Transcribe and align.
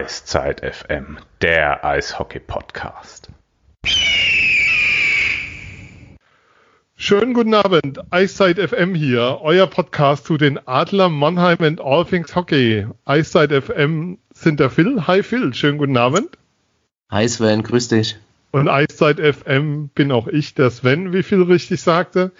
Eiszeit 0.00 0.62
FM, 0.62 1.18
der 1.42 1.84
Eishockey-Podcast. 1.84 3.28
Schönen 6.96 7.34
guten 7.34 7.52
Abend, 7.52 8.00
Eiszeit 8.10 8.58
FM 8.58 8.94
hier, 8.94 9.40
euer 9.42 9.66
Podcast 9.66 10.24
zu 10.24 10.38
den 10.38 10.58
Adler 10.66 11.10
Mannheim 11.10 11.58
and 11.60 11.82
All 11.82 12.06
Things 12.06 12.34
Hockey. 12.34 12.86
Eiszeit 13.04 13.52
FM 13.52 14.16
sind 14.32 14.58
der 14.58 14.70
Phil. 14.70 15.06
Hi 15.06 15.22
Phil, 15.22 15.52
schönen 15.52 15.76
guten 15.76 15.98
Abend. 15.98 16.30
Hi 17.10 17.28
Sven, 17.28 17.62
grüß 17.62 17.88
dich. 17.88 18.16
Und 18.52 18.70
Eiszeit 18.70 19.20
FM 19.20 19.88
bin 19.88 20.12
auch 20.12 20.28
ich, 20.28 20.54
der 20.54 20.70
Sven, 20.70 21.12
wie 21.12 21.22
Phil 21.22 21.42
richtig 21.42 21.82
sagte. 21.82 22.32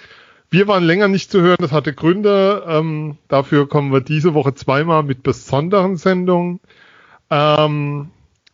Wir 0.49 0.67
waren 0.67 0.85
länger 0.85 1.09
nicht 1.09 1.31
zu 1.31 1.43
hören, 1.43 1.59
das 1.61 1.73
hatte 1.73 1.93
Gründe. 1.93 2.65
Ähm, 2.67 3.19
dafür 3.29 3.69
kommen 3.69 3.93
wir 3.93 4.01
diese 4.01 4.33
Woche 4.33 4.55
zweimal 4.55 5.03
mit 5.03 5.23
besonderen 5.23 5.99
Sendungen. 5.99 6.61
Ähm, 7.31 8.11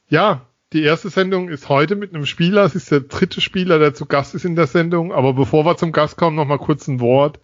ja, 0.08 0.46
die 0.72 0.82
erste 0.82 1.10
Sendung 1.10 1.48
ist 1.48 1.68
heute 1.68 1.96
mit 1.96 2.14
einem 2.14 2.26
Spieler. 2.26 2.64
Es 2.64 2.74
ist 2.74 2.90
der 2.90 3.00
dritte 3.00 3.40
Spieler, 3.40 3.78
der 3.78 3.94
zu 3.94 4.06
Gast 4.06 4.34
ist 4.34 4.44
in 4.44 4.56
der 4.56 4.66
Sendung. 4.66 5.12
Aber 5.12 5.32
bevor 5.32 5.64
wir 5.64 5.76
zum 5.76 5.92
Gast 5.92 6.16
kommen, 6.16 6.36
noch 6.36 6.46
mal 6.46 6.58
kurz 6.58 6.86
ein 6.88 7.00
Wort. 7.00 7.40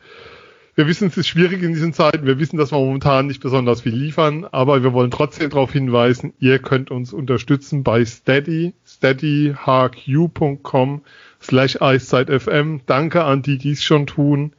Wir 0.74 0.86
wissen, 0.86 1.08
es 1.08 1.18
ist 1.18 1.28
schwierig 1.28 1.62
in 1.62 1.74
diesen 1.74 1.92
Zeiten. 1.92 2.26
Wir 2.26 2.38
wissen, 2.38 2.56
dass 2.56 2.72
wir 2.72 2.78
momentan 2.78 3.26
nicht 3.26 3.42
besonders 3.42 3.82
viel 3.82 3.94
liefern. 3.94 4.46
Aber 4.50 4.82
wir 4.82 4.92
wollen 4.92 5.10
trotzdem 5.10 5.50
darauf 5.50 5.72
hinweisen, 5.72 6.32
ihr 6.38 6.58
könnt 6.58 6.90
uns 6.90 7.12
unterstützen 7.12 7.82
bei 7.82 8.04
Steady, 8.04 8.72
steadyhq.com 8.86 9.62
slash 11.42 11.80
eiszeitfm. 11.80 12.80
Danke 12.86 13.24
an 13.24 13.42
die, 13.42 13.58
die 13.58 13.72
es 13.72 13.84
schon 13.84 14.06
tun. 14.06 14.52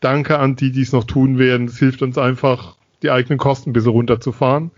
Danke 0.00 0.38
an 0.38 0.56
die, 0.56 0.72
die 0.72 0.82
es 0.82 0.92
noch 0.92 1.04
tun 1.04 1.38
werden. 1.38 1.68
Es 1.68 1.78
hilft 1.78 2.02
uns 2.02 2.18
einfach, 2.18 2.76
die 3.02 3.10
eigenen 3.10 3.38
Kosten 3.38 3.70
ein 3.70 3.72
bisschen 3.72 3.92
runterzufahren. 3.92 4.72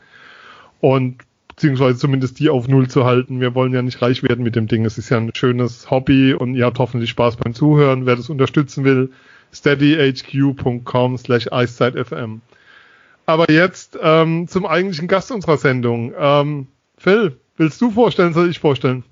Und 0.81 1.19
beziehungsweise 1.55 1.99
zumindest 1.99 2.39
die 2.39 2.49
auf 2.49 2.69
Null 2.69 2.89
zu 2.89 3.05
halten. 3.05 3.41
Wir 3.41 3.55
wollen 3.55 3.73
ja 3.73 3.83
nicht 3.83 4.03
reich 4.03 4.23
werden 4.23 4.43
mit 4.43 4.57
dem 4.57 4.69
Ding. 4.69 4.85
Es 4.85 4.99
ist 4.99 5.11
ja 5.11 5.19
ein 5.19 5.31
schönes 5.35 5.91
Hobby 5.91 6.35
und 6.35 6.55
ihr 6.55 6.65
habt 6.65 6.79
hoffentlich 6.79 7.11
Spaß 7.11 7.37
beim 7.37 7.55
Zuhören. 7.55 8.07
Wer 8.07 8.17
das 8.17 8.31
unterstützen 8.31 8.85
will, 8.85 9.13
steadyhq.com 9.53 11.19
slash 11.19 11.53
eiszeitfm. 11.53 12.41
Aber 13.27 13.51
jetzt 13.51 13.99
ähm, 14.01 14.49
zum 14.49 14.67
eigentlichen 14.67 15.09
Gast 15.09 15.31
unserer 15.31 15.59
Sendung. 15.59 16.13
Ähm, 16.19 16.67
Phil, 16.97 17.39
willst 17.57 17.81
du 17.81 17.91
vorstellen, 17.91 18.35
soll 18.35 18.51
ich 18.51 18.59
vorstellen? 18.59 19.05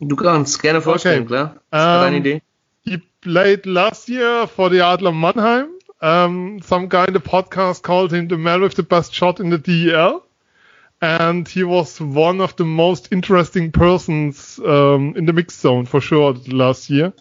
Du 0.00 0.14
kannst 0.14 0.62
gerne 0.62 0.80
vorstellen, 0.80 1.22
okay. 1.22 1.28
klar. 1.28 1.56
Das 1.70 1.96
um, 1.96 2.02
deine 2.02 2.16
Idee. 2.18 2.42
He 2.84 3.02
played 3.20 3.66
last 3.66 4.08
year 4.08 4.46
for 4.46 4.70
the 4.70 4.80
Adler 4.80 5.12
Mannheim. 5.12 5.66
Um, 6.00 6.60
some 6.62 6.88
guy 6.88 7.06
in 7.06 7.12
the 7.12 7.20
podcast 7.20 7.82
called 7.82 8.12
him 8.12 8.28
the 8.28 8.38
man 8.38 8.62
with 8.62 8.74
the 8.74 8.82
best 8.82 9.12
shot 9.12 9.40
in 9.40 9.50
the 9.50 9.58
DEL. 9.58 10.24
And 11.00 11.46
he 11.46 11.62
was 11.62 12.00
one 12.00 12.40
of 12.40 12.56
the 12.56 12.64
most 12.64 13.12
interesting 13.12 13.70
persons 13.70 14.58
um, 14.58 15.14
in 15.16 15.26
the 15.26 15.32
mixed 15.32 15.60
zone 15.60 15.86
for 15.86 16.00
sure 16.00 16.34
last 16.48 16.90
year. 16.90 17.12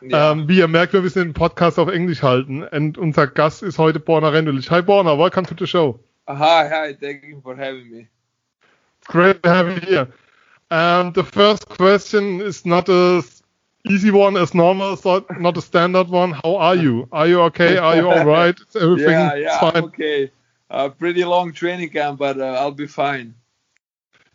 Ja. 0.00 0.30
Um, 0.30 0.48
wie 0.48 0.58
ihr 0.58 0.68
merkt, 0.68 0.92
wir 0.92 1.02
müssen 1.02 1.24
den 1.24 1.32
Podcast 1.34 1.78
auf 1.78 1.88
Englisch 1.88 2.22
halten. 2.22 2.62
Und 2.62 2.98
unser 2.98 3.26
Gast 3.26 3.62
ist 3.62 3.78
heute 3.78 3.98
Borna 3.98 4.28
Rendulić. 4.28 4.70
Hi 4.70 4.80
Borna, 4.80 5.18
welcome 5.18 5.44
to 5.46 5.54
the 5.58 5.66
show. 5.66 5.98
Hi, 6.28 6.68
hi, 6.68 6.94
thank 6.94 7.24
you 7.24 7.40
for 7.42 7.56
having 7.56 7.90
me. 7.90 8.08
It's 8.98 9.08
great 9.08 9.42
to 9.42 9.50
have 9.50 9.68
you 9.68 9.80
here. 9.80 10.08
And 10.70 11.14
the 11.14 11.24
first 11.24 11.68
question 11.68 12.40
is 12.40 12.64
not 12.64 12.88
a 12.88 13.22
easy 13.88 14.10
one 14.10 14.36
as 14.36 14.54
normal, 14.54 14.96
so 14.96 15.24
not 15.38 15.56
a 15.56 15.62
standard 15.62 16.08
one. 16.08 16.32
How 16.32 16.56
are 16.56 16.76
you? 16.76 17.08
Are 17.12 17.26
you 17.26 17.40
okay? 17.42 17.78
Are 17.78 17.96
you 17.96 18.08
all 18.08 18.24
right? 18.24 18.58
Is 18.68 18.76
everything 18.82 19.18
yeah, 19.20 19.34
yeah, 19.34 19.58
fine? 19.60 19.84
okay. 19.84 20.30
Uh, 20.70 20.88
pretty 20.90 21.24
long 21.24 21.52
training 21.52 21.90
camp, 21.90 22.18
but 22.18 22.40
uh, 22.40 22.44
I'll 22.44 22.72
be 22.72 22.86
fine. 22.86 23.34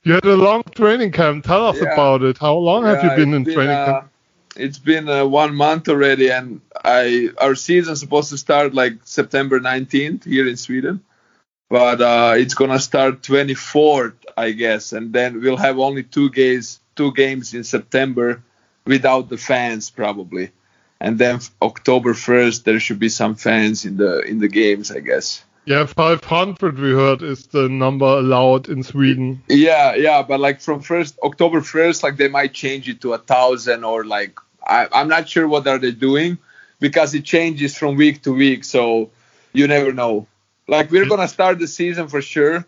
You 0.04 0.14
had 0.14 0.26
a 0.26 0.36
long 0.36 0.64
training 0.76 1.12
camp. 1.12 1.46
Tell 1.46 1.66
us 1.68 1.78
Yeah. 1.78 1.94
about 1.94 2.24
it. 2.24 2.38
How 2.38 2.56
long 2.56 2.86
have 2.86 3.04
you 3.04 3.10
been 3.12 3.34
it's 3.34 3.36
in 3.36 3.46
training 3.46 3.70
uh, 3.70 3.86
camp? 3.86 4.12
It's 4.56 4.80
been 4.80 5.10
uh, 5.10 5.26
one 5.26 5.56
month 5.56 5.90
already, 5.90 6.30
and 6.32 6.62
I 6.84 7.30
our 7.40 7.56
season's 7.56 8.00
supposed 8.00 8.30
to 8.32 8.38
start 8.38 8.74
like 8.74 8.96
September 9.06 9.60
19th 9.60 10.26
here 10.26 10.48
in 10.48 10.58
Sweden, 10.58 11.02
but 11.70 12.02
uh, 12.02 12.34
it's 12.38 12.54
gonna 12.56 12.80
start 12.80 13.22
24th, 13.24 14.14
I 14.38 14.52
guess, 14.52 14.94
and 14.94 15.14
then 15.14 15.42
we'll 15.42 15.58
have 15.58 15.80
only 15.80 16.04
two 16.04 16.30
games 16.30 16.80
two 16.96 17.12
games 17.14 17.54
in 17.54 17.64
September 17.64 18.44
without 18.86 19.30
the 19.30 19.38
fans 19.38 19.90
probably, 19.90 20.52
and 21.00 21.18
then 21.18 21.40
October 21.62 22.14
1st 22.14 22.64
there 22.64 22.80
should 22.80 23.00
be 23.00 23.10
some 23.10 23.36
fans 23.36 23.86
in 23.86 23.98
the 23.98 24.20
in 24.22 24.40
the 24.40 24.48
games, 24.48 24.92
I 24.92 25.00
guess. 25.00 25.44
Yeah, 25.66 25.86
500 25.86 26.78
we 26.78 26.92
heard 26.92 27.22
is 27.22 27.48
the 27.48 27.70
number 27.70 28.06
allowed 28.06 28.68
in 28.68 28.84
Sweden. 28.84 29.44
Yeah, 29.48 29.96
yeah, 29.96 30.22
but 30.22 30.42
like 30.42 30.60
from 30.60 30.82
first 30.82 31.18
October 31.24 31.62
first, 31.62 32.04
like 32.04 32.18
they 32.18 32.28
might 32.28 32.54
change 32.54 32.90
it 32.90 33.00
to 33.02 33.14
a 33.14 33.18
thousand 33.18 33.86
or 33.86 34.04
like 34.04 34.40
I, 34.66 34.88
I'm 34.92 35.08
not 35.08 35.30
sure 35.30 35.48
what 35.48 35.68
are 35.68 35.78
they 35.78 35.92
doing 35.92 36.38
because 36.80 37.14
it 37.14 37.24
changes 37.24 37.78
from 37.78 37.96
week 37.96 38.24
to 38.24 38.34
week, 38.34 38.66
so 38.66 39.12
you 39.54 39.68
never 39.68 39.94
know. 39.94 40.28
Like 40.68 40.92
we're 40.92 41.08
gonna 41.08 41.30
start 41.30 41.60
the 41.60 41.68
season 41.68 42.10
for 42.10 42.22
sure, 42.22 42.66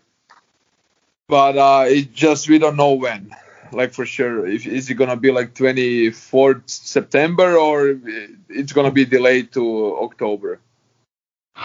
but 1.28 1.58
uh, 1.58 1.84
it 1.88 2.14
just 2.14 2.48
we 2.48 2.58
don't 2.58 2.76
know 2.76 2.94
when. 2.94 3.34
Like 3.72 3.92
for 3.92 4.06
sure, 4.06 4.46
if 4.46 4.66
is 4.66 4.88
it 4.90 4.94
gonna 4.94 5.16
be 5.16 5.30
like 5.32 5.54
24th 5.54 6.62
September 6.68 7.56
or 7.56 7.98
it's 8.48 8.72
gonna 8.72 8.90
be 8.90 9.04
delayed 9.04 9.52
to 9.52 9.96
October? 9.98 10.60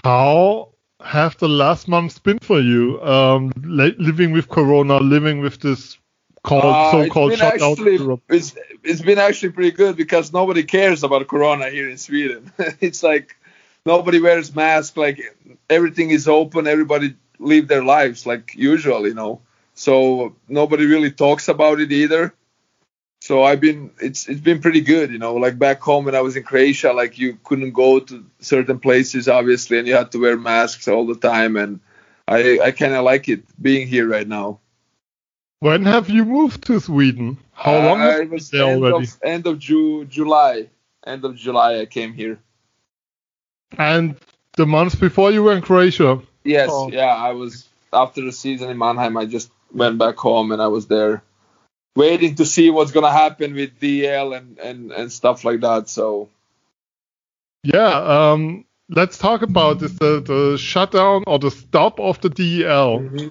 How 0.04 0.68
have 1.00 1.36
the 1.38 1.48
last 1.48 1.88
months 1.88 2.18
been 2.18 2.38
for 2.38 2.60
you? 2.60 3.00
Um, 3.02 3.52
li- 3.62 3.94
living 3.98 4.32
with 4.32 4.48
Corona, 4.48 4.98
living 4.98 5.40
with 5.40 5.60
this 5.60 5.98
called 6.44 6.64
Uh, 6.64 6.90
so-called 6.90 7.32
it's 7.32 7.40
shutdown. 7.40 7.72
actually- 7.72 7.96
Europe. 7.96 8.22
it's 8.28 8.54
it's 8.82 9.00
been 9.02 9.18
actually 9.18 9.50
pretty 9.52 9.70
good 9.70 9.96
because 9.96 10.32
nobody 10.32 10.62
cares 10.64 11.02
about 11.04 11.26
corona 11.28 11.70
here 11.70 11.88
in 11.88 11.98
Sweden. 11.98 12.50
it's 12.80 13.02
like 13.02 13.36
nobody 13.86 14.20
wears 14.20 14.54
masks, 14.54 14.96
like 14.96 15.20
everything 15.70 16.10
is 16.10 16.26
open, 16.28 16.66
everybody 16.66 17.14
live 17.38 17.68
their 17.68 17.84
lives 17.84 18.26
like 18.26 18.54
usual, 18.54 19.06
you 19.06 19.14
know. 19.14 19.40
So 19.82 20.36
nobody 20.46 20.86
really 20.86 21.10
talks 21.10 21.48
about 21.48 21.80
it 21.80 21.90
either. 21.90 22.32
So 23.20 23.42
I've 23.42 23.60
been 23.60 23.90
it's 24.00 24.28
it's 24.28 24.40
been 24.40 24.60
pretty 24.60 24.80
good, 24.80 25.10
you 25.10 25.18
know. 25.18 25.34
Like 25.34 25.58
back 25.58 25.80
home 25.80 26.04
when 26.04 26.14
I 26.14 26.20
was 26.20 26.36
in 26.36 26.44
Croatia, 26.44 26.92
like 26.92 27.18
you 27.18 27.36
couldn't 27.42 27.72
go 27.72 27.98
to 27.98 28.24
certain 28.38 28.78
places 28.78 29.28
obviously 29.28 29.78
and 29.78 29.88
you 29.88 29.96
had 29.96 30.12
to 30.12 30.20
wear 30.20 30.36
masks 30.36 30.86
all 30.86 31.04
the 31.06 31.16
time 31.16 31.56
and 31.56 31.80
I 32.28 32.60
I 32.66 32.70
kind 32.70 32.94
of 32.94 33.02
like 33.04 33.28
it 33.28 33.42
being 33.60 33.88
here 33.88 34.06
right 34.08 34.28
now. 34.28 34.60
When 35.58 35.84
have 35.84 36.08
you 36.08 36.24
moved 36.24 36.64
to 36.66 36.78
Sweden? 36.78 37.38
How 37.52 37.74
long 37.78 38.00
Uh, 38.02 38.22
it 38.22 38.30
was 38.30 38.50
there 38.50 38.66
end 38.66 38.84
already? 38.84 39.06
Of, 39.06 39.18
end 39.24 39.46
of 39.48 39.58
Ju- 39.58 40.04
July. 40.04 40.68
End 41.04 41.24
of 41.24 41.34
July, 41.34 41.80
I 41.80 41.86
came 41.86 42.12
here. 42.14 42.38
And 43.78 44.14
the 44.56 44.66
months 44.66 44.94
before 44.94 45.32
you 45.32 45.42
were 45.42 45.54
in 45.56 45.62
Croatia. 45.62 46.20
Yes, 46.44 46.68
Oh. 46.72 46.88
yeah. 46.90 47.14
I 47.28 47.32
was 47.32 47.68
after 47.92 48.20
the 48.22 48.32
season 48.32 48.70
in 48.70 48.78
Mannheim. 48.78 49.16
I 49.16 49.26
just 49.26 49.50
went 49.74 49.98
back 49.98 50.16
home 50.16 50.52
and 50.52 50.60
I 50.60 50.68
was 50.68 50.86
there, 50.86 51.22
waiting 51.96 52.34
to 52.36 52.46
see 52.46 52.70
what's 52.70 52.92
gonna 52.92 53.12
happen 53.12 53.54
with 53.54 53.78
DEL 53.80 54.32
and 54.32 54.58
and 54.58 54.92
and 54.92 55.12
stuff 55.12 55.44
like 55.44 55.60
that. 55.60 55.88
So 55.88 56.28
Yeah, 57.62 58.32
um, 58.32 58.64
let's 58.88 59.18
talk 59.18 59.42
about 59.42 59.78
this, 59.78 59.92
the, 59.92 60.20
the 60.20 60.58
shutdown 60.58 61.24
or 61.26 61.38
the 61.38 61.50
stop 61.50 62.00
of 62.00 62.20
the 62.20 62.28
DEL. 62.28 62.98
Mm-hmm. 62.98 63.28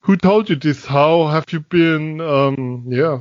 Who 0.00 0.16
told 0.16 0.50
you 0.50 0.56
this? 0.56 0.84
How 0.84 1.26
have 1.28 1.46
you 1.50 1.60
been? 1.60 2.20
Um, 2.20 2.84
yeah, 2.88 3.20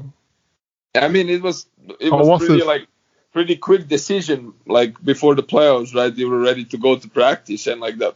I 0.95 1.07
mean, 1.07 1.29
it 1.29 1.41
was 1.41 1.65
it 1.99 2.09
How 2.09 2.17
was, 2.17 2.27
was 2.27 2.45
pretty 2.45 2.63
like 2.63 2.87
pretty 3.31 3.55
quick 3.55 3.87
decision. 3.87 4.53
Like 4.65 5.01
before 5.03 5.35
the 5.35 5.43
playoffs, 5.43 5.95
right? 5.95 6.13
They 6.13 6.25
were 6.25 6.39
ready 6.39 6.65
to 6.65 6.77
go 6.77 6.97
to 6.97 7.09
practice, 7.09 7.67
and 7.67 7.79
like 7.79 7.97
the 7.97 8.15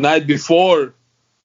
night 0.00 0.26
before, 0.26 0.94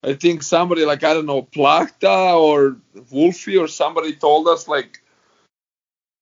I 0.04 0.14
think 0.14 0.44
somebody 0.44 0.86
like 0.86 1.04
I 1.04 1.14
don't 1.14 1.26
know 1.26 1.44
Plachta 1.44 2.36
or 2.36 2.78
Wolfie 3.12 3.58
or 3.58 3.68
somebody 3.68 4.16
told 4.16 4.48
us 4.48 4.68
like 4.68 5.02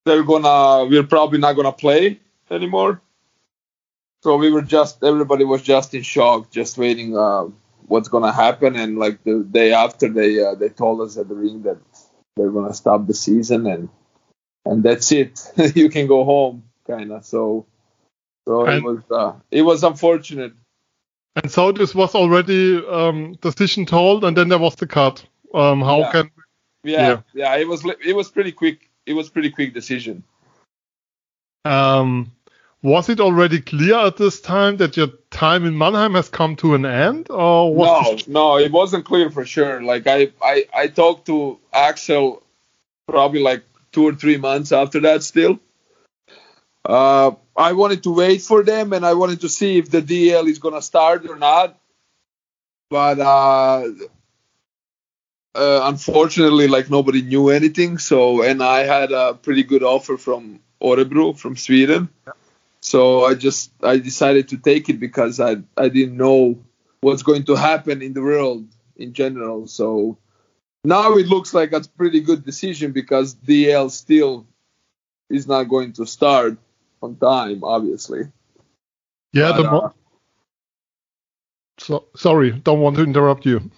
they're 0.06 0.24
gonna 0.24 0.90
we're 0.90 1.04
probably 1.04 1.40
not 1.40 1.54
gonna 1.54 1.72
play 1.72 2.20
anymore. 2.52 3.02
So 4.24 4.36
we 4.36 4.52
were 4.52 4.62
just 4.62 5.04
everybody 5.04 5.46
was 5.46 5.62
just 5.62 5.94
in 5.94 6.02
shock, 6.02 6.52
just 6.52 6.78
waiting 6.78 7.18
uh, 7.18 7.46
what's 7.88 8.10
gonna 8.10 8.34
happen. 8.34 8.76
And 8.76 8.98
like 8.98 9.24
the 9.24 9.46
day 9.50 9.72
after, 9.72 10.10
they 10.10 10.44
uh, 10.44 10.56
they 10.56 10.70
told 10.70 11.02
us 11.02 11.18
at 11.18 11.30
the 11.30 11.36
ring 11.36 11.64
that 11.64 11.78
they're 12.36 12.52
gonna 12.52 12.74
stop 12.74 13.08
the 13.08 13.14
season 13.14 13.66
and 13.66 13.90
and 14.66 14.84
that's 14.84 15.12
it. 15.12 15.40
you 15.76 15.90
can 15.90 16.08
go 16.08 16.26
home, 16.26 16.64
kind 16.86 17.12
of. 17.12 17.26
So, 17.26 17.66
so 18.46 18.68
it 18.68 18.84
was 18.84 19.00
uh, 19.10 19.34
it 19.52 19.62
was 19.62 19.84
unfortunate. 19.84 20.54
And 21.36 21.52
so 21.52 21.72
this 21.72 21.94
was 21.96 22.16
already 22.16 22.84
um, 22.86 23.34
decision 23.42 23.86
told, 23.86 24.24
and 24.24 24.36
then 24.36 24.50
there 24.50 24.60
was 24.60 24.76
the 24.76 24.88
cut. 24.88 25.26
Um, 25.54 25.82
how 25.82 26.00
Yeah. 26.00 26.12
can 26.12 26.32
Yeah, 26.84 27.08
Yeah. 27.08 27.22
yeah, 27.34 27.56
It 27.58 27.68
was 27.68 27.86
it 28.06 28.16
was 28.16 28.30
pretty 28.30 28.52
quick. 28.52 28.90
It 29.06 29.14
was 29.14 29.30
pretty 29.30 29.50
quick 29.52 29.74
decision. 29.74 30.24
um, 31.66 32.32
was 32.82 33.10
it 33.10 33.20
already 33.20 33.60
clear 33.60 33.96
at 33.96 34.16
this 34.18 34.40
time 34.40 34.78
that 34.78 34.96
your 34.96 35.08
time 35.32 35.66
in 35.66 35.78
Mannheim 35.78 36.14
has 36.16 36.30
come 36.30 36.56
to 36.58 36.74
an 36.76 36.86
end, 36.86 37.30
or 37.30 37.76
no? 37.76 38.18
No, 38.28 38.58
it 38.58 38.72
wasn't 38.72 39.06
clear 39.06 39.30
for 39.30 39.46
sure. 39.46 39.82
Like 39.82 40.08
I, 40.08 40.32
I, 40.42 40.66
I 40.74 40.88
talked 40.88 41.26
to 41.26 41.60
Axel 41.74 42.42
probably 43.08 43.42
like 43.42 43.64
two 43.92 44.08
or 44.08 44.14
three 44.16 44.38
months 44.38 44.72
after 44.72 45.02
that. 45.02 45.24
Still, 45.24 45.60
uh, 46.86 47.32
I 47.56 47.74
wanted 47.74 48.04
to 48.04 48.16
wait 48.16 48.42
for 48.42 48.64
them, 48.64 48.94
and 48.94 49.06
I 49.06 49.14
wanted 49.14 49.42
to 49.42 49.50
see 49.50 49.78
if 49.78 49.90
the 49.90 50.02
DEL 50.02 50.48
is 50.48 50.60
gonna 50.60 50.82
start 50.82 51.30
or 51.30 51.36
not. 51.36 51.78
But 52.90 53.20
uh, 53.20 53.84
uh, 55.56 55.82
unfortunately, 55.84 56.68
like 56.68 56.90
nobody 56.90 57.22
knew 57.22 57.50
anything. 57.50 57.98
So, 57.98 58.42
and 58.42 58.64
I 58.64 58.80
had 58.80 59.12
a 59.12 59.34
pretty 59.34 59.64
good 59.64 59.84
offer 59.84 60.18
from 60.18 60.60
Örebro 60.82 61.38
from 61.38 61.58
Sweden. 61.58 62.10
So 62.82 63.26
I 63.26 63.36
just 63.36 63.72
I 63.84 63.98
decided 63.98 64.50
to 64.50 64.58
take 64.58 64.90
it 64.90 65.00
because 65.00 65.40
I 65.40 65.58
I 65.78 65.90
didn't 65.90 66.18
know 66.18 66.58
what's 67.02 67.24
going 67.24 67.44
to 67.46 67.56
happen 67.56 68.02
in 68.02 68.14
the 68.14 68.22
world 68.22 68.68
in 68.96 69.14
general. 69.14 69.68
So 69.68 70.18
now 70.84 71.18
it 71.18 71.28
looks 71.28 71.54
like 71.54 71.74
a 71.74 71.82
pretty 71.98 72.22
good 72.22 72.46
decision 72.46 72.94
because 72.94 73.34
DEL 73.34 73.90
still 73.90 74.46
is 75.30 75.48
not 75.48 75.64
going 75.64 75.94
to 75.94 76.06
start 76.06 76.58
on 77.02 77.16
time, 77.16 77.64
obviously. 77.64 78.24
Yeah, 79.34 79.52
but, 79.52 79.58
the 79.58 79.72
mo- 79.72 79.80
uh, 79.80 79.90
so, 81.80 82.06
sorry, 82.16 82.52
don't 82.52 82.82
want 82.82 82.98
to 82.98 83.04
interrupt 83.04 83.46
you. 83.46 83.70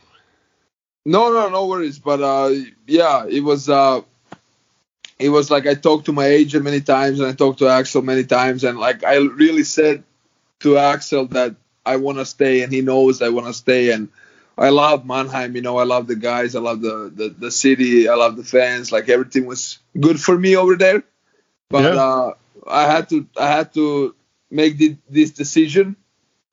No, 1.05 1.31
no, 1.31 1.49
no 1.49 1.67
worries. 1.67 1.99
But 1.99 2.21
uh, 2.21 2.53
yeah, 2.87 3.25
it 3.27 3.41
was 3.43 3.69
uh, 3.69 4.01
it 5.19 5.29
was 5.29 5.49
like 5.49 5.67
I 5.67 5.75
talked 5.75 6.05
to 6.05 6.13
my 6.13 6.25
agent 6.25 6.63
many 6.63 6.81
times 6.81 7.19
and 7.19 7.29
I 7.29 7.33
talked 7.33 7.59
to 7.59 7.67
Axel 7.67 8.01
many 8.01 8.23
times 8.23 8.63
and 8.63 8.79
like 8.79 9.03
I 9.03 9.17
really 9.17 9.63
said 9.63 10.03
to 10.61 10.77
Axel 10.77 11.27
that 11.27 11.55
I 11.85 11.97
want 11.97 12.19
to 12.19 12.25
stay 12.25 12.61
and 12.61 12.71
he 12.71 12.81
knows 12.81 13.21
I 13.21 13.29
want 13.29 13.47
to 13.47 13.53
stay 13.53 13.91
and 13.91 14.09
I 14.57 14.69
love 14.69 15.05
Mannheim. 15.05 15.55
You 15.55 15.61
know, 15.61 15.77
I 15.77 15.85
love 15.85 16.07
the 16.07 16.15
guys. 16.15 16.55
I 16.55 16.59
love 16.59 16.81
the, 16.81 17.11
the 17.13 17.29
the 17.29 17.51
city. 17.51 18.07
I 18.07 18.15
love 18.15 18.37
the 18.37 18.43
fans. 18.43 18.91
Like 18.91 19.09
everything 19.09 19.45
was 19.45 19.79
good 19.99 20.19
for 20.19 20.37
me 20.37 20.55
over 20.55 20.75
there. 20.75 21.03
But 21.69 21.95
yeah. 21.95 22.01
uh, 22.01 22.33
I 22.67 22.85
had 22.91 23.09
to 23.09 23.27
I 23.37 23.47
had 23.47 23.73
to 23.73 24.15
make 24.49 24.77
the, 24.77 24.97
this 25.09 25.31
decision 25.31 25.95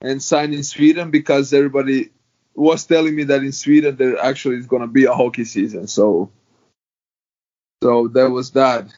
and 0.01 0.23
sign 0.23 0.53
in 0.53 0.63
Sweden 0.63 1.11
because 1.11 1.53
everybody 1.53 2.11
was 2.55 2.87
telling 2.87 3.15
me 3.15 3.25
that 3.25 3.43
in 3.43 3.53
Sweden 3.53 3.97
there 3.97 4.19
actually 4.19 4.57
is 4.57 4.67
going 4.67 4.83
to 4.83 4.89
be 4.89 5.05
a 5.05 5.13
hockey 5.13 5.45
season. 5.45 5.87
So, 5.87 6.31
so 7.83 8.09
there 8.09 8.31
was 8.31 8.53
that. 8.53 8.89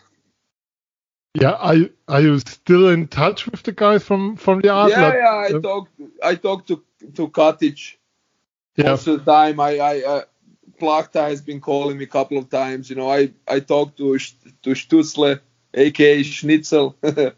Yeah, 1.34 1.52
are 1.52 1.76
you, 1.76 1.90
are 2.08 2.20
you 2.20 2.38
still 2.40 2.88
in 2.88 3.06
touch 3.06 3.46
with 3.46 3.62
the 3.62 3.72
guys 3.72 4.02
from 4.02 4.36
from 4.36 4.60
the 4.60 4.70
art? 4.70 4.90
Yeah, 4.90 5.14
yeah. 5.14 5.56
I 5.56 5.60
talked 5.60 5.92
I 6.22 6.34
talked 6.34 6.68
to 6.68 6.82
to 7.14 7.28
Katic 7.28 7.96
yeah. 8.76 8.90
most 8.90 9.06
of 9.06 9.24
the 9.24 9.32
time. 9.32 9.60
I 9.60 9.78
I 9.78 10.02
uh, 10.02 10.22
Plachta 10.80 11.28
has 11.28 11.40
been 11.40 11.60
calling 11.60 11.98
me 11.98 12.04
a 12.04 12.08
couple 12.08 12.36
of 12.36 12.50
times. 12.50 12.90
You 12.90 12.96
know, 12.96 13.08
I 13.08 13.30
I 13.46 13.60
talked 13.60 13.98
to 13.98 14.18
to 14.18 14.70
Stützle, 14.70 15.40
aka 15.74 16.22
Schnitzel. 16.22 16.96
that 17.00 17.34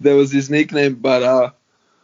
was 0.00 0.32
his 0.32 0.50
nickname, 0.50 0.96
but 0.96 1.22
uh 1.22 1.50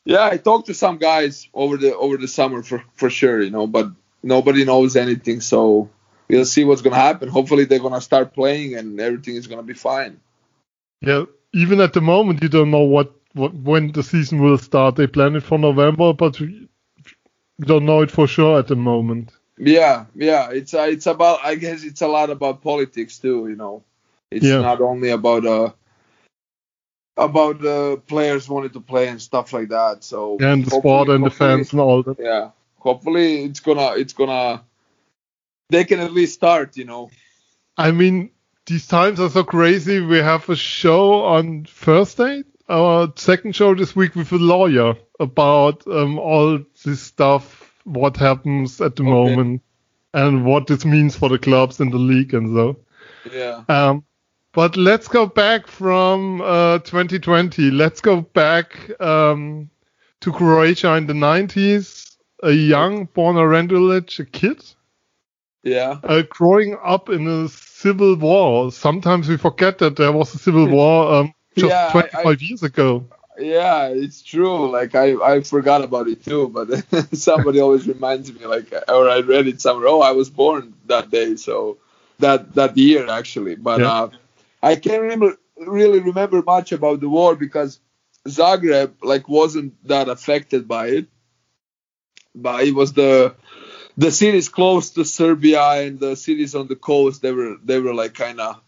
yeah, 0.04 0.24
I 0.24 0.36
talked 0.36 0.66
to 0.66 0.74
some 0.74 0.98
guys 0.98 1.48
over 1.54 1.76
the 1.76 1.96
over 1.96 2.16
the 2.16 2.28
summer 2.28 2.62
for 2.62 2.82
for 2.94 3.10
sure, 3.10 3.40
you 3.40 3.50
know, 3.50 3.66
but 3.66 3.90
nobody 4.22 4.64
knows 4.64 4.96
anything, 4.96 5.40
so 5.40 5.90
we'll 6.28 6.44
see 6.44 6.64
what's 6.64 6.82
gonna 6.82 6.96
happen. 6.96 7.28
Hopefully, 7.28 7.64
they're 7.64 7.78
gonna 7.78 8.00
start 8.00 8.34
playing 8.34 8.74
and 8.74 9.00
everything 9.00 9.36
is 9.36 9.46
gonna 9.46 9.62
be 9.62 9.74
fine. 9.74 10.20
Yeah, 11.00 11.24
even 11.52 11.80
at 11.80 11.92
the 11.92 12.00
moment, 12.00 12.42
you 12.42 12.48
don't 12.48 12.70
know 12.70 12.84
what, 12.84 13.12
what 13.34 13.54
when 13.54 13.92
the 13.92 14.02
season 14.02 14.40
will 14.40 14.58
start. 14.58 14.96
They 14.96 15.06
plan 15.06 15.36
it 15.36 15.42
for 15.42 15.58
November, 15.58 16.12
but 16.12 16.40
you 16.40 16.68
don't 17.60 17.84
know 17.84 18.02
it 18.02 18.10
for 18.10 18.26
sure 18.26 18.58
at 18.58 18.68
the 18.68 18.76
moment. 18.76 19.32
Yeah, 19.58 20.06
yeah, 20.14 20.50
it's 20.50 20.74
uh, 20.74 20.88
it's 20.90 21.06
about 21.06 21.40
I 21.44 21.54
guess 21.54 21.84
it's 21.84 22.02
a 22.02 22.08
lot 22.08 22.30
about 22.30 22.62
politics 22.62 23.18
too, 23.18 23.48
you 23.48 23.56
know. 23.56 23.84
It's 24.32 24.44
yeah. 24.44 24.60
not 24.60 24.80
only 24.80 25.10
about 25.10 25.46
uh 25.46 25.70
about 27.16 27.60
the 27.60 28.00
players 28.06 28.48
wanting 28.48 28.70
to 28.70 28.80
play 28.80 29.08
and 29.08 29.20
stuff 29.20 29.52
like 29.52 29.68
that. 29.68 30.04
So 30.04 30.38
yeah, 30.40 30.52
and 30.52 30.64
the 30.64 30.70
sport 30.70 31.08
and 31.08 31.24
the 31.24 31.30
fans 31.30 31.72
and 31.72 31.80
all 31.80 32.02
that. 32.02 32.18
Yeah, 32.18 32.50
hopefully 32.78 33.44
it's 33.44 33.60
gonna 33.60 33.94
it's 33.96 34.12
gonna 34.12 34.62
they 35.68 35.84
can 35.84 36.00
at 36.00 36.12
least 36.12 36.34
start. 36.34 36.76
You 36.76 36.84
know. 36.84 37.10
I 37.76 37.90
mean, 37.90 38.30
these 38.66 38.86
times 38.86 39.20
are 39.20 39.30
so 39.30 39.44
crazy. 39.44 40.00
We 40.00 40.18
have 40.18 40.48
a 40.48 40.56
show 40.56 41.24
on 41.24 41.64
Thursday, 41.64 42.44
our 42.68 43.12
second 43.16 43.56
show 43.56 43.74
this 43.74 43.96
week 43.96 44.14
with 44.14 44.32
a 44.32 44.38
lawyer 44.38 44.94
about 45.18 45.86
um, 45.86 46.18
all 46.18 46.60
this 46.84 47.00
stuff, 47.00 47.72
what 47.84 48.16
happens 48.16 48.80
at 48.80 48.96
the 48.96 49.02
okay. 49.02 49.10
moment, 49.10 49.62
and 50.12 50.44
what 50.44 50.66
this 50.66 50.84
means 50.84 51.16
for 51.16 51.28
the 51.28 51.38
clubs 51.38 51.80
in 51.80 51.90
the 51.90 51.98
league 51.98 52.34
and 52.34 52.54
so. 52.54 52.76
Yeah. 53.32 53.64
Um, 53.68 54.04
but 54.52 54.76
let's 54.76 55.08
go 55.08 55.26
back 55.26 55.66
from 55.66 56.40
uh, 56.40 56.78
2020. 56.80 57.70
Let's 57.70 58.00
go 58.00 58.20
back 58.20 58.90
um, 59.00 59.70
to 60.20 60.32
Croatia 60.32 60.94
in 60.94 61.06
the 61.06 61.14
90s. 61.14 62.16
A 62.42 62.52
young 62.52 63.06
Borna 63.06 63.46
Rendulić, 63.46 64.18
a 64.18 64.24
kid. 64.24 64.64
Yeah. 65.62 66.00
Uh, 66.02 66.22
growing 66.28 66.76
up 66.82 67.08
in 67.08 67.26
a 67.26 67.48
civil 67.48 68.16
war. 68.16 68.72
Sometimes 68.72 69.28
we 69.28 69.36
forget 69.36 69.78
that 69.78 69.96
there 69.96 70.12
was 70.12 70.34
a 70.34 70.38
civil 70.38 70.68
war 70.76 71.14
um, 71.14 71.34
just 71.56 71.70
yeah, 71.70 71.90
25 71.92 72.26
I, 72.26 72.28
I, 72.28 72.32
years 72.40 72.62
ago. 72.62 73.06
Yeah, 73.38 73.86
it's 73.88 74.22
true. 74.22 74.70
Like 74.70 74.94
I, 74.94 75.14
I 75.14 75.40
forgot 75.42 75.82
about 75.82 76.08
it 76.08 76.24
too, 76.24 76.48
but 76.48 76.68
somebody 77.16 77.60
always 77.60 77.86
reminds 77.86 78.32
me. 78.32 78.44
Like, 78.44 78.72
or 78.88 79.08
I 79.08 79.20
read 79.20 79.46
it 79.46 79.60
somewhere. 79.60 79.88
Oh, 79.88 80.00
I 80.00 80.12
was 80.12 80.28
born 80.28 80.74
that 80.86 81.10
day, 81.10 81.36
so 81.36 81.78
that 82.18 82.54
that 82.54 82.76
year 82.76 83.08
actually. 83.08 83.54
But 83.54 83.80
yeah. 83.80 83.92
uh, 83.92 84.10
I 84.62 84.76
can't 84.76 85.02
remember 85.02 85.36
really 85.56 86.00
remember 86.00 86.42
much 86.42 86.72
about 86.72 87.00
the 87.00 87.08
war 87.08 87.36
because 87.36 87.80
Zagreb 88.28 88.92
like 89.02 89.28
wasn't 89.28 89.74
that 89.88 90.08
affected 90.08 90.68
by 90.68 90.88
it, 90.88 91.06
but 92.34 92.64
it 92.64 92.74
was 92.74 92.92
the 92.92 93.34
the 93.96 94.10
cities 94.10 94.48
close 94.48 94.90
to 94.90 95.04
Serbia 95.04 95.62
and 95.62 96.00
the 96.00 96.16
cities 96.16 96.54
on 96.54 96.66
the 96.68 96.76
coast 96.76 97.22
they 97.22 97.32
were 97.32 97.56
they 97.62 97.78
were 97.78 97.94
like 97.94 98.14
kind 98.14 98.40
of 98.40 98.60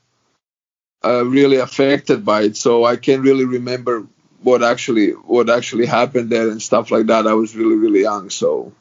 uh, 1.04 1.24
really 1.24 1.58
affected 1.58 2.24
by 2.24 2.42
it. 2.42 2.56
So 2.56 2.84
I 2.84 2.96
can't 2.96 3.22
really 3.22 3.44
remember 3.44 4.06
what 4.42 4.62
actually 4.62 5.10
what 5.12 5.48
actually 5.48 5.86
happened 5.86 6.30
there 6.30 6.50
and 6.50 6.62
stuff 6.62 6.90
like 6.90 7.06
that. 7.06 7.26
I 7.26 7.34
was 7.34 7.54
really 7.56 7.76
really 7.76 8.02
young, 8.02 8.30
so. 8.30 8.72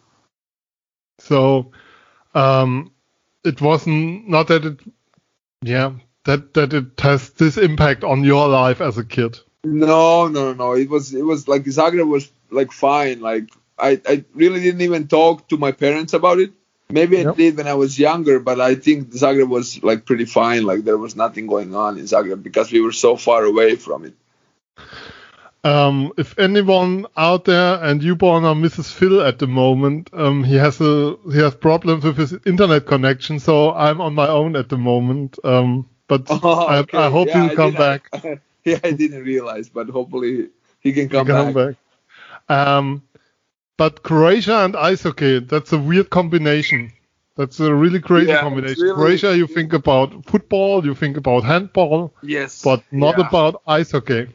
So, 1.19 1.71
um, 2.33 2.91
it 3.45 3.61
wasn't 3.61 4.27
not 4.27 4.47
that 4.47 4.65
it, 4.65 4.79
yeah, 5.61 5.93
that 6.25 6.53
that 6.53 6.73
it 6.73 6.99
has 6.99 7.29
this 7.31 7.57
impact 7.57 8.03
on 8.03 8.23
your 8.23 8.47
life 8.47 8.81
as 8.81 8.97
a 8.97 9.03
kid. 9.03 9.39
No, 9.63 10.27
no, 10.27 10.53
no. 10.53 10.73
It 10.73 10.89
was 10.89 11.13
it 11.13 11.23
was 11.23 11.47
like 11.47 11.63
Zagreb 11.63 12.07
was 12.07 12.29
like 12.49 12.71
fine. 12.71 13.21
Like 13.21 13.49
I 13.77 14.01
I 14.07 14.25
really 14.33 14.61
didn't 14.61 14.81
even 14.81 15.07
talk 15.07 15.47
to 15.49 15.57
my 15.57 15.71
parents 15.71 16.13
about 16.13 16.39
it. 16.39 16.51
Maybe 16.89 17.17
yep. 17.17 17.33
I 17.33 17.35
did 17.35 17.57
when 17.57 17.67
I 17.67 17.73
was 17.73 17.97
younger, 17.97 18.39
but 18.39 18.59
I 18.61 18.75
think 18.75 19.11
Zagreb 19.11 19.47
was 19.47 19.83
like 19.83 20.05
pretty 20.05 20.25
fine. 20.25 20.63
Like 20.63 20.83
there 20.83 20.97
was 20.97 21.15
nothing 21.15 21.47
going 21.47 21.73
on 21.75 21.97
in 21.97 22.05
Zagreb 22.05 22.43
because 22.43 22.71
we 22.71 22.81
were 22.81 22.91
so 22.91 23.15
far 23.15 23.43
away 23.43 23.75
from 23.75 24.05
it. 24.05 24.13
Um, 25.65 26.11
if 26.17 26.37
anyone 26.37 27.05
out 27.15 27.45
there 27.45 27.81
and 27.81 28.03
you 28.03 28.17
born 28.17 28.43
on 28.43 28.61
Mrs. 28.61 28.91
Phil 28.91 29.21
at 29.21 29.39
the 29.39 29.47
moment, 29.47 30.09
um, 30.11 30.43
he 30.43 30.55
has 30.55 30.81
a 30.81 31.15
he 31.31 31.39
has 31.39 31.55
problems 31.55 32.03
with 32.03 32.17
his 32.17 32.33
internet 32.45 32.85
connection, 32.85 33.39
so 33.39 33.73
I'm 33.73 34.01
on 34.01 34.13
my 34.13 34.27
own 34.27 34.57
at 34.57 34.67
the 34.67 34.77
moment. 34.77 35.39
Um, 35.43 35.87
but 36.07 36.25
oh, 36.29 36.77
okay. 36.79 36.97
I, 36.97 37.07
I, 37.07 37.09
hope 37.09 37.27
yeah, 37.27 37.47
he'll 37.47 37.55
come 37.55 37.73
back. 37.73 38.09
yeah, 38.63 38.79
I 38.83 38.91
didn't 38.91 39.23
realize, 39.23 39.69
but 39.69 39.89
hopefully 39.89 40.49
he 40.79 40.93
can 40.93 41.09
come, 41.09 41.27
he 41.27 41.33
can 41.33 41.53
back. 41.53 41.75
back. 42.47 42.57
Um, 42.57 43.03
but 43.77 44.03
Croatia 44.03 44.65
and 44.65 44.75
ice 44.75 45.03
hockey, 45.03 45.39
that's 45.39 45.73
a 45.73 45.79
weird 45.79 46.09
combination. 46.09 46.91
That's 47.35 47.59
a 47.59 47.73
really 47.73 47.99
crazy 47.99 48.29
yeah, 48.29 48.41
combination. 48.41 48.83
Really, 48.83 48.95
Croatia, 48.95 49.35
you 49.35 49.47
think 49.47 49.73
about 49.73 50.25
football, 50.25 50.85
you 50.85 50.93
think 50.93 51.17
about 51.17 51.43
handball, 51.43 52.13
yes, 52.21 52.61
but 52.61 52.83
not 52.91 53.17
yeah. 53.17 53.27
about 53.27 53.61
ice 53.65 53.91
hockey. 53.91 54.27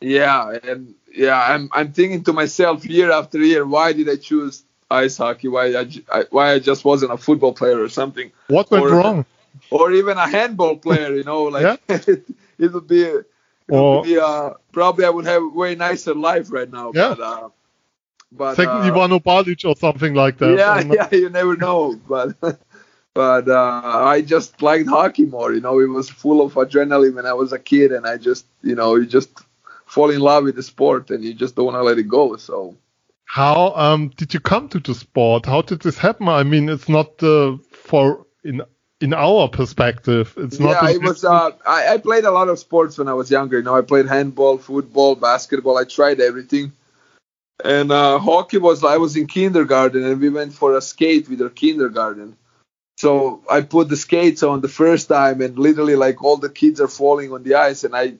Yeah, 0.00 0.58
and 0.62 0.94
yeah, 1.12 1.40
I'm 1.40 1.68
I'm 1.72 1.92
thinking 1.92 2.22
to 2.24 2.32
myself 2.32 2.84
year 2.84 3.10
after 3.10 3.38
year, 3.38 3.66
why 3.66 3.92
did 3.92 4.08
I 4.08 4.16
choose 4.16 4.62
ice 4.88 5.16
hockey? 5.16 5.48
Why 5.48 5.74
I, 5.74 5.88
I 6.12 6.24
why 6.30 6.52
I 6.52 6.58
just 6.60 6.84
wasn't 6.84 7.12
a 7.12 7.16
football 7.16 7.52
player 7.52 7.82
or 7.82 7.88
something? 7.88 8.30
What 8.46 8.70
went 8.70 8.84
or, 8.84 8.90
wrong? 8.90 9.26
Or 9.70 9.92
even 9.92 10.18
a 10.18 10.28
handball 10.28 10.76
player, 10.76 11.14
you 11.14 11.24
know, 11.24 11.44
like 11.44 11.80
yeah. 11.88 11.98
it, 12.58 12.72
would 12.72 12.86
be, 12.86 13.02
it 13.02 13.26
or, 13.68 13.96
would 13.96 14.04
be 14.04 14.18
uh, 14.18 14.50
probably 14.72 15.04
I 15.04 15.10
would 15.10 15.26
have 15.26 15.42
a 15.42 15.48
way 15.48 15.74
nicer 15.74 16.14
life 16.14 16.52
right 16.52 16.70
now. 16.70 16.92
Yeah. 16.94 17.14
But, 17.16 17.20
uh, 17.20 17.48
but 18.36 18.56
second 18.56 18.78
uh, 18.78 18.90
Ivano 18.90 19.22
Balić 19.22 19.68
or 19.68 19.76
something 19.76 20.14
like 20.14 20.38
that. 20.38 20.58
Yeah, 20.58 20.80
yeah, 20.92 21.08
you 21.18 21.30
never 21.30 21.56
know. 21.56 21.94
But 21.94 22.36
but 23.14 23.48
uh, 23.48 23.80
I 23.84 24.22
just 24.22 24.60
liked 24.60 24.88
hockey 24.88 25.24
more. 25.24 25.52
You 25.52 25.60
know, 25.60 25.80
it 25.80 25.88
was 25.88 26.10
full 26.10 26.44
of 26.44 26.54
adrenaline 26.54 27.14
when 27.14 27.26
I 27.26 27.32
was 27.32 27.52
a 27.52 27.58
kid, 27.58 27.92
and 27.92 28.06
I 28.06 28.16
just, 28.16 28.46
you 28.62 28.74
know, 28.74 28.96
you 28.96 29.06
just 29.06 29.30
fall 29.86 30.10
in 30.10 30.20
love 30.20 30.44
with 30.44 30.56
the 30.56 30.62
sport, 30.62 31.10
and 31.10 31.22
you 31.24 31.34
just 31.34 31.54
don't 31.54 31.66
want 31.66 31.76
to 31.76 31.82
let 31.82 31.98
it 31.98 32.08
go. 32.08 32.36
So 32.36 32.76
How 33.24 33.72
um, 33.76 34.08
did 34.08 34.34
you 34.34 34.40
come 34.40 34.68
to 34.70 34.80
the 34.80 34.94
sport? 34.94 35.46
How 35.46 35.62
did 35.62 35.80
this 35.80 35.98
happen? 35.98 36.28
I 36.28 36.42
mean, 36.42 36.68
it's 36.68 36.88
not 36.88 37.22
uh, 37.22 37.56
for 37.70 38.26
in 38.42 38.62
in 39.00 39.12
our 39.12 39.48
perspective. 39.48 40.34
It's 40.36 40.58
not. 40.58 40.82
Yeah, 40.82 40.90
it 40.90 41.02
was. 41.02 41.24
Uh, 41.24 41.50
I, 41.66 41.94
I 41.94 41.98
played 41.98 42.24
a 42.24 42.30
lot 42.30 42.48
of 42.48 42.58
sports 42.58 42.98
when 42.98 43.08
I 43.08 43.14
was 43.14 43.30
younger. 43.30 43.58
You 43.58 43.64
know, 43.64 43.76
I 43.76 43.82
played 43.82 44.06
handball, 44.06 44.58
football, 44.58 45.14
basketball. 45.14 45.76
I 45.76 45.84
tried 45.84 46.20
everything. 46.20 46.72
And 47.64 47.92
uh, 47.92 48.18
hockey 48.18 48.58
was. 48.58 48.84
I 48.84 48.96
was 48.96 49.16
in 49.16 49.26
kindergarten, 49.26 50.04
and 50.04 50.20
we 50.20 50.28
went 50.28 50.52
for 50.54 50.76
a 50.76 50.80
skate 50.80 51.28
with 51.28 51.42
our 51.42 51.50
kindergarten. 51.50 52.36
So 52.96 53.42
I 53.50 53.60
put 53.62 53.88
the 53.88 53.96
skates 53.96 54.42
on 54.42 54.60
the 54.60 54.68
first 54.68 55.08
time, 55.08 55.40
and 55.40 55.58
literally 55.58 55.96
like 55.96 56.22
all 56.22 56.36
the 56.36 56.48
kids 56.48 56.80
are 56.80 56.88
falling 56.88 57.32
on 57.32 57.42
the 57.42 57.56
ice, 57.56 57.84
and 57.84 57.94
I, 57.94 58.14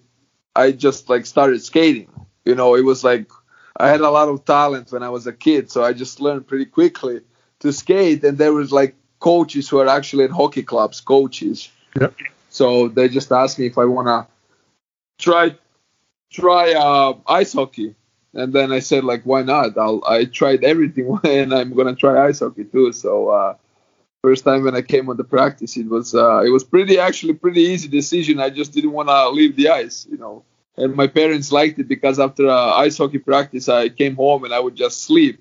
I 0.55 0.73
just 0.73 1.09
like 1.09 1.27
started 1.27 1.63
skating. 1.63 2.11
You 2.45 2.55
know, 2.55 2.75
it 2.75 2.85
was 2.85 3.05
like 3.05 3.31
I 3.77 3.89
had 3.89 4.01
a 4.01 4.11
lot 4.11 4.29
of 4.29 4.45
talent 4.45 4.93
when 4.93 5.03
I 5.03 5.11
was 5.11 5.27
a 5.27 5.33
kid, 5.33 5.71
so 5.71 5.83
I 5.83 5.93
just 5.93 6.21
learned 6.21 6.47
pretty 6.47 6.67
quickly 6.67 7.21
to 7.61 7.73
skate. 7.73 8.25
And 8.25 8.37
there 8.37 8.53
was 8.53 8.73
like 8.73 8.97
coaches 9.25 9.71
who 9.71 9.79
are 9.79 9.89
actually 9.89 10.25
at 10.25 10.31
hockey 10.31 10.63
clubs, 10.63 11.01
coaches. 11.01 11.71
Yep. 11.99 12.15
So 12.51 12.89
they 12.89 13.09
just 13.09 13.33
asked 13.33 13.59
me 13.59 13.67
if 13.67 13.79
I 13.79 13.87
wanna 13.87 14.27
try 15.19 15.57
try 16.31 16.75
uh, 16.75 17.15
ice 17.27 17.55
hockey, 17.55 17.95
and 18.35 18.53
then 18.53 18.71
I 18.71 18.81
said 18.81 19.03
like, 19.03 19.23
why 19.25 19.41
not? 19.43 19.79
I'll 19.79 20.03
I 20.07 20.27
tried 20.27 20.63
everything, 20.63 21.07
and 21.25 21.55
I'm 21.55 21.75
gonna 21.75 21.97
try 21.97 22.27
ice 22.29 22.41
hockey 22.41 22.65
too. 22.65 22.93
So. 22.93 23.31
Uh, 23.31 23.55
first 24.25 24.43
time 24.43 24.65
when 24.65 24.75
I 24.75 24.81
came 24.81 25.11
on 25.11 25.19
the 25.19 25.29
practice, 25.37 25.77
it 25.77 25.87
was 25.87 26.15
uh, 26.15 26.41
it 26.49 26.49
was 26.57 26.65
pretty 26.65 26.99
actually 26.99 27.35
pretty 27.35 27.61
easy 27.73 27.89
decision. 27.89 28.41
I 28.41 28.49
just 28.49 28.73
didn't 28.73 28.93
want 28.99 29.09
to 29.11 29.29
leave 29.29 29.55
the 29.55 29.69
ice, 29.69 30.07
you 30.11 30.17
know. 30.17 30.45
And 30.79 30.97
my 30.97 31.09
parents 31.09 31.53
liked 31.53 31.79
it 31.79 31.89
because 31.89 32.19
after 32.19 32.49
uh, 32.49 32.85
ice 32.87 32.97
hockey 32.97 33.19
practice, 33.19 33.69
I 33.69 33.91
came 33.91 34.17
home 34.17 34.45
and 34.45 34.55
I 34.55 34.61
would 34.61 34.77
just 34.77 35.03
sleep 35.03 35.37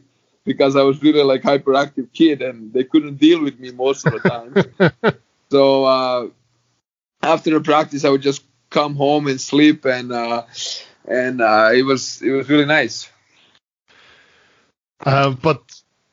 because 0.46 0.76
I 0.76 0.84
was 0.84 1.02
really 1.02 1.24
like 1.24 1.42
hyperactive 1.42 2.12
kid 2.14 2.42
and 2.42 2.74
they 2.74 2.84
couldn't 2.84 3.16
deal 3.16 3.42
with 3.42 3.60
me 3.60 3.72
most 3.72 4.06
of 4.06 4.14
the 4.14 4.20
time. 4.20 5.16
so 5.52 5.86
uh, 5.86 6.28
after 7.22 7.52
the 7.52 7.62
practice, 7.62 8.06
I 8.06 8.10
would 8.10 8.22
just 8.22 8.44
come 8.70 8.96
home 8.96 9.28
and 9.28 9.40
sleep 9.40 9.86
and 9.86 10.12
uh, 10.12 10.44
and 11.08 11.42
uh, 11.42 11.72
it 11.74 11.84
was 11.84 12.22
it 12.22 12.32
was 12.32 12.50
really 12.50 12.66
nice. 12.66 13.10
Uh, 15.06 15.32
but 15.32 15.62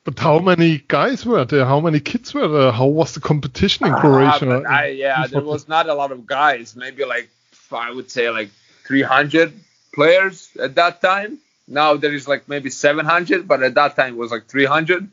but 0.03 0.17
how 0.17 0.39
many 0.39 0.83
guys 0.87 1.25
were 1.25 1.45
there? 1.45 1.65
How 1.65 1.79
many 1.79 1.99
kids 1.99 2.33
were 2.33 2.47
there? 2.47 2.71
How 2.71 2.87
was 2.87 3.13
the 3.13 3.19
competition 3.19 3.87
in 3.87 3.93
Croatia? 3.93 4.59
Uh, 4.59 4.69
I, 4.69 4.87
yeah, 4.87 5.27
there 5.27 5.41
was 5.41 5.67
not 5.67 5.87
a 5.89 5.93
lot 5.93 6.11
of 6.11 6.25
guys. 6.25 6.75
Maybe 6.75 7.05
like 7.05 7.29
I 7.71 7.91
would 7.91 8.09
say 8.09 8.29
like 8.29 8.49
300 8.85 9.53
players 9.93 10.49
at 10.59 10.75
that 10.75 11.01
time. 11.01 11.39
Now 11.71 11.95
there 11.95 12.13
is 12.13 12.27
like 12.27 12.49
maybe 12.49 12.69
700, 12.69 13.47
but 13.47 13.63
at 13.63 13.75
that 13.75 13.95
time 13.95 14.13
it 14.15 14.17
was 14.17 14.31
like 14.31 14.47
300. 14.47 15.09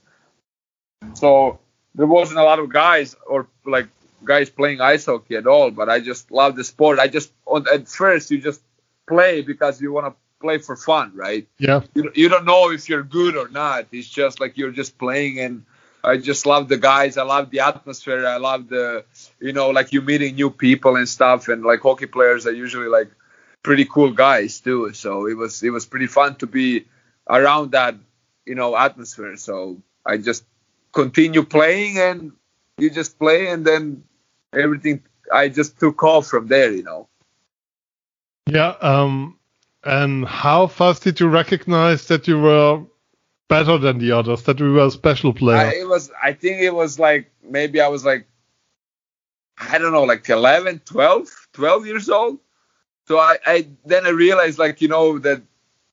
So 1.14 1.60
there 1.94 2.06
wasn't 2.06 2.40
a 2.40 2.44
lot 2.44 2.58
of 2.58 2.68
guys 2.68 3.14
or 3.26 3.46
like 3.64 3.86
guys 4.24 4.50
playing 4.50 4.80
ice 4.80 5.06
hockey 5.06 5.36
at 5.36 5.46
all. 5.46 5.70
But 5.70 5.88
I 5.88 6.00
just 6.00 6.30
love 6.30 6.56
the 6.56 6.64
sport. 6.64 6.98
I 6.98 7.06
just 7.06 7.32
at 7.72 7.88
first 7.88 8.30
you 8.30 8.40
just 8.40 8.60
play 9.06 9.42
because 9.42 9.80
you 9.80 9.92
want 9.92 10.06
to 10.06 10.14
play 10.40 10.58
for 10.58 10.76
fun, 10.76 11.12
right? 11.14 11.46
Yeah. 11.58 11.82
You, 11.94 12.10
you 12.14 12.28
don't 12.28 12.44
know 12.44 12.70
if 12.70 12.88
you're 12.88 13.04
good 13.04 13.36
or 13.36 13.48
not. 13.48 13.86
It's 13.92 14.08
just 14.08 14.40
like 14.40 14.58
you're 14.58 14.72
just 14.72 14.98
playing 14.98 15.38
and 15.38 15.64
I 16.02 16.16
just 16.16 16.46
love 16.46 16.68
the 16.68 16.76
guys. 16.76 17.16
I 17.16 17.22
love 17.22 17.50
the 17.50 17.60
atmosphere. 17.60 18.26
I 18.26 18.36
love 18.36 18.68
the, 18.68 19.04
you 19.40 19.52
know, 19.52 19.70
like 19.70 19.92
you 19.92 20.02
meeting 20.02 20.34
new 20.34 20.50
people 20.50 20.96
and 20.96 21.08
stuff. 21.08 21.48
And 21.48 21.64
like 21.64 21.80
hockey 21.80 22.06
players 22.06 22.46
are 22.46 22.52
usually 22.52 22.88
like 22.88 23.10
pretty 23.62 23.84
cool 23.84 24.12
guys 24.12 24.60
too. 24.60 24.92
So 24.92 25.26
it 25.26 25.36
was 25.36 25.62
it 25.62 25.70
was 25.70 25.86
pretty 25.86 26.06
fun 26.06 26.36
to 26.36 26.46
be 26.46 26.86
around 27.28 27.72
that, 27.72 27.94
you 28.46 28.54
know, 28.54 28.76
atmosphere. 28.76 29.36
So 29.36 29.80
I 30.04 30.16
just 30.16 30.44
continue 30.92 31.42
playing 31.44 31.98
and 31.98 32.32
you 32.78 32.90
just 32.90 33.18
play 33.18 33.48
and 33.48 33.64
then 33.64 34.04
everything. 34.52 35.02
I 35.32 35.48
just 35.48 35.78
took 35.78 36.02
off 36.02 36.26
from 36.26 36.46
there, 36.46 36.72
you 36.72 36.82
know. 36.82 37.08
Yeah. 38.46 38.74
Um 38.80 39.38
and 39.84 40.26
how 40.26 40.66
fast 40.66 41.02
did 41.02 41.20
you 41.20 41.28
recognize 41.28 42.08
that 42.08 42.26
you 42.26 42.40
were 42.40 42.82
better 43.48 43.78
than 43.78 43.98
the 43.98 44.12
others, 44.12 44.42
that 44.44 44.58
you 44.58 44.72
were 44.72 44.86
a 44.86 44.90
special 44.90 45.32
player? 45.32 45.56
I, 45.56 45.74
it 45.76 45.88
was, 45.88 46.10
I 46.22 46.32
think 46.32 46.60
it 46.60 46.74
was 46.74 46.98
like, 46.98 47.30
maybe 47.42 47.80
I 47.80 47.88
was 47.88 48.04
like, 48.04 48.26
I 49.58 49.78
don't 49.78 49.92
know, 49.92 50.04
like 50.04 50.28
11, 50.28 50.82
12, 50.84 51.48
12 51.52 51.86
years 51.86 52.08
old. 52.08 52.38
So 53.08 53.18
I, 53.18 53.38
I 53.46 53.66
then 53.86 54.06
I 54.06 54.10
realized 54.10 54.58
like, 54.58 54.82
you 54.82 54.88
know, 54.88 55.18
that 55.20 55.40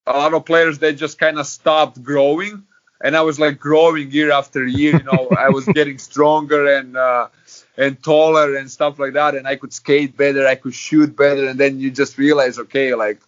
a 0.06 0.12
lot 0.12 0.34
of 0.34 0.44
players, 0.44 0.80
they 0.80 0.94
just 0.94 1.18
kind 1.18 1.40
of 1.40 1.48
stopped 1.48 2.04
growing. 2.04 2.64
And 3.02 3.16
I 3.16 3.22
was 3.22 3.40
like 3.40 3.58
growing 3.58 4.12
year 4.12 4.32
after 4.32 4.66
year, 4.66 4.98
you 4.98 5.04
know, 5.04 5.30
I 5.38 5.48
was 5.48 5.66
getting 5.66 5.98
stronger 5.98 6.76
and, 6.76 6.98
uh, 6.98 7.30
and 7.78 8.02
taller 8.04 8.58
and 8.58 8.70
stuff 8.70 9.00
like 9.00 9.14
that. 9.14 9.34
And 9.36 9.48
I 9.48 9.56
could 9.56 9.72
skate 9.72 10.18
better. 10.18 10.46
I 10.46 10.56
could 10.56 10.74
shoot 10.74 11.16
better. 11.16 11.48
And 11.48 11.58
then 11.58 11.80
you 11.80 11.90
just 11.90 12.18
realize, 12.18 12.60
okay, 12.60 12.94
like, 12.96 13.22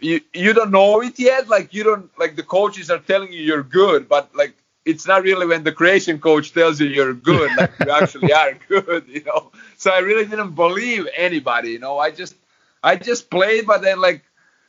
you 0.00 0.20
you 0.32 0.52
don't 0.52 0.70
know 0.70 1.00
it 1.00 1.18
yet. 1.18 1.48
Like 1.48 1.74
you 1.74 1.82
don't 1.82 2.08
like 2.18 2.36
the 2.36 2.44
coaches 2.44 2.90
are 2.90 3.00
telling 3.00 3.32
you 3.32 3.40
you're 3.40 3.64
good, 3.64 4.08
but 4.08 4.32
like 4.36 4.54
it's 4.84 5.06
not 5.06 5.22
really 5.22 5.46
when 5.46 5.64
the 5.64 5.72
Croatian 5.72 6.20
coach 6.20 6.52
tells 6.52 6.80
you 6.80 6.86
you're 6.86 7.14
good, 7.14 7.50
like 7.56 7.72
you 7.84 7.90
actually 7.90 8.32
are 8.42 8.54
good, 8.68 9.04
you 9.08 9.24
know. 9.24 9.50
So 9.76 9.90
I 9.90 9.98
really 9.98 10.26
didn't 10.26 10.54
believe 10.54 11.08
anybody, 11.16 11.70
you 11.70 11.80
know. 11.80 11.98
I 11.98 12.12
just 12.12 12.36
I 12.84 12.96
just 12.96 13.30
played, 13.30 13.66
but 13.66 13.82
then 13.82 14.00
like 14.00 14.22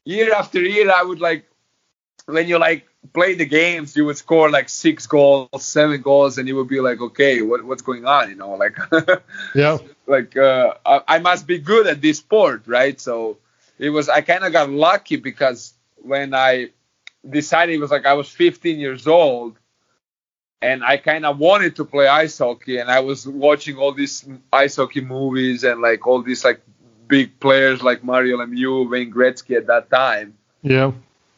year 0.06 0.34
after 0.34 0.62
year, 0.62 0.92
I 0.96 1.04
would 1.04 1.20
like 1.20 1.46
when 2.26 2.48
you 2.48 2.58
like 2.58 2.88
play 3.14 3.36
the 3.36 3.46
games, 3.46 3.96
you 3.96 4.06
would 4.06 4.18
score 4.18 4.50
like 4.50 4.70
six 4.70 5.06
goals, 5.06 5.64
seven 5.64 6.02
goals, 6.02 6.38
and 6.38 6.48
you 6.48 6.56
would 6.56 6.68
be 6.68 6.80
like, 6.80 7.00
okay, 7.02 7.42
what, 7.42 7.64
what's 7.64 7.82
going 7.82 8.06
on, 8.06 8.30
you 8.30 8.36
know? 8.36 8.54
Like, 8.54 8.78
yeah, 9.56 9.78
like 10.08 10.36
uh, 10.38 10.74
I, 10.86 11.02
I 11.08 11.20
must 11.20 11.46
be 11.46 11.60
good 11.60 11.88
at 11.88 12.02
this 12.02 12.20
sport, 12.20 12.64
right? 12.66 13.00
So 13.00 13.38
it 13.78 13.90
was 13.90 14.10
I 14.10 14.22
kind 14.22 14.44
of 14.44 14.52
got 14.54 14.70
lucky 14.70 15.18
because 15.18 15.74
when 15.98 16.34
I 16.34 16.70
decided 17.30 17.76
it 17.76 17.80
was 17.80 17.92
like 17.92 18.06
I 18.06 18.14
was 18.14 18.30
15 18.30 18.80
years 18.80 19.08
old 19.08 19.58
and 20.62 20.84
I 20.84 20.98
kind 20.98 21.26
of 21.26 21.38
wanted 21.38 21.76
to 21.76 21.86
play 21.86 22.08
ice 22.08 22.38
hockey 22.38 22.78
and 22.78 22.90
I 22.90 23.02
was 23.02 23.28
watching 23.28 23.78
all 23.78 23.92
these 23.92 24.28
ice 24.54 24.78
hockey 24.78 25.02
movies 25.02 25.64
and 25.64 25.82
like 25.82 26.08
all 26.08 26.22
these 26.22 26.46
like 26.46 26.62
big 27.08 27.40
players 27.40 27.82
like 27.82 28.04
Mario 28.04 28.38
Lemieux, 28.38 28.90
Wayne 28.90 29.14
Gretzky 29.14 29.56
at 29.58 29.68
that 29.68 29.90
time. 29.90 30.36
Yeah. 30.62 30.92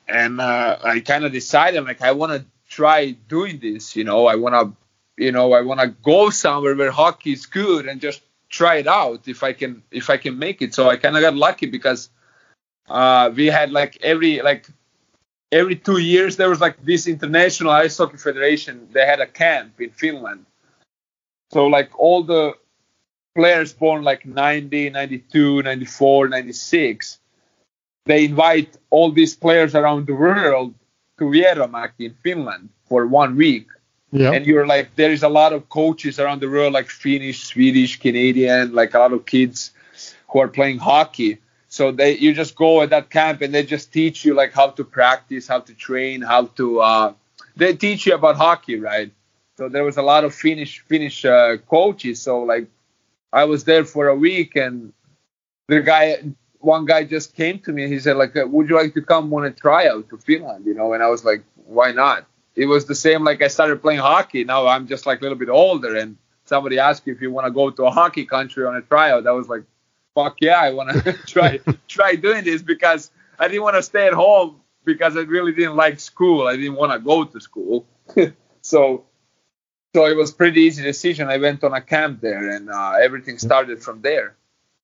And 0.08 0.40
uh, 0.40 0.78
I 0.84 1.00
kind 1.02 1.26
of 1.26 1.32
decided 1.32 1.84
like 1.84 2.02
I 2.02 2.12
want 2.14 2.32
to 2.34 2.46
try 2.70 3.12
doing 3.12 3.60
this, 3.60 3.96
you 3.96 4.04
know, 4.04 4.28
I 4.28 4.36
want 4.36 4.56
to 4.56 4.76
you 5.18 5.32
know, 5.32 5.54
I 5.54 5.62
want 5.62 5.80
to 5.80 5.88
go 5.88 6.30
somewhere 6.30 6.76
where 6.76 6.92
hockey 6.92 7.34
is 7.34 7.48
good 7.48 7.88
and 7.88 8.00
just 8.00 8.22
try 8.50 8.76
it 8.76 8.88
out 8.88 9.28
if 9.28 9.44
I 9.44 9.54
can 9.54 9.84
if 9.92 10.10
I 10.10 10.18
can 10.18 10.38
make 10.38 10.62
it. 10.62 10.74
So 10.74 10.90
I 10.90 10.98
kind 10.98 11.16
of 11.16 11.22
got 11.22 11.36
lucky 11.36 11.66
because 11.66 12.10
uh, 12.88 13.32
we 13.36 13.48
had 13.48 13.72
like 13.72 13.98
every 14.02 14.42
like 14.42 14.68
every 15.52 15.76
two 15.76 15.98
years 15.98 16.38
there 16.38 16.50
was 16.50 16.62
like 16.62 16.84
this 16.84 17.08
international 17.08 17.72
ice 17.72 17.98
hockey 17.98 18.18
federation 18.18 18.88
they 18.92 19.06
had 19.06 19.20
a 19.20 19.26
camp 19.26 19.80
in 19.80 19.90
finland 19.90 20.46
so 21.52 21.68
like 21.68 21.90
all 21.98 22.24
the 22.24 22.54
players 23.38 23.74
born 23.74 24.04
like 24.04 24.26
90 24.26 24.90
92 24.90 25.64
94 25.64 26.30
96 26.30 27.20
they 28.06 28.26
invite 28.26 28.78
all 28.90 29.12
these 29.12 29.36
players 29.36 29.76
around 29.76 30.08
the 30.08 30.16
world 30.16 30.74
to 31.18 31.26
Vierumäki 31.26 32.04
in 32.10 32.16
finland 32.24 32.70
for 32.90 33.06
one 33.06 33.36
week 33.36 33.68
yeah. 34.12 34.32
and 34.34 34.46
you're 34.46 34.68
like 34.76 34.96
there 34.96 35.12
is 35.12 35.24
a 35.24 35.34
lot 35.42 35.52
of 35.54 35.70
coaches 35.70 36.20
around 36.20 36.40
the 36.42 36.50
world 36.50 36.74
like 36.74 36.88
finnish 36.88 37.44
swedish 37.52 38.00
canadian 38.00 38.74
like 38.74 38.94
a 38.94 39.00
lot 39.00 39.14
of 39.14 39.26
kids 39.26 39.72
who 40.30 40.40
are 40.40 40.52
playing 40.60 40.80
hockey 40.80 41.34
so 41.78 41.92
they 41.92 42.18
you 42.18 42.34
just 42.34 42.56
go 42.56 42.82
at 42.82 42.90
that 42.92 43.10
camp 43.10 43.42
and 43.42 43.54
they 43.54 43.64
just 43.64 43.92
teach 43.92 44.24
you 44.26 44.34
like 44.34 44.54
how 44.54 44.70
to 44.70 44.84
practice, 44.84 45.48
how 45.48 45.60
to 45.60 45.74
train, 45.74 46.22
how 46.22 46.46
to 46.60 46.82
uh, 46.82 47.14
they 47.56 47.76
teach 47.76 48.06
you 48.06 48.16
about 48.16 48.36
hockey, 48.36 48.80
right? 48.80 49.12
So 49.58 49.70
there 49.70 49.84
was 49.84 49.98
a 49.98 50.02
lot 50.02 50.24
of 50.24 50.34
Finnish 50.34 50.80
Finnish 50.80 51.26
uh, 51.26 51.58
coaches. 51.70 52.22
So 52.22 52.44
like 52.44 52.68
I 53.34 53.44
was 53.46 53.64
there 53.64 53.86
for 53.86 54.08
a 54.08 54.16
week 54.16 54.56
and 54.56 54.94
the 55.68 55.82
guy 55.82 56.18
one 56.60 56.86
guy 56.86 57.04
just 57.04 57.36
came 57.36 57.60
to 57.60 57.72
me 57.72 57.84
and 57.84 57.94
he 57.94 58.00
said 58.00 58.18
like 58.18 58.36
uh, 58.36 58.48
would 58.48 58.70
you 58.70 58.76
like 58.76 58.94
to 58.96 59.02
come 59.02 59.34
on 59.34 59.46
a 59.46 59.52
tryout 59.52 60.10
to 60.10 60.18
Finland, 60.18 60.66
you 60.66 60.74
know? 60.74 60.94
And 60.94 61.04
I 61.04 61.08
was 61.08 61.24
like 61.24 61.44
why 61.66 61.92
not? 61.92 62.26
It 62.56 62.66
was 62.66 62.86
the 62.86 62.96
same 62.96 63.24
like 63.24 63.42
I 63.42 63.48
started 63.48 63.82
playing 63.82 64.00
hockey. 64.00 64.44
Now 64.44 64.68
I'm 64.68 64.88
just 64.88 65.06
like 65.06 65.20
a 65.20 65.24
little 65.24 65.38
bit 65.38 65.50
older 65.50 65.96
and 65.96 66.18
somebody 66.46 66.80
asked 66.80 67.06
you 67.06 67.14
if 67.14 67.22
you 67.22 67.32
want 67.32 67.46
to 67.46 67.52
go 67.52 67.70
to 67.70 67.86
a 67.86 67.92
hockey 67.92 68.26
country 68.26 68.66
on 68.66 68.76
a 68.76 68.82
tryout. 68.82 69.28
I 69.28 69.32
was 69.32 69.48
like 69.48 69.64
fuck 70.18 70.38
yeah, 70.42 70.60
I 70.60 70.72
want 70.72 70.90
to 70.92 71.14
try 71.28 71.60
try 71.88 72.16
doing 72.16 72.44
this 72.44 72.62
because 72.62 73.12
I 73.40 73.48
didn't 73.48 73.64
want 73.64 73.76
to 73.76 73.84
stay 73.84 74.08
at 74.08 74.14
home 74.14 74.62
because 74.84 75.16
I 75.16 75.22
really 75.22 75.52
didn't 75.52 75.76
like 75.76 76.00
school. 76.00 76.48
I 76.48 76.56
didn't 76.56 76.76
want 76.76 76.92
to 76.94 77.00
go 77.00 77.24
to 77.26 77.40
school. 77.40 77.86
so 78.62 79.06
so 79.96 80.06
it 80.06 80.16
was 80.16 80.32
pretty 80.32 80.62
easy 80.62 80.84
decision. 80.84 81.28
I 81.28 81.38
went 81.38 81.64
on 81.64 81.74
a 81.74 81.82
camp 81.82 82.22
there 82.22 82.50
and 82.52 82.70
uh, 82.70 82.94
everything 83.02 83.38
started 83.40 83.82
from 83.82 84.02
there. 84.02 84.36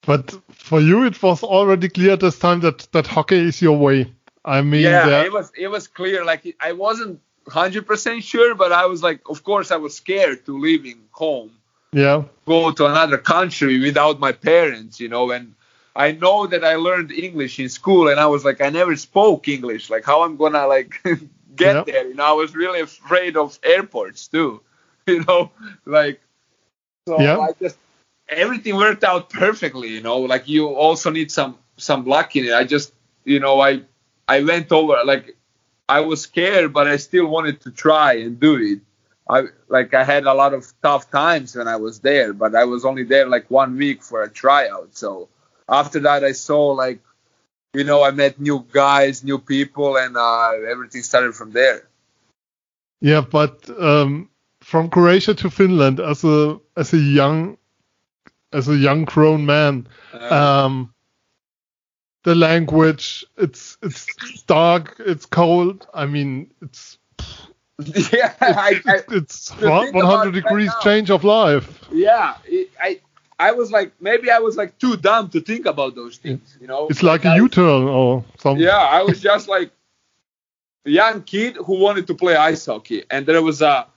But 0.06 0.34
for 0.52 0.82
you, 0.82 1.06
it 1.06 1.22
was 1.22 1.44
already 1.44 1.90
clear 1.90 2.18
this 2.18 2.38
time 2.40 2.60
that 2.62 2.88
that 2.92 3.08
hockey 3.08 3.38
is 3.38 3.62
your 3.62 3.78
way. 3.78 4.14
I 4.44 4.62
mean, 4.62 4.82
yeah, 4.82 5.08
that... 5.08 5.26
it 5.26 5.32
was 5.32 5.52
it 5.58 5.68
was 5.68 5.88
clear. 5.88 6.26
Like 6.26 6.56
I 6.60 6.74
wasn't 6.74 7.22
hundred 7.48 7.88
percent 7.88 8.24
sure, 8.24 8.56
but 8.56 8.72
I 8.72 8.86
was 8.86 9.02
like, 9.02 9.22
of 9.30 9.44
course, 9.44 9.72
I 9.72 9.78
was 9.78 9.96
scared 9.96 10.46
to 10.46 10.60
leaving 10.60 11.00
home. 11.12 11.52
Yeah. 11.94 12.24
Go 12.46 12.72
to 12.72 12.86
another 12.86 13.18
country 13.18 13.80
without 13.80 14.20
my 14.20 14.32
parents, 14.32 15.00
you 15.00 15.08
know, 15.08 15.32
and 15.32 15.54
I 15.96 16.12
know 16.12 16.48
that 16.48 16.64
I 16.64 16.76
learned 16.76 17.12
English 17.12 17.60
in 17.60 17.70
school, 17.70 18.10
and 18.10 18.20
I 18.20 18.26
was 18.26 18.44
like, 18.44 18.62
I 18.62 18.70
never 18.70 18.96
spoke 18.96 19.48
English. 19.48 19.90
Like, 19.90 20.04
how 20.04 20.24
I'm 20.24 20.38
gonna 20.38 20.68
like 20.68 21.02
get 21.56 21.76
yep. 21.76 21.86
there? 21.86 22.08
You 22.08 22.16
know, 22.16 22.26
I 22.26 22.34
was 22.34 22.56
really 22.56 22.82
afraid 22.82 23.38
of 23.38 23.58
airports 23.64 24.28
too. 24.28 24.62
You 25.08 25.24
know, 25.26 25.52
like 25.86 26.22
so 27.08 27.20
yep. 27.20 27.40
I 27.40 27.52
just 27.60 27.78
everything 28.30 28.76
worked 28.76 29.04
out 29.04 29.30
perfectly. 29.30 29.90
You 29.90 30.02
know, 30.02 30.20
like 30.20 30.48
you 30.48 30.68
also 30.68 31.10
need 31.10 31.32
some 31.32 31.58
some 31.78 32.06
luck 32.06 32.36
in 32.36 32.46
it. 32.46 32.54
I 32.54 32.64
just 32.64 32.94
you 33.26 33.40
know 33.40 33.60
I 33.60 33.82
I 34.28 34.44
went 34.44 34.72
over 34.72 34.98
like 35.04 35.36
I 35.90 36.00
was 36.00 36.22
scared, 36.22 36.74
but 36.74 36.88
I 36.88 36.98
still 36.98 37.28
wanted 37.28 37.62
to 37.62 37.72
try 37.72 38.14
and 38.14 38.40
do 38.40 38.56
it. 38.56 38.80
I 39.30 39.44
like 39.68 39.94
I 39.94 40.04
had 40.04 40.26
a 40.26 40.34
lot 40.34 40.54
of 40.54 40.72
tough 40.82 41.10
times 41.12 41.56
when 41.56 41.68
I 41.68 41.76
was 41.78 42.00
there, 42.00 42.34
but 42.34 42.56
I 42.56 42.66
was 42.66 42.86
only 42.86 43.04
there 43.04 43.28
like 43.28 43.50
one 43.50 43.78
week 43.78 44.04
for 44.04 44.24
a 44.24 44.30
tryout. 44.30 44.96
So 44.96 45.30
after 45.68 46.00
that, 46.02 46.24
I 46.24 46.34
saw 46.34 46.72
like, 46.72 47.00
you 47.74 47.84
know, 47.84 48.04
I 48.04 48.12
met 48.12 48.40
new 48.40 48.66
guys, 48.72 49.24
new 49.24 49.40
people, 49.40 49.98
and 49.98 50.18
uh, 50.18 50.52
everything 50.70 51.04
started 51.04 51.36
from 51.36 51.52
there. 51.52 51.88
Yeah, 53.02 53.22
but 53.22 53.70
um, 53.78 54.30
from 54.64 54.90
Croatia 54.90 55.36
to 55.36 55.50
Finland 55.50 56.00
as 56.00 56.24
a 56.24 56.60
as 56.78 56.94
a 56.94 56.98
young 56.98 57.58
as 58.52 58.70
a 58.70 58.76
young 58.76 59.06
grown 59.06 59.46
man, 59.46 59.88
uh, 60.14 60.64
um, 60.66 60.94
the 62.24 62.34
language 62.34 63.26
it's 63.38 63.78
it's 63.82 64.08
dark, 64.44 64.96
it's 65.00 65.26
cold. 65.26 65.86
I 65.94 66.06
mean, 66.06 66.52
it's 66.62 66.98
yeah, 68.14 68.34
I, 68.40 68.82
I, 68.86 69.00
it's 69.10 69.50
100 69.60 70.32
degrees 70.32 70.70
right 70.70 70.84
change 70.84 71.10
of 71.10 71.24
life. 71.24 71.80
Yeah, 71.92 72.36
it, 72.46 72.70
I 72.80 73.02
I 73.40 73.52
was 73.52 73.72
like, 73.72 73.92
maybe 74.00 74.32
I 74.32 74.40
was 74.40 74.56
like 74.56 74.78
too 74.80 74.96
dumb 74.96 75.30
to 75.32 75.42
think 75.42 75.66
about 75.66 75.96
those 75.96 76.18
things, 76.18 76.58
you 76.62 76.68
know. 76.68 76.88
It's 76.88 77.04
like, 77.04 77.26
like 77.26 77.34
a 77.34 77.42
U-turn 77.42 77.84
or 77.84 78.24
something. 78.38 78.64
Yeah, 78.64 78.78
I 78.78 79.04
was 79.04 79.20
just 79.20 79.50
like 79.50 79.72
a 80.86 80.90
young 80.90 81.24
kid 81.24 81.58
who 81.58 81.80
wanted 81.80 82.08
to 82.08 82.16
play 82.16 82.36
ice 82.36 82.66
hockey, 82.66 83.04
and 83.10 83.26
there 83.26 83.42
was 83.42 83.62
a 83.62 83.88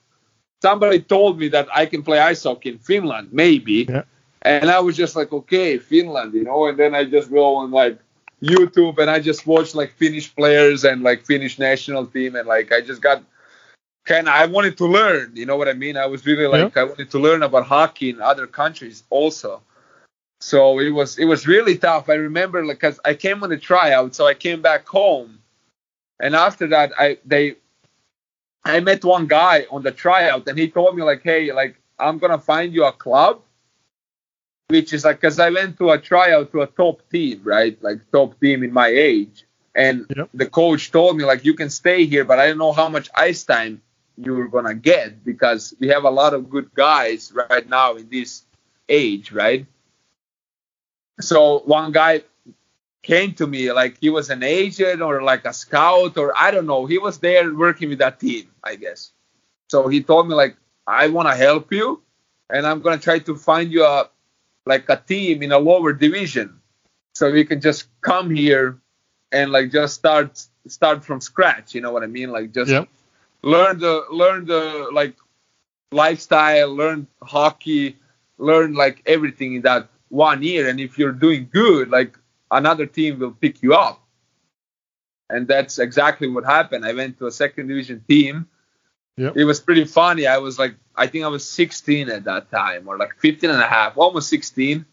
somebody 0.67 1.01
told 1.01 1.39
me 1.39 1.49
that 1.57 1.69
I 1.81 1.85
can 1.87 2.03
play 2.03 2.19
ice 2.19 2.43
hockey 2.43 2.71
in 2.71 2.79
Finland, 2.79 3.29
maybe. 3.33 3.87
Yeah. 3.89 4.05
And 4.43 4.71
I 4.77 4.81
was 4.87 4.95
just 5.03 5.15
like, 5.17 5.31
okay, 5.41 5.79
Finland, 5.79 6.35
you 6.35 6.45
know. 6.49 6.67
And 6.69 6.77
then 6.79 6.93
I 6.95 7.03
just 7.17 7.29
go 7.31 7.57
on 7.61 7.71
like 7.83 7.99
YouTube 8.43 8.99
and 8.99 9.11
I 9.17 9.19
just 9.31 9.47
watch 9.47 9.75
like 9.81 9.91
Finnish 10.03 10.29
players 10.35 10.85
and 10.85 11.03
like 11.09 11.25
Finnish 11.33 11.55
national 11.59 12.05
team, 12.15 12.37
and 12.39 12.47
like 12.47 12.69
I 12.73 12.81
just 12.81 13.01
got 13.09 13.19
kind 14.13 14.27
of 14.29 14.35
I 14.43 14.47
wanted 14.47 14.77
to 14.83 14.87
learn. 14.99 15.27
You 15.41 15.47
know 15.49 15.57
what 15.61 15.69
I 15.69 15.77
mean? 15.85 15.97
I 15.97 16.07
was 16.15 16.27
really 16.31 16.49
like 16.57 16.75
yeah. 16.75 16.83
I 16.83 16.85
wanted 16.85 17.11
to 17.15 17.19
learn 17.27 17.43
about 17.43 17.65
hockey 17.67 18.09
in 18.11 18.21
other 18.21 18.47
countries 18.47 18.99
also. 19.11 19.63
So 20.41 20.59
it 20.87 20.93
was 20.99 21.19
it 21.23 21.27
was 21.33 21.47
really 21.55 21.77
tough. 21.79 22.09
I 22.15 22.17
remember 22.29 22.59
like 22.65 22.81
cause 22.81 22.99
I 23.11 23.15
came 23.15 23.43
on 23.45 23.51
a 23.53 23.61
tryout, 23.69 24.15
so 24.15 24.23
I 24.33 24.35
came 24.35 24.61
back 24.71 24.83
home, 24.87 25.31
and 26.23 26.37
after 26.47 26.67
that 26.75 26.89
I 27.05 27.19
they 27.25 27.57
I 28.67 28.81
met 28.81 29.05
one 29.05 29.27
guy 29.27 29.67
on 29.71 29.83
the 29.83 29.93
tryout, 29.93 30.47
and 30.49 30.59
he 30.59 30.69
told 30.69 30.97
me 30.97 31.03
like, 31.03 31.23
hey, 31.23 31.53
like 31.53 31.77
I'm 31.99 32.19
gonna 32.19 32.39
find 32.39 32.73
you 32.75 32.85
a 32.85 32.93
club, 32.93 33.43
which 34.69 34.93
is 34.93 35.05
like 35.05 35.21
because 35.21 35.39
I 35.39 35.51
went 35.51 35.79
to 35.79 35.91
a 35.91 35.99
tryout 35.99 36.53
to 36.53 36.63
a 36.63 36.67
top 36.67 37.09
team, 37.11 37.43
right? 37.45 37.81
Like 37.83 37.99
top 38.11 38.39
team 38.41 38.65
in 38.65 38.73
my 38.73 38.89
age. 38.89 39.45
And 39.75 40.07
yep. 40.17 40.31
the 40.33 40.47
coach 40.47 40.91
told 40.91 41.17
me 41.17 41.25
like 41.25 41.45
you 41.45 41.55
can 41.55 41.71
stay 41.71 42.07
here, 42.07 42.25
but 42.25 42.39
I 42.39 42.49
don't 42.49 42.59
know 42.59 42.73
how 42.73 42.89
much 42.89 43.09
ice 43.15 43.45
time 43.45 43.83
you're 44.17 44.49
gonna 44.49 44.75
get 44.75 45.25
because 45.25 45.75
we 45.79 45.89
have 45.89 46.05
a 46.05 46.11
lot 46.11 46.35
of 46.35 46.51
good 46.51 46.75
guys 46.75 47.33
right 47.51 47.69
now 47.69 47.95
in 47.97 48.09
this 48.09 48.43
age, 48.89 49.31
right? 49.31 49.67
So 51.21 51.61
one 51.61 51.93
guy 51.93 52.23
came 53.07 53.33
to 53.35 53.47
me 53.47 53.73
like 53.73 53.99
he 54.01 54.11
was 54.11 54.31
an 54.31 54.43
agent 54.43 55.01
or 55.01 55.23
like 55.23 55.45
a 55.45 55.53
scout 55.53 56.19
or 56.19 56.37
I 56.37 56.51
don't 56.51 56.67
know. 56.67 56.87
He 56.87 56.99
was 56.99 57.19
there 57.19 57.55
working 57.55 57.89
with 57.89 58.01
that 58.01 58.19
team, 58.19 58.51
I 58.65 58.75
guess. 58.75 59.13
So 59.71 59.87
he 59.87 60.03
told 60.03 60.29
me 60.29 60.35
like 60.35 60.57
I 60.87 61.07
want 61.09 61.29
to 61.29 61.37
help 61.37 61.73
you 61.73 62.03
and 62.51 62.67
I'm 62.67 62.81
gonna 62.83 62.99
try 62.99 63.21
to 63.21 63.37
find 63.37 63.71
you 63.71 63.85
a 63.85 64.11
like 64.67 64.89
a 64.89 64.97
team 64.97 65.43
in 65.45 65.53
a 65.53 65.59
lower 65.59 65.93
division 65.93 66.61
so 67.15 67.29
you 67.29 67.45
can 67.45 67.61
just 67.61 67.87
come 68.01 68.35
here 68.35 68.79
and 69.31 69.53
like 69.53 69.71
just 69.71 69.95
start 69.95 70.43
start 70.67 71.05
from 71.05 71.21
scratch. 71.21 71.75
You 71.75 71.83
know 71.83 71.93
what 71.93 72.03
I 72.03 72.09
mean? 72.09 72.31
Like 72.31 72.53
just 72.53 72.73
learn 73.43 73.79
the 73.79 74.05
learn 74.11 74.47
the 74.47 74.91
like 74.93 75.15
lifestyle, 75.93 76.75
learn 76.75 77.07
hockey, 77.23 77.97
learn 78.39 78.75
like 78.75 79.03
everything 79.07 79.55
in 79.55 79.63
that 79.63 79.89
one 80.09 80.43
year. 80.43 80.69
And 80.69 80.81
if 80.81 80.99
you're 80.99 81.13
doing 81.13 81.49
good, 81.53 81.89
like 81.89 82.19
another 82.51 82.87
team 82.87 83.19
will 83.19 83.33
pick 83.33 83.63
you 83.63 83.75
up. 83.75 84.03
And 85.29 85.49
that's 85.49 85.79
exactly 85.79 86.29
what 86.29 86.45
happened. 86.45 86.85
I 86.85 86.93
went 86.93 87.19
to 87.19 87.27
a 87.27 87.33
second 87.33 87.67
division 87.67 88.05
team. 88.09 88.47
Yep. 89.17 89.37
It 89.37 89.45
was 89.45 89.61
pretty 89.61 89.85
funny. 89.85 90.27
I 90.27 90.39
was 90.39 90.59
like, 90.59 90.75
I 90.95 91.07
think 91.07 91.25
I 91.25 91.29
was 91.29 91.49
16 91.49 92.11
at 92.11 92.25
that 92.25 92.51
time, 92.51 92.87
or 92.89 92.97
like 92.97 93.19
15 93.19 93.51
and 93.51 93.61
a 93.61 93.67
half, 93.67 93.97
almost 93.97 94.29
16. 94.29 94.85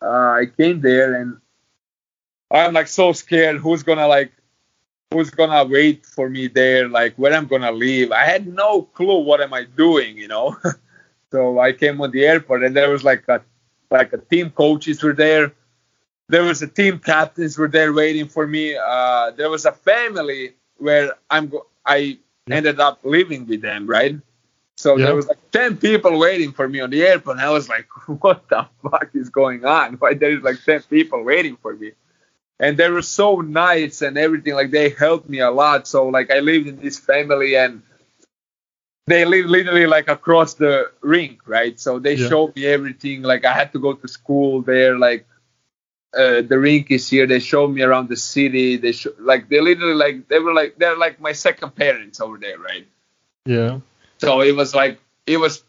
Uh, 0.00 0.06
I 0.06 0.46
came 0.56 0.80
there 0.80 1.14
and 1.14 1.40
I'm 2.50 2.74
like 2.74 2.88
so 2.88 3.12
scared. 3.12 3.56
Who's 3.56 3.82
gonna 3.82 4.06
like 4.06 4.32
who's 5.10 5.30
gonna 5.30 5.64
wait 5.64 6.06
for 6.06 6.28
me 6.28 6.48
there, 6.48 6.88
like 6.88 7.14
where 7.16 7.32
I'm 7.32 7.46
gonna 7.46 7.72
leave. 7.72 8.12
I 8.12 8.24
had 8.24 8.46
no 8.46 8.82
clue 8.82 9.20
what 9.20 9.40
am 9.40 9.54
I 9.54 9.64
doing, 9.64 10.16
you 10.16 10.28
know. 10.28 10.56
so 11.32 11.58
I 11.58 11.72
came 11.72 12.00
on 12.00 12.10
the 12.10 12.24
airport 12.24 12.64
and 12.64 12.76
there 12.76 12.90
was 12.90 13.04
like 13.04 13.26
a 13.28 13.40
like 13.90 14.12
a 14.12 14.18
team 14.18 14.50
coaches 14.50 15.02
were 15.02 15.14
there. 15.14 15.52
There 16.28 16.42
was 16.42 16.62
a 16.62 16.66
team 16.66 16.98
captains 16.98 17.56
were 17.56 17.68
there 17.68 17.92
waiting 17.92 18.28
for 18.28 18.46
me. 18.46 18.76
Uh, 18.76 19.30
there 19.32 19.50
was 19.50 19.64
a 19.64 19.72
family 19.72 20.54
where 20.78 21.12
I'm 21.30 21.48
go- 21.48 21.66
I 21.84 22.18
ended 22.50 22.80
up 22.80 23.00
living 23.04 23.46
with 23.46 23.62
them, 23.62 23.86
right? 23.86 24.16
So 24.76 24.98
there 24.98 25.14
was 25.14 25.26
like 25.26 25.50
ten 25.52 25.76
people 25.78 26.18
waiting 26.18 26.52
for 26.52 26.68
me 26.68 26.80
on 26.80 26.90
the 26.90 27.02
airport. 27.02 27.38
And 27.38 27.46
I 27.46 27.50
was 27.50 27.68
like, 27.68 27.86
what 28.22 28.48
the 28.48 28.66
fuck 28.82 29.10
is 29.14 29.30
going 29.30 29.64
on? 29.64 29.94
Why 29.94 30.14
there 30.14 30.32
is 30.32 30.42
like 30.42 30.62
ten 30.64 30.82
people 30.82 31.22
waiting 31.22 31.56
for 31.62 31.74
me? 31.74 31.92
and 32.58 32.76
they 32.76 32.88
were 32.88 33.02
so 33.02 33.40
nice 33.40 34.02
and 34.02 34.16
everything 34.16 34.54
like 34.54 34.70
they 34.70 34.90
helped 34.90 35.28
me 35.28 35.40
a 35.40 35.50
lot 35.50 35.86
so 35.86 36.08
like 36.08 36.30
i 36.30 36.38
lived 36.40 36.66
in 36.66 36.76
this 36.76 36.98
family 36.98 37.56
and 37.56 37.82
they 39.06 39.24
live 39.24 39.46
literally 39.46 39.86
like 39.86 40.08
across 40.08 40.54
the 40.54 40.90
rink 41.00 41.40
right 41.46 41.78
so 41.78 41.98
they 41.98 42.14
yeah. 42.14 42.28
showed 42.28 42.54
me 42.56 42.66
everything 42.66 43.22
like 43.22 43.44
i 43.44 43.52
had 43.52 43.72
to 43.72 43.78
go 43.78 43.92
to 43.92 44.08
school 44.08 44.62
there 44.62 44.98
like 44.98 45.26
uh, 46.16 46.42
the 46.42 46.58
rink 46.58 46.90
is 46.90 47.08
here 47.08 47.26
they 47.26 47.38
showed 47.38 47.68
me 47.68 47.82
around 47.82 48.08
the 48.08 48.16
city 48.16 48.76
they 48.76 48.92
show, 48.92 49.10
like 49.18 49.48
they 49.48 49.60
literally 49.60 49.94
like 49.94 50.28
they 50.28 50.38
were 50.38 50.54
like 50.54 50.76
they're 50.78 50.96
like 50.96 51.20
my 51.20 51.32
second 51.32 51.74
parents 51.74 52.20
over 52.20 52.38
there 52.38 52.58
right 52.58 52.86
yeah 53.44 53.78
so 54.18 54.40
it 54.40 54.54
was 54.56 54.74
like 54.74 54.98
it 55.26 55.36
was 55.36 55.62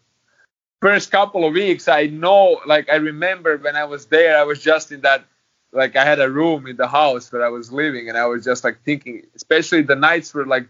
first 0.80 1.10
couple 1.10 1.46
of 1.46 1.52
weeks 1.52 1.88
i 1.88 2.06
know 2.06 2.60
like 2.66 2.88
i 2.88 2.96
remember 2.96 3.58
when 3.58 3.76
i 3.76 3.84
was 3.84 4.06
there 4.06 4.38
i 4.38 4.42
was 4.42 4.62
just 4.62 4.92
in 4.92 5.00
that 5.02 5.24
like 5.72 5.96
I 5.96 6.04
had 6.04 6.20
a 6.20 6.30
room 6.30 6.66
in 6.66 6.76
the 6.76 6.88
house 6.88 7.30
where 7.30 7.44
I 7.44 7.48
was 7.48 7.72
living, 7.72 8.08
and 8.08 8.16
I 8.16 8.26
was 8.26 8.44
just 8.44 8.64
like 8.64 8.82
thinking, 8.84 9.26
especially 9.34 9.82
the 9.82 9.96
nights 9.96 10.32
were 10.32 10.46
like 10.46 10.68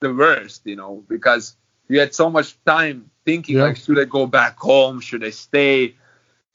the 0.00 0.12
worst, 0.12 0.62
you 0.64 0.76
know, 0.76 1.04
because 1.08 1.56
you 1.88 2.00
had 2.00 2.14
so 2.14 2.30
much 2.30 2.56
time 2.64 3.10
thinking 3.24 3.56
yeah. 3.56 3.64
like, 3.64 3.76
should 3.76 3.98
I 3.98 4.04
go 4.04 4.26
back 4.26 4.58
home? 4.58 5.00
Should 5.00 5.24
I 5.24 5.30
stay? 5.30 5.96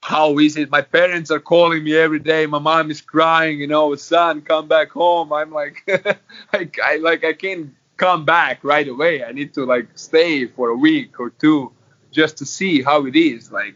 How 0.04 0.38
is 0.38 0.58
it? 0.58 0.70
My 0.70 0.82
parents 0.82 1.32
are 1.32 1.40
calling 1.40 1.82
me 1.82 1.96
every 1.96 2.20
day. 2.20 2.46
My 2.46 2.60
mom 2.60 2.92
is 2.92 3.00
crying, 3.00 3.62
you 3.62 3.68
know, 3.68 3.96
son, 3.96 4.42
come 4.42 4.68
back 4.68 4.90
home. 4.90 5.32
I'm 5.32 5.50
like, 5.50 5.82
I, 6.54 6.70
I 6.84 6.98
like 6.98 7.24
I 7.24 7.32
can't 7.32 7.74
come 7.96 8.26
back 8.26 8.66
right 8.66 8.86
away. 8.86 9.24
I 9.24 9.32
need 9.32 9.54
to 9.54 9.64
like 9.64 9.88
stay 9.96 10.46
for 10.46 10.68
a 10.72 10.76
week 10.76 11.22
or 11.22 11.30
two 11.30 11.72
just 12.12 12.36
to 12.40 12.46
see 12.46 12.82
how 12.82 13.06
it 13.06 13.16
is. 13.16 13.50
Like, 13.50 13.76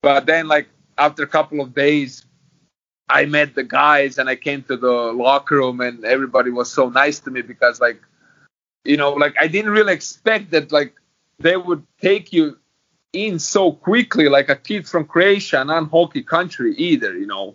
but 0.00 0.24
then 0.24 0.48
like 0.48 0.68
after 0.96 1.24
a 1.24 1.26
couple 1.26 1.60
of 1.60 1.74
days, 1.74 2.24
I 3.10 3.26
met 3.26 3.54
the 3.54 3.62
guys 3.62 4.16
and 4.16 4.30
I 4.30 4.36
came 4.36 4.62
to 4.62 4.76
the 4.78 5.12
locker 5.12 5.56
room 5.56 5.82
and 5.82 6.02
everybody 6.02 6.50
was 6.50 6.72
so 6.72 6.88
nice 6.88 7.20
to 7.20 7.30
me 7.30 7.42
because 7.42 7.78
like 7.78 8.00
you 8.86 8.96
know 8.96 9.12
like 9.12 9.34
I 9.38 9.48
didn't 9.48 9.72
really 9.72 9.92
expect 9.92 10.52
that 10.52 10.72
like 10.72 10.94
they 11.38 11.58
would 11.58 11.86
take 12.00 12.32
you 12.32 12.56
in 13.16 13.38
so 13.38 13.72
quickly 13.72 14.28
like 14.28 14.48
a 14.48 14.56
kid 14.56 14.86
from 14.86 15.04
Croatia 15.04 15.64
non 15.64 15.88
hockey 15.88 16.22
country 16.22 16.74
either 16.76 17.16
you 17.16 17.26
know 17.26 17.54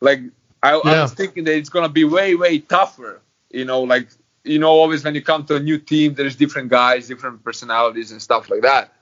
like 0.00 0.20
I, 0.62 0.72
yeah. 0.72 0.80
I 0.84 1.02
was 1.02 1.14
thinking 1.14 1.44
that 1.44 1.56
it's 1.56 1.68
gonna 1.68 1.88
be 1.88 2.04
way 2.04 2.34
way 2.34 2.58
tougher 2.58 3.20
you 3.50 3.64
know 3.64 3.82
like 3.82 4.08
you 4.44 4.58
know 4.58 4.70
always 4.70 5.04
when 5.04 5.14
you 5.14 5.22
come 5.22 5.44
to 5.46 5.56
a 5.56 5.60
new 5.60 5.78
team 5.78 6.14
there's 6.14 6.36
different 6.36 6.68
guys 6.68 7.08
different 7.08 7.42
personalities 7.44 8.12
and 8.12 8.20
stuff 8.20 8.50
like 8.50 8.62
that 8.62 8.92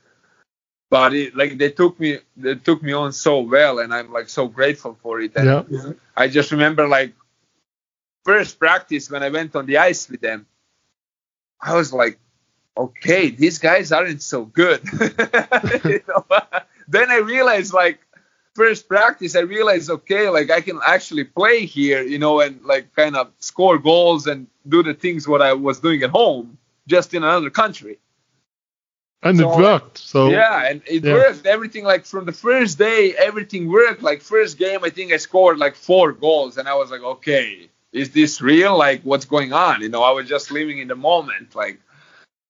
but 0.90 1.14
it, 1.14 1.34
like 1.34 1.58
they 1.58 1.70
took 1.70 1.98
me 1.98 2.18
they 2.36 2.54
took 2.54 2.82
me 2.82 2.92
on 2.92 3.12
so 3.12 3.40
well 3.40 3.78
and 3.78 3.92
i'm 3.92 4.12
like 4.12 4.28
so 4.28 4.46
grateful 4.46 4.96
for 5.02 5.20
it 5.20 5.32
and 5.36 5.66
yeah. 5.70 5.92
i 6.16 6.28
just 6.28 6.52
remember 6.52 6.86
like 6.88 7.12
first 8.24 8.58
practice 8.58 9.10
when 9.10 9.22
I 9.22 9.28
went 9.28 9.54
on 9.54 9.66
the 9.66 9.78
ice 9.78 10.08
with 10.08 10.20
them, 10.20 10.46
I 11.60 11.74
was 11.74 11.92
like, 11.92 12.18
okay, 12.76 13.30
these 13.30 13.58
guys 13.58 13.92
aren't 13.92 14.22
so 14.22 14.44
good. 14.44 14.80
you 15.84 16.00
know? 16.08 16.24
then 16.88 17.10
I 17.10 17.18
realized, 17.18 17.72
like, 17.72 18.00
first 18.54 18.88
practice, 18.88 19.36
I 19.36 19.40
realized, 19.40 19.90
okay, 19.90 20.28
like 20.28 20.50
I 20.50 20.60
can 20.60 20.80
actually 20.86 21.24
play 21.24 21.66
here, 21.66 22.02
you 22.02 22.18
know, 22.18 22.40
and 22.40 22.62
like 22.64 22.94
kind 22.94 23.16
of 23.16 23.30
score 23.38 23.78
goals 23.78 24.26
and 24.26 24.46
do 24.68 24.82
the 24.82 24.94
things 24.94 25.28
what 25.28 25.42
I 25.42 25.52
was 25.52 25.80
doing 25.80 26.02
at 26.02 26.10
home, 26.10 26.58
just 26.86 27.14
in 27.14 27.22
another 27.22 27.50
country. 27.50 27.98
And 29.22 29.38
so, 29.38 29.52
it 29.52 29.58
worked. 29.58 29.98
So 29.98 30.28
yeah, 30.28 30.68
and 30.68 30.82
it 30.86 31.02
yeah. 31.02 31.14
worked. 31.14 31.46
Everything 31.46 31.84
like 31.84 32.04
from 32.04 32.26
the 32.26 32.32
first 32.32 32.78
day, 32.78 33.14
everything 33.14 33.68
worked. 33.70 34.02
Like 34.02 34.20
first 34.20 34.58
game, 34.58 34.84
I 34.84 34.90
think 34.90 35.12
I 35.12 35.16
scored 35.16 35.58
like 35.58 35.76
four 35.76 36.12
goals, 36.12 36.58
and 36.58 36.68
I 36.68 36.74
was 36.74 36.90
like, 36.90 37.02
okay, 37.02 37.70
is 37.90 38.10
this 38.10 38.42
real? 38.42 38.76
Like 38.76 39.00
what's 39.02 39.24
going 39.24 39.54
on? 39.54 39.80
You 39.80 39.88
know, 39.88 40.02
I 40.02 40.10
was 40.10 40.28
just 40.28 40.50
living 40.50 40.78
in 40.78 40.88
the 40.88 40.94
moment, 40.94 41.54
like 41.54 41.80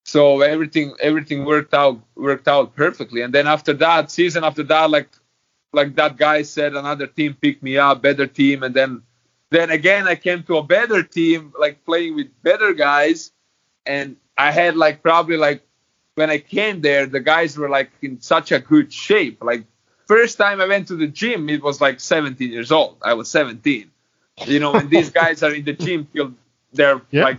so 0.04 0.42
everything 0.42 0.94
everything 1.00 1.44
worked 1.44 1.72
out 1.74 1.98
worked 2.14 2.46
out 2.46 2.76
perfectly. 2.76 3.22
And 3.22 3.32
then 3.32 3.46
after 3.46 3.72
that 3.74 4.10
season 4.10 4.44
after 4.44 4.62
that 4.64 4.90
like 4.90 5.08
like 5.72 5.96
that 5.96 6.16
guy 6.16 6.42
said 6.42 6.74
another 6.74 7.06
team 7.06 7.34
picked 7.40 7.62
me 7.62 7.78
up 7.78 8.02
better 8.02 8.26
team. 8.26 8.62
And 8.62 8.74
then 8.74 9.02
then 9.50 9.70
again 9.70 10.06
i 10.06 10.14
came 10.14 10.42
to 10.44 10.58
a 10.58 10.62
better 10.62 11.02
team 11.02 11.52
like 11.58 11.84
playing 11.84 12.16
with 12.16 12.28
better 12.42 12.74
guys. 12.74 13.32
And 13.86 14.16
i 14.36 14.50
had 14.50 14.76
like 14.76 15.02
probably 15.02 15.38
like 15.38 15.66
when 16.16 16.30
i 16.30 16.38
came 16.38 16.82
there 16.82 17.06
the 17.06 17.20
guys 17.20 17.56
were 17.56 17.70
like 17.70 17.90
in 18.02 18.20
such 18.20 18.52
a 18.52 18.60
good 18.60 18.92
shape. 18.92 19.42
Like 19.42 19.64
first 20.06 20.36
time 20.36 20.60
i 20.60 20.66
went 20.66 20.88
to 20.88 20.96
the 20.96 21.06
gym 21.06 21.48
it 21.48 21.62
was 21.62 21.80
like 21.80 21.98
17 21.98 22.52
years 22.52 22.70
old. 22.70 22.98
I 23.02 23.14
was 23.14 23.30
17 23.30 23.90
you 24.46 24.60
know 24.60 24.74
and 24.74 24.90
these 24.90 25.08
guys 25.22 25.42
are 25.42 25.54
in 25.54 25.64
the 25.64 25.72
gym 25.72 26.06
till 26.12 26.34
they're 26.74 27.00
yeah. 27.10 27.24
like 27.24 27.38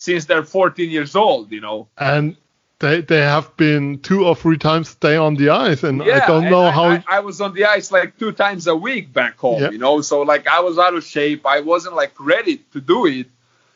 since 0.00 0.24
they're 0.24 0.42
14 0.42 0.90
years 0.90 1.14
old, 1.14 1.52
you 1.52 1.60
know. 1.60 1.86
And 1.96 2.36
they 2.80 3.02
they 3.02 3.20
have 3.20 3.54
been 3.56 3.98
two 4.00 4.26
or 4.26 4.34
three 4.34 4.56
times 4.56 4.94
a 4.94 4.96
day 4.98 5.16
on 5.16 5.36
the 5.36 5.50
ice, 5.50 5.84
and 5.84 6.02
yeah, 6.04 6.24
I 6.24 6.26
don't 6.26 6.50
know 6.50 6.64
I, 6.64 6.70
how. 6.70 6.84
I, 6.84 7.04
I, 7.08 7.20
was 7.20 7.40
on 7.40 7.54
the 7.54 7.66
ice 7.66 7.92
like 7.92 8.18
two 8.18 8.32
times 8.32 8.66
a 8.66 8.74
week 8.74 9.12
back 9.12 9.38
home, 9.38 9.62
yeah. 9.62 9.70
you 9.70 9.78
know. 9.78 10.00
So 10.00 10.22
like 10.22 10.48
I 10.48 10.60
was 10.60 10.78
out 10.78 10.94
of 10.94 11.04
shape. 11.04 11.46
I 11.46 11.60
wasn't 11.60 11.94
like 11.94 12.14
ready 12.18 12.56
to 12.72 12.80
do 12.80 13.06
it, 13.06 13.26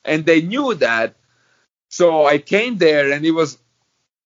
and 0.04 0.24
they 0.24 0.40
knew 0.40 0.74
that. 0.74 1.14
So 1.90 2.26
I 2.26 2.38
came 2.38 2.78
there, 2.78 3.12
and 3.12 3.24
it 3.26 3.32
was 3.32 3.58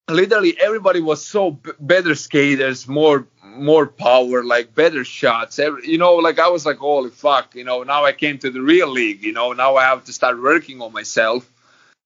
literally 0.09 0.57
everybody 0.61 1.01
was 1.01 1.27
so 1.27 1.51
b- 1.51 1.73
better 1.81 2.15
skaters, 2.15 2.87
more 2.87 3.27
more 3.43 3.89
power, 3.89 4.45
like 4.45 4.77
better 4.77 5.03
shots. 5.03 5.59
Every, 5.59 5.89
you 5.89 5.99
know, 5.99 6.15
like 6.15 6.39
I 6.39 6.51
was 6.51 6.65
like, 6.65 6.77
holy 6.77 7.11
fuck, 7.11 7.57
you 7.57 7.65
know. 7.65 7.83
Now 7.83 8.05
I 8.05 8.13
came 8.13 8.39
to 8.39 8.51
the 8.51 8.63
real 8.63 8.89
league, 8.89 9.25
you 9.25 9.33
know. 9.33 9.53
Now 9.53 9.75
I 9.75 9.83
have 9.87 10.05
to 10.05 10.13
start 10.13 10.41
working 10.41 10.81
on 10.81 10.93
myself 10.93 11.51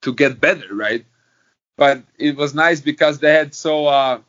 to 0.03 0.13
get 0.13 0.39
better, 0.39 0.73
right? 0.73 1.05
But 1.77 2.03
it 2.17 2.35
was 2.37 2.53
nice 2.53 2.81
because 2.81 3.19
they 3.19 3.33
had 3.33 3.55
so 3.55 3.87
uh, 3.87 4.19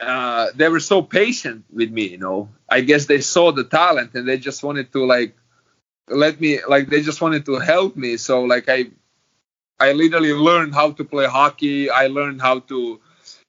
uh, 0.00 0.48
they 0.54 0.68
were 0.68 0.80
so 0.80 1.02
patient 1.02 1.64
with 1.72 1.90
me, 1.90 2.08
you 2.08 2.18
know. 2.18 2.48
I 2.68 2.82
guess 2.82 3.06
they 3.06 3.20
saw 3.20 3.52
the 3.52 3.64
talent 3.64 4.14
and 4.14 4.28
they 4.28 4.38
just 4.38 4.62
wanted 4.62 4.92
to 4.92 5.04
like 5.06 5.34
let 6.08 6.40
me 6.40 6.60
like 6.66 6.88
they 6.88 7.02
just 7.02 7.20
wanted 7.20 7.46
to 7.46 7.56
help 7.58 7.96
me. 7.96 8.16
So 8.16 8.44
like 8.44 8.68
I 8.68 8.86
I 9.80 9.92
literally 9.92 10.32
learned 10.32 10.74
how 10.74 10.92
to 10.92 11.04
play 11.04 11.26
hockey. 11.26 11.90
I 11.90 12.08
learned 12.08 12.40
how 12.40 12.60
to 12.60 13.00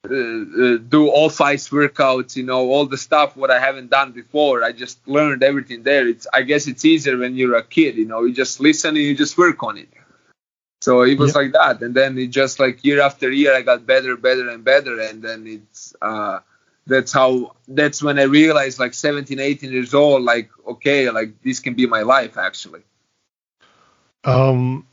uh, 0.09 0.15
uh, 0.15 0.77
do 0.77 1.09
all 1.09 1.31
ice 1.41 1.69
workouts, 1.69 2.35
you 2.35 2.43
know, 2.43 2.69
all 2.69 2.85
the 2.85 2.97
stuff 2.97 3.35
what 3.35 3.51
I 3.51 3.59
haven't 3.59 3.89
done 3.89 4.11
before. 4.11 4.63
I 4.63 4.71
just 4.71 5.07
learned 5.07 5.43
everything 5.43 5.83
there. 5.83 6.07
It's 6.07 6.27
I 6.33 6.43
guess 6.43 6.67
it's 6.67 6.85
easier 6.85 7.17
when 7.17 7.35
you're 7.35 7.55
a 7.55 7.63
kid, 7.63 7.97
you 7.97 8.05
know. 8.05 8.23
You 8.23 8.33
just 8.33 8.59
listen 8.59 8.89
and 8.95 9.05
you 9.05 9.15
just 9.15 9.37
work 9.37 9.63
on 9.63 9.77
it. 9.77 9.89
So 10.81 11.01
it 11.01 11.19
was 11.19 11.33
yeah. 11.33 11.41
like 11.41 11.51
that, 11.53 11.81
and 11.81 11.93
then 11.93 12.17
it 12.17 12.27
just 12.27 12.59
like 12.59 12.83
year 12.85 13.01
after 13.01 13.29
year, 13.31 13.53
I 13.53 13.61
got 13.61 13.85
better, 13.85 14.15
better, 14.15 14.49
and 14.49 14.63
better, 14.63 14.99
and 14.99 15.21
then 15.21 15.45
it's 15.45 15.93
uh, 16.01 16.39
that's 16.87 17.11
how 17.11 17.55
that's 17.67 18.01
when 18.01 18.17
I 18.17 18.23
realized 18.23 18.79
like 18.79 18.93
17, 18.93 19.39
18 19.39 19.71
years 19.71 19.93
old, 19.93 20.23
like 20.23 20.49
okay, 20.65 21.09
like 21.09 21.41
this 21.43 21.59
can 21.59 21.73
be 21.73 21.85
my 21.85 22.01
life 22.01 22.37
actually. 22.37 22.81
Um, 24.23 24.87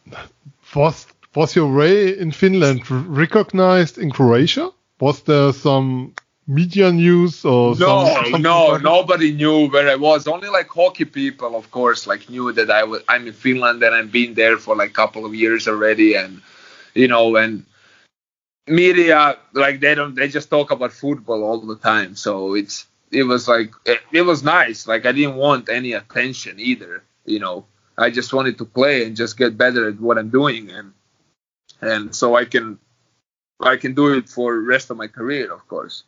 was 0.74 1.06
was 1.34 1.54
your 1.54 1.72
way 1.72 2.18
in 2.18 2.32
Finland 2.32 2.90
recognized 2.90 3.98
in 3.98 4.10
Croatia? 4.10 4.70
Was 5.00 5.22
there 5.22 5.52
some 5.52 6.14
media 6.46 6.92
news 6.92 7.44
or 7.44 7.74
no 7.76 8.20
no 8.38 8.76
nobody 8.76 9.32
knew 9.32 9.68
where 9.68 9.88
i 9.88 9.96
was. 9.96 10.26
Only 10.28 10.48
like 10.48 10.68
hockey 10.68 11.04
people 11.04 11.56
of 11.56 11.70
course 11.70 12.06
like 12.06 12.30
knew 12.30 12.52
that 12.52 12.70
i 12.70 12.84
was 12.84 13.02
i'm 13.08 13.26
in 13.26 13.32
finland 13.32 13.82
and 13.82 13.94
i've 13.94 14.12
been 14.12 14.34
there 14.34 14.56
for 14.56 14.76
like 14.76 14.90
a 14.90 14.94
couple 14.94 15.26
of 15.26 15.34
years 15.34 15.66
already 15.66 16.14
and 16.14 16.40
you 16.94 17.08
know 17.08 17.34
and 17.36 17.64
media 18.66 19.36
like 19.54 19.80
they 19.80 19.94
don't 19.94 20.14
they 20.14 20.28
just 20.28 20.50
talk 20.50 20.70
about 20.70 20.92
football 20.92 21.44
all 21.44 21.60
the 21.60 21.76
time. 21.76 22.16
So 22.16 22.54
it's 22.54 22.86
it 23.10 23.22
was 23.24 23.48
like 23.48 23.72
it, 23.84 24.00
it 24.12 24.22
was 24.22 24.42
nice. 24.42 24.86
Like 24.86 25.06
i 25.06 25.12
didn't 25.12 25.36
want 25.36 25.68
any 25.68 25.92
attention 25.92 26.58
either 26.58 27.02
you 27.24 27.38
know. 27.38 27.66
I 27.98 28.10
just 28.10 28.34
wanted 28.34 28.58
to 28.58 28.66
play 28.66 29.06
and 29.06 29.16
just 29.16 29.38
get 29.38 29.56
better 29.56 29.88
at 29.88 29.98
what 29.98 30.18
i'm 30.18 30.28
doing 30.28 30.70
and 30.70 30.92
and 31.80 32.14
so 32.14 32.36
i 32.36 32.44
can 32.44 32.78
i 33.60 33.76
can 33.76 33.94
do 33.94 34.12
it 34.12 34.28
for 34.28 34.54
the 34.54 34.60
rest 34.60 34.90
of 34.90 34.98
my 34.98 35.06
career 35.06 35.50
of 35.50 35.66
course 35.66 36.04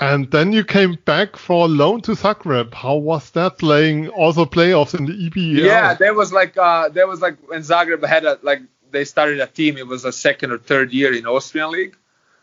and 0.00 0.30
then 0.30 0.52
you 0.52 0.64
came 0.64 0.96
back 1.04 1.36
for 1.36 1.66
a 1.66 1.68
loan 1.68 2.00
to 2.02 2.12
Zagreb. 2.12 2.74
How 2.74 2.96
was 2.96 3.30
that 3.30 3.58
playing 3.58 4.08
also 4.08 4.44
playoffs 4.44 4.98
in 4.98 5.06
the 5.06 5.12
EBEL? 5.12 5.64
Yeah, 5.64 5.94
there 5.94 6.14
was 6.14 6.32
like 6.32 6.56
uh 6.56 6.88
there 6.88 7.06
was 7.06 7.20
like 7.20 7.36
when 7.48 7.60
Zagreb 7.60 8.04
had 8.06 8.24
a 8.24 8.38
like 8.42 8.62
they 8.90 9.04
started 9.04 9.40
a 9.40 9.46
team. 9.46 9.76
It 9.76 9.86
was 9.86 10.04
a 10.04 10.12
second 10.12 10.52
or 10.52 10.58
third 10.58 10.92
year 10.92 11.12
in 11.12 11.26
Austrian 11.26 11.70
league. 11.70 11.96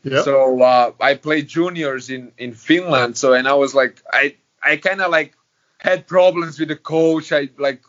Yeah. 0.03 0.21
So 0.21 0.61
uh, 0.61 0.91
I 0.99 1.15
played 1.15 1.47
juniors 1.47 2.09
in 2.09 2.31
in 2.37 2.53
Finland. 2.53 3.17
So 3.17 3.33
and 3.33 3.47
I 3.47 3.53
was 3.53 3.73
like 3.73 4.01
I 4.11 4.35
I 4.61 4.77
kind 4.77 5.01
of 5.01 5.11
like 5.11 5.35
had 5.77 6.07
problems 6.07 6.59
with 6.59 6.69
the 6.69 6.75
coach. 6.75 7.31
I 7.31 7.49
like 7.57 7.81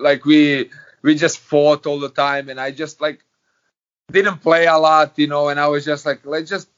like 0.00 0.24
we 0.24 0.70
we 1.02 1.14
just 1.14 1.38
fought 1.38 1.86
all 1.86 2.00
the 2.00 2.10
time, 2.10 2.48
and 2.48 2.60
I 2.60 2.70
just 2.70 3.00
like 3.00 3.24
didn't 4.10 4.38
play 4.38 4.66
a 4.66 4.76
lot, 4.76 5.18
you 5.18 5.26
know. 5.26 5.48
And 5.48 5.60
I 5.60 5.68
was 5.68 5.84
just 5.84 6.04
like 6.06 6.24
let's 6.24 6.50
just 6.50 6.68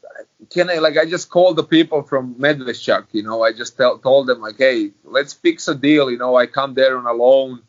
can 0.50 0.70
I 0.70 0.78
like 0.78 0.96
I 0.96 1.05
just 1.05 1.31
called 1.31 1.57
the 1.57 1.64
people 1.64 2.02
from 2.02 2.35
Medveščak, 2.35 3.07
you 3.12 3.22
know, 3.22 3.42
I 3.42 3.52
just 3.52 3.76
tell, 3.76 3.98
told 3.98 4.26
them 4.26 4.40
like, 4.40 4.59
hey, 4.59 4.90
let's 5.05 5.33
fix 5.33 5.68
a 5.68 5.74
deal, 5.74 6.11
you 6.11 6.18
know, 6.18 6.37
I 6.37 6.46
come 6.46 6.74
there 6.74 6.98
on 6.98 7.07
a 7.07 7.12
loan 7.12 7.62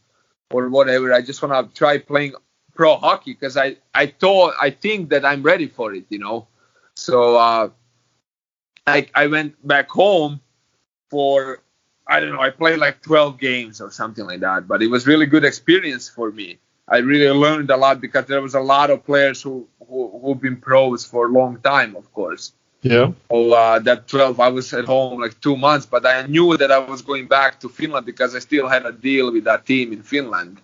or 0.52 0.70
whatever. 0.70 1.14
I 1.14 1.22
just 1.22 1.42
want 1.42 1.54
to 1.70 1.76
try 1.76 1.98
playing 1.98 2.34
pro 2.74 2.96
hockey 2.96 3.34
because 3.34 3.58
I 3.58 3.78
I 3.94 4.08
thought 4.08 4.56
I 4.62 4.70
think 4.72 5.10
that 5.10 5.26
I'm 5.26 5.44
ready 5.44 5.68
for 5.68 5.94
it, 5.94 6.06
you 6.10 6.20
know. 6.20 6.48
So 6.96 7.38
uh, 7.38 7.70
I 8.88 9.08
I 9.14 9.28
went 9.28 9.66
back 9.66 9.90
home 9.90 10.42
for 11.10 11.60
I 12.08 12.20
don't 12.20 12.34
know 12.34 12.42
I 12.42 12.50
played 12.50 12.80
like 12.80 13.02
12 13.02 13.40
games 13.40 13.82
or 13.82 13.92
something 13.92 14.26
like 14.26 14.42
that, 14.42 14.68
but 14.68 14.82
it 14.82 14.88
was 14.88 15.08
really 15.08 15.26
good 15.26 15.46
experience 15.46 16.10
for 16.10 16.32
me. 16.32 16.60
I 16.88 16.98
really 16.98 17.30
learned 17.30 17.70
a 17.70 17.78
lot 17.78 18.02
because 18.02 18.26
there 18.26 18.42
was 18.42 18.56
a 18.56 18.60
lot 18.60 18.90
of 18.90 19.06
players 19.06 19.42
who, 19.42 19.68
who 19.88 20.20
who've 20.22 20.42
been 20.42 20.58
pros 20.58 21.06
for 21.06 21.28
a 21.28 21.32
long 21.32 21.62
time, 21.62 21.96
of 21.96 22.12
course. 22.14 22.52
Yeah. 22.84 23.14
So 23.32 23.54
uh, 23.54 23.80
that 23.80 24.08
12, 24.10 24.40
I 24.40 24.50
was 24.50 24.74
at 24.74 24.86
home 24.86 25.20
like 25.22 25.40
two 25.40 25.56
months, 25.56 25.86
but 25.86 26.06
I 26.06 26.28
knew 26.28 26.56
that 26.58 26.70
I 26.70 26.80
was 26.80 27.02
going 27.02 27.28
back 27.28 27.62
to 27.62 27.70
Finland 27.70 28.06
because 28.06 28.36
I 28.36 28.40
still 28.40 28.68
had 28.68 28.86
a 28.86 28.92
deal 28.92 29.32
with 29.32 29.46
that 29.46 29.66
team 29.66 29.94
in 29.94 30.04
Finland. 30.04 30.62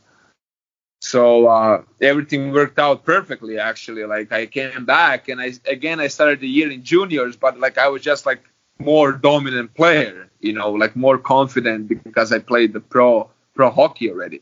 So 1.01 1.47
uh, 1.47 1.83
everything 2.01 2.51
worked 2.51 2.77
out 2.77 3.05
perfectly, 3.05 3.57
actually. 3.57 4.03
Like 4.03 4.33
I 4.33 4.45
came 4.47 4.83
back 4.83 5.29
and 5.29 5.39
I 5.39 5.53
again 5.65 6.01
I 6.01 6.07
started 6.07 6.41
the 6.41 6.47
year 6.49 6.69
in 6.69 6.83
juniors, 6.83 7.37
but 7.37 7.57
like 7.57 7.77
I 7.77 7.87
was 7.87 8.01
just 8.01 8.25
like 8.25 8.43
more 8.79 9.13
dominant 9.13 9.73
player, 9.73 10.29
you 10.41 10.51
know, 10.51 10.71
like 10.71 10.97
more 10.97 11.17
confident 11.17 11.87
because 11.87 12.33
I 12.33 12.39
played 12.39 12.73
the 12.73 12.81
pro 12.81 13.29
pro 13.55 13.69
hockey 13.69 14.11
already. 14.11 14.41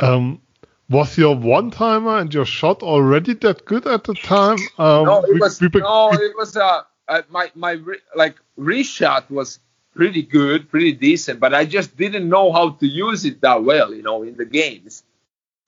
Um, 0.00 0.42
was 0.88 1.18
your 1.18 1.34
one 1.34 1.70
timer 1.70 2.18
and 2.18 2.32
your 2.32 2.44
shot 2.44 2.82
already 2.82 3.34
that 3.34 3.64
good 3.64 3.86
at 3.86 4.04
the 4.04 4.14
time? 4.14 4.58
Um, 4.78 5.04
no, 5.04 5.24
it 5.24 5.40
was 5.40 5.60
we, 5.60 5.68
we, 5.68 5.80
no, 5.80 6.12
it 6.12 6.36
was 6.36 6.56
uh, 6.56 6.82
uh 7.08 7.22
my 7.28 7.50
my 7.54 7.78
like 8.14 8.36
wrist 8.56 8.92
shot 8.92 9.30
was 9.30 9.58
pretty 9.94 10.22
good, 10.22 10.70
pretty 10.70 10.92
decent, 10.92 11.40
but 11.40 11.54
I 11.54 11.64
just 11.64 11.96
didn't 11.96 12.28
know 12.28 12.52
how 12.52 12.70
to 12.70 12.86
use 12.86 13.24
it 13.24 13.40
that 13.40 13.64
well, 13.64 13.92
you 13.94 14.02
know, 14.02 14.22
in 14.22 14.36
the 14.36 14.44
games. 14.44 15.02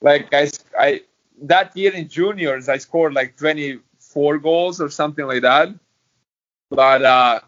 Like 0.01 0.33
I 0.33 0.51
I 0.79 1.01
that 1.43 1.77
year 1.77 1.93
in 1.93 2.09
juniors, 2.09 2.69
I 2.69 2.77
scored 2.79 3.15
like 3.15 3.37
24 3.37 4.39
goals 4.39 4.81
or 4.81 4.91
something 4.91 5.27
like 5.27 5.43
that, 5.43 5.71
but 6.71 7.03
uh, 7.03 7.41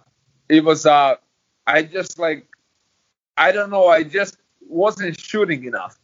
it 0.49 0.65
was 0.65 0.87
uh, 0.87 1.17
I 1.67 1.83
just 1.85 2.19
like 2.19 2.49
I 3.37 3.53
don't 3.53 3.71
know, 3.71 3.87
I 3.87 4.03
just 4.03 4.39
wasn't 4.69 5.19
shooting 5.21 5.65
enough 5.65 6.00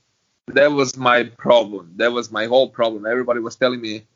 that 0.49 0.73
was 0.73 0.97
my 0.97 1.25
problem. 1.25 1.93
That 1.97 2.13
was 2.13 2.31
my 2.31 2.47
whole 2.47 2.69
problem. 2.69 3.07
Everybody 3.07 3.41
was 3.41 3.57
telling 3.57 3.81
me 3.81 4.07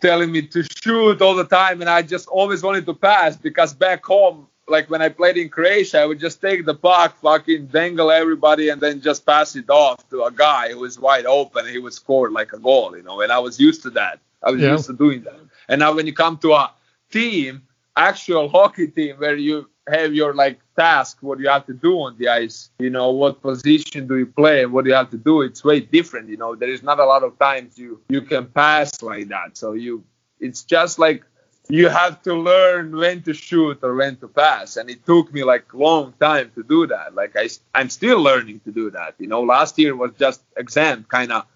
telling 0.00 0.32
me 0.32 0.42
to 0.42 0.62
shoot 0.62 1.20
all 1.20 1.34
the 1.34 1.44
time 1.44 1.80
and 1.82 1.90
I 1.90 2.00
just 2.00 2.26
always 2.28 2.62
wanted 2.62 2.86
to 2.86 2.94
pass 2.94 3.36
because 3.36 3.74
back 3.74 4.04
home 4.04 4.48
like 4.68 4.88
when 4.90 5.02
I 5.02 5.08
played 5.08 5.36
in 5.36 5.48
Croatia, 5.48 6.00
I 6.00 6.06
would 6.06 6.20
just 6.20 6.40
take 6.40 6.64
the 6.64 6.74
puck, 6.74 7.16
fucking 7.20 7.66
dangle 7.66 8.10
everybody, 8.10 8.68
and 8.68 8.80
then 8.80 9.00
just 9.00 9.26
pass 9.26 9.56
it 9.56 9.68
off 9.68 10.08
to 10.10 10.24
a 10.24 10.30
guy 10.30 10.70
who 10.70 10.80
was 10.80 10.98
wide 10.98 11.26
open. 11.26 11.66
He 11.66 11.78
would 11.78 11.92
score 11.92 12.30
like 12.30 12.52
a 12.52 12.58
goal, 12.58 12.96
you 12.96 13.02
know. 13.02 13.20
And 13.20 13.32
I 13.32 13.38
was 13.38 13.58
used 13.58 13.82
to 13.82 13.90
that. 13.90 14.20
I 14.42 14.50
was 14.50 14.60
yeah. 14.60 14.72
used 14.72 14.86
to 14.86 14.94
doing 14.94 15.22
that. 15.22 15.40
And 15.68 15.80
now 15.80 15.92
when 15.92 16.06
you 16.06 16.12
come 16.12 16.38
to 16.38 16.52
a 16.52 16.72
team, 17.10 17.62
actual 17.96 18.48
hockey 18.48 18.88
team, 18.88 19.16
where 19.16 19.36
you 19.36 19.68
have 19.88 20.14
your 20.14 20.34
like 20.34 20.60
task, 20.78 21.18
what 21.20 21.38
you 21.38 21.48
have 21.48 21.66
to 21.66 21.74
do 21.74 21.98
on 22.00 22.16
the 22.18 22.28
ice, 22.28 22.70
you 22.78 22.90
know, 22.90 23.10
what 23.10 23.42
position 23.42 24.06
do 24.06 24.16
you 24.18 24.26
play, 24.26 24.62
and 24.62 24.72
what 24.72 24.86
you 24.86 24.94
have 24.94 25.10
to 25.10 25.18
do, 25.18 25.42
it's 25.42 25.64
way 25.64 25.80
different, 25.80 26.28
you 26.28 26.36
know. 26.36 26.54
There 26.54 26.70
is 26.70 26.82
not 26.82 26.98
a 26.98 27.04
lot 27.04 27.22
of 27.22 27.38
times 27.38 27.78
you 27.78 28.00
you 28.08 28.22
can 28.22 28.46
pass 28.46 29.02
like 29.02 29.28
that. 29.28 29.56
So 29.56 29.72
you, 29.72 30.04
it's 30.40 30.62
just 30.64 30.98
like 30.98 31.24
you 31.68 31.88
have 31.88 32.20
to 32.22 32.34
learn 32.34 32.94
when 32.96 33.22
to 33.22 33.32
shoot 33.32 33.78
or 33.82 33.94
when 33.94 34.16
to 34.16 34.28
pass 34.28 34.76
and 34.76 34.90
it 34.90 35.04
took 35.06 35.32
me 35.32 35.44
like 35.44 35.72
long 35.72 36.12
time 36.20 36.50
to 36.54 36.62
do 36.62 36.86
that 36.86 37.14
like 37.14 37.36
I, 37.36 37.48
i'm 37.74 37.88
still 37.88 38.20
learning 38.20 38.60
to 38.64 38.72
do 38.72 38.90
that 38.90 39.14
you 39.18 39.26
know 39.26 39.42
last 39.42 39.78
year 39.78 39.94
was 39.94 40.12
just 40.18 40.42
exam 40.56 41.06
kind 41.08 41.32
of 41.32 41.46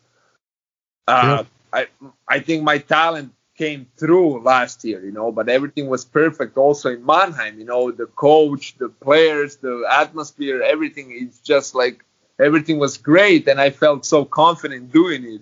uh, 1.09 1.45
yeah. 1.75 1.81
i 1.81 1.87
i 2.29 2.39
think 2.41 2.63
my 2.63 2.79
talent 2.79 3.33
came 3.57 3.87
through 3.97 4.43
last 4.43 4.85
year 4.85 5.05
you 5.05 5.13
know 5.13 5.33
but 5.33 5.49
everything 5.49 5.89
was 5.89 6.05
perfect 6.05 6.57
also 6.57 6.91
in 6.91 7.05
mannheim 7.05 7.59
you 7.59 7.65
know 7.65 7.91
the 7.91 8.07
coach 8.07 8.77
the 8.79 8.89
players 8.89 9.57
the 9.57 9.85
atmosphere 9.91 10.63
everything 10.63 11.11
is 11.11 11.41
just 11.41 11.75
like 11.75 12.05
everything 12.39 12.79
was 12.79 12.99
great 12.99 13.49
and 13.49 13.61
i 13.61 13.71
felt 13.71 14.05
so 14.05 14.25
confident 14.25 14.93
doing 14.93 15.25
it 15.25 15.41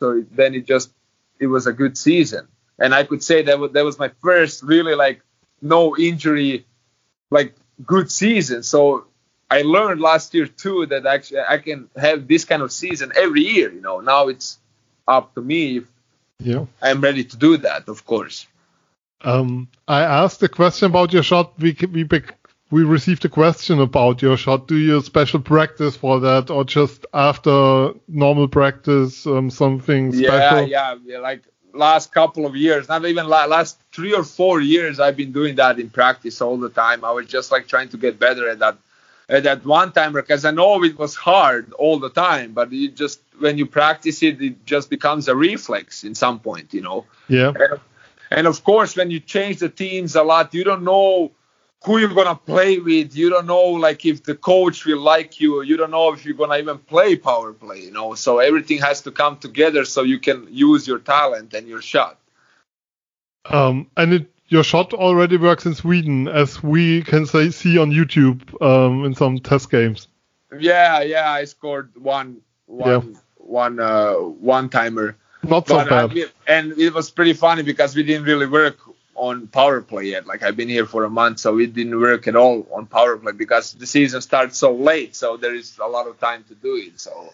so 0.00 0.24
then 0.32 0.54
it 0.54 0.66
just 0.66 0.90
it 1.38 1.46
was 1.46 1.66
a 1.66 1.72
good 1.72 1.96
season 1.96 2.46
and 2.78 2.94
I 2.94 3.04
could 3.04 3.22
say 3.22 3.42
that 3.42 3.58
was, 3.58 3.72
that 3.72 3.84
was 3.84 3.98
my 3.98 4.10
first 4.20 4.62
really 4.62 4.94
like 4.94 5.22
no 5.62 5.96
injury 5.96 6.66
like 7.30 7.54
good 7.84 8.10
season. 8.10 8.62
So 8.62 9.06
I 9.50 9.62
learned 9.62 10.00
last 10.00 10.34
year 10.34 10.46
too 10.46 10.86
that 10.86 11.06
actually 11.06 11.40
I 11.48 11.58
can 11.58 11.88
have 11.96 12.26
this 12.26 12.44
kind 12.44 12.62
of 12.62 12.72
season 12.72 13.12
every 13.16 13.42
year. 13.42 13.72
You 13.72 13.80
know, 13.80 14.00
now 14.00 14.28
it's 14.28 14.58
up 15.06 15.34
to 15.34 15.42
me 15.42 15.78
if 15.78 15.84
yeah. 16.40 16.66
I'm 16.82 17.00
ready 17.00 17.24
to 17.24 17.36
do 17.36 17.56
that, 17.58 17.88
of 17.88 18.04
course. 18.04 18.46
Um, 19.22 19.68
I 19.88 20.02
asked 20.02 20.42
a 20.42 20.48
question 20.48 20.86
about 20.86 21.12
your 21.12 21.22
shot. 21.22 21.58
We 21.58 21.76
we 21.90 22.06
we 22.70 22.82
received 22.82 23.24
a 23.24 23.28
question 23.28 23.80
about 23.80 24.20
your 24.20 24.36
shot. 24.36 24.66
Do 24.66 24.76
you 24.76 25.00
special 25.00 25.40
practice 25.40 25.96
for 25.96 26.20
that, 26.20 26.50
or 26.50 26.64
just 26.64 27.06
after 27.14 27.94
normal 28.08 28.48
practice, 28.48 29.26
um, 29.26 29.50
something 29.50 30.12
special? 30.12 30.68
Yeah, 30.68 30.96
yeah, 31.04 31.18
like 31.18 31.42
last 31.72 32.12
couple 32.12 32.46
of 32.46 32.56
years, 32.56 32.88
not 32.88 33.04
even 33.04 33.26
last 33.26 33.80
three 33.92 34.14
or 34.14 34.24
four 34.24 34.60
years, 34.60 35.00
I've 35.00 35.16
been 35.16 35.32
doing 35.32 35.56
that 35.56 35.78
in 35.78 35.90
practice 35.90 36.40
all 36.40 36.56
the 36.56 36.70
time. 36.70 37.04
I 37.04 37.10
was 37.12 37.26
just 37.26 37.50
like 37.50 37.66
trying 37.66 37.88
to 37.90 37.96
get 37.96 38.18
better 38.18 38.48
at 38.48 38.60
that 38.60 38.78
at 39.28 39.44
that 39.44 39.64
one 39.64 39.92
timer 39.92 40.22
because 40.22 40.44
I 40.44 40.50
know 40.50 40.82
it 40.84 40.98
was 40.98 41.14
hard 41.14 41.72
all 41.74 41.98
the 41.98 42.10
time, 42.10 42.52
but 42.52 42.72
you 42.72 42.90
just 42.90 43.20
when 43.38 43.58
you 43.58 43.66
practice 43.66 44.22
it, 44.22 44.40
it 44.40 44.66
just 44.66 44.90
becomes 44.90 45.28
a 45.28 45.36
reflex 45.36 46.04
in 46.04 46.14
some 46.14 46.40
point, 46.40 46.74
you 46.74 46.82
know. 46.82 47.06
Yeah. 47.28 47.52
And, 47.58 47.80
and 48.30 48.46
of 48.46 48.64
course, 48.64 48.96
when 48.96 49.10
you 49.10 49.20
change 49.20 49.58
the 49.58 49.68
teams 49.68 50.14
a 50.14 50.22
lot, 50.22 50.54
you 50.54 50.64
don't 50.64 50.84
know 50.84 51.32
who 51.84 51.98
you're 51.98 52.14
gonna 52.14 52.34
play 52.34 52.78
with. 52.78 53.14
You 53.14 53.30
don't 53.30 53.46
know 53.46 53.64
like 53.64 54.04
if 54.04 54.22
the 54.24 54.34
coach 54.34 54.84
will 54.84 55.00
like 55.00 55.40
you. 55.40 55.62
You 55.62 55.76
don't 55.76 55.90
know 55.90 56.12
if 56.12 56.24
you're 56.24 56.34
gonna 56.34 56.58
even 56.58 56.78
play 56.78 57.16
power 57.16 57.52
play. 57.52 57.80
You 57.80 57.92
know, 57.92 58.14
so 58.14 58.38
everything 58.38 58.78
has 58.80 59.02
to 59.02 59.10
come 59.10 59.38
together 59.38 59.84
so 59.84 60.02
you 60.02 60.18
can 60.18 60.48
use 60.50 60.86
your 60.86 60.98
talent 60.98 61.54
and 61.54 61.68
your 61.68 61.82
shot. 61.82 62.18
Um, 63.46 63.90
and 63.96 64.14
it, 64.14 64.33
your 64.54 64.62
shot 64.62 64.94
already 64.94 65.36
works 65.36 65.66
in 65.66 65.74
Sweden, 65.74 66.28
as 66.28 66.62
we 66.62 67.02
can 67.02 67.26
say 67.26 67.50
see 67.50 67.76
on 67.76 67.90
YouTube 67.90 68.40
um, 68.62 69.04
in 69.04 69.12
some 69.12 69.40
test 69.40 69.68
games. 69.68 70.06
Yeah, 70.56 71.02
yeah, 71.02 71.28
I 71.28 71.44
scored 71.44 71.90
one, 71.96 72.40
one, 72.66 72.88
yeah. 72.88 73.18
one, 73.38 73.80
uh, 73.80 74.14
one 74.14 74.68
timer. 74.68 75.16
Not 75.42 75.66
so 75.66 75.74
but, 75.74 75.92
uh, 75.92 76.06
bad. 76.06 76.30
and 76.46 76.78
it 76.78 76.94
was 76.94 77.10
pretty 77.10 77.32
funny 77.32 77.62
because 77.62 77.96
we 77.96 78.04
didn't 78.04 78.26
really 78.26 78.46
work 78.46 78.78
on 79.16 79.48
power 79.48 79.80
play 79.80 80.04
yet. 80.04 80.24
Like 80.24 80.44
I've 80.44 80.56
been 80.56 80.68
here 80.68 80.86
for 80.86 81.02
a 81.02 81.10
month, 81.10 81.40
so 81.40 81.58
it 81.58 81.74
didn't 81.74 82.00
work 82.00 82.28
at 82.28 82.36
all 82.36 82.64
on 82.72 82.86
power 82.86 83.16
play 83.16 83.32
because 83.32 83.72
the 83.72 83.86
season 83.86 84.20
starts 84.20 84.56
so 84.56 84.72
late. 84.72 85.16
So 85.16 85.36
there 85.36 85.54
is 85.54 85.78
a 85.78 85.88
lot 85.88 86.06
of 86.06 86.20
time 86.20 86.44
to 86.44 86.54
do 86.54 86.76
it. 86.76 87.00
So, 87.00 87.32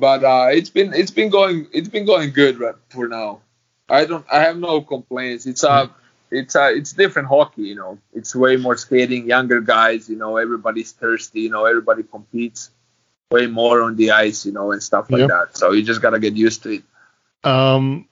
but 0.00 0.24
uh, 0.24 0.48
it's 0.50 0.70
been 0.70 0.92
it's 0.94 1.12
been 1.12 1.30
going 1.30 1.68
it's 1.72 1.88
been 1.88 2.06
going 2.06 2.32
good 2.32 2.58
right, 2.58 2.74
for 2.88 3.06
now. 3.06 3.42
I 3.88 4.04
don't 4.04 4.26
I 4.30 4.40
have 4.40 4.58
no 4.58 4.80
complaints. 4.82 5.46
It's 5.46 5.62
a 5.62 5.70
uh, 5.70 5.88
it's 6.30 6.54
a 6.54 6.62
uh, 6.62 6.68
it's 6.70 6.92
different 6.92 7.28
hockey. 7.28 7.62
You 7.62 7.74
know, 7.76 7.98
it's 8.14 8.34
way 8.34 8.56
more 8.56 8.76
skating, 8.76 9.26
younger 9.26 9.60
guys. 9.60 10.08
You 10.08 10.16
know, 10.16 10.36
everybody's 10.36 10.92
thirsty. 10.92 11.42
You 11.42 11.50
know, 11.50 11.64
everybody 11.64 12.02
competes 12.02 12.70
way 13.30 13.46
more 13.46 13.82
on 13.82 13.96
the 13.96 14.10
ice. 14.10 14.46
You 14.46 14.52
know, 14.52 14.72
and 14.72 14.82
stuff 14.82 15.10
like 15.10 15.20
yep. 15.20 15.28
that. 15.28 15.56
So 15.56 15.72
you 15.72 15.82
just 15.82 16.02
gotta 16.02 16.18
get 16.18 16.34
used 16.34 16.62
to 16.64 16.74
it. 16.74 16.82
Um, 17.44 18.08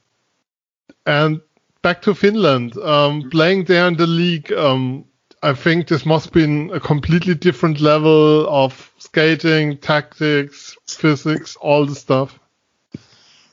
and 1.04 1.40
back 1.82 2.02
to 2.02 2.14
Finland, 2.14 2.76
um, 2.78 3.30
playing 3.30 3.64
there 3.64 3.86
in 3.86 3.96
the 3.96 4.06
league, 4.06 4.52
um, 4.52 5.04
I 5.42 5.52
think 5.52 5.88
this 5.88 6.06
must 6.06 6.32
be 6.32 6.70
a 6.70 6.80
completely 6.80 7.34
different 7.34 7.80
level 7.80 8.48
of 8.48 8.92
skating, 8.98 9.78
tactics, 9.78 10.76
physics, 10.86 11.56
all 11.56 11.86
the 11.86 11.94
stuff. 11.94 12.38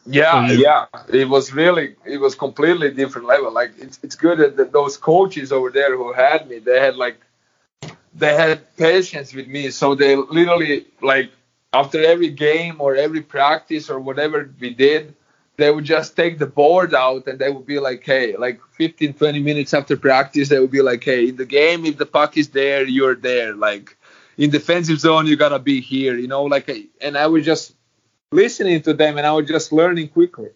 Yeah, 0.06 0.52
yeah, 0.52 0.86
it 1.10 1.30
was 1.30 1.54
really, 1.54 1.96
it 2.06 2.18
was 2.18 2.36
completely 2.36 2.92
different 2.92 3.28
level. 3.28 3.52
Like 3.52 3.72
it's, 3.78 4.00
it's 4.04 4.16
good 4.16 4.58
that 4.58 4.72
those 4.72 4.98
coaches 4.98 5.52
over 5.52 5.70
there 5.70 5.96
who 5.96 6.12
had 6.12 6.50
me, 6.50 6.60
they 6.60 6.80
had 6.80 6.96
like, 6.98 7.18
they 8.14 8.36
had 8.36 8.76
patience 8.76 9.34
with 9.34 9.48
me. 9.48 9.70
So 9.70 9.96
they 9.96 10.16
literally 10.16 10.88
like 11.02 11.32
after 11.74 12.04
every 12.04 12.30
game 12.30 12.80
or 12.80 12.96
every 12.96 13.22
practice 13.22 13.90
or 13.90 14.00
whatever 14.00 14.50
we 14.60 14.74
did, 14.74 15.16
they 15.58 15.72
would 15.72 15.86
just 15.86 16.16
take 16.16 16.38
the 16.38 16.48
board 16.48 16.94
out 16.94 17.28
and 17.28 17.40
they 17.40 17.50
would 17.50 17.66
be 17.66 17.80
like, 17.80 18.04
hey, 18.04 18.36
like 18.36 18.60
15, 18.72 19.14
20 19.14 19.40
minutes 19.40 19.74
after 19.74 19.96
practice, 19.96 20.50
they 20.50 20.60
would 20.60 20.72
be 20.72 20.82
like, 20.82 21.04
hey, 21.04 21.30
in 21.30 21.36
the 21.36 21.46
game, 21.46 21.86
if 21.86 21.98
the 21.98 22.06
puck 22.06 22.38
is 22.38 22.50
there, 22.50 22.84
you're 22.84 23.16
there. 23.16 23.56
Like 23.56 23.98
in 24.38 24.50
defensive 24.50 25.00
zone, 25.00 25.28
you 25.28 25.36
gotta 25.36 25.60
be 25.60 25.80
here, 25.80 26.18
you 26.18 26.28
know, 26.28 26.44
like, 26.44 26.70
and 27.02 27.18
I 27.18 27.28
was 27.28 27.46
just 27.46 27.76
listening 28.34 28.82
to 28.84 28.94
them 28.94 29.18
and 29.18 29.26
I 29.28 29.34
was 29.34 29.48
just 29.48 29.72
learning 29.72 30.10
quickly. 30.10 30.50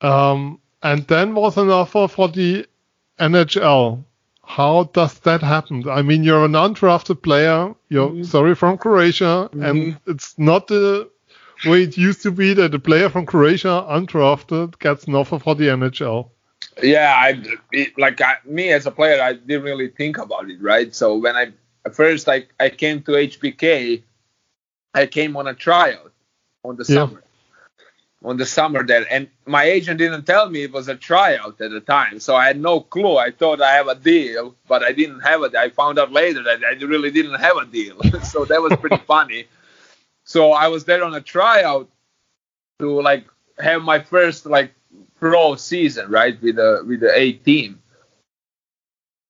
Um, 0.00 0.60
and 0.82 1.06
then 1.06 1.34
was 1.34 1.56
an 1.56 1.70
offer 1.70 2.08
for 2.08 2.28
the 2.28 2.66
NHL. 3.18 4.04
How 4.44 4.84
does 4.92 5.18
that 5.20 5.40
happen? 5.40 5.88
I 5.88 6.02
mean, 6.02 6.24
you're 6.24 6.44
an 6.44 6.52
undrafted 6.52 7.22
player. 7.22 7.74
You're 7.88 8.10
mm-hmm. 8.10 8.22
sorry 8.24 8.54
from 8.54 8.76
Croatia, 8.76 9.48
mm-hmm. 9.52 9.62
and 9.62 10.00
it's 10.06 10.36
not 10.38 10.66
the 10.66 11.08
way 11.64 11.84
it 11.84 11.96
used 11.96 12.22
to 12.22 12.32
be 12.32 12.52
that 12.54 12.74
a 12.74 12.78
player 12.78 13.08
from 13.08 13.24
Croatia, 13.24 13.86
undrafted, 13.88 14.78
gets 14.80 15.04
an 15.04 15.14
offer 15.14 15.38
for 15.38 15.54
the 15.54 15.68
NHL. 15.68 16.30
Yeah, 16.82 17.14
I 17.16 17.42
it, 17.72 17.96
like 17.98 18.20
I, 18.20 18.36
me 18.44 18.72
as 18.72 18.86
a 18.86 18.90
player, 18.90 19.22
I 19.22 19.34
didn't 19.34 19.62
really 19.62 19.88
think 19.88 20.18
about 20.18 20.50
it, 20.50 20.60
right? 20.60 20.94
So 20.94 21.16
when 21.16 21.36
I 21.36 21.52
first 21.92 22.28
I, 22.28 22.46
I 22.58 22.70
came 22.70 23.02
to 23.02 23.12
HPK, 23.12 24.02
I 24.94 25.06
came 25.06 25.36
on 25.36 25.46
a 25.46 25.54
tryout 25.54 26.12
on 26.64 26.76
the 26.76 26.84
yeah. 26.88 26.94
summer, 26.94 27.22
on 28.24 28.36
the 28.36 28.46
summer 28.46 28.84
there, 28.84 29.06
and 29.10 29.28
my 29.46 29.64
agent 29.64 29.98
didn't 29.98 30.24
tell 30.24 30.48
me 30.48 30.62
it 30.62 30.72
was 30.72 30.88
a 30.88 30.94
tryout 30.94 31.60
at 31.60 31.70
the 31.70 31.80
time, 31.80 32.20
so 32.20 32.36
I 32.36 32.46
had 32.46 32.60
no 32.60 32.80
clue. 32.80 33.16
I 33.16 33.30
thought 33.30 33.60
I 33.60 33.72
have 33.72 33.88
a 33.88 33.94
deal, 33.94 34.54
but 34.68 34.82
I 34.82 34.92
didn't 34.92 35.20
have 35.20 35.42
it. 35.42 35.54
I 35.54 35.70
found 35.70 35.98
out 35.98 36.12
later 36.12 36.42
that 36.42 36.62
I 36.64 36.72
really 36.84 37.10
didn't 37.10 37.40
have 37.40 37.56
a 37.56 37.66
deal, 37.66 38.00
so 38.22 38.44
that 38.44 38.62
was 38.62 38.76
pretty 38.76 39.02
funny. 39.06 39.46
So 40.24 40.52
I 40.52 40.68
was 40.68 40.84
there 40.84 41.02
on 41.02 41.14
a 41.14 41.20
tryout 41.20 41.88
to 42.78 43.00
like 43.00 43.26
have 43.58 43.82
my 43.82 44.00
first 44.00 44.46
like 44.46 44.72
pro 45.18 45.56
season, 45.56 46.10
right, 46.10 46.40
with 46.40 46.56
the 46.56 46.84
with 46.86 47.00
the 47.00 47.12
A 47.18 47.32
team. 47.32 47.81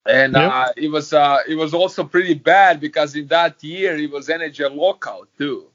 And 0.05 0.35
yep. 0.35 0.53
uh, 0.53 0.69
it 0.77 0.89
was 0.89 1.13
uh, 1.13 1.39
it 1.49 1.55
was 1.55 1.75
also 1.75 2.05
pretty 2.05 2.35
bad 2.35 2.81
because 2.81 3.15
in 3.15 3.29
that 3.29 3.63
year 3.63 3.97
it 3.97 4.11
was 4.11 4.29
NHL 4.29 4.75
lockout 4.75 5.29
too. 5.39 5.67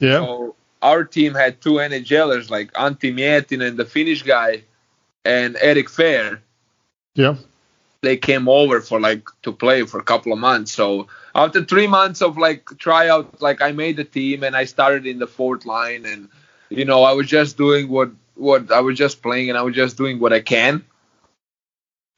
Yeah. 0.00 0.18
So 0.18 0.56
our 0.80 1.04
team 1.04 1.34
had 1.34 1.60
two 1.60 1.74
NHLers 1.74 2.50
like 2.50 2.72
Antti 2.72 3.12
Miettinen, 3.12 3.76
the 3.76 3.84
Finnish 3.84 4.22
guy, 4.22 4.62
and 5.24 5.56
Eric 5.60 5.88
Fehr. 5.88 6.40
Yeah. 7.14 7.36
They 8.00 8.16
came 8.16 8.48
over 8.48 8.80
for 8.80 9.00
like 9.00 9.28
to 9.42 9.52
play 9.52 9.84
for 9.84 9.98
a 9.98 10.04
couple 10.04 10.32
of 10.32 10.38
months. 10.38 10.72
So 10.72 11.08
after 11.34 11.64
three 11.64 11.86
months 11.86 12.22
of 12.22 12.36
like 12.38 12.66
tryout, 12.78 13.40
like 13.40 13.62
I 13.62 13.72
made 13.72 13.96
the 13.96 14.04
team 14.04 14.44
and 14.44 14.56
I 14.56 14.64
started 14.64 15.06
in 15.06 15.18
the 15.18 15.26
fourth 15.26 15.66
line, 15.66 16.04
and 16.06 16.28
you 16.70 16.84
know 16.84 17.02
I 17.02 17.12
was 17.12 17.28
just 17.28 17.56
doing 17.56 17.88
what 17.88 18.10
what 18.34 18.70
I 18.72 18.80
was 18.80 18.98
just 18.98 19.22
playing 19.22 19.48
and 19.48 19.58
I 19.58 19.62
was 19.62 19.74
just 19.74 19.96
doing 19.96 20.20
what 20.20 20.32
I 20.32 20.40
can. 20.40 20.84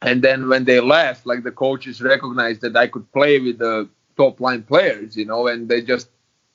And 0.03 0.23
then 0.23 0.49
when 0.49 0.65
they 0.65 0.81
left, 0.81 1.27
like 1.27 1.43
the 1.43 1.53
coaches 1.53 2.03
recognized 2.03 2.61
that 2.61 2.77
I 2.77 2.87
could 2.87 3.11
play 3.13 3.39
with 3.39 3.59
the 3.59 3.89
top 4.17 4.41
line 4.41 4.63
players, 4.63 5.17
you 5.17 5.25
know, 5.25 5.47
and 5.47 5.69
they 5.69 5.83
just 5.83 6.09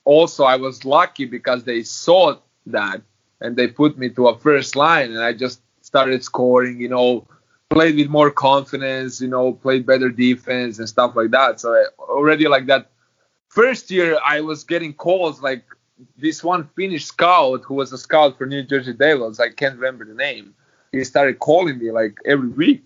also 0.04 0.44
I 0.44 0.56
was 0.56 0.84
lucky 0.84 1.24
because 1.24 1.64
they 1.64 1.82
saw 1.82 2.36
that 2.66 3.02
and 3.40 3.56
they 3.56 3.66
put 3.68 3.98
me 3.98 4.08
to 4.10 4.28
a 4.28 4.38
first 4.38 4.76
line 4.76 5.10
and 5.10 5.22
I 5.22 5.32
just 5.32 5.60
started 5.80 6.22
scoring, 6.24 6.80
you 6.80 6.88
know, 6.88 7.26
played 7.70 7.96
with 7.96 8.08
more 8.08 8.30
confidence, 8.30 9.20
you 9.20 9.28
know, 9.28 9.52
played 9.52 9.86
better 9.86 10.08
defense 10.08 10.78
and 10.78 10.88
stuff 10.88 11.16
like 11.16 11.30
that. 11.30 11.60
So 11.60 11.72
I, 11.72 11.84
already 11.98 12.46
like 12.46 12.66
that 12.66 12.90
first 13.48 13.90
year, 13.90 14.18
I 14.24 14.40
was 14.40 14.64
getting 14.64 14.92
calls 14.92 15.42
like 15.42 15.64
this 16.16 16.42
one 16.42 16.68
Finnish 16.76 17.06
scout 17.06 17.62
who 17.64 17.74
was 17.74 17.92
a 17.92 17.98
scout 17.98 18.38
for 18.38 18.46
New 18.46 18.62
Jersey 18.62 18.92
Devils. 18.92 19.40
I 19.40 19.50
can't 19.50 19.76
remember 19.76 20.04
the 20.04 20.14
name. 20.14 20.54
He 20.92 21.04
started 21.04 21.38
calling 21.38 21.78
me 21.78 21.90
like 21.90 22.16
every 22.26 22.48
week, 22.48 22.84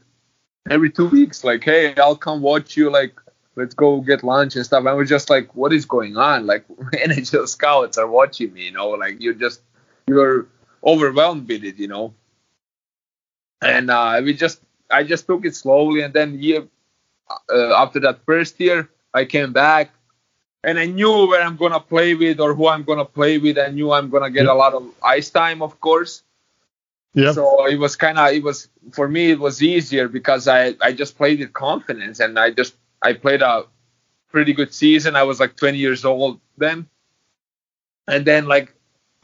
every 0.70 0.90
two 0.90 1.08
weeks, 1.08 1.44
like, 1.44 1.64
hey, 1.64 1.94
I'll 1.96 2.16
come 2.16 2.40
watch 2.40 2.76
you. 2.76 2.90
Like, 2.90 3.18
let's 3.56 3.74
go 3.74 4.00
get 4.00 4.22
lunch 4.22 4.56
and 4.56 4.64
stuff. 4.64 4.86
I 4.86 4.92
was 4.92 5.08
just 5.08 5.30
like, 5.30 5.54
what 5.54 5.72
is 5.72 5.84
going 5.84 6.16
on? 6.16 6.46
Like, 6.46 6.66
NHL 6.92 7.48
scouts 7.48 7.98
are 7.98 8.06
watching 8.06 8.52
me, 8.52 8.66
you 8.66 8.72
know, 8.72 8.90
like 8.90 9.20
you're 9.20 9.34
just, 9.34 9.60
you're 10.06 10.46
overwhelmed 10.84 11.48
with 11.48 11.64
it, 11.64 11.76
you 11.76 11.88
know. 11.88 12.14
And 13.62 13.90
uh, 13.90 14.20
we 14.22 14.34
just, 14.34 14.60
I 14.90 15.02
just 15.02 15.26
took 15.26 15.44
it 15.44 15.56
slowly. 15.56 16.02
And 16.02 16.12
then 16.12 16.38
year, 16.38 16.66
uh, 17.52 17.74
after 17.74 18.00
that 18.00 18.24
first 18.24 18.60
year, 18.60 18.88
I 19.14 19.24
came 19.24 19.52
back 19.52 19.90
and 20.62 20.78
I 20.78 20.86
knew 20.86 21.26
where 21.26 21.42
I'm 21.42 21.56
gonna 21.56 21.80
play 21.80 22.14
with 22.14 22.40
or 22.40 22.54
who 22.54 22.68
I'm 22.68 22.82
gonna 22.82 23.04
play 23.04 23.38
with. 23.38 23.58
I 23.58 23.68
knew 23.68 23.92
I'm 23.92 24.10
gonna 24.10 24.30
get 24.30 24.46
a 24.46 24.54
lot 24.54 24.74
of 24.74 24.84
ice 25.02 25.30
time, 25.30 25.62
of 25.62 25.80
course. 25.80 26.22
Yeah. 27.16 27.32
So 27.32 27.66
it 27.66 27.78
was 27.78 27.96
kind 27.96 28.18
of 28.18 28.30
it 28.32 28.42
was 28.42 28.68
for 28.92 29.08
me 29.08 29.30
it 29.30 29.40
was 29.40 29.62
easier 29.62 30.06
because 30.06 30.46
I 30.46 30.74
I 30.82 30.92
just 30.92 31.16
played 31.16 31.40
with 31.40 31.54
confidence 31.54 32.20
and 32.20 32.38
I 32.38 32.50
just 32.50 32.76
I 33.02 33.14
played 33.14 33.40
a 33.40 33.64
pretty 34.28 34.52
good 34.52 34.74
season. 34.74 35.16
I 35.16 35.22
was 35.22 35.40
like 35.40 35.56
20 35.56 35.78
years 35.78 36.04
old 36.04 36.40
then, 36.58 36.86
and 38.06 38.26
then 38.26 38.46
like 38.46 38.74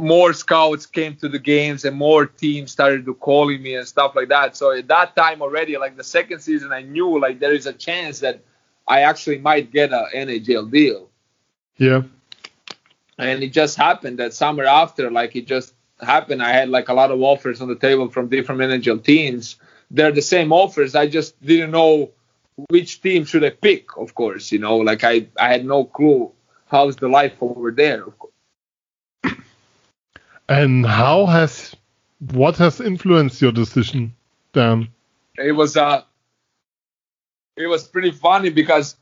more 0.01 0.33
scouts 0.33 0.87
came 0.87 1.17
to 1.17 1.29
the 1.29 1.39
games 1.39 1.85
and 1.85 1.95
more 1.95 2.25
teams 2.25 2.73
started 2.73 3.05
to 3.05 3.15
calling 3.15 3.63
me 3.63 3.75
and 3.75 3.87
stuff 3.87 4.17
like 4.17 4.31
that. 4.31 4.57
So 4.57 4.73
at 4.73 4.89
that 4.89 5.15
time 5.15 5.43
already, 5.43 5.77
like 5.77 5.99
the 5.99 6.03
second 6.03 6.41
season, 6.41 6.73
I 6.73 6.81
knew 6.81 7.21
like 7.21 7.41
there 7.41 7.53
is 7.53 7.67
a 7.67 7.75
chance 7.75 8.21
that 8.21 8.41
I 8.89 9.03
actually 9.03 9.39
might 9.39 9.71
get 9.71 9.93
a 9.93 10.07
NHL 10.15 10.71
deal. 10.71 11.11
Yeah. 11.77 12.03
And 13.19 13.43
it 13.43 13.53
just 13.53 13.77
happened 13.77 14.19
that 14.19 14.33
summer 14.33 14.65
after, 14.65 15.11
like 15.11 15.37
it 15.37 15.47
just 15.47 15.75
happened. 16.03 16.43
I 16.43 16.53
had 16.53 16.69
like 16.69 16.89
a 16.89 16.95
lot 16.95 17.11
of 17.11 17.21
offers 17.21 17.61
on 17.61 17.69
the 17.69 17.77
table 17.77 18.09
from 18.11 18.29
different 18.29 18.61
NHL 18.61 19.03
teams. 19.03 19.57
They're 19.91 20.13
the 20.13 20.23
same 20.23 20.53
offers. 20.53 20.95
I 20.95 21.07
just 21.07 21.41
didn't 21.45 21.71
know 21.71 22.11
which 22.69 23.01
team 23.01 23.25
should 23.25 23.45
I 23.45 23.51
pick, 23.51 23.97
of 23.97 24.15
course. 24.15 24.53
You 24.53 24.59
know, 24.59 24.79
like 24.79 25.05
I, 25.05 25.27
I 25.39 25.49
had 25.49 25.65
no 25.65 25.85
clue 25.85 26.33
how's 26.73 26.97
the 26.97 27.09
life 27.09 27.35
over 27.41 27.71
there, 27.71 28.05
of. 28.05 28.15
And 30.49 30.85
how 30.85 31.27
has 31.27 31.77
what 32.33 32.57
has 32.57 32.81
influenced 32.81 33.41
your 33.41 33.53
decision, 33.53 34.15
Dan? 34.53 34.89
It 35.39 35.53
was 35.53 35.77
uh 35.77 36.03
it 37.57 37.67
was 37.67 37.87
pretty 37.87 38.11
funny 38.11 38.51
because 38.51 38.97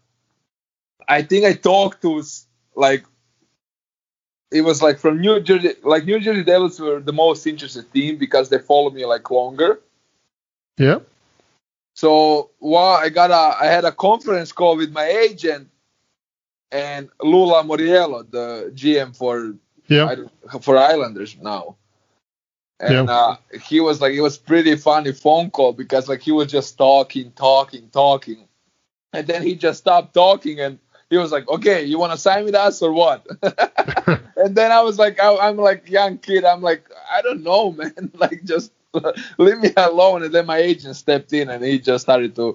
I 1.09 1.23
think 1.23 1.45
I 1.47 1.55
talked 1.55 2.03
to 2.03 2.23
like 2.75 3.05
it 4.51 4.63
was 4.63 4.83
like 4.83 4.99
from 4.99 5.21
New 5.21 5.41
Jersey, 5.41 5.75
like 5.83 6.05
New 6.05 6.19
Jersey 6.21 6.43
Devils 6.43 6.81
were 6.81 7.01
the 7.01 7.13
most 7.13 7.47
interested 7.47 7.93
team 7.93 8.17
because 8.17 8.49
they 8.49 8.59
followed 8.59 8.95
me 8.95 9.05
like 9.07 9.31
longer. 9.31 9.81
Yeah. 10.77 11.01
So 11.95 12.51
well, 12.61 12.97
I 12.97 13.09
got 13.09 13.31
a, 13.31 13.65
I 13.65 13.67
had 13.67 13.85
a 13.85 13.93
conference 13.93 14.53
call 14.53 14.77
with 14.77 14.91
my 14.91 15.05
agent 15.05 15.69
and 16.73 17.09
Lou 17.23 17.47
Lamoriello, 17.47 18.31
the 18.31 18.73
GM 18.75 19.17
for 19.17 19.55
yeah 19.87 20.15
for 20.61 20.79
Islanders 20.79 21.37
now. 21.41 21.77
And 22.81 23.09
yeah. 23.09 23.15
uh, 23.15 23.37
he 23.63 23.81
was 23.81 24.01
like, 24.01 24.15
it 24.15 24.23
was 24.23 24.39
pretty 24.39 24.75
funny 24.77 25.13
phone 25.13 25.51
call 25.51 25.75
because 25.75 26.09
like 26.09 26.23
he 26.23 26.33
was 26.33 26.51
just 26.51 26.79
talking, 26.79 27.31
talking, 27.33 27.91
talking, 27.93 28.49
and 29.13 29.27
then 29.27 29.43
he 29.43 29.55
just 29.55 29.81
stopped 29.81 30.15
talking 30.15 30.61
and 30.61 30.79
he 31.11 31.19
was 31.19 31.33
like, 31.33 31.49
okay, 31.49 31.85
you 31.85 31.99
want 31.99 32.13
to 32.13 32.19
sign 32.19 32.45
with 32.45 32.55
us 32.55 32.81
or 32.81 32.93
what? 32.93 33.27
and 34.37 34.55
then 34.55 34.71
I 34.71 34.81
was 34.81 34.97
like, 34.99 35.21
I, 35.21 35.49
am 35.49 35.57
like 35.57 35.91
young 35.91 36.19
kid. 36.19 36.45
I'm 36.45 36.63
like, 36.63 36.89
I 37.11 37.21
don't 37.21 37.43
know, 37.43 37.73
man. 37.79 38.13
like 38.15 38.45
just 38.45 38.73
leave 39.39 39.59
me 39.59 39.73
alone. 39.77 40.23
And 40.23 40.33
then 40.33 40.47
my 40.47 40.59
agent 40.59 40.95
stepped 40.95 41.33
in 41.33 41.51
and 41.51 41.65
he 41.65 41.81
just 41.81 42.03
started 42.03 42.37
to 42.37 42.55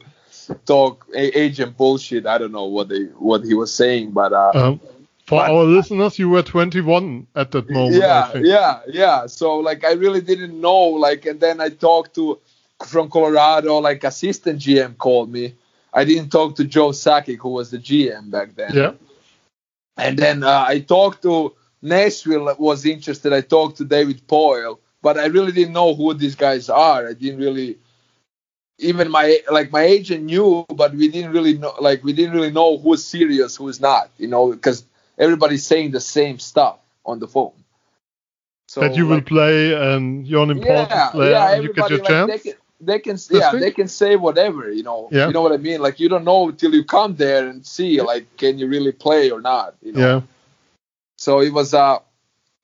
talk 0.65 1.05
agent 1.13 1.75
bullshit. 1.75 2.25
I 2.25 2.37
don't 2.37 2.53
know 2.53 2.65
what 2.65 2.87
they 2.87 3.03
what 3.19 3.43
he 3.43 3.53
was 3.53 3.73
saying, 3.73 4.11
but 4.11 4.31
uh, 4.31 4.51
um, 4.53 4.79
for 5.25 5.39
but, 5.39 5.51
our 5.51 5.63
listeners, 5.63 6.17
you 6.17 6.29
were 6.29 6.43
21 6.43 7.27
at 7.35 7.51
that 7.51 7.69
moment. 7.69 7.95
Yeah, 7.95 8.31
yeah, 8.37 8.79
yeah. 8.87 9.25
So 9.25 9.57
like 9.57 9.83
I 9.83 9.93
really 9.93 10.21
didn't 10.21 10.59
know. 10.59 10.79
Like, 10.79 11.25
and 11.25 11.39
then 11.39 11.59
I 11.59 11.69
talked 11.69 12.15
to 12.15 12.39
from 12.85 13.09
Colorado, 13.09 13.79
like 13.79 14.03
assistant 14.03 14.59
GM 14.59 14.97
called 14.97 15.31
me 15.31 15.55
I 15.95 16.03
didn't 16.03 16.29
talk 16.29 16.57
to 16.57 16.65
Joe 16.65 16.89
Sakic, 16.89 17.37
who 17.37 17.49
was 17.49 17.71
the 17.71 17.79
GM 17.79 18.29
back 18.29 18.55
then. 18.55 18.73
Yeah. 18.73 18.91
And 19.97 20.19
then 20.19 20.43
uh, 20.43 20.65
I 20.67 20.81
talked 20.81 21.23
to 21.23 21.55
Nashville 21.81 22.53
was 22.59 22.85
interested. 22.85 23.31
I 23.31 23.41
talked 23.41 23.77
to 23.77 23.85
David 23.85 24.27
Poile, 24.27 24.77
but 25.01 25.17
I 25.17 25.27
really 25.27 25.53
didn't 25.53 25.73
know 25.73 25.95
who 25.95 26.13
these 26.13 26.35
guys 26.35 26.69
are. 26.69 27.07
I 27.07 27.13
didn't 27.13 27.39
really 27.39 27.77
even 28.79 29.09
my 29.09 29.39
like 29.49 29.71
my 29.71 29.83
agent 29.83 30.25
knew, 30.25 30.65
but 30.67 30.93
we 30.93 31.07
didn't 31.07 31.31
really 31.31 31.57
know 31.57 31.73
like 31.79 32.03
we 32.03 32.11
didn't 32.11 32.33
really 32.33 32.51
know 32.51 32.77
who's 32.77 33.05
serious, 33.05 33.55
who's 33.55 33.79
not, 33.79 34.11
you 34.17 34.27
know, 34.27 34.51
because 34.51 34.83
everybody's 35.17 35.65
saying 35.65 35.91
the 35.91 36.01
same 36.01 36.39
stuff 36.39 36.79
on 37.05 37.19
the 37.19 37.27
phone. 37.27 37.53
So, 38.67 38.81
that 38.81 38.95
you 38.95 39.07
like, 39.07 39.29
will 39.29 39.37
play 39.37 39.73
and 39.73 40.27
you're 40.27 40.43
an 40.43 40.49
important 40.49 40.89
yeah, 40.89 41.09
player 41.11 41.31
yeah, 41.31 41.53
and 41.53 41.63
you 41.63 41.73
get 41.73 41.89
your 41.89 41.99
like, 41.99 42.07
chance. 42.07 42.43
They 42.43 42.53
they 42.81 42.99
can 42.99 43.17
yeah 43.29 43.51
they 43.53 43.71
can 43.71 43.87
say 43.87 44.15
whatever 44.15 44.71
you 44.71 44.83
know. 44.83 45.09
Yeah. 45.11 45.27
you 45.27 45.33
know 45.33 45.41
what 45.41 45.53
I 45.53 45.57
mean? 45.57 45.81
Like 45.81 45.99
you 45.99 46.09
don't 46.09 46.25
know 46.25 46.49
until 46.49 46.73
you 46.73 46.83
come 46.83 47.15
there 47.15 47.47
and 47.47 47.65
see 47.65 48.01
like 48.01 48.37
can 48.37 48.57
you 48.57 48.67
really 48.67 48.91
play 48.91 49.31
or 49.31 49.41
not 49.41 49.75
you 49.81 49.93
know? 49.93 49.99
Yeah. 49.99 50.21
So 51.17 51.41
it 51.41 51.53
was 51.53 51.73
uh 51.73 51.99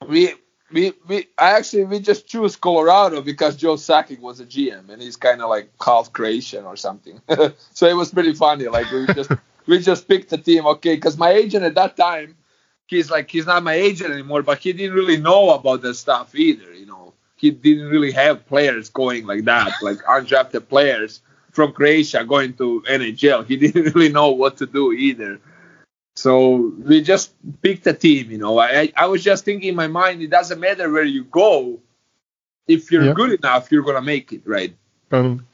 we 0.07 0.33
we 0.71 0.93
we 1.07 1.27
I 1.37 1.51
actually 1.57 1.85
we 1.85 1.99
just 1.99 2.27
choose 2.27 2.55
Colorado 2.55 3.21
because 3.21 3.55
Joe 3.55 3.75
Sakic 3.75 4.19
was 4.19 4.39
a 4.39 4.45
GM 4.45 4.89
and 4.89 5.01
he's 5.01 5.15
kind 5.15 5.41
of 5.41 5.49
like 5.49 5.69
half 5.83 6.11
Croatian 6.11 6.65
or 6.65 6.75
something. 6.75 7.21
So 7.73 7.87
it 7.87 7.95
was 7.95 8.11
pretty 8.11 8.33
funny 8.33 8.67
like 8.67 8.91
we 8.91 9.07
just 9.13 9.31
we 9.65 9.79
just 9.79 10.07
picked 10.07 10.29
the 10.29 10.37
team 10.37 10.65
okay 10.65 10.95
because 10.95 11.17
my 11.17 11.31
agent 11.31 11.63
at 11.63 11.75
that 11.75 11.95
time 11.95 12.35
he's 12.87 13.09
like 13.09 13.31
he's 13.31 13.45
not 13.45 13.63
my 13.63 13.73
agent 13.73 14.11
anymore 14.11 14.43
but 14.43 14.59
he 14.59 14.73
didn't 14.73 14.95
really 14.95 15.17
know 15.17 15.51
about 15.51 15.81
the 15.81 15.93
stuff 15.93 16.35
either 16.35 16.73
you 16.73 16.85
know 16.85 17.13
he 17.41 17.49
didn't 17.49 17.89
really 17.89 18.11
have 18.11 18.45
players 18.45 18.89
going 18.89 19.25
like 19.25 19.45
that, 19.45 19.71
like 19.81 19.97
undrafted 20.03 20.69
players 20.69 21.21
from 21.51 21.73
Croatia 21.73 22.23
going 22.23 22.53
to 22.53 22.83
NHL. 22.87 23.47
He 23.47 23.57
didn't 23.63 23.95
really 23.95 24.09
know 24.09 24.29
what 24.29 24.57
to 24.57 24.67
do 24.67 24.93
either. 24.93 25.41
So 26.15 26.71
we 26.77 27.01
just 27.01 27.33
picked 27.63 27.87
a 27.87 27.93
team, 27.93 28.29
you 28.29 28.37
know. 28.37 28.59
I 28.59 28.93
I 28.95 29.07
was 29.07 29.23
just 29.23 29.43
thinking 29.43 29.69
in 29.69 29.75
my 29.75 29.87
mind, 29.87 30.21
it 30.21 30.29
doesn't 30.29 30.59
matter 30.59 30.91
where 30.91 31.03
you 31.03 31.23
go, 31.23 31.79
if 32.67 32.91
you're 32.91 33.13
good 33.15 33.31
enough, 33.39 33.71
you're 33.71 33.83
gonna 33.83 34.01
make 34.01 34.31
it, 34.31 34.43
right? 34.45 34.75
Um, 35.11 35.47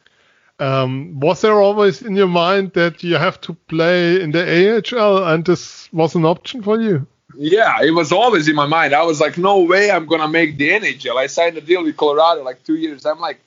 um, 0.59 1.19
was 1.21 1.39
there 1.41 1.61
always 1.61 2.01
in 2.01 2.17
your 2.17 2.27
mind 2.27 2.73
that 2.73 3.01
you 3.01 3.15
have 3.15 3.39
to 3.41 3.53
play 3.53 4.21
in 4.21 4.31
the 4.31 4.43
AHL, 4.43 5.23
and 5.23 5.45
this 5.45 5.87
was 5.93 6.15
an 6.15 6.25
option 6.25 6.61
for 6.63 6.81
you? 6.81 7.07
Yeah, 7.35 7.81
it 7.81 7.91
was 7.91 8.11
always 8.11 8.47
in 8.47 8.55
my 8.55 8.65
mind. 8.65 8.93
I 8.93 9.03
was 9.03 9.19
like, 9.19 9.37
no 9.37 9.59
way 9.59 9.91
I'm 9.91 10.05
gonna 10.05 10.27
make 10.27 10.57
the 10.57 10.69
NHL. 10.69 11.17
I 11.17 11.27
signed 11.27 11.57
a 11.57 11.61
deal 11.61 11.83
with 11.83 11.97
Colorado 11.97 12.43
like 12.43 12.63
two 12.63 12.75
years. 12.75 13.05
I'm 13.05 13.19
like, 13.19 13.39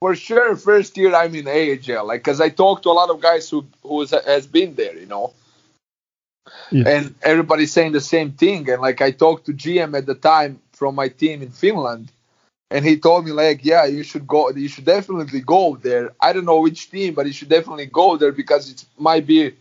for 0.00 0.14
sure, 0.14 0.56
first 0.56 0.96
year 0.96 1.14
I'm 1.14 1.34
in 1.34 1.46
AHL, 1.46 2.06
like, 2.06 2.22
cause 2.22 2.40
I 2.40 2.48
talked 2.48 2.84
to 2.84 2.90
a 2.90 2.92
lot 2.92 3.10
of 3.10 3.20
guys 3.20 3.50
who 3.50 3.66
who 3.82 4.04
has 4.06 4.46
been 4.46 4.74
there, 4.74 4.96
you 4.96 5.06
know. 5.06 5.32
Yeah. 6.70 6.88
And 6.88 7.14
everybody's 7.22 7.72
saying 7.72 7.92
the 7.92 8.00
same 8.00 8.32
thing. 8.32 8.68
And 8.70 8.80
like 8.80 9.02
I 9.02 9.10
talked 9.10 9.46
to 9.46 9.52
GM 9.52 9.96
at 9.96 10.06
the 10.06 10.14
time 10.14 10.60
from 10.72 10.94
my 10.94 11.08
team 11.08 11.42
in 11.42 11.50
Finland, 11.50 12.10
and 12.70 12.84
he 12.84 12.96
told 12.98 13.26
me 13.26 13.32
like, 13.32 13.64
yeah, 13.64 13.84
you 13.84 14.02
should 14.02 14.26
go. 14.26 14.50
You 14.50 14.68
should 14.68 14.86
definitely 14.86 15.40
go 15.40 15.76
there. 15.76 16.14
I 16.20 16.32
don't 16.32 16.46
know 16.46 16.60
which 16.60 16.90
team, 16.90 17.14
but 17.14 17.26
you 17.26 17.32
should 17.32 17.50
definitely 17.50 17.86
go 17.86 18.16
there 18.16 18.32
because 18.32 18.70
it 18.70 18.84
might 18.98 19.26
be 19.26 19.52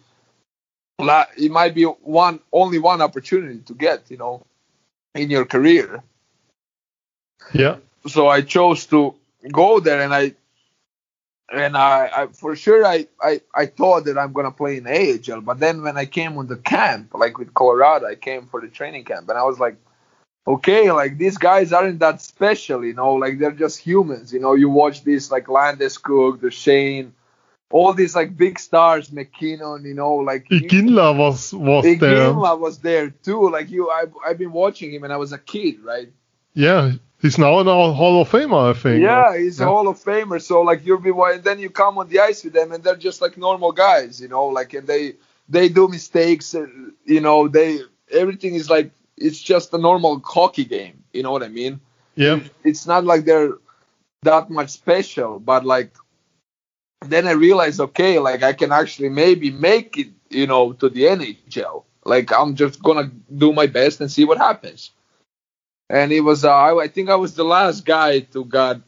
it 1.00 1.52
might 1.52 1.76
be 1.76 1.84
one 1.84 2.40
only 2.52 2.80
one 2.80 3.02
opportunity 3.02 3.60
to 3.60 3.74
get, 3.74 4.10
you 4.10 4.18
know, 4.18 4.46
in 5.14 5.30
your 5.30 5.46
career. 5.46 6.04
Yeah. 7.54 7.78
So 8.08 8.28
I 8.28 8.42
chose 8.42 8.86
to 8.88 9.16
go 9.52 9.80
there, 9.80 10.02
and 10.02 10.14
I 10.14 10.34
and 11.52 11.78
I, 11.78 12.10
I 12.14 12.28
for 12.28 12.56
sure 12.56 12.86
I, 12.86 13.08
I 13.22 13.42
I 13.54 13.66
thought 13.68 14.06
that 14.06 14.18
I'm 14.18 14.34
gonna 14.34 14.52
play 14.52 14.78
in 14.78 14.88
AHL, 14.88 15.42
but 15.42 15.60
then 15.60 15.82
when 15.82 15.98
I 15.98 16.06
came 16.06 16.38
on 16.38 16.48
the 16.48 16.58
camp, 16.58 17.14
like 17.14 17.38
with 17.38 17.54
Colorado, 17.54 18.08
I 18.08 18.16
came 18.16 18.48
for 18.48 18.62
the 18.62 18.68
training 18.68 19.06
camp, 19.06 19.30
and 19.30 19.38
I 19.38 19.44
was 19.44 19.60
like, 19.60 19.78
okay, 20.48 20.92
like 20.92 21.18
these 21.18 21.38
guys 21.38 21.74
aren't 21.74 22.00
that 22.00 22.22
special, 22.22 22.84
you 22.84 22.94
know, 22.94 23.14
like 23.14 23.38
they're 23.40 23.52
just 23.52 23.80
humans, 23.80 24.34
you 24.34 24.40
know. 24.40 24.54
You 24.54 24.70
watch 24.70 25.04
this 25.04 25.30
like 25.30 25.46
Landeskog, 25.46 26.42
Duchene, 26.42 27.14
all 27.70 27.94
these 27.94 28.16
like 28.16 28.38
big 28.38 28.60
stars, 28.60 29.12
MacKinnon, 29.12 29.84
you 29.84 29.94
know, 29.94 30.16
like 30.16 30.48
Iginla 30.50 31.18
was 31.18 31.54
was 31.54 31.84
there. 31.84 31.98
Iginla 31.98 32.60
was 32.60 32.80
there 32.80 33.10
too. 33.10 33.50
Like 33.50 33.70
you, 33.70 33.90
I 33.90 34.06
I've 34.26 34.38
been 34.38 34.52
watching 34.52 34.92
him 34.92 35.04
and 35.04 35.12
I 35.12 35.18
was 35.18 35.34
a 35.34 35.38
kid, 35.38 35.84
right? 35.84 36.10
Yeah, 36.54 36.94
He's 37.20 37.40
now 37.40 37.60
in 37.60 37.68
our 37.68 37.94
Hall 37.94 38.22
of 38.22 38.30
Famer, 38.30 38.70
I 38.70 38.74
think. 38.74 39.02
Yeah, 39.02 39.36
he's 39.36 39.60
yeah. 39.60 39.66
a 39.66 39.70
Hall 39.70 39.88
of 39.88 39.98
Famer. 39.98 40.40
So 40.42 40.62
like 40.62 40.86
you'll 40.86 41.00
be 41.00 41.12
and 41.12 41.44
then 41.44 41.60
you 41.60 41.70
come 41.70 41.98
on 41.98 42.10
the 42.10 42.20
ice 42.20 42.44
with 42.44 42.54
them, 42.54 42.72
and 42.72 42.84
they're 42.84 42.96
just 42.96 43.22
like 43.22 43.38
normal 43.38 43.72
guys, 43.72 44.22
you 44.22 44.28
know. 44.28 44.46
Like 44.46 44.74
and 44.74 44.88
they 44.88 45.14
they 45.50 45.68
do 45.68 45.88
mistakes, 45.88 46.54
and, 46.54 46.94
you 47.06 47.22
know. 47.22 47.48
They 47.48 47.80
everything 48.12 48.54
is 48.54 48.70
like 48.70 48.92
it's 49.18 49.42
just 49.42 49.74
a 49.74 49.80
normal 49.80 50.22
hockey 50.24 50.66
game. 50.66 51.04
You 51.12 51.24
know 51.24 51.32
what 51.32 51.42
I 51.42 51.48
mean? 51.48 51.80
Yeah. 52.16 52.40
It's 52.64 52.86
not 52.86 53.04
like 53.04 53.26
they're 53.26 53.54
that 54.22 54.52
much 54.52 54.70
special, 54.70 55.40
but 55.40 55.66
like 55.66 55.96
then 57.02 57.28
I 57.28 57.32
realized, 57.32 57.80
okay, 57.80 58.20
like 58.20 58.44
I 58.44 58.54
can 58.54 58.72
actually 58.72 59.10
maybe 59.10 59.52
make 59.52 59.98
it, 59.98 60.08
you 60.30 60.48
know, 60.48 60.74
to 60.74 60.90
the 60.90 61.04
NHL. 61.04 61.84
Like 62.06 62.32
I'm 62.32 62.56
just 62.56 62.82
gonna 62.82 63.12
do 63.36 63.54
my 63.54 63.68
best 63.68 64.02
and 64.02 64.12
see 64.12 64.26
what 64.26 64.38
happens 64.38 64.92
and 65.90 66.12
it 66.12 66.22
was 66.22 66.44
uh, 66.44 66.54
I, 66.54 66.84
I, 66.84 66.88
think 66.88 67.10
I 67.10 67.16
was 67.16 67.36
the 67.36 67.44
last 67.44 67.86
guy 67.86 68.20
to 68.20 68.46
got 68.46 68.82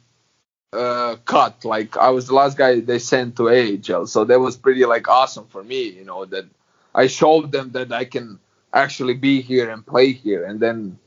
uh, 0.74 1.16
cut. 1.26 1.64
Like 1.66 1.98
I 1.98 2.10
was 2.10 2.28
the 2.28 2.36
last 2.36 2.58
guy 2.58 2.80
they 2.80 3.00
sent 3.00 3.38
to 3.38 3.50
AHL, 3.50 4.08
so 4.08 4.26
that 4.26 4.40
was 4.40 4.58
pretty 4.58 4.86
like 4.86 5.08
awesome 5.08 5.48
for 5.48 5.64
me. 5.64 5.84
You 5.90 6.06
know 6.06 6.26
that 6.26 6.46
I 6.94 7.08
showed 7.08 7.52
them 7.52 7.72
that 7.72 7.92
I 7.92 8.06
can 8.06 8.40
actually 8.74 9.16
be 9.16 9.42
here 9.42 9.70
and 9.70 9.86
play 9.86 10.12
here, 10.12 10.46
and 10.46 10.60
then 10.60 11.00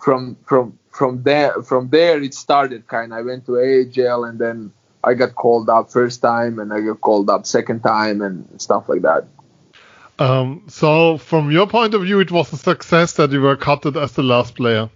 from 0.00 0.36
from 0.44 0.78
from 0.90 1.22
there 1.22 1.62
from 1.62 1.88
there 1.88 2.22
it 2.22 2.34
started 2.34 2.86
kind. 2.86 3.14
I 3.14 3.22
went 3.22 3.46
to 3.46 3.56
AHL, 3.58 4.24
and 4.24 4.38
then 4.38 4.72
I 5.04 5.14
got 5.14 5.34
called 5.34 5.68
up 5.68 5.90
first 5.90 6.22
time, 6.22 6.58
and 6.58 6.72
I 6.72 6.80
got 6.80 7.00
called 7.00 7.28
up 7.30 7.46
second 7.46 7.80
time, 7.80 8.22
and 8.22 8.60
stuff 8.60 8.88
like 8.88 9.02
that. 9.02 9.26
Um, 10.18 10.64
so, 10.68 11.18
from 11.18 11.50
your 11.50 11.66
point 11.66 11.94
of 11.94 12.02
view, 12.02 12.20
it 12.20 12.30
was 12.30 12.52
a 12.52 12.56
success 12.56 13.14
that 13.14 13.32
you 13.32 13.40
were 13.40 13.56
cut 13.56 13.84
as 13.96 14.12
the 14.12 14.22
last 14.22 14.54
player. 14.54 14.90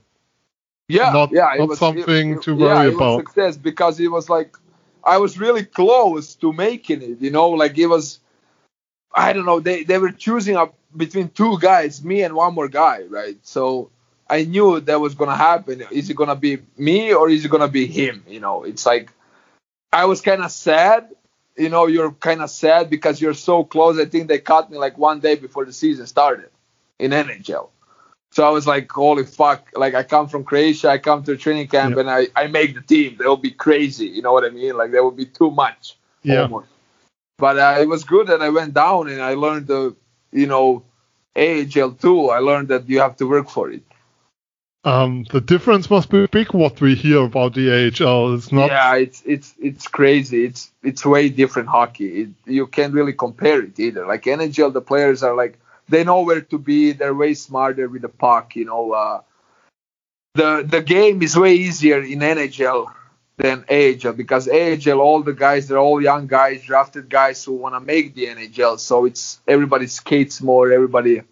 Yeah, 0.89 1.11
not, 1.13 1.33
yeah, 1.33 1.55
not 1.59 1.69
was, 1.69 1.79
something 1.79 2.35
it, 2.35 2.43
to 2.43 2.55
worry 2.55 2.89
yeah, 2.89 2.95
about. 2.95 3.19
success 3.19 3.57
because 3.57 3.99
it 3.99 4.09
was 4.09 4.31
like 4.31 4.57
I 5.03 5.19
was 5.19 5.39
really 5.39 5.65
close 5.65 6.37
to 6.37 6.53
making 6.53 7.03
it. 7.03 7.21
You 7.21 7.31
know, 7.31 7.51
like 7.51 7.77
it 7.79 7.87
was. 7.87 8.21
I 9.13 9.33
don't 9.33 9.47
know. 9.47 9.61
They 9.61 9.83
they 9.83 9.99
were 9.99 10.13
choosing 10.13 10.57
up 10.57 10.75
between 10.97 11.31
two 11.31 11.59
guys, 11.59 12.05
me 12.05 12.23
and 12.23 12.35
one 12.35 12.55
more 12.55 12.69
guy, 12.69 13.03
right? 13.09 13.37
So 13.43 13.91
I 14.29 14.45
knew 14.45 14.81
that 14.81 15.01
was 15.01 15.15
gonna 15.15 15.37
happen. 15.37 15.83
Is 15.91 16.11
it 16.11 16.15
gonna 16.15 16.37
be 16.37 16.59
me 16.77 17.13
or 17.15 17.29
is 17.29 17.45
it 17.45 17.51
gonna 17.51 17.69
be 17.69 17.87
him? 17.87 18.25
You 18.29 18.41
know, 18.41 18.65
it's 18.65 18.87
like 18.87 19.11
I 19.97 20.05
was 20.05 20.21
kind 20.21 20.43
of 20.43 20.51
sad. 20.53 21.09
You 21.57 21.71
know, 21.71 21.87
you're 21.87 22.13
kind 22.13 22.43
of 22.43 22.51
sad 22.51 22.91
because 22.91 23.19
you're 23.19 23.33
so 23.33 23.65
close. 23.65 23.99
I 23.99 24.05
think 24.05 24.29
they 24.29 24.39
caught 24.39 24.71
me 24.71 24.77
like 24.77 24.99
one 24.99 25.21
day 25.21 25.37
before 25.37 25.65
the 25.65 25.73
season 25.73 26.07
started 26.07 26.51
in 26.99 27.13
NHL. 27.13 27.71
So 28.31 28.47
I 28.47 28.51
was 28.51 28.67
like, 28.67 28.93
holy 28.93 29.25
fuck! 29.25 29.71
Like 29.75 29.95
I 29.95 30.03
come 30.03 30.29
from 30.29 30.45
Croatia, 30.45 30.91
I 30.91 30.99
come 30.99 31.23
to 31.25 31.33
a 31.33 31.37
training 31.39 31.69
camp, 31.69 31.95
yeah. 31.95 32.01
and 32.01 32.11
I, 32.11 32.27
I 32.37 32.49
make 32.49 32.75
the 32.75 32.83
team. 32.83 33.17
That 33.17 33.31
would 33.31 33.41
be 33.41 33.53
crazy. 33.53 34.09
You 34.09 34.21
know 34.21 34.35
what 34.35 34.45
I 34.45 34.51
mean? 34.51 34.77
Like 34.77 34.91
that 34.93 35.03
would 35.03 35.17
be 35.17 35.25
too 35.25 35.51
much. 35.51 35.97
Yeah. 36.23 36.43
Almost. 36.43 36.69
But 37.39 37.59
uh, 37.59 37.77
it 37.81 37.89
was 37.89 38.05
good 38.05 38.27
that 38.27 38.43
I 38.43 38.51
went 38.51 38.75
down 38.75 39.09
and 39.09 39.23
I 39.23 39.33
learned 39.35 39.67
the, 39.67 39.97
you 40.33 40.47
know, 40.47 40.83
AHL 41.37 41.93
too. 41.93 42.29
I 42.29 42.41
learned 42.41 42.69
that 42.69 42.87
you 42.89 43.01
have 43.01 43.17
to 43.17 43.27
work 43.27 43.49
for 43.49 43.71
it. 43.71 43.83
Um, 44.87 45.27
the 45.33 45.41
difference 45.41 45.91
must 45.91 46.11
be 46.11 46.27
big. 46.29 46.55
What 46.55 46.81
we 46.81 46.95
hear 46.95 47.25
about 47.25 47.55
the 47.55 47.69
AHL 47.73 48.35
is 48.35 48.53
not. 48.53 48.71
Yeah, 48.71 48.95
it's 48.95 49.21
it's 49.27 49.53
it's 49.59 49.89
crazy. 49.89 50.45
It's 50.45 50.71
it's 50.85 51.05
way 51.05 51.29
different 51.29 51.69
hockey. 51.69 52.23
It, 52.23 52.29
you 52.47 52.69
can't 52.69 52.95
really 52.95 53.13
compare 53.13 53.61
it 53.63 53.81
either. 53.81 54.07
Like 54.07 54.23
NHL, 54.23 54.73
the 54.73 54.81
players 54.81 55.25
are 55.25 55.35
like 55.35 55.59
they 55.89 56.05
know 56.05 56.23
where 56.23 56.41
to 56.41 56.59
be. 56.59 56.93
They're 56.93 57.15
way 57.15 57.35
smarter 57.35 57.89
with 57.89 58.03
the 58.03 58.09
puck. 58.09 58.55
You 58.55 58.67
know, 58.67 58.93
uh, 58.93 59.23
the 60.35 60.65
the 60.65 60.83
game 60.83 61.21
is 61.21 61.37
way 61.37 61.55
easier 61.55 62.01
in 62.01 62.21
NHL 62.21 62.87
than 63.39 63.65
AHL 63.69 64.13
because 64.13 64.49
AHL, 64.49 65.01
all 65.01 65.25
the 65.25 65.33
guys, 65.33 65.67
they're 65.67 65.79
all 65.79 66.01
young 66.01 66.29
guys, 66.29 66.63
drafted 66.63 67.11
guys 67.11 67.43
who 67.43 67.55
want 67.55 67.75
to 67.75 67.81
make 67.81 68.15
the 68.15 68.27
NHL. 68.27 68.79
So 68.79 69.05
it's 69.05 69.41
everybody 69.49 69.89
skates 69.89 70.41
more, 70.41 70.71
everybody 70.71 71.23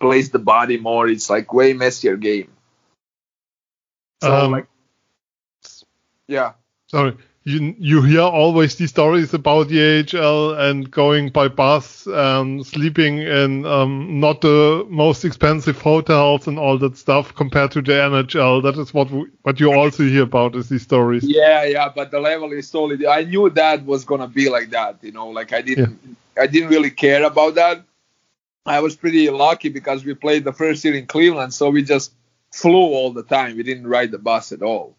plays 0.00 0.30
the 0.30 0.38
body 0.38 0.78
more. 0.78 1.06
It's 1.06 1.28
like 1.28 1.52
way 1.52 1.74
messier 1.74 2.16
game. 2.16 2.51
So 4.22 4.34
um, 4.34 4.52
like, 4.52 4.66
yeah. 6.28 6.52
Sorry 6.86 7.16
you 7.44 7.74
you 7.78 8.02
hear 8.02 8.20
always 8.20 8.76
these 8.76 8.90
stories 8.90 9.34
about 9.34 9.68
the 9.68 9.80
AHL 9.80 10.54
and 10.54 10.88
going 10.90 11.30
by 11.30 11.48
bus, 11.48 12.06
um, 12.06 12.62
sleeping 12.62 13.18
in 13.18 13.66
um, 13.66 14.20
not 14.20 14.42
the 14.42 14.86
most 14.88 15.24
expensive 15.24 15.80
hotels 15.80 16.46
and 16.46 16.58
all 16.58 16.78
that 16.78 16.96
stuff 16.96 17.34
compared 17.34 17.72
to 17.72 17.82
the 17.82 17.92
NHL. 17.92 18.62
That 18.62 18.78
is 18.78 18.94
what 18.94 19.10
we, 19.10 19.26
what 19.42 19.58
you 19.58 19.72
also 19.72 20.04
hear 20.04 20.22
about 20.22 20.54
is 20.54 20.68
these 20.68 20.82
stories. 20.82 21.24
Yeah, 21.24 21.64
yeah, 21.64 21.88
but 21.94 22.12
the 22.12 22.20
level 22.20 22.52
is 22.52 22.68
solid. 22.68 23.04
I 23.04 23.24
knew 23.24 23.50
that 23.50 23.84
was 23.84 24.04
gonna 24.04 24.28
be 24.28 24.48
like 24.48 24.70
that. 24.70 24.98
You 25.02 25.12
know, 25.12 25.28
like 25.28 25.52
I 25.52 25.62
didn't 25.62 25.98
yeah. 26.04 26.44
I 26.44 26.46
didn't 26.46 26.68
really 26.68 26.90
care 26.90 27.24
about 27.24 27.56
that. 27.56 27.82
I 28.64 28.78
was 28.78 28.94
pretty 28.94 29.28
lucky 29.30 29.68
because 29.68 30.04
we 30.04 30.14
played 30.14 30.44
the 30.44 30.52
first 30.52 30.84
year 30.84 30.94
in 30.94 31.06
Cleveland, 31.06 31.52
so 31.52 31.70
we 31.70 31.82
just 31.82 32.12
flew 32.52 32.92
all 32.94 33.12
the 33.12 33.22
time. 33.22 33.56
We 33.56 33.62
didn't 33.62 33.86
ride 33.86 34.10
the 34.10 34.18
bus 34.18 34.52
at 34.52 34.62
all. 34.62 34.96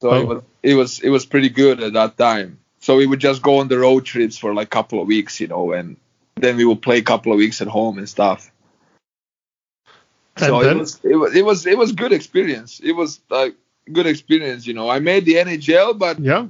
So 0.00 0.10
oh. 0.10 0.20
it 0.20 0.26
was 0.26 0.42
it 0.62 0.74
was 0.74 1.00
it 1.00 1.08
was 1.08 1.26
pretty 1.26 1.48
good 1.48 1.82
at 1.82 1.94
that 1.94 2.16
time. 2.18 2.58
So 2.80 2.96
we 2.96 3.06
would 3.06 3.20
just 3.20 3.42
go 3.42 3.58
on 3.58 3.68
the 3.68 3.78
road 3.78 4.04
trips 4.04 4.36
for 4.36 4.54
like 4.54 4.68
a 4.68 4.70
couple 4.70 5.00
of 5.00 5.08
weeks, 5.08 5.40
you 5.40 5.48
know, 5.48 5.72
and 5.72 5.96
then 6.36 6.56
we 6.56 6.64
would 6.64 6.82
play 6.82 6.98
a 6.98 7.02
couple 7.02 7.32
of 7.32 7.38
weeks 7.38 7.60
at 7.62 7.68
home 7.68 7.98
and 7.98 8.08
stuff. 8.08 8.50
And 10.36 10.46
so 10.46 10.62
then? 10.62 10.76
it 10.76 10.80
was 10.80 11.00
it 11.02 11.16
was 11.16 11.34
it 11.34 11.44
was 11.44 11.66
it 11.66 11.78
was 11.78 11.92
good 11.92 12.12
experience. 12.12 12.80
It 12.80 12.92
was 12.92 13.20
like 13.30 13.54
good 13.90 14.06
experience, 14.06 14.66
you 14.66 14.74
know. 14.74 14.90
I 14.90 14.98
made 14.98 15.24
the 15.24 15.34
NHL, 15.34 15.98
but 15.98 16.20
yeah, 16.20 16.46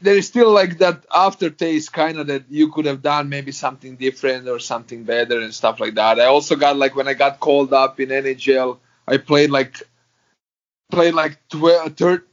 there 0.00 0.16
is 0.16 0.26
still 0.26 0.50
like 0.50 0.78
that 0.78 1.06
aftertaste, 1.14 1.92
kind 1.92 2.18
of 2.18 2.26
that 2.26 2.44
you 2.50 2.70
could 2.72 2.86
have 2.86 3.02
done 3.02 3.28
maybe 3.28 3.52
something 3.52 3.96
different 3.96 4.48
or 4.48 4.58
something 4.58 5.04
better 5.04 5.40
and 5.40 5.54
stuff 5.54 5.78
like 5.78 5.94
that. 5.94 6.20
I 6.20 6.26
also 6.26 6.56
got 6.56 6.76
like 6.76 6.96
when 6.96 7.08
I 7.08 7.14
got 7.14 7.40
called 7.40 7.72
up 7.72 8.00
in 8.00 8.08
NHL, 8.08 8.78
I 9.12 9.18
played 9.18 9.50
like 9.50 9.82
played 10.90 11.12
like 11.12 11.36
12, 11.50 11.96
13, 11.96 12.26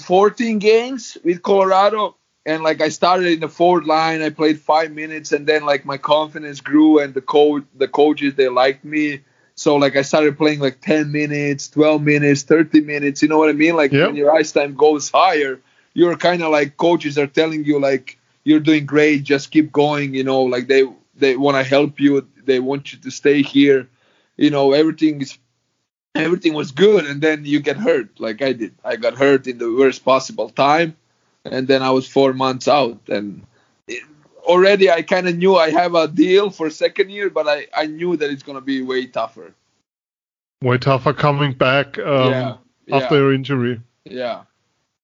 14 0.00 0.58
games 0.58 1.18
with 1.22 1.42
Colorado, 1.42 2.16
and 2.46 2.62
like 2.62 2.80
I 2.80 2.88
started 2.88 3.26
in 3.26 3.40
the 3.40 3.50
fourth 3.50 3.84
line. 3.84 4.22
I 4.22 4.30
played 4.30 4.58
five 4.58 4.92
minutes, 4.92 5.32
and 5.32 5.46
then 5.46 5.66
like 5.66 5.84
my 5.84 5.98
confidence 5.98 6.62
grew, 6.62 7.00
and 7.00 7.12
the 7.12 7.20
coach, 7.20 7.64
the 7.74 7.86
coaches, 7.86 8.34
they 8.34 8.48
liked 8.48 8.82
me. 8.82 9.20
So 9.56 9.76
like 9.76 9.94
I 9.94 10.00
started 10.02 10.38
playing 10.38 10.60
like 10.60 10.80
10 10.80 11.12
minutes, 11.12 11.68
12 11.68 12.00
minutes, 12.00 12.42
30 12.44 12.80
minutes. 12.80 13.20
You 13.20 13.28
know 13.28 13.36
what 13.36 13.50
I 13.50 13.52
mean? 13.52 13.76
Like 13.76 13.92
yep. 13.92 14.06
when 14.06 14.16
your 14.16 14.34
ice 14.34 14.52
time 14.52 14.74
goes 14.74 15.10
higher, 15.10 15.60
you're 15.92 16.16
kind 16.16 16.42
of 16.42 16.50
like 16.50 16.78
coaches 16.78 17.18
are 17.18 17.26
telling 17.26 17.64
you 17.64 17.78
like 17.78 18.18
you're 18.44 18.60
doing 18.60 18.86
great, 18.86 19.22
just 19.22 19.50
keep 19.50 19.70
going. 19.70 20.14
You 20.14 20.24
know, 20.24 20.40
like 20.44 20.66
they 20.66 20.84
they 21.14 21.36
want 21.36 21.58
to 21.58 21.62
help 21.62 22.00
you. 22.00 22.26
They 22.42 22.58
want 22.58 22.94
you 22.94 22.98
to 23.00 23.10
stay 23.10 23.42
here. 23.42 23.86
You 24.38 24.48
know, 24.48 24.72
everything 24.72 25.20
is 25.20 25.36
everything 26.14 26.54
was 26.54 26.72
good 26.72 27.06
and 27.06 27.20
then 27.22 27.44
you 27.44 27.60
get 27.60 27.76
hurt 27.76 28.08
like 28.20 28.42
i 28.42 28.52
did. 28.52 28.74
I 28.84 28.96
got 28.96 29.14
hurt 29.14 29.46
in 29.46 29.58
the 29.58 29.72
worst 29.72 30.04
possible 30.04 30.50
time 30.50 30.96
and 31.44 31.66
then 31.66 31.82
i 31.82 31.90
was 31.90 32.06
four 32.06 32.32
months 32.32 32.68
out 32.68 33.00
and 33.08 33.44
it, 33.88 34.02
already 34.40 34.90
i 34.90 35.02
kind 35.02 35.28
of 35.28 35.36
knew 35.36 35.56
i 35.56 35.70
have 35.70 35.94
a 35.94 36.08
deal 36.08 36.50
for 36.50 36.68
second 36.68 37.10
year 37.10 37.30
but 37.30 37.48
i, 37.48 37.66
I 37.74 37.86
knew 37.86 38.16
that 38.16 38.30
it's 38.30 38.42
going 38.42 38.56
to 38.56 38.64
be 38.64 38.82
way 38.82 39.06
tougher. 39.06 39.54
Way 40.60 40.78
tougher 40.78 41.12
coming 41.12 41.54
back 41.54 41.98
um, 41.98 42.30
yeah, 42.30 42.56
yeah. 42.86 42.96
after 42.96 43.16
your 43.16 43.34
injury. 43.34 43.80
Yeah. 44.04 44.42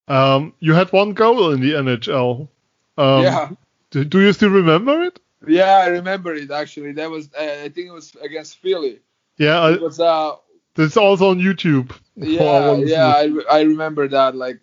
Um, 0.07 0.55
you 0.61 0.73
had 0.73 0.93
one 0.93 1.15
goal 1.15 1.51
in 1.53 1.61
the 1.61 1.73
nhl 1.73 2.49
um, 2.99 3.23
yeah. 3.23 3.51
do, 3.91 4.05
do 4.05 4.21
you 4.21 4.33
still 4.33 4.51
remember 4.51 5.03
it? 5.05 5.19
Yeah 5.47 5.79
i 5.79 5.87
remember 5.87 6.35
it 6.35 6.51
actually. 6.51 6.93
That 6.93 7.11
was 7.11 7.31
uh, 7.33 7.63
i 7.65 7.69
think 7.71 7.89
it 7.89 7.93
was 7.93 8.15
against 8.21 8.59
philly. 8.59 9.01
Yeah 9.39 9.71
it 9.71 9.81
was 9.81 10.01
uh 10.01 10.35
it's 10.79 10.97
also 10.97 11.31
on 11.31 11.39
YouTube. 11.39 11.93
Yeah, 12.21 12.75
yeah, 12.75 13.07
I, 13.07 13.59
I 13.59 13.61
remember 13.61 14.09
that. 14.09 14.35
Like, 14.35 14.59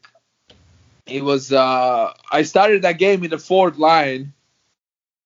it 1.05 1.24
was. 1.24 1.53
uh 1.53 2.13
I 2.30 2.41
started 2.41 2.82
that 2.82 2.97
game 2.97 3.24
in 3.24 3.30
the 3.30 3.38
fourth 3.38 3.78
line, 3.78 4.34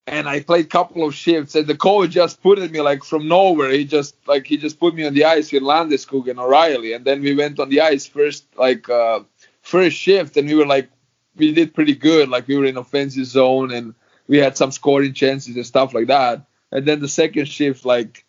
and 0.06 0.28
I 0.28 0.40
played 0.40 0.66
a 0.66 0.68
couple 0.68 1.04
of 1.04 1.14
shifts, 1.14 1.56
and 1.56 1.66
the 1.66 1.76
coach 1.76 2.10
just 2.10 2.40
put 2.42 2.58
me 2.70 2.80
like 2.80 3.02
from 3.02 3.26
nowhere. 3.28 3.70
He 3.70 3.84
just 3.84 4.14
like 4.28 4.46
he 4.46 4.56
just 4.58 4.78
put 4.78 4.94
me 4.94 5.04
on 5.06 5.14
the 5.14 5.24
ice 5.24 5.50
with 5.52 5.62
Landeskog 5.64 6.28
and 6.28 6.38
O'Reilly, 6.38 6.92
and 6.92 7.04
then 7.04 7.20
we 7.20 7.34
went 7.34 7.58
on 7.58 7.68
the 7.68 7.80
ice 7.80 8.06
first 8.06 8.44
like 8.56 8.88
uh 8.88 9.20
first 9.62 9.96
shift, 9.96 10.36
and 10.36 10.48
we 10.48 10.54
were 10.54 10.66
like 10.66 10.88
we 11.36 11.52
did 11.52 11.74
pretty 11.74 11.94
good. 11.94 12.28
Like 12.28 12.46
we 12.46 12.56
were 12.56 12.66
in 12.66 12.76
offensive 12.76 13.26
zone, 13.26 13.72
and 13.72 13.94
we 14.28 14.38
had 14.38 14.56
some 14.56 14.70
scoring 14.70 15.14
chances 15.14 15.56
and 15.56 15.66
stuff 15.66 15.94
like 15.94 16.06
that. 16.06 16.46
And 16.72 16.86
then 16.86 17.00
the 17.00 17.08
second 17.08 17.46
shift, 17.46 17.84
like 17.84 18.24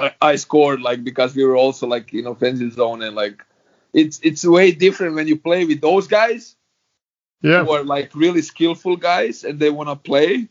I, 0.00 0.14
I 0.20 0.36
scored 0.36 0.80
like 0.80 1.04
because 1.04 1.34
we 1.34 1.44
were 1.44 1.56
also 1.56 1.86
like 1.86 2.12
in 2.12 2.26
offensive 2.26 2.72
zone 2.72 3.02
and 3.02 3.14
like 3.16 3.44
it's 3.92 4.20
it's 4.22 4.44
way 4.44 4.72
different 4.72 5.14
when 5.14 5.28
you 5.28 5.36
play 5.36 5.64
with 5.64 5.80
those 5.80 6.06
guys 6.06 6.56
yeah. 7.42 7.64
who 7.64 7.72
are 7.72 7.84
like 7.84 8.14
really 8.14 8.42
skillful 8.42 8.96
guys 8.96 9.44
and 9.44 9.58
they 9.58 9.70
want 9.70 9.88
to 9.88 9.96
play 9.96 10.48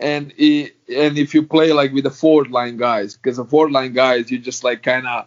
and 0.00 0.32
it, 0.36 0.74
and 0.88 1.18
if 1.18 1.34
you 1.34 1.42
play 1.44 1.72
like 1.72 1.92
with 1.92 2.04
the 2.04 2.10
forward 2.10 2.50
line 2.50 2.76
guys 2.76 3.16
because 3.16 3.36
the 3.36 3.44
forward 3.44 3.72
line 3.72 3.92
guys 3.92 4.30
you 4.30 4.38
just 4.38 4.64
like 4.64 4.82
kind 4.82 5.06
of 5.06 5.26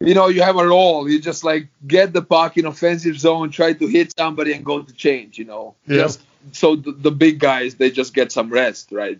you 0.00 0.14
know, 0.14 0.28
you 0.28 0.42
have 0.42 0.56
a 0.56 0.66
role. 0.66 1.08
You 1.08 1.20
just 1.20 1.44
like 1.44 1.68
get 1.86 2.12
the 2.12 2.22
puck 2.22 2.56
in 2.56 2.66
offensive 2.66 3.18
zone, 3.18 3.50
try 3.50 3.72
to 3.72 3.86
hit 3.86 4.12
somebody, 4.16 4.52
and 4.52 4.64
go 4.64 4.82
to 4.82 4.92
change. 4.92 5.38
You 5.38 5.46
know, 5.46 5.74
yeah. 5.86 6.02
just 6.02 6.22
so 6.52 6.76
the, 6.76 6.92
the 6.92 7.10
big 7.10 7.38
guys 7.38 7.76
they 7.76 7.90
just 7.90 8.14
get 8.14 8.30
some 8.32 8.50
rest, 8.50 8.92
right? 8.92 9.18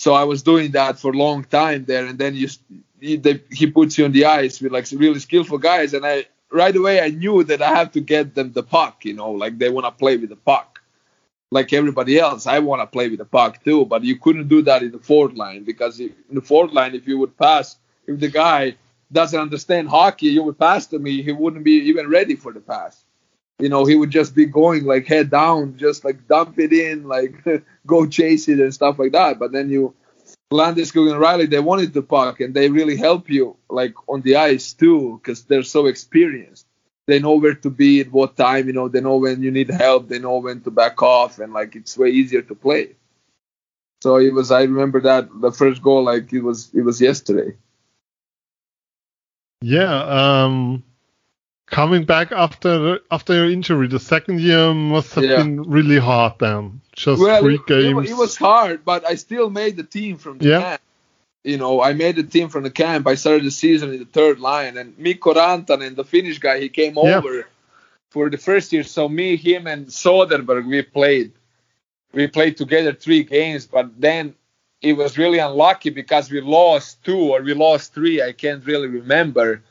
So 0.00 0.14
I 0.14 0.24
was 0.24 0.42
doing 0.42 0.70
that 0.70 0.98
for 0.98 1.10
a 1.12 1.14
long 1.26 1.44
time 1.44 1.84
there, 1.84 2.06
and 2.06 2.18
then 2.18 2.34
you 2.34 2.48
he, 3.00 3.16
they, 3.16 3.42
he 3.52 3.70
puts 3.70 3.98
you 3.98 4.06
on 4.06 4.12
the 4.12 4.24
ice 4.24 4.58
with 4.58 4.72
like 4.72 4.86
really 4.92 5.18
skillful 5.18 5.58
guys, 5.58 5.92
and 5.92 6.06
I 6.06 6.24
right 6.50 6.74
away 6.74 7.02
I 7.02 7.08
knew 7.08 7.44
that 7.44 7.60
I 7.60 7.68
have 7.76 7.92
to 7.92 8.00
get 8.00 8.34
them 8.34 8.50
the 8.52 8.62
puck. 8.62 9.04
You 9.04 9.12
know, 9.12 9.32
like 9.32 9.58
they 9.58 9.68
want 9.68 9.84
to 9.84 9.90
play 9.90 10.16
with 10.16 10.30
the 10.30 10.36
puck, 10.36 10.80
like 11.50 11.74
everybody 11.74 12.18
else. 12.18 12.46
I 12.46 12.60
want 12.60 12.80
to 12.80 12.86
play 12.86 13.10
with 13.10 13.18
the 13.18 13.26
puck 13.26 13.62
too, 13.62 13.84
but 13.84 14.02
you 14.02 14.16
couldn't 14.18 14.48
do 14.48 14.62
that 14.62 14.82
in 14.82 14.90
the 14.90 14.98
fourth 14.98 15.34
line 15.34 15.64
because 15.64 16.00
in 16.00 16.14
the 16.30 16.40
fourth 16.40 16.72
line, 16.72 16.94
if 16.94 17.06
you 17.06 17.18
would 17.18 17.36
pass, 17.36 17.76
if 18.06 18.18
the 18.18 18.28
guy 18.28 18.76
doesn't 19.12 19.38
understand 19.38 19.90
hockey, 19.90 20.28
you 20.28 20.42
would 20.44 20.58
pass 20.58 20.86
to 20.86 20.98
me, 20.98 21.20
he 21.20 21.32
wouldn't 21.32 21.62
be 21.62 21.72
even 21.90 22.08
ready 22.08 22.36
for 22.36 22.54
the 22.54 22.60
pass. 22.60 23.04
You 23.60 23.68
know, 23.68 23.84
he 23.84 23.94
would 23.94 24.10
just 24.10 24.34
be 24.34 24.46
going 24.46 24.84
like 24.84 25.06
head 25.06 25.30
down, 25.30 25.76
just 25.76 26.04
like 26.04 26.26
dump 26.28 26.58
it 26.58 26.72
in, 26.72 27.06
like 27.08 27.34
go 27.86 28.06
chase 28.06 28.48
it 28.48 28.58
and 28.58 28.72
stuff 28.72 28.98
like 28.98 29.12
that. 29.12 29.38
But 29.38 29.52
then 29.52 29.70
you, 29.70 29.94
Landeskog 30.52 31.10
and 31.10 31.20
Riley, 31.20 31.46
they 31.46 31.60
wanted 31.60 31.92
the 31.92 32.02
puck 32.02 32.40
and 32.40 32.54
they 32.54 32.68
really 32.68 32.96
help 32.96 33.28
you 33.28 33.56
like 33.68 33.94
on 34.08 34.22
the 34.22 34.36
ice 34.36 34.72
too, 34.72 35.20
because 35.22 35.44
they're 35.44 35.62
so 35.62 35.86
experienced. 35.86 36.66
They 37.06 37.18
know 37.18 37.34
where 37.34 37.54
to 37.54 37.70
be 37.70 38.00
at 38.00 38.12
what 38.12 38.36
time. 38.36 38.68
You 38.68 38.72
know, 38.72 38.88
they 38.88 39.00
know 39.00 39.16
when 39.16 39.42
you 39.42 39.50
need 39.50 39.70
help. 39.70 40.08
They 40.08 40.20
know 40.20 40.38
when 40.38 40.60
to 40.62 40.70
back 40.70 41.02
off, 41.02 41.38
and 41.40 41.52
like 41.52 41.74
it's 41.74 41.98
way 41.98 42.10
easier 42.10 42.42
to 42.42 42.54
play. 42.54 42.94
So 44.00 44.16
it 44.16 44.32
was. 44.32 44.52
I 44.52 44.62
remember 44.62 45.00
that 45.00 45.28
the 45.40 45.50
first 45.50 45.82
goal, 45.82 46.04
like 46.04 46.32
it 46.32 46.40
was. 46.40 46.70
It 46.72 46.82
was 46.82 47.00
yesterday. 47.00 47.56
Yeah, 49.60 50.44
um, 50.44 50.84
coming 51.70 52.04
back 52.04 52.32
after 52.32 53.00
after 53.10 53.34
your 53.34 53.50
injury, 53.50 53.88
the 53.88 53.98
second 53.98 54.40
year 54.40 54.74
must 54.74 55.14
have 55.14 55.24
yeah. 55.24 55.36
been 55.36 55.62
really 55.62 55.98
hard 55.98 56.34
then. 56.38 56.80
Just 56.92 57.20
well, 57.20 57.40
three 57.40 57.54
it, 57.54 57.66
games. 57.66 58.10
It, 58.10 58.16
was 58.16 58.36
hard, 58.36 58.84
but 58.84 59.06
I 59.06 59.14
still 59.14 59.48
made 59.48 59.76
the 59.76 59.84
team 59.84 60.18
from 60.18 60.38
the 60.38 60.48
yeah. 60.48 60.60
camp. 60.60 60.82
You 61.44 61.56
know, 61.56 61.80
I 61.80 61.94
made 61.94 62.16
the 62.16 62.22
team 62.22 62.50
from 62.50 62.64
the 62.64 62.70
camp. 62.70 63.06
I 63.06 63.14
started 63.14 63.44
the 63.44 63.50
season 63.50 63.94
in 63.94 63.98
the 64.00 64.04
third 64.04 64.40
line, 64.40 64.76
and 64.76 64.98
Mikko 64.98 65.34
Rantanen, 65.34 65.96
the 65.96 66.04
Finnish 66.04 66.38
guy, 66.38 66.60
he 66.60 66.68
came 66.68 66.96
yeah. 66.96 67.16
over 67.16 67.46
for 68.10 68.28
the 68.28 68.36
first 68.36 68.72
year. 68.72 68.84
So 68.84 69.08
me, 69.08 69.36
him, 69.36 69.66
and 69.66 69.86
Soderberg, 69.86 70.66
we 70.66 70.82
played. 70.82 71.32
We 72.12 72.26
played 72.26 72.56
together 72.56 72.92
three 72.92 73.22
games, 73.22 73.66
but 73.66 73.98
then 73.98 74.34
it 74.82 74.94
was 74.94 75.16
really 75.16 75.38
unlucky 75.38 75.90
because 75.90 76.30
we 76.30 76.40
lost 76.40 77.04
two 77.04 77.32
or 77.32 77.40
we 77.40 77.54
lost 77.54 77.94
three. 77.94 78.20
I 78.20 78.32
can't 78.32 78.64
really 78.66 78.88
remember, 78.88 79.62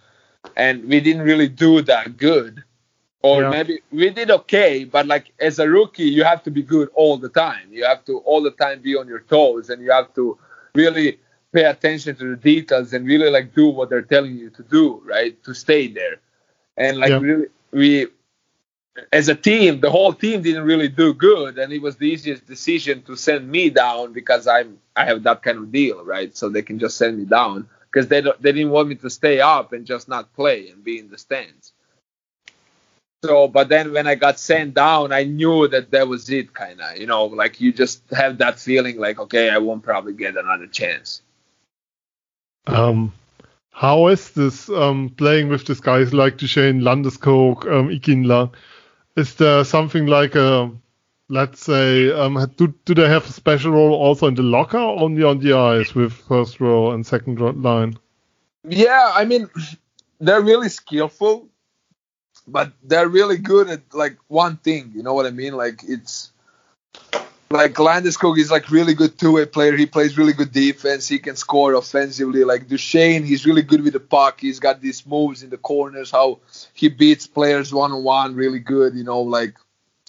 and 0.55 0.83
we 0.85 0.99
didn't 0.99 1.23
really 1.23 1.47
do 1.47 1.81
that 1.83 2.17
good. 2.17 2.63
Or 3.21 3.41
yeah. 3.41 3.49
maybe 3.49 3.79
we 3.91 4.09
did 4.11 4.31
okay, 4.31 4.85
but 4.85 5.05
like 5.05 5.33
as 5.39 5.59
a 5.59 5.67
rookie, 5.67 6.05
you 6.05 6.23
have 6.23 6.41
to 6.43 6.51
be 6.51 6.63
good 6.63 6.89
all 6.93 7.17
the 7.17 7.27
time. 7.27 7.67
You 7.69 7.83
have 7.83 8.05
to 8.05 8.19
all 8.19 8.41
the 8.41 8.51
time 8.51 8.81
be 8.81 8.95
on 8.95 9.07
your 9.09 9.19
toes, 9.19 9.69
and 9.69 9.81
you 9.81 9.91
have 9.91 10.13
to 10.15 10.37
really 10.73 11.19
pay 11.51 11.65
attention 11.65 12.15
to 12.15 12.29
the 12.29 12.35
details 12.37 12.93
and 12.93 13.05
really 13.05 13.29
like 13.29 13.53
do 13.53 13.67
what 13.67 13.89
they're 13.89 14.01
telling 14.01 14.37
you 14.37 14.49
to 14.51 14.63
do, 14.63 15.01
right? 15.05 15.41
To 15.43 15.53
stay 15.53 15.87
there, 15.87 16.21
and 16.77 16.97
like 16.97 17.09
yeah. 17.09 17.19
really 17.19 17.47
we 17.71 18.07
as 19.11 19.27
a 19.27 19.35
team, 19.35 19.81
the 19.81 19.91
whole 19.91 20.13
team 20.13 20.41
didn't 20.41 20.63
really 20.63 20.87
do 20.87 21.13
good, 21.13 21.57
and 21.57 21.73
it 21.73 21.81
was 21.81 21.97
the 21.97 22.05
easiest 22.05 22.47
decision 22.47 23.01
to 23.03 23.17
send 23.17 23.49
me 23.49 23.69
down 23.69 24.13
because 24.13 24.47
I'm 24.47 24.79
I 24.95 25.03
have 25.03 25.23
that 25.23 25.43
kind 25.43 25.57
of 25.57 25.73
deal, 25.73 26.05
right? 26.05 26.35
So 26.37 26.47
they 26.47 26.61
can 26.61 26.79
just 26.79 26.95
send 26.95 27.17
me 27.17 27.25
down 27.25 27.67
because 27.91 28.07
they 28.07 28.21
they 28.21 28.51
didn't 28.51 28.71
want 28.71 28.89
me 28.89 28.95
to 28.95 29.09
stay 29.09 29.39
up 29.39 29.73
and 29.73 29.85
just 29.85 30.07
not 30.07 30.33
play 30.33 30.69
and 30.69 30.83
be 30.83 30.99
in 30.99 31.09
the 31.09 31.17
stands. 31.17 31.73
So, 33.23 33.49
but 33.49 33.67
then 33.67 33.91
when 33.91 34.07
I 34.07 34.15
got 34.15 34.39
sent 34.39 34.75
down, 34.75 35.11
I 35.11 35.23
knew 35.23 35.67
that 35.67 35.91
that 35.91 36.07
was 36.07 36.29
it, 36.29 36.53
kind 36.53 36.79
of, 36.79 36.97
you 36.97 37.05
know, 37.05 37.25
like 37.25 37.59
you 37.59 37.73
just 37.73 38.01
have 38.11 38.37
that 38.37 38.59
feeling 38.59 38.97
like, 38.97 39.19
okay, 39.19 39.49
I 39.49 39.57
won't 39.57 39.83
probably 39.83 40.13
get 40.13 40.37
another 40.37 40.67
chance. 40.67 41.21
Um, 42.65 43.11
how 43.71 44.07
is 44.07 44.31
this 44.31 44.69
um, 44.69 45.09
playing 45.09 45.49
with 45.49 45.65
these 45.65 45.81
guys 45.81 46.13
like 46.13 46.37
Duchene, 46.37 46.79
Landeskog, 46.79 47.69
um, 47.69 47.89
Iginla? 47.89 48.51
is 49.19 49.35
there 49.35 49.63
something 49.63 50.07
like 50.07 50.35
a 50.35 50.71
let's 51.29 51.63
say 51.63 52.11
um, 52.11 52.51
do 52.57 52.73
do 52.85 52.93
they 52.93 53.07
have 53.07 53.25
a 53.25 53.31
special 53.31 53.71
role 53.71 53.93
also 53.93 54.27
in 54.27 54.35
the 54.35 54.43
locker 54.43 54.77
only 54.77 55.23
on 55.23 55.39
the 55.39 55.53
ice 55.53 55.93
with 55.95 56.11
first 56.11 56.59
row 56.59 56.91
and 56.91 57.05
second 57.05 57.39
line 57.63 57.97
yeah 58.67 59.11
i 59.15 59.23
mean 59.23 59.49
they're 60.19 60.41
really 60.41 60.69
skillful 60.69 61.47
but 62.47 62.73
they're 62.83 63.07
really 63.07 63.37
good 63.37 63.69
at 63.69 63.81
like 63.93 64.17
one 64.27 64.57
thing 64.57 64.91
you 64.95 65.03
know 65.03 65.13
what 65.13 65.25
i 65.25 65.31
mean 65.31 65.53
like 65.53 65.81
it's 65.87 66.31
like 67.51 67.73
Landeskog 67.73 68.37
is 68.37 68.51
like 68.51 68.69
really 68.69 68.93
good 68.93 69.17
two-way 69.17 69.45
player. 69.45 69.75
He 69.75 69.87
plays 69.87 70.17
really 70.17 70.33
good 70.33 70.51
defense. 70.51 71.07
He 71.07 71.17
can 71.17 71.35
score 71.35 71.73
offensively. 71.73 72.43
Like 72.43 72.67
Duchene, 72.67 73.23
he's 73.23 73.45
really 73.45 73.63
good 73.63 73.81
with 73.81 73.93
the 73.93 73.99
puck. 73.99 74.39
He's 74.39 74.59
got 74.59 74.81
these 74.81 75.03
moves 75.05 75.41
in 75.41 75.49
the 75.49 75.57
corners, 75.57 76.11
how 76.11 76.39
he 76.73 76.89
beats 76.89 77.25
players 77.25 77.73
one-on-one 77.73 78.35
really 78.35 78.59
good. 78.59 78.93
You 78.93 79.03
know, 79.03 79.21
like 79.21 79.55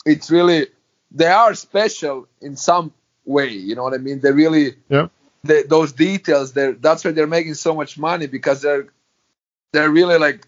it's 0.04 0.30
really 0.30 0.66
they 1.10 1.26
are 1.26 1.54
special 1.54 2.28
in 2.40 2.56
some 2.56 2.92
way. 3.24 3.48
You 3.48 3.74
know 3.74 3.82
what 3.82 3.94
I 3.94 3.98
mean? 3.98 4.20
They 4.20 4.32
really 4.32 4.76
yeah. 4.88 5.08
They, 5.42 5.62
those 5.62 5.92
details. 5.92 6.52
They're 6.52 6.72
that's 6.72 7.04
why 7.04 7.12
they're 7.12 7.26
making 7.26 7.54
so 7.54 7.74
much 7.74 7.98
money 7.98 8.26
because 8.26 8.62
they're 8.62 8.88
they're 9.72 9.90
really 9.90 10.18
like 10.18 10.46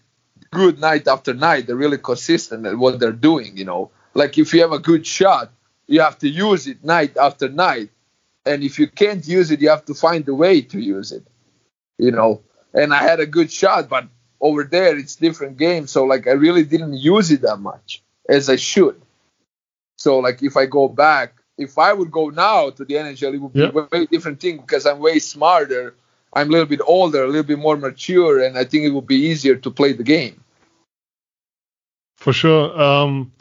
good 0.51 0.79
night 0.79 1.07
after 1.07 1.33
night. 1.33 1.67
They're 1.67 1.75
really 1.75 1.97
consistent 1.97 2.65
at 2.65 2.77
what 2.77 2.99
they're 2.99 3.11
doing. 3.11 3.57
You 3.57 3.65
know, 3.65 3.91
like 4.13 4.37
if 4.37 4.53
you 4.53 4.61
have 4.61 4.71
a 4.71 4.79
good 4.79 5.07
shot 5.07 5.51
you 5.87 6.01
have 6.01 6.17
to 6.19 6.29
use 6.29 6.67
it 6.67 6.83
night 6.83 7.17
after 7.17 7.49
night. 7.49 7.89
And 8.45 8.63
if 8.63 8.79
you 8.79 8.87
can't 8.87 9.25
use 9.27 9.51
it, 9.51 9.61
you 9.61 9.69
have 9.69 9.85
to 9.85 9.93
find 9.93 10.27
a 10.27 10.35
way 10.35 10.61
to 10.61 10.79
use 10.79 11.11
it. 11.11 11.25
You 11.97 12.11
know, 12.11 12.41
and 12.73 12.93
I 12.93 13.03
had 13.03 13.19
a 13.19 13.25
good 13.25 13.51
shot, 13.51 13.89
but 13.89 14.07
over 14.41 14.63
there 14.63 14.97
it's 14.97 15.15
different 15.15 15.57
game. 15.57 15.87
So 15.87 16.03
like 16.03 16.27
I 16.27 16.31
really 16.31 16.63
didn't 16.63 16.95
use 16.95 17.31
it 17.31 17.41
that 17.41 17.57
much 17.57 18.01
as 18.27 18.49
I 18.49 18.57
should. 18.57 19.01
So 20.03 20.19
like 20.19 20.43
if 20.43 20.57
I 20.57 20.65
go 20.65 20.89
back, 20.89 21.35
if 21.57 21.77
I 21.77 21.93
would 21.93 22.11
go 22.11 22.27
now 22.27 22.71
to 22.71 22.83
the 22.83 22.95
NHL, 22.95 23.35
it 23.35 23.37
would 23.37 23.53
be 23.53 23.61
yeah. 23.61 23.71
a 23.73 23.87
very 23.87 24.05
different 24.07 24.41
thing 24.41 24.57
because 24.57 24.85
I'm 24.85 24.99
way 24.99 25.17
smarter. 25.19 25.95
I'm 26.33 26.49
a 26.49 26.51
little 26.51 26.65
bit 26.65 26.81
older, 26.85 27.23
a 27.23 27.27
little 27.27 27.49
bit 27.51 27.57
more 27.57 27.77
mature, 27.77 28.43
and 28.43 28.57
I 28.57 28.65
think 28.65 28.83
it 28.83 28.89
would 28.89 29.07
be 29.07 29.27
easier 29.31 29.55
to 29.55 29.71
play 29.71 29.93
the 29.93 30.03
game. 30.03 30.43
For 32.17 32.33
sure. 32.33 32.65
Um, 32.77 33.31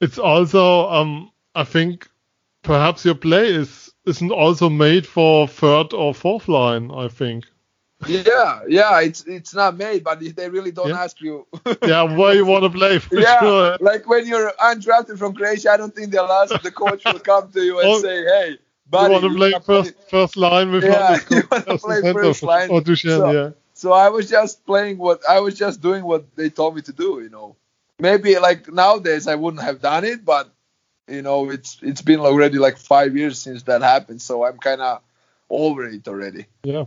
it's 0.00 0.18
also 0.18 0.88
um, 0.90 1.32
I 1.56 1.64
think 1.64 2.08
perhaps 2.62 3.04
your 3.04 3.16
play 3.16 3.48
is 3.48 3.92
isn't 4.06 4.30
also 4.30 4.68
made 4.68 5.08
for 5.08 5.48
third 5.48 5.92
or 5.92 6.14
fourth 6.14 6.46
line. 6.46 6.92
I 6.92 7.08
think. 7.08 7.46
Yeah, 8.08 8.62
yeah, 8.68 9.00
it's 9.00 9.24
it's 9.24 9.54
not 9.54 9.76
made, 9.76 10.04
but 10.04 10.20
they 10.20 10.48
really 10.48 10.70
don't 10.70 10.88
yeah. 10.88 11.02
ask 11.02 11.20
you. 11.20 11.46
yeah, 11.82 12.02
where 12.02 12.34
you 12.34 12.46
want 12.46 12.64
to 12.64 12.70
play. 12.70 13.00
yeah, 13.12 13.40
sure. 13.40 13.76
like 13.80 14.08
when 14.08 14.26
you're 14.26 14.52
undrafted 14.60 15.18
from 15.18 15.34
Croatia, 15.34 15.72
I 15.72 15.76
don't 15.76 15.94
think 15.94 16.12
they'll 16.12 16.24
ask 16.24 16.60
the 16.62 16.70
coach 16.70 17.04
will 17.04 17.18
come 17.18 17.50
to 17.52 17.60
you 17.60 17.80
and 17.80 17.88
oh, 17.88 18.00
say, 18.00 18.24
"Hey, 18.24 18.58
buddy, 18.88 19.14
you 19.14 19.20
want 19.20 19.32
to 19.32 19.36
play 19.36 19.52
first 19.52 19.94
play... 19.94 20.04
first 20.10 20.36
line 20.36 20.72
with 20.72 20.84
yeah, 20.84 21.18
you 21.30 21.42
want 21.50 21.66
to 21.66 21.78
play 21.78 22.12
first 22.12 22.42
line." 22.42 22.70
Or 22.70 22.80
Duchene, 22.80 23.10
so, 23.10 23.30
yeah. 23.30 23.50
So 23.74 23.92
I 23.92 24.08
was 24.08 24.28
just 24.28 24.64
playing 24.66 24.98
what 24.98 25.22
I 25.28 25.40
was 25.40 25.56
just 25.56 25.80
doing 25.80 26.04
what 26.04 26.34
they 26.36 26.50
told 26.50 26.76
me 26.76 26.82
to 26.82 26.92
do. 26.92 27.20
You 27.22 27.30
know, 27.30 27.56
maybe 27.98 28.38
like 28.38 28.72
nowadays 28.72 29.26
I 29.26 29.34
wouldn't 29.34 29.62
have 29.62 29.80
done 29.80 30.04
it, 30.04 30.24
but 30.24 30.50
you 31.08 31.22
know, 31.22 31.50
it's 31.50 31.78
it's 31.82 32.02
been 32.02 32.20
already 32.20 32.58
like 32.58 32.78
five 32.78 33.16
years 33.16 33.38
since 33.40 33.64
that 33.64 33.82
happened, 33.82 34.22
so 34.22 34.44
I'm 34.44 34.58
kind 34.58 34.80
of 34.80 35.02
over 35.50 35.84
it 35.84 36.06
already. 36.08 36.46
Yeah. 36.62 36.84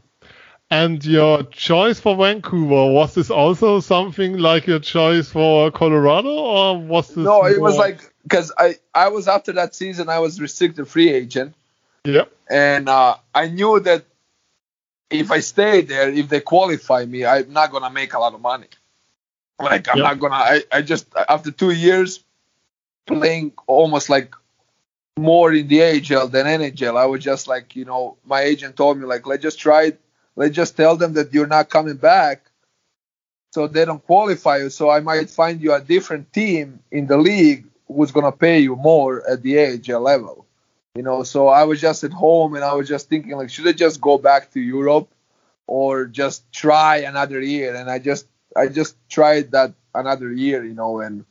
And 0.69 1.03
your 1.05 1.43
choice 1.43 1.99
for 1.99 2.17
Vancouver 2.17 2.91
was 2.91 3.15
this 3.15 3.29
also 3.29 3.79
something 3.79 4.37
like 4.37 4.67
your 4.67 4.79
choice 4.79 5.29
for 5.29 5.71
Colorado, 5.71 6.29
or 6.29 6.77
was 6.77 7.07
this? 7.07 7.17
No, 7.17 7.45
it 7.45 7.61
was 7.61 7.77
like 7.77 8.01
because 8.23 8.51
I 8.57 8.75
I 8.93 9.07
was 9.07 9.29
after 9.29 9.53
that 9.53 9.75
season 9.75 10.09
I 10.09 10.19
was 10.19 10.41
restricted 10.41 10.87
free 10.89 11.09
agent. 11.09 11.55
Yeah. 12.03 12.25
And 12.49 12.89
uh, 12.89 13.15
I 13.33 13.47
knew 13.47 13.79
that 13.79 14.05
if 15.09 15.31
I 15.31 15.39
stay 15.39 15.81
there, 15.81 16.09
if 16.09 16.27
they 16.27 16.41
qualify 16.41 17.05
me, 17.05 17.25
I'm 17.25 17.51
not 17.53 17.71
gonna 17.71 17.89
make 17.89 18.13
a 18.13 18.19
lot 18.19 18.33
of 18.33 18.41
money. 18.41 18.67
Like 19.59 19.87
I'm 19.87 19.97
yep. 19.97 20.03
not 20.03 20.19
gonna. 20.19 20.35
I, 20.35 20.63
I 20.71 20.81
just 20.81 21.07
after 21.29 21.51
two 21.51 21.71
years, 21.71 22.23
playing 23.05 23.53
almost 23.67 24.09
like 24.09 24.35
more 25.17 25.53
in 25.53 25.67
the 25.67 25.81
AHL 25.81 26.27
than 26.27 26.45
NHL. 26.45 26.97
I 26.97 27.05
was 27.05 27.23
just 27.23 27.47
like, 27.47 27.75
you 27.75 27.85
know, 27.85 28.17
my 28.25 28.41
agent 28.41 28.75
told 28.75 28.99
me 28.99 29.05
like, 29.05 29.25
let's 29.25 29.41
just 29.41 29.59
try 29.59 29.85
it. 29.85 30.01
Let's 30.37 30.55
just 30.55 30.77
tell 30.77 30.95
them 30.95 31.13
that 31.13 31.33
you're 31.33 31.47
not 31.47 31.71
coming 31.71 31.97
back, 31.97 32.43
so 33.51 33.65
they 33.67 33.85
don't 33.85 34.05
qualify 34.05 34.57
you. 34.57 34.69
So 34.69 34.87
I 34.91 34.99
might 34.99 35.31
find 35.31 35.59
you 35.59 35.73
a 35.73 35.81
different 35.81 36.31
team 36.31 36.79
in 36.91 37.07
the 37.07 37.17
league 37.17 37.65
who's 37.87 38.11
gonna 38.11 38.31
pay 38.31 38.59
you 38.59 38.75
more 38.75 39.27
at 39.27 39.41
the 39.41 39.57
AHL 39.59 40.01
level. 40.01 40.45
You 40.93 41.01
know, 41.01 41.23
so 41.23 41.47
I 41.47 41.63
was 41.63 41.81
just 41.81 42.03
at 42.03 42.13
home 42.13 42.53
and 42.53 42.63
I 42.63 42.75
was 42.75 42.87
just 42.87 43.09
thinking 43.09 43.31
like, 43.31 43.49
should 43.49 43.67
I 43.67 43.71
just 43.71 43.99
go 43.99 44.19
back 44.19 44.51
to 44.51 44.59
Europe 44.59 45.09
or 45.65 46.05
just 46.05 46.51
try 46.51 46.97
another 46.97 47.41
year? 47.41 47.73
And 47.73 47.89
I 47.89 47.97
just 47.97 48.27
I 48.55 48.67
just 48.67 48.95
tried 49.09 49.51
that 49.51 49.73
another 49.95 50.31
year, 50.31 50.63
you 50.63 50.75
know, 50.75 50.99
and 50.99 51.25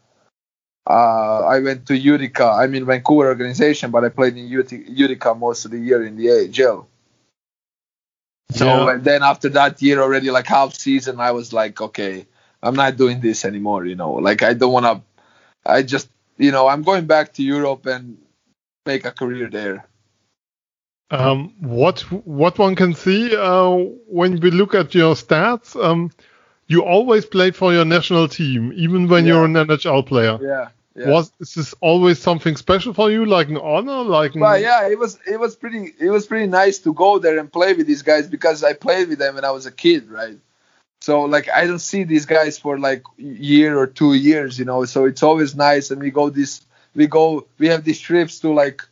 uh, 0.85 1.47
I 1.47 1.61
went 1.61 1.87
to 1.87 1.97
Utica. 1.97 2.47
I 2.47 2.67
mean 2.67 2.85
Vancouver 2.85 3.29
organization, 3.29 3.93
but 3.93 4.05
I 4.05 4.09
played 4.09 4.37
in 4.37 4.49
Utica 4.49 5.33
most 5.37 5.65
of 5.65 5.71
the 5.71 5.79
year 5.79 6.05
in 6.05 6.17
the 6.17 6.29
AHL. 6.29 6.89
So 8.51 8.67
yeah. 8.67 8.95
and 8.95 9.05
then 9.05 9.23
after 9.23 9.49
that 9.51 9.83
year 9.83 10.01
already, 10.01 10.31
like 10.31 10.47
half 10.47 10.75
season, 10.75 11.21
I 11.21 11.33
was 11.33 11.53
like, 11.53 11.81
okay, 11.81 12.27
I'm 12.63 12.75
not 12.75 12.97
doing 12.97 13.21
this 13.21 13.45
anymore. 13.45 13.85
You 13.85 13.97
know, 13.97 14.13
like 14.15 14.43
I 14.43 14.55
don't 14.55 14.73
want 14.73 14.87
to. 14.87 15.03
I 15.65 15.83
just, 15.83 16.09
you 16.39 16.53
know, 16.53 16.69
I'm 16.69 16.83
going 16.83 17.07
back 17.07 17.33
to 17.35 17.43
Europe 17.43 17.87
and 17.87 18.19
make 18.85 19.05
a 19.05 19.11
career 19.11 19.49
there. 19.51 19.87
Um, 21.11 21.55
what 21.61 22.01
what 22.11 22.59
one 22.59 22.75
can 22.75 22.95
see 22.95 23.35
uh, 23.37 23.71
when 24.09 24.41
we 24.41 24.51
look 24.51 24.75
at 24.75 24.95
your 24.95 25.15
stats, 25.15 25.81
um, 25.83 26.11
you 26.67 26.85
always 26.85 27.25
played 27.25 27.55
for 27.55 27.73
your 27.73 27.85
national 27.85 28.29
team, 28.29 28.73
even 28.75 29.09
when 29.09 29.25
yeah. 29.25 29.35
you're 29.35 29.45
an 29.45 29.55
NHL 29.55 30.07
player. 30.07 30.39
Yeah. 30.41 30.69
Yeah. 30.97 31.11
Was 31.11 31.31
is 31.41 31.55
this 31.55 31.75
always 31.83 32.19
something 32.19 32.57
special 32.57 32.95
for 32.95 33.11
you, 33.11 33.27
like 33.27 33.49
an 33.49 33.59
honor, 33.59 34.03
like? 34.03 34.35
An... 34.35 34.41
Well, 34.41 34.59
yeah, 34.59 34.89
it 34.89 34.99
was. 34.99 35.19
It 35.27 35.39
was 35.39 35.55
pretty. 35.55 35.93
It 36.01 36.09
was 36.09 36.27
pretty 36.27 36.47
nice 36.47 36.79
to 36.79 36.95
go 36.95 37.19
there 37.19 37.39
and 37.39 37.53
play 37.53 37.75
with 37.75 37.87
these 37.87 38.01
guys 38.01 38.27
because 38.27 38.65
I 38.65 38.73
played 38.73 39.09
with 39.11 39.19
them 39.19 39.35
when 39.35 39.45
I 39.45 39.51
was 39.51 39.67
a 39.67 39.73
kid, 39.73 40.11
right? 40.11 40.39
So 41.03 41.23
like 41.23 41.51
I 41.51 41.67
don't 41.67 41.81
see 41.81 42.05
these 42.05 42.25
guys 42.25 42.59
for 42.59 42.79
like 42.79 43.03
year 43.19 43.79
or 43.79 43.87
two 43.87 44.15
years, 44.15 44.59
you 44.59 44.65
know. 44.65 44.87
So 44.87 45.05
it's 45.05 45.23
always 45.23 45.55
nice, 45.55 45.91
and 45.91 46.01
we 46.01 46.11
go 46.11 46.31
this. 46.31 46.63
We 46.95 47.07
go. 47.07 47.47
We 47.59 47.69
have 47.69 47.85
these 47.85 48.01
trips 48.01 48.41
to 48.41 48.55
like 48.55 48.83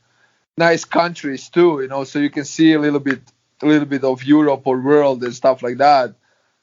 nice 0.59 0.85
countries 0.85 1.49
too, 1.49 1.81
you 1.81 1.89
know. 1.89 2.05
So 2.05 2.19
you 2.19 2.29
can 2.29 2.45
see 2.45 2.75
a 2.75 2.79
little 2.79 3.01
bit, 3.01 3.23
a 3.63 3.67
little 3.67 3.89
bit 3.89 4.05
of 4.05 4.23
Europe 4.25 4.63
or 4.67 4.79
world 4.79 5.25
and 5.25 5.35
stuff 5.35 5.63
like 5.63 5.79
that. 5.79 6.15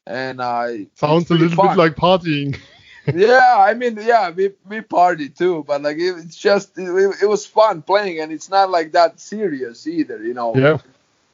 And 0.05 0.39
uh, 0.39 0.67
sounds 0.93 1.31
a 1.31 1.33
little 1.33 1.55
fun. 1.55 1.69
bit 1.69 1.77
like 1.77 1.95
partying. 1.95 2.59
yeah, 3.13 3.55
I 3.57 3.73
mean, 3.73 3.97
yeah, 4.01 4.29
we 4.29 4.51
we 4.67 4.81
party 4.81 5.29
too, 5.29 5.63
but 5.67 5.81
like 5.81 5.97
it, 5.97 6.15
it's 6.17 6.35
just 6.35 6.77
it, 6.77 7.15
it, 7.21 7.25
was 7.25 7.45
fun 7.45 7.81
playing, 7.81 8.19
and 8.19 8.31
it's 8.31 8.49
not 8.49 8.69
like 8.69 8.91
that 8.91 9.19
serious 9.19 9.87
either, 9.87 10.23
you 10.23 10.33
know. 10.33 10.55
Yeah. 10.55 10.77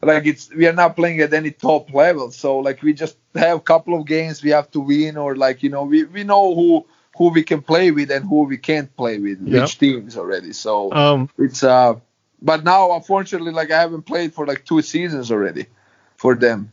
Like 0.01 0.26
it's 0.26 0.53
we 0.53 0.68
are 0.68 0.74
not 0.74 0.95
playing 0.95 1.22
at 1.22 1.34
any 1.34 1.51
top 1.51 1.91
level, 1.93 2.32
so 2.32 2.59
like 2.59 2.84
we 2.84 2.93
just 2.93 3.18
have 3.36 3.57
a 3.57 3.61
couple 3.61 3.99
of 3.99 4.05
games 4.05 4.43
we 4.43 4.51
have 4.51 4.70
to 4.72 4.80
win, 4.80 5.18
or 5.18 5.36
like 5.36 5.63
you 5.63 5.70
know 5.70 5.84
we 5.84 6.03
we 6.03 6.24
know 6.24 6.53
who 6.53 6.86
who 7.18 7.30
we 7.30 7.43
can 7.43 7.61
play 7.61 7.91
with 7.91 8.11
and 8.11 8.24
who 8.24 8.43
we 8.43 8.57
can't 8.57 8.95
play 8.95 9.18
with, 9.18 9.41
yeah. 9.41 9.61
which 9.61 9.80
teams 9.80 10.15
already. 10.15 10.53
So 10.53 10.93
um, 10.93 11.30
it's 11.38 11.63
uh, 11.63 11.95
but 12.41 12.63
now 12.63 12.95
unfortunately, 12.95 13.51
like 13.51 13.72
I 13.72 13.80
haven't 13.80 14.03
played 14.03 14.34
for 14.34 14.45
like 14.45 14.65
two 14.65 14.82
seasons 14.82 15.32
already 15.32 15.65
for 16.15 16.36
them. 16.36 16.72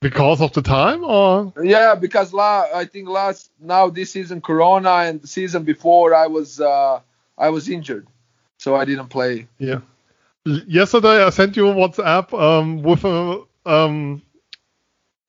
Because 0.00 0.40
of 0.40 0.52
the 0.52 0.62
time, 0.62 1.02
or 1.02 1.52
yeah, 1.60 1.96
because 1.96 2.32
la- 2.32 2.68
I 2.72 2.84
think 2.84 3.08
last 3.08 3.50
now 3.60 3.90
this 3.90 4.12
season 4.12 4.40
Corona 4.40 4.90
and 5.08 5.20
the 5.20 5.26
season 5.26 5.64
before 5.64 6.14
I 6.14 6.28
was 6.28 6.60
uh, 6.60 7.00
I 7.36 7.48
was 7.50 7.68
injured, 7.68 8.06
so 8.58 8.76
I 8.76 8.84
didn't 8.84 9.08
play. 9.08 9.48
Yeah. 9.58 9.80
Yesterday 10.44 11.24
I 11.24 11.30
sent 11.30 11.56
you 11.56 11.68
a 11.68 11.74
WhatsApp 11.74 12.32
um, 12.32 12.82
with 12.82 13.04
a 13.04 13.42
um, 13.66 14.22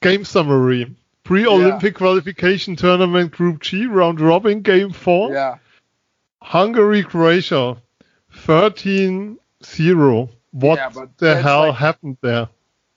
game 0.02 0.24
summary. 0.24 0.96
Pre-Olympic 1.24 1.94
yeah. 1.94 1.98
qualification 1.98 2.76
tournament 2.76 3.32
Group 3.32 3.62
G 3.62 3.88
round 3.88 4.22
robin 4.22 4.62
game 4.62 4.92
four. 4.92 5.34
Yeah. 5.34 5.58
Hungary 6.42 7.04
Croatia 7.04 7.82
13-0. 8.34 10.30
What 10.52 10.78
yeah, 10.78 11.06
the 11.18 11.42
hell 11.42 11.68
like, 11.68 11.76
happened 11.76 12.18
there? 12.22 12.50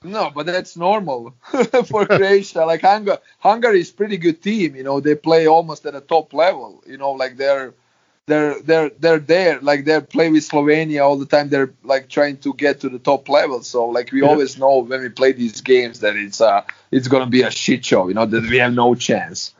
No, 0.04 0.30
but 0.34 0.46
that's 0.46 0.76
normal 0.76 1.34
for 1.86 2.06
Croatia. 2.06 2.64
like 2.64 2.82
Hungary, 2.82 3.18
Hungary 3.38 3.80
is 3.80 3.90
pretty 3.90 4.16
good 4.16 4.42
team. 4.42 4.74
You 4.74 4.82
know, 4.82 5.00
they 5.00 5.14
play 5.14 5.46
almost 5.46 5.86
at 5.86 5.94
a 5.94 6.00
top 6.00 6.32
level. 6.34 6.82
You 6.86 6.96
know, 6.96 7.12
like 7.12 7.36
they're 7.36 7.74
they're 8.26 8.60
they're 8.60 8.90
they're 8.90 9.18
there. 9.18 9.60
Like 9.60 9.84
they 9.84 10.00
play 10.00 10.30
with 10.30 10.48
Slovenia 10.48 11.04
all 11.04 11.18
the 11.18 11.26
time. 11.26 11.48
They're 11.48 11.72
like 11.82 12.08
trying 12.08 12.38
to 12.38 12.54
get 12.54 12.80
to 12.80 12.88
the 12.88 12.98
top 12.98 13.28
level. 13.28 13.62
So 13.62 13.86
like 13.86 14.12
we 14.12 14.22
yeah. 14.22 14.28
always 14.28 14.58
know 14.58 14.78
when 14.78 15.00
we 15.00 15.08
play 15.08 15.32
these 15.32 15.60
games 15.60 16.00
that 16.00 16.16
it's 16.16 16.40
uh 16.40 16.62
it's 16.90 17.08
gonna 17.08 17.26
be 17.26 17.42
a 17.42 17.50
shit 17.50 17.84
show. 17.84 18.08
You 18.08 18.14
know 18.14 18.26
that 18.26 18.42
we 18.42 18.58
have 18.58 18.74
no 18.74 18.94
chance. 18.94 19.54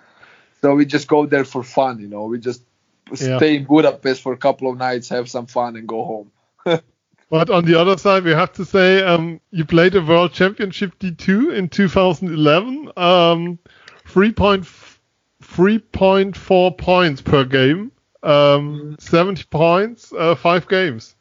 So 0.61 0.75
we 0.75 0.87
just 0.87 1.09
go 1.09 1.27
there 1.27 1.45
for 1.45 1.63
fun. 1.63 1.99
You 1.99 2.09
know, 2.09 2.25
we 2.25 2.39
just 2.39 2.63
yeah. 3.11 3.37
stay 3.39 3.57
in 3.57 3.65
Budapest 3.65 4.23
for 4.23 4.33
a 4.33 4.37
couple 4.37 4.71
of 4.71 4.79
nights, 4.79 5.09
have 5.09 5.29
some 5.29 5.47
fun, 5.47 5.77
and 5.77 5.89
go 5.89 6.05
home. 6.05 6.81
But 7.33 7.49
on 7.49 7.65
the 7.65 7.81
other 7.81 7.97
side, 7.97 8.25
we 8.25 8.33
have 8.33 8.53
to 8.53 8.67
say 8.67 9.03
um, 9.03 9.41
you 9.53 9.65
played 9.65 9.95
a 9.95 10.03
World 10.03 10.35
Championship 10.35 10.99
D2 10.99 11.55
in 11.55 11.71
2011. 11.71 12.93
Um, 12.95 13.59
3.4 14.07 16.77
points 16.77 17.23
per 17.23 17.45
game, 17.45 17.91
um, 18.23 18.97
70 19.01 19.45
points, 19.45 20.13
uh, 20.13 20.35
five 20.35 20.69
games. 20.69 21.17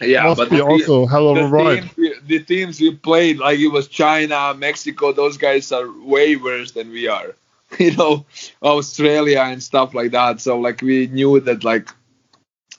Yeah, 0.00 0.22
Must 0.22 0.38
but 0.38 0.48
be 0.48 0.62
also 0.62 1.04
hell 1.04 1.28
of 1.28 1.36
a 1.36 1.48
ride. 1.48 1.94
Team, 1.94 2.14
the 2.24 2.42
teams 2.42 2.80
we 2.80 2.94
played, 2.94 3.40
like 3.40 3.58
it 3.58 3.68
was 3.68 3.88
China, 3.88 4.54
Mexico, 4.54 5.12
those 5.12 5.36
guys 5.36 5.70
are 5.70 5.86
way 6.00 6.36
worse 6.36 6.72
than 6.72 6.88
we 6.88 7.08
are. 7.08 7.34
You 7.78 7.94
know, 7.94 8.24
Australia 8.62 9.40
and 9.40 9.62
stuff 9.62 9.94
like 9.94 10.12
that. 10.12 10.40
So 10.40 10.58
like 10.58 10.80
we 10.80 11.08
knew 11.08 11.40
that 11.40 11.62
like 11.62 11.90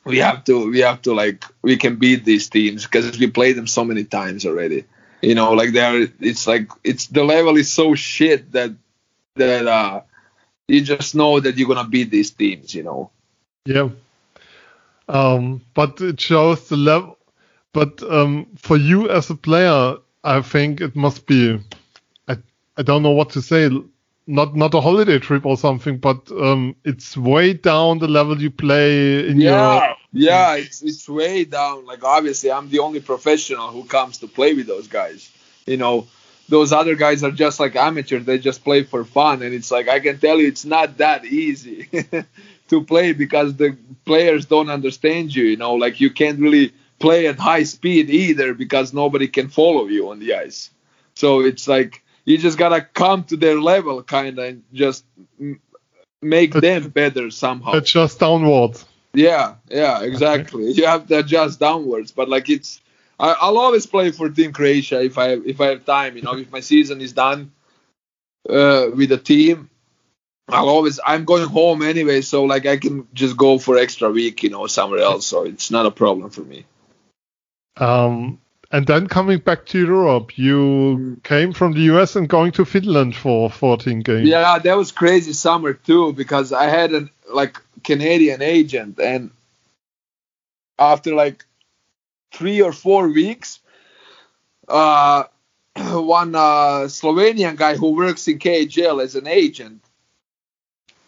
we 0.04 0.18
have 0.20 0.44
to 0.46 0.70
we 0.70 0.80
have 0.80 1.02
to 1.04 1.14
like 1.14 1.46
we 1.62 1.78
can 1.78 1.98
beat 1.98 2.26
these 2.26 2.50
teams 2.50 2.86
because 2.86 3.18
we 3.20 3.28
played 3.28 3.56
them 3.56 3.68
so 3.68 3.84
many 3.84 4.04
times 4.04 4.46
already. 4.46 4.86
You 5.22 5.36
know, 5.36 5.54
like 5.54 5.74
they're 5.74 6.08
it's 6.20 6.48
like 6.48 6.70
it's 6.84 7.08
the 7.08 7.24
level 7.24 7.58
is 7.58 7.72
so 7.72 7.94
shit 7.96 8.52
that 8.54 8.72
that 9.36 9.68
uh 9.68 10.02
you 10.68 10.82
just 10.82 11.16
know 11.16 11.40
that 11.40 11.58
you're 11.58 11.68
gonna 11.68 11.88
beat 11.88 12.10
these 12.10 12.32
teams. 12.32 12.74
You 12.74 12.84
know. 12.84 13.12
Yeah. 13.66 13.90
Um, 15.08 15.62
but 15.74 16.02
it 16.02 16.20
shows 16.20 16.70
the 16.70 16.78
level. 16.78 17.18
But 17.74 18.02
um, 18.04 18.48
for 18.58 18.78
you 18.78 19.10
as 19.10 19.30
a 19.30 19.36
player, 19.36 19.98
I 20.24 20.42
think 20.42 20.82
it 20.82 20.96
must 20.96 21.26
be. 21.28 21.60
I 22.28 22.38
I 22.78 22.82
don't 22.82 23.04
know 23.04 23.12
what 23.12 23.30
to 23.32 23.42
say 23.42 23.70
not 24.32 24.56
not 24.56 24.74
a 24.74 24.82
holiday 24.82 25.20
trip 25.20 25.46
or 25.46 25.58
something, 25.58 25.98
but 25.98 26.32
um, 26.32 26.76
it's 26.84 27.18
way 27.18 27.54
down 27.54 28.00
the 28.00 28.08
level 28.08 28.42
you 28.42 28.50
play 28.50 29.28
in 29.28 29.40
yeah, 29.40 29.50
your. 29.50 29.96
Yeah, 30.14 30.56
it's 30.56 30.82
it's 30.82 31.08
way 31.08 31.46
down. 31.46 31.86
Like 31.86 32.04
obviously, 32.04 32.52
I'm 32.52 32.70
the 32.70 32.80
only 32.80 33.02
professional 33.02 33.70
who 33.70 33.84
comes 33.84 34.20
to 34.20 34.28
play 34.28 34.54
with 34.54 34.68
those 34.68 34.88
guys. 34.88 35.30
You 35.66 35.78
know, 35.78 36.08
those 36.50 36.72
other 36.72 36.96
guys 36.96 37.24
are 37.24 37.32
just 37.32 37.60
like 37.60 37.76
amateurs. 37.76 38.26
They 38.26 38.40
just 38.40 38.64
play 38.64 38.84
for 38.84 39.04
fun, 39.04 39.42
and 39.42 39.54
it's 39.54 39.72
like 39.72 39.88
I 39.88 40.00
can 40.00 40.18
tell 40.18 40.40
you, 40.40 40.48
it's 40.48 40.66
not 40.66 40.98
that 40.98 41.26
easy 41.26 41.90
to 42.70 42.84
play 42.84 43.14
because 43.14 43.56
the 43.56 43.78
players 44.06 44.46
don't 44.46 44.70
understand 44.70 45.36
you. 45.36 45.44
You 45.44 45.58
know, 45.58 45.76
like 45.76 46.00
you 46.00 46.10
can't 46.10 46.40
really 46.40 46.74
play 47.00 47.28
at 47.28 47.40
high 47.40 47.64
speed 47.64 48.10
either 48.10 48.54
because 48.54 48.94
nobody 48.94 49.28
can 49.28 49.50
follow 49.50 49.88
you 49.88 50.10
on 50.12 50.20
the 50.20 50.36
ice. 50.36 50.70
So 51.16 51.42
it's 51.42 51.68
like 51.68 52.02
you 52.26 52.38
just 52.38 52.58
gotta 52.58 52.82
come 52.82 53.24
to 53.26 53.38
their 53.38 53.60
level, 53.60 54.04
kind 54.04 54.38
of, 54.38 54.46
and 54.46 54.64
just 54.74 55.06
make 56.22 56.54
them 56.54 56.90
better 56.90 57.32
somehow. 57.32 57.74
Adjust 57.74 58.20
downwards. 58.20 58.86
Yeah, 59.14 59.56
yeah, 59.70 60.04
exactly. 60.04 60.70
Okay. 60.70 60.82
You 60.82 60.88
have 60.88 61.08
to 61.08 61.20
adjust 61.20 61.60
downwards, 61.60 62.12
but 62.12 62.30
like 62.30 62.50
it's, 62.50 62.80
I, 63.20 63.50
will 63.50 63.58
always 63.58 63.86
play 63.86 64.12
for 64.12 64.30
Team 64.30 64.54
Croatia 64.54 65.02
if 65.02 65.18
I 65.18 65.34
if 65.34 65.60
I 65.60 65.68
have 65.68 65.86
time. 65.86 66.16
You 66.16 66.22
know, 66.22 66.38
if 66.38 66.52
my 66.52 66.62
season 66.62 67.02
is 67.02 67.12
done 67.14 67.52
uh, 68.50 68.88
with 68.96 69.10
the 69.10 69.18
team, 69.18 69.70
I'll 70.48 70.70
always 70.70 71.00
I'm 71.06 71.26
going 71.26 71.48
home 71.48 71.82
anyway, 71.82 72.22
so 72.22 72.46
like 72.46 72.66
I 72.66 72.78
can 72.78 73.08
just 73.14 73.36
go 73.36 73.58
for 73.58 73.78
extra 73.78 74.10
week, 74.10 74.44
you 74.44 74.50
know, 74.50 74.68
somewhere 74.68 75.02
else. 75.02 75.28
So 75.28 75.44
it's 75.44 75.72
not 75.72 75.86
a 75.86 75.92
problem 75.92 76.30
for 76.30 76.42
me. 76.42 76.66
Um, 77.78 78.40
and 78.72 78.88
then 78.88 79.08
coming 79.08 79.40
back 79.40 79.66
to 79.68 79.80
Europe, 79.80 80.38
you 80.38 81.20
came 81.24 81.52
from 81.52 81.74
the 81.74 81.82
US 81.94 82.16
and 82.16 82.28
going 82.30 82.52
to 82.54 82.66
Finland 82.66 83.16
for 83.16 83.50
14 83.50 84.00
games. 84.02 84.28
Yeah, 84.28 84.60
that 84.60 84.78
was 84.78 84.92
crazy 84.92 85.34
summer 85.34 85.74
too 85.74 86.14
because 86.14 86.54
I 86.54 86.66
had 86.66 86.94
a 86.94 87.10
like 87.30 87.62
Canadian 87.84 88.42
agent 88.42 89.00
and 89.00 89.32
after 90.80 91.14
like 91.14 91.46
three 92.34 92.62
or 92.62 92.72
four 92.72 93.10
weeks, 93.10 93.60
uh, 94.68 95.24
one 95.76 96.36
uh, 96.36 96.88
Slovenian 96.88 97.56
guy 97.58 97.76
who 97.76 97.92
works 97.92 98.28
in 98.28 98.40
KHL 98.40 99.04
as 99.04 99.16
an 99.16 99.28
agent, 99.28 99.82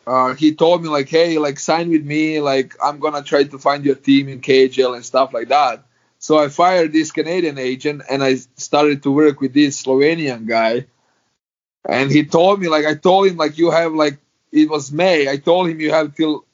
uh, 0.05 0.33
he 0.33 0.53
told 0.53 0.83
me 0.83 0.89
like, 0.89 1.07
hey, 1.07 1.37
like 1.37 1.59
sign 1.59 1.89
with 1.89 2.05
me, 2.05 2.41
like 2.41 2.75
I'm 2.83 2.99
gonna 2.99 3.23
try 3.23 3.45
to 3.45 3.57
find 3.57 3.85
your 3.85 3.95
team 3.95 4.27
in 4.27 4.41
KHL 4.41 4.95
and 4.95 5.05
stuff 5.05 5.33
like 5.33 5.47
that. 5.47 5.83
So 6.23 6.37
I 6.37 6.47
fired 6.47 6.93
this 6.93 7.11
Canadian 7.11 7.57
agent 7.57 8.01
and 8.09 8.23
I 8.23 8.35
started 8.55 9.03
to 9.03 9.11
work 9.11 9.41
with 9.41 9.53
this 9.53 9.83
Slovenian 9.83 10.47
guy. 10.47 10.85
And 11.83 12.09
he 12.09 12.23
told 12.23 12.61
me, 12.61 12.69
like, 12.69 12.85
I 12.85 12.95
told 12.95 13.27
him, 13.27 13.35
like, 13.35 13.57
you 13.57 13.71
have, 13.71 13.91
like, 13.91 14.19
it 14.49 14.69
was 14.69 14.89
May. 14.89 15.27
I 15.27 15.35
told 15.35 15.67
him 15.67 15.81
you 15.81 15.91
have 15.91 16.15
till 16.15 16.45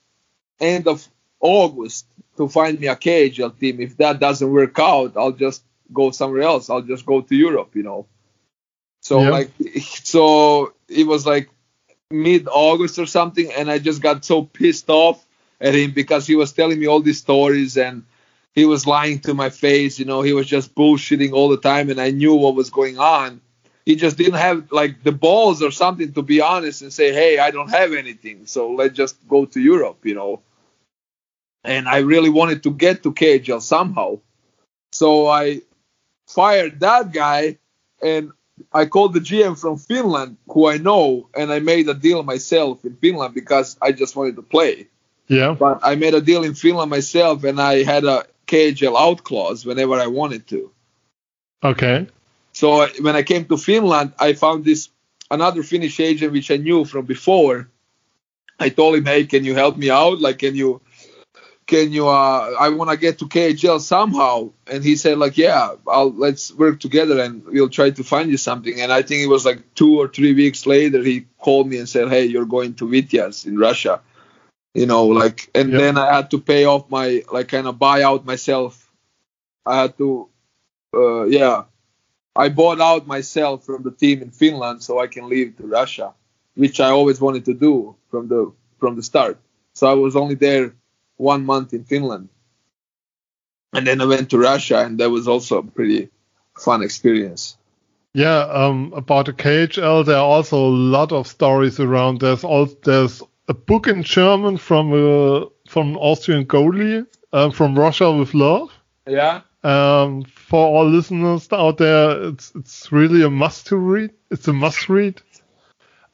end 0.60 0.88
of 0.88 1.08
August 1.40 2.08
to 2.38 2.50
find 2.50 2.80
me 2.80 2.88
a 2.88 2.96
KHL 2.96 3.60
team. 3.60 3.80
If 3.80 3.98
that 3.98 4.20
doesn't 4.20 4.52
work 4.52 4.80
out, 4.80 5.16
I'll 5.16 5.34
just 5.34 5.62
go 5.94 6.10
somewhere 6.10 6.42
else. 6.42 6.72
I'll 6.72 6.82
just 6.82 7.06
go 7.06 7.22
to 7.22 7.36
Europe, 7.36 7.76
you 7.76 7.84
know. 7.84 8.08
So, 9.02 9.22
yeah. 9.22 9.30
like, 9.30 9.52
so 10.04 10.74
it 10.88 11.06
was 11.06 11.28
like 11.28 11.48
mid 12.10 12.48
August 12.48 12.98
or 12.98 13.06
something, 13.06 13.52
and 13.52 13.70
I 13.70 13.78
just 13.78 14.02
got 14.02 14.26
so 14.26 14.42
pissed 14.42 14.90
off 14.90 15.24
at 15.62 15.76
him 15.76 15.92
because 15.92 16.26
he 16.26 16.36
was 16.36 16.54
telling 16.54 16.80
me 16.80 16.88
all 16.88 17.02
these 17.02 17.20
stories 17.20 17.78
and 17.78 18.04
he 18.60 18.66
was 18.66 18.86
lying 18.86 19.20
to 19.20 19.34
my 19.34 19.50
face. 19.50 20.00
You 20.00 20.06
know, 20.06 20.22
he 20.22 20.34
was 20.34 20.46
just 20.46 20.76
bullshitting 20.76 21.32
all 21.32 21.50
the 21.50 21.58
time, 21.58 21.90
and 21.90 22.00
I 22.00 22.12
knew 22.12 22.36
what 22.36 22.56
was 22.56 22.70
going 22.70 23.00
on. 23.00 23.42
He 23.86 23.96
just 23.96 24.18
didn't 24.18 24.42
have 24.48 24.72
like 24.72 25.02
the 25.04 25.14
balls 25.14 25.64
or 25.64 25.72
something 25.72 26.12
to 26.14 26.22
be 26.22 26.42
honest 26.42 26.82
and 26.82 26.92
say, 26.92 27.14
"Hey, 27.14 27.40
I 27.40 27.52
don't 27.52 27.70
have 27.70 27.94
anything, 27.94 28.46
so 28.46 28.72
let's 28.72 28.96
just 28.96 29.16
go 29.28 29.46
to 29.46 29.60
Europe," 29.60 30.00
you 30.04 30.14
know. 30.14 30.42
And 31.64 31.88
I 31.88 32.00
really 32.00 32.30
wanted 32.30 32.64
to 32.64 32.72
get 32.72 33.04
to 33.04 33.14
KHL 33.14 33.62
somehow, 33.62 34.20
so 34.92 35.28
I 35.28 35.62
fired 36.28 36.82
that 36.82 37.12
guy, 37.14 37.58
and 38.02 38.32
I 38.74 38.86
called 38.86 39.14
the 39.14 39.22
GM 39.22 39.56
from 39.58 39.78
Finland, 39.78 40.38
who 40.52 40.68
I 40.68 40.78
know, 40.78 41.30
and 41.34 41.52
I 41.52 41.60
made 41.60 41.88
a 41.88 41.94
deal 41.94 42.24
myself 42.24 42.84
in 42.84 42.96
Finland 42.98 43.34
because 43.34 43.78
I 43.82 43.94
just 43.94 44.16
wanted 44.16 44.36
to 44.36 44.44
play. 44.44 44.88
Yeah. 45.30 45.56
But 45.58 45.80
I 45.84 45.96
made 45.96 46.16
a 46.16 46.22
deal 46.22 46.44
in 46.44 46.56
Finland 46.56 46.90
myself, 46.90 47.44
and 47.44 47.62
I 47.62 47.84
had 47.84 48.04
a 48.04 48.26
KHL 48.50 49.00
out 49.00 49.24
clause 49.24 49.66
whenever 49.66 49.94
I 49.94 50.08
wanted 50.08 50.48
to. 50.48 50.72
Okay. 51.64 52.08
So 52.54 52.88
when 53.00 53.16
I 53.16 53.24
came 53.24 53.46
to 53.46 53.58
Finland, 53.58 54.14
I 54.20 54.34
found 54.34 54.66
this 54.66 54.90
another 55.30 55.64
Finnish 55.64 56.00
agent 56.00 56.34
which 56.34 56.50
I 56.52 56.58
knew 56.58 56.84
from 56.84 57.06
before. 57.06 57.70
I 58.60 58.70
told 58.70 58.96
him, 58.96 59.06
"Hey, 59.06 59.26
can 59.26 59.46
you 59.46 59.56
help 59.56 59.78
me 59.78 59.90
out? 59.90 60.20
Like, 60.20 60.40
can 60.40 60.56
you, 60.56 60.82
can 61.68 61.94
you? 61.94 62.08
Uh, 62.10 62.56
I 62.60 62.70
want 62.70 62.90
to 62.90 62.98
get 62.98 63.20
to 63.20 63.26
KHL 63.26 63.80
somehow." 63.80 64.50
And 64.68 64.84
he 64.84 64.96
said, 64.96 65.18
"Like, 65.18 65.38
yeah, 65.38 65.76
I'll 65.88 66.12
let's 66.12 66.52
work 66.52 66.80
together 66.80 67.22
and 67.22 67.46
we'll 67.46 67.70
try 67.70 67.92
to 67.92 68.04
find 68.04 68.30
you 68.32 68.38
something." 68.38 68.82
And 68.82 68.92
I 68.92 69.02
think 69.04 69.24
it 69.24 69.30
was 69.30 69.46
like 69.46 69.62
two 69.76 70.00
or 70.02 70.08
three 70.08 70.34
weeks 70.34 70.66
later, 70.66 71.02
he 71.04 71.26
called 71.38 71.68
me 71.70 71.78
and 71.78 71.88
said, 71.88 72.10
"Hey, 72.10 72.26
you're 72.26 72.54
going 72.58 72.74
to 72.76 72.88
Vityaz 72.88 73.46
in 73.46 73.58
Russia." 73.58 74.02
You 74.74 74.86
know 74.86 75.08
like 75.08 75.50
and 75.56 75.72
yep. 75.72 75.80
then 75.80 75.98
i 75.98 76.14
had 76.14 76.32
to 76.32 76.40
pay 76.40 76.66
off 76.66 76.90
my 76.90 77.24
like 77.32 77.48
kind 77.48 77.68
of 77.68 77.80
buy 77.80 78.04
out 78.04 78.26
myself. 78.26 78.86
I 79.66 79.82
had 79.82 79.98
to 79.98 80.30
uh, 80.96 81.26
yeah. 81.26 81.64
I 82.36 82.50
bought 82.50 82.80
out 82.80 83.06
myself 83.06 83.66
from 83.66 83.84
the 83.84 83.92
team 83.92 84.22
in 84.22 84.32
finland 84.32 84.84
so 84.84 85.00
i 85.00 85.08
can 85.08 85.30
leave 85.30 85.58
to 85.58 85.68
russia 85.68 86.14
which 86.56 86.80
i 86.80 86.90
always 86.90 87.20
wanted 87.20 87.46
to 87.46 87.54
do 87.54 87.96
from 88.10 88.28
the 88.28 88.52
from 88.80 88.96
the 88.96 89.04
start. 89.04 89.38
So 89.74 89.88
i 89.88 89.94
was 89.94 90.16
only 90.16 90.36
there 90.36 90.74
one 91.18 91.46
month 91.46 91.74
in 91.74 91.84
finland. 91.84 92.30
And 93.74 93.86
then 93.86 94.02
i 94.02 94.06
went 94.06 94.30
to 94.30 94.38
russia 94.38 94.80
and 94.80 95.00
that 95.00 95.10
was 95.10 95.28
also 95.28 95.58
a 95.60 95.64
pretty 95.64 96.10
fun 96.58 96.84
experience. 96.84 97.58
Yeah, 98.14 98.40
um, 98.40 98.92
about 98.96 99.28
the 99.28 99.34
KHL, 99.34 100.04
there 100.04 100.18
are 100.18 100.26
also 100.26 100.58
a 100.58 100.76
lot 100.98 101.12
of 101.12 101.28
stories 101.28 101.80
around. 101.80 102.22
There's 102.22 102.44
all 102.44 102.66
there's 102.66 103.22
a 103.50 103.54
book 103.54 103.88
in 103.88 104.04
German 104.04 104.58
from 104.58 104.94
a 104.94 105.48
from 105.68 105.90
an 105.90 105.96
Austrian 105.98 106.46
goalie 106.46 107.06
uh, 107.34 107.50
from 107.50 107.78
Russia 107.78 108.12
with 108.12 108.34
love. 108.34 108.70
Yeah. 109.08 109.42
Um, 109.64 110.24
for 110.24 110.66
all 110.66 110.88
listeners 110.88 111.50
out 111.52 111.80
there, 111.80 112.30
it's 112.30 112.54
it's 112.56 112.92
really 112.92 113.24
a 113.24 113.30
must 113.30 113.68
to 113.68 113.78
read. 113.78 114.12
It's 114.32 114.48
a 114.48 114.54
must 114.54 114.88
read. 114.88 115.22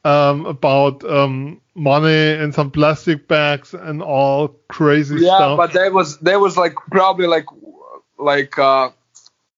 Um, 0.04 0.46
about 0.46 1.02
um, 1.04 1.60
money 1.74 2.32
and 2.32 2.54
some 2.54 2.70
plastic 2.70 3.26
bags 3.26 3.74
and 3.74 4.00
all 4.00 4.48
crazy 4.68 5.16
yeah, 5.16 5.34
stuff. 5.34 5.50
Yeah, 5.50 5.56
but 5.56 5.72
that 5.72 5.92
was 5.92 6.18
that 6.20 6.40
was 6.40 6.56
like 6.56 6.74
probably 6.92 7.26
like 7.26 7.46
like 8.16 8.56
uh, 8.56 8.90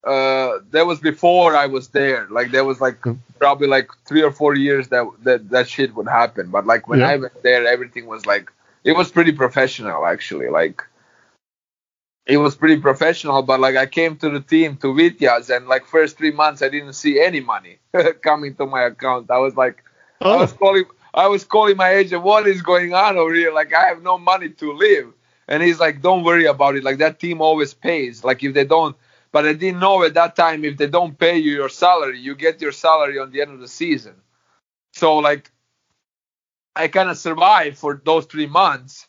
uh, 0.08 0.60
that 0.70 0.86
was 0.86 1.00
before 1.00 1.54
I 1.54 1.66
was 1.66 1.88
there. 1.88 2.26
Like 2.30 2.50
there 2.50 2.64
was 2.64 2.80
like 2.80 2.98
probably 3.38 3.68
like 3.68 3.90
three 4.06 4.22
or 4.22 4.32
four 4.32 4.54
years 4.54 4.88
that 4.88 5.04
that 5.24 5.50
that 5.50 5.68
shit 5.68 5.94
would 5.94 6.08
happen. 6.08 6.50
But 6.50 6.66
like 6.66 6.88
when 6.88 7.00
yeah. 7.00 7.10
I 7.10 7.16
went 7.16 7.42
there, 7.42 7.66
everything 7.66 8.06
was 8.06 8.24
like 8.24 8.50
it 8.84 8.92
was 8.92 9.10
pretty 9.10 9.32
professional 9.32 10.06
actually. 10.06 10.48
Like 10.48 10.82
it 12.24 12.38
was 12.38 12.56
pretty 12.56 12.80
professional. 12.80 13.42
But 13.42 13.60
like 13.60 13.76
I 13.76 13.84
came 13.84 14.16
to 14.16 14.30
the 14.30 14.40
team 14.40 14.78
to 14.78 14.88
Vityaz, 14.88 15.54
and 15.54 15.68
like 15.68 15.84
first 15.84 16.16
three 16.16 16.32
months 16.32 16.62
I 16.62 16.70
didn't 16.70 16.94
see 16.94 17.20
any 17.20 17.40
money 17.40 17.78
coming 18.22 18.54
to 18.54 18.64
my 18.64 18.84
account. 18.84 19.30
I 19.30 19.38
was 19.38 19.56
like, 19.56 19.84
oh. 20.22 20.38
I 20.38 20.40
was 20.40 20.52
calling. 20.54 20.84
I 21.12 21.26
was 21.26 21.44
calling 21.44 21.76
my 21.76 21.90
agent, 21.90 22.22
what 22.22 22.46
is 22.46 22.62
going 22.62 22.94
on 22.94 23.16
over 23.16 23.34
here? 23.34 23.52
Like 23.52 23.74
I 23.74 23.86
have 23.88 24.02
no 24.02 24.16
money 24.16 24.50
to 24.50 24.72
live. 24.72 25.12
And 25.48 25.62
he's 25.62 25.80
like, 25.80 26.02
don't 26.02 26.24
worry 26.24 26.44
about 26.44 26.76
it. 26.76 26.84
Like 26.84 26.98
that 26.98 27.18
team 27.18 27.40
always 27.40 27.72
pays. 27.72 28.22
Like 28.22 28.44
if 28.44 28.52
they 28.52 28.64
don't, 28.64 28.94
but 29.32 29.46
I 29.46 29.52
didn't 29.52 29.80
know 29.80 30.02
at 30.04 30.14
that 30.14 30.36
time 30.36 30.64
if 30.64 30.76
they 30.76 30.86
don't 30.86 31.18
pay 31.18 31.38
you 31.38 31.52
your 31.52 31.68
salary, 31.68 32.18
you 32.20 32.34
get 32.34 32.60
your 32.60 32.72
salary 32.72 33.18
on 33.18 33.30
the 33.30 33.40
end 33.40 33.52
of 33.52 33.60
the 33.60 33.68
season. 33.68 34.14
So 34.92 35.16
like 35.18 35.50
I 36.74 36.88
kind 36.88 37.10
of 37.10 37.18
survived 37.18 37.78
for 37.78 38.00
those 38.04 38.26
three 38.26 38.46
months, 38.46 39.08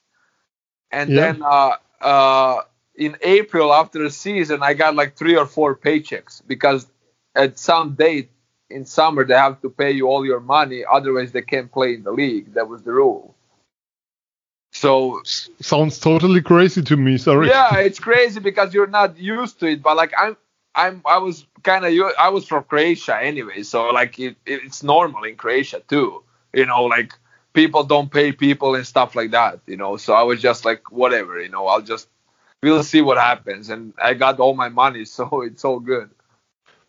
and 0.92 1.10
yeah. 1.10 1.32
then 1.32 1.44
uh, 1.44 1.74
uh, 2.02 2.62
in 2.96 3.16
April 3.22 3.74
after 3.74 4.04
the 4.04 4.10
season, 4.10 4.64
I 4.64 4.74
got 4.74 4.96
like 4.96 5.16
three 5.16 5.38
or 5.38 5.46
four 5.46 5.76
paychecks 5.76 6.42
because 6.46 6.88
at 7.36 7.60
some 7.60 7.94
date 7.94 8.32
in 8.70 8.86
summer 8.86 9.24
they 9.24 9.36
have 9.36 9.62
to 9.62 9.70
pay 9.70 9.92
you 9.92 10.08
all 10.08 10.26
your 10.26 10.40
money, 10.40 10.84
otherwise 10.90 11.32
they 11.32 11.42
can't 11.42 11.72
play 11.72 11.94
in 11.94 12.04
the 12.04 12.12
league. 12.12 12.54
That 12.54 12.68
was 12.68 12.82
the 12.84 12.92
rule. 12.92 13.36
So 14.72 15.22
sounds 15.26 16.00
totally 16.00 16.42
crazy 16.42 16.82
to 16.84 16.98
me. 16.98 17.18
Sorry. 17.18 17.48
Yeah, 17.48 17.78
it's 17.78 18.00
crazy 18.00 18.40
because 18.40 18.74
you're 18.74 18.88
not 18.88 19.18
used 19.18 19.60
to 19.60 19.68
it. 19.68 19.82
But 19.82 19.98
like 19.98 20.14
I'm, 20.18 20.38
I'm, 20.76 21.02
I 21.06 21.18
was 21.18 21.46
kind 21.64 21.86
of, 21.86 21.94
I 22.20 22.30
was 22.30 22.46
from 22.46 22.64
Croatia 22.64 23.18
anyway, 23.22 23.64
so 23.64 23.90
like 23.90 24.20
it, 24.20 24.38
it's 24.46 24.84
normal 24.84 25.24
in 25.24 25.36
Croatia 25.36 25.82
too. 25.88 26.24
You 26.54 26.66
know, 26.66 26.84
like 26.86 27.14
people 27.54 27.84
don't 27.84 28.12
pay 28.12 28.32
people 28.32 28.76
and 28.76 28.86
stuff 28.86 29.16
like 29.16 29.32
that. 29.32 29.60
You 29.66 29.78
know, 29.78 29.98
so 29.98 30.14
I 30.14 30.24
was 30.24 30.42
just 30.42 30.66
like, 30.66 30.92
whatever. 30.92 31.42
You 31.42 31.50
know, 31.50 31.68
I'll 31.68 31.82
just, 31.82 32.08
we'll 32.62 32.84
see 32.84 33.02
what 33.02 33.18
happens. 33.18 33.70
And 33.70 33.94
I 34.02 34.14
got 34.14 34.40
all 34.40 34.56
my 34.56 34.70
money, 34.70 35.06
so 35.18 35.42
it's 35.42 35.66
all 35.66 35.80
good. 35.80 36.10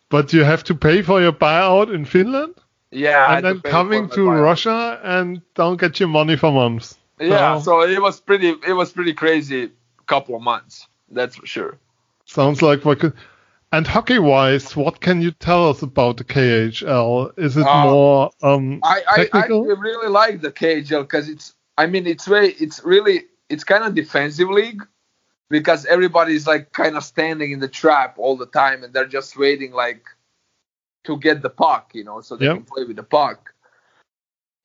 But 0.09 0.33
you 0.33 0.43
have 0.43 0.63
to 0.65 0.75
pay 0.75 1.01
for 1.01 1.21
your 1.21 1.31
buyout 1.33 1.93
in 1.93 2.05
Finland. 2.05 2.55
Yeah. 2.91 3.37
And 3.37 3.45
then 3.45 3.61
coming 3.61 4.09
to 4.09 4.29
Russia 4.29 4.99
and 5.03 5.41
don't 5.55 5.79
get 5.79 5.99
your 5.99 6.09
money 6.09 6.35
for 6.35 6.51
months. 6.51 6.97
Yeah, 7.21 7.59
so 7.59 7.81
it 7.81 8.01
was 8.01 8.19
pretty 8.19 8.55
it 8.67 8.73
was 8.73 8.91
pretty 8.91 9.13
crazy 9.13 9.71
couple 10.07 10.35
of 10.35 10.41
months. 10.41 10.87
That's 11.09 11.35
for 11.35 11.45
sure. 11.45 11.77
Sounds 12.25 12.61
like 12.61 12.83
what 12.85 12.99
could. 12.99 13.13
And 13.73 13.87
hockey 13.87 14.19
wise, 14.19 14.75
what 14.75 14.99
can 14.99 15.21
you 15.21 15.31
tell 15.31 15.69
us 15.69 15.81
about 15.81 16.17
the 16.17 16.25
KHL? 16.25 17.31
Is 17.37 17.55
it 17.55 17.65
uh, 17.65 17.83
more 17.83 18.31
um 18.41 18.81
I, 18.83 19.01
I, 19.07 19.15
technical? 19.25 19.63
I 19.63 19.79
really 19.79 20.09
like 20.09 20.41
the 20.41 20.51
KHL 20.51 21.03
because 21.03 21.29
it's 21.29 21.55
I 21.77 21.87
mean 21.87 22.07
it's 22.07 22.27
very 22.27 22.49
it's 22.49 22.83
really 22.83 23.25
it's 23.49 23.63
kind 23.63 23.83
of 23.83 23.95
defensive 23.95 24.49
league 24.49 24.83
because 25.49 25.85
everybody's 25.85 26.47
like 26.47 26.71
kind 26.73 26.97
of 26.97 27.03
standing 27.03 27.51
in 27.51 27.59
the 27.59 27.67
trap 27.67 28.15
all 28.17 28.35
the 28.35 28.45
time 28.45 28.83
and 28.83 28.93
they're 28.93 29.07
just 29.07 29.37
waiting 29.37 29.71
like 29.71 30.03
to 31.03 31.17
get 31.17 31.41
the 31.41 31.49
puck, 31.49 31.91
you 31.93 32.03
know, 32.03 32.21
so 32.21 32.35
they 32.35 32.45
yep. 32.45 32.55
can 32.55 32.65
play 32.65 32.83
with 32.83 32.95
the 32.95 33.03
puck. 33.03 33.50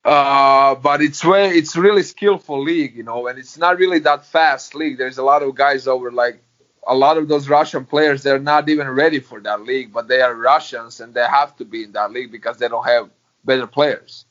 Uh, 0.07 0.73
but 0.75 1.01
it's 1.01 1.25
way 1.25 1.49
it's 1.49 1.75
really 1.75 2.01
skillful 2.01 2.63
league, 2.63 2.95
you 2.95 3.03
know, 3.03 3.27
and 3.27 3.37
it's 3.37 3.57
not 3.57 3.77
really 3.77 3.99
that 3.99 4.25
fast 4.25 4.73
league. 4.73 4.97
There's 4.97 5.17
a 5.17 5.23
lot 5.23 5.43
of 5.43 5.53
guys 5.53 5.85
over 5.85 6.13
like 6.13 6.41
a 6.87 6.95
lot 6.95 7.17
of 7.17 7.27
those 7.27 7.49
Russian 7.49 7.83
players. 7.83 8.23
They're 8.23 8.39
not 8.39 8.69
even 8.69 8.87
ready 8.87 9.19
for 9.19 9.41
that 9.41 9.63
league, 9.63 9.91
but 9.91 10.07
they 10.07 10.21
are 10.21 10.33
Russians 10.33 11.01
and 11.01 11.13
they 11.13 11.25
have 11.25 11.57
to 11.57 11.65
be 11.65 11.83
in 11.83 11.91
that 11.91 12.11
league 12.13 12.31
because 12.31 12.57
they 12.57 12.69
don't 12.69 12.87
have 12.87 13.09
better 13.43 13.67
players. 13.67 14.25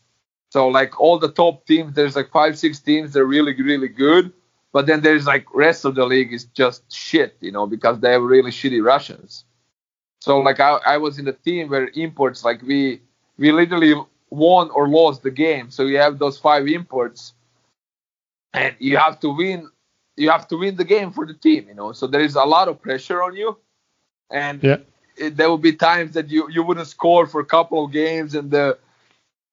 So 0.49 0.69
like 0.69 0.99
all 0.99 1.19
the 1.19 1.31
top 1.31 1.67
teams, 1.67 1.95
there's 1.95 2.17
like 2.17 2.31
five 2.31 2.59
six 2.59 2.81
teams. 2.81 3.13
They're 3.13 3.27
really 3.27 3.53
really 3.61 3.89
good, 3.89 4.33
but 4.73 4.87
then 4.87 5.03
there's 5.03 5.27
like 5.27 5.45
rest 5.55 5.85
of 5.85 5.95
the 5.95 6.07
league 6.07 6.33
is 6.33 6.47
just 6.47 6.91
shit, 6.91 7.37
you 7.41 7.53
know, 7.53 7.67
because 7.67 8.01
they 8.01 8.13
have 8.13 8.23
really 8.23 8.51
shitty 8.51 8.83
Russians. 8.83 9.45
So 10.21 10.39
like 10.39 10.59
I, 10.59 10.79
I 10.87 10.97
was 10.97 11.19
in 11.19 11.29
a 11.29 11.35
team 11.35 11.69
where 11.69 11.91
imports 11.95 12.47
like 12.47 12.63
we 12.63 13.03
we 13.37 13.53
literally 13.53 13.93
won 14.31 14.71
or 14.71 14.89
lost 14.89 15.23
the 15.23 15.31
game. 15.31 15.71
So 15.71 15.85
you 15.85 15.99
have 15.99 16.19
those 16.19 16.39
five 16.39 16.67
imports, 16.67 17.35
and 18.53 18.75
you 18.79 18.97
have 18.97 19.21
to 19.21 19.31
win. 19.31 19.71
You 20.17 20.31
have 20.31 20.49
to 20.49 20.57
win 20.57 20.77
the 20.77 20.85
game 20.85 21.13
for 21.13 21.27
the 21.27 21.35
team, 21.35 21.67
you 21.69 21.75
know. 21.75 21.93
So 21.93 22.07
there 22.07 22.23
is 22.23 22.37
a 22.37 22.45
lot 22.45 22.69
of 22.69 22.81
pressure 22.81 23.23
on 23.23 23.37
you, 23.37 23.59
and 24.31 24.63
yeah. 24.63 24.79
it, 25.17 25.37
there 25.37 25.49
will 25.49 25.59
be 25.59 25.75
times 25.75 26.15
that 26.15 26.31
you 26.31 26.51
you 26.51 26.63
wouldn't 26.63 26.87
score 26.87 27.27
for 27.27 27.41
a 27.41 27.45
couple 27.45 27.85
of 27.85 27.93
games, 27.93 28.35
and 28.35 28.51
the 28.51 28.79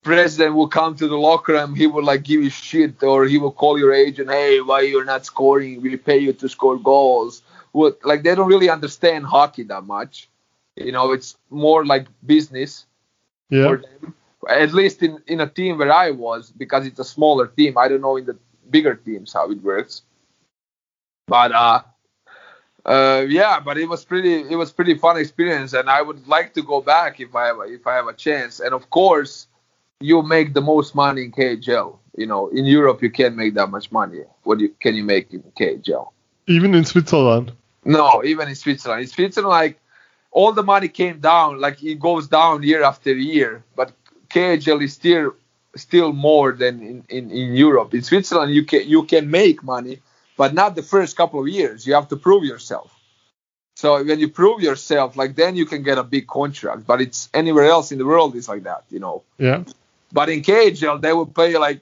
president 0.04 0.56
will 0.56 0.68
come 0.68 0.96
to 0.96 1.08
the 1.08 1.18
locker 1.18 1.54
room. 1.54 1.76
He 1.76 1.88
will 1.88 2.04
like 2.04 2.24
give 2.24 2.42
you 2.42 2.50
shit, 2.50 3.02
or 3.04 3.26
he 3.26 3.38
will 3.38 3.52
call 3.52 3.78
your 3.78 3.94
agent, 3.94 4.30
"Hey, 4.30 4.62
why 4.62 4.82
you're 4.82 5.06
not 5.06 5.26
scoring? 5.26 5.82
We 5.82 5.96
pay 5.98 6.18
you 6.18 6.34
to 6.34 6.50
score 6.50 6.78
goals." 6.78 7.42
What 7.74 8.00
like 8.04 8.24
they 8.24 8.36
don't 8.36 8.48
really 8.48 8.70
understand 8.70 9.26
hockey 9.26 9.64
that 9.64 9.84
much. 9.84 10.30
You 10.76 10.92
know, 10.92 11.12
it's 11.12 11.38
more 11.50 11.86
like 11.86 12.08
business 12.26 12.86
yeah. 13.50 13.68
for 13.68 13.78
them 13.78 14.16
at 14.50 14.74
least 14.74 15.04
in, 15.04 15.22
in 15.28 15.42
a 15.42 15.48
team 15.48 15.78
where 15.78 15.92
I 15.92 16.12
was, 16.12 16.52
because 16.52 16.86
it's 16.86 17.00
a 17.00 17.06
smaller 17.06 17.48
team. 17.48 17.78
I 17.78 17.88
don't 17.88 18.02
know 18.02 18.18
in 18.18 18.26
the 18.26 18.38
bigger 18.70 18.96
teams 18.96 19.34
how 19.34 19.50
it 19.52 19.62
works. 19.62 20.04
But 21.28 21.52
uh, 21.52 21.82
uh, 22.86 23.26
yeah, 23.30 23.60
but 23.60 23.78
it 23.78 23.88
was 23.88 24.04
pretty 24.04 24.42
it 24.42 24.56
was 24.58 24.72
pretty 24.72 24.96
fun 24.96 25.18
experience, 25.18 25.74
and 25.74 25.90
I 25.90 26.02
would 26.02 26.28
like 26.28 26.54
to 26.56 26.62
go 26.62 26.82
back 26.82 27.20
if 27.20 27.34
I 27.36 27.48
have 27.48 27.58
a, 27.60 27.62
if 27.62 27.88
I 27.88 27.96
have 27.96 28.08
a 28.08 28.14
chance. 28.14 28.60
And 28.60 28.74
of 28.74 28.90
course, 28.90 29.48
you 30.02 30.22
make 30.22 30.54
the 30.54 30.62
most 30.62 30.94
money 30.96 31.24
in 31.24 31.32
KHL. 31.32 31.98
You 32.18 32.28
know, 32.28 32.50
in 32.50 32.66
Europe 32.66 33.02
you 33.02 33.10
can't 33.10 33.36
make 33.36 33.54
that 33.56 33.68
much 33.68 33.92
money. 33.92 34.22
What 34.44 34.60
you, 34.60 34.70
can 34.80 34.96
you 34.96 35.04
make 35.04 35.34
in 35.34 35.42
KHL? 35.60 36.10
Even 36.48 36.76
in 36.76 36.86
Switzerland. 36.86 37.54
No, 37.86 38.24
even 38.24 38.50
in 38.50 38.56
Switzerland. 38.56 39.02
In 39.02 39.08
Switzerland, 39.08 39.50
like 39.50 39.80
all 40.32 40.52
the 40.52 40.64
money 40.64 40.90
came 40.90 41.20
down, 41.20 41.62
like 41.62 41.82
it 41.84 42.00
goes 42.00 42.28
down 42.28 42.64
year 42.64 42.84
after 42.84 43.14
year. 43.14 43.64
But 43.76 43.94
KHL 44.34 44.84
is 44.84 44.94
still 44.94 45.36
still 45.76 46.14
more 46.14 46.52
than 46.54 46.82
in, 46.82 47.06
in, 47.10 47.32
in 47.32 47.56
Europe. 47.56 47.94
In 47.94 48.02
Switzerland, 48.02 48.54
you 48.54 48.66
can 48.66 48.88
you 48.88 49.04
can 49.04 49.30
make 49.30 49.64
money, 49.64 50.00
but 50.38 50.54
not 50.54 50.76
the 50.76 50.84
first 50.84 51.16
couple 51.16 51.40
of 51.40 51.48
years. 51.48 51.86
You 51.86 51.94
have 51.94 52.10
to 52.10 52.16
prove 52.16 52.44
yourself. 52.44 52.90
So 53.76 54.04
when 54.04 54.20
you 54.20 54.30
prove 54.30 54.62
yourself, 54.62 55.16
like 55.18 55.36
then 55.36 55.56
you 55.56 55.66
can 55.66 55.84
get 55.84 55.98
a 55.98 56.04
big 56.04 56.28
contract. 56.28 56.86
But 56.86 57.02
it's 57.02 57.30
anywhere 57.34 57.66
else 57.66 57.92
in 57.92 57.98
the 57.98 58.06
world 58.06 58.36
is 58.36 58.48
like 58.48 58.64
that, 58.64 58.84
you 58.90 59.00
know. 59.00 59.24
Yeah. 59.38 59.64
But 60.12 60.30
in 60.30 60.42
KHL, 60.42 61.02
they 61.02 61.14
would 61.14 61.34
pay 61.34 61.58
like 61.58 61.82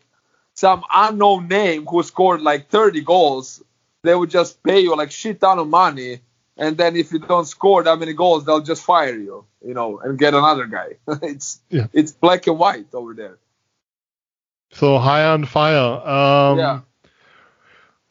some 0.53 0.83
unknown 0.93 1.47
name 1.47 1.85
who 1.85 2.03
scored 2.03 2.41
like 2.41 2.69
30 2.69 3.01
goals. 3.01 3.61
They 4.03 4.15
would 4.15 4.29
just 4.29 4.63
pay 4.63 4.79
you 4.79 4.95
like 4.95 5.11
shit 5.11 5.39
ton 5.41 5.59
of 5.59 5.67
money, 5.67 6.21
and 6.57 6.77
then 6.77 6.95
if 6.95 7.11
you 7.11 7.19
don't 7.19 7.45
score 7.45 7.83
that 7.83 7.97
many 7.99 8.13
goals, 8.13 8.45
they'll 8.45 8.61
just 8.61 8.83
fire 8.83 9.15
you, 9.15 9.45
you 9.65 9.73
know, 9.73 9.99
and 9.99 10.17
get 10.19 10.33
another 10.33 10.65
guy. 10.67 10.97
it's 11.21 11.59
Yeah. 11.69 11.87
it's 11.93 12.11
black 12.11 12.47
and 12.47 12.59
white 12.59 12.87
over 12.93 13.13
there. 13.13 13.37
So 14.73 14.97
high 14.99 15.25
on 15.25 15.45
fire. 15.45 16.07
Um, 16.07 16.57
Yeah. 16.59 16.79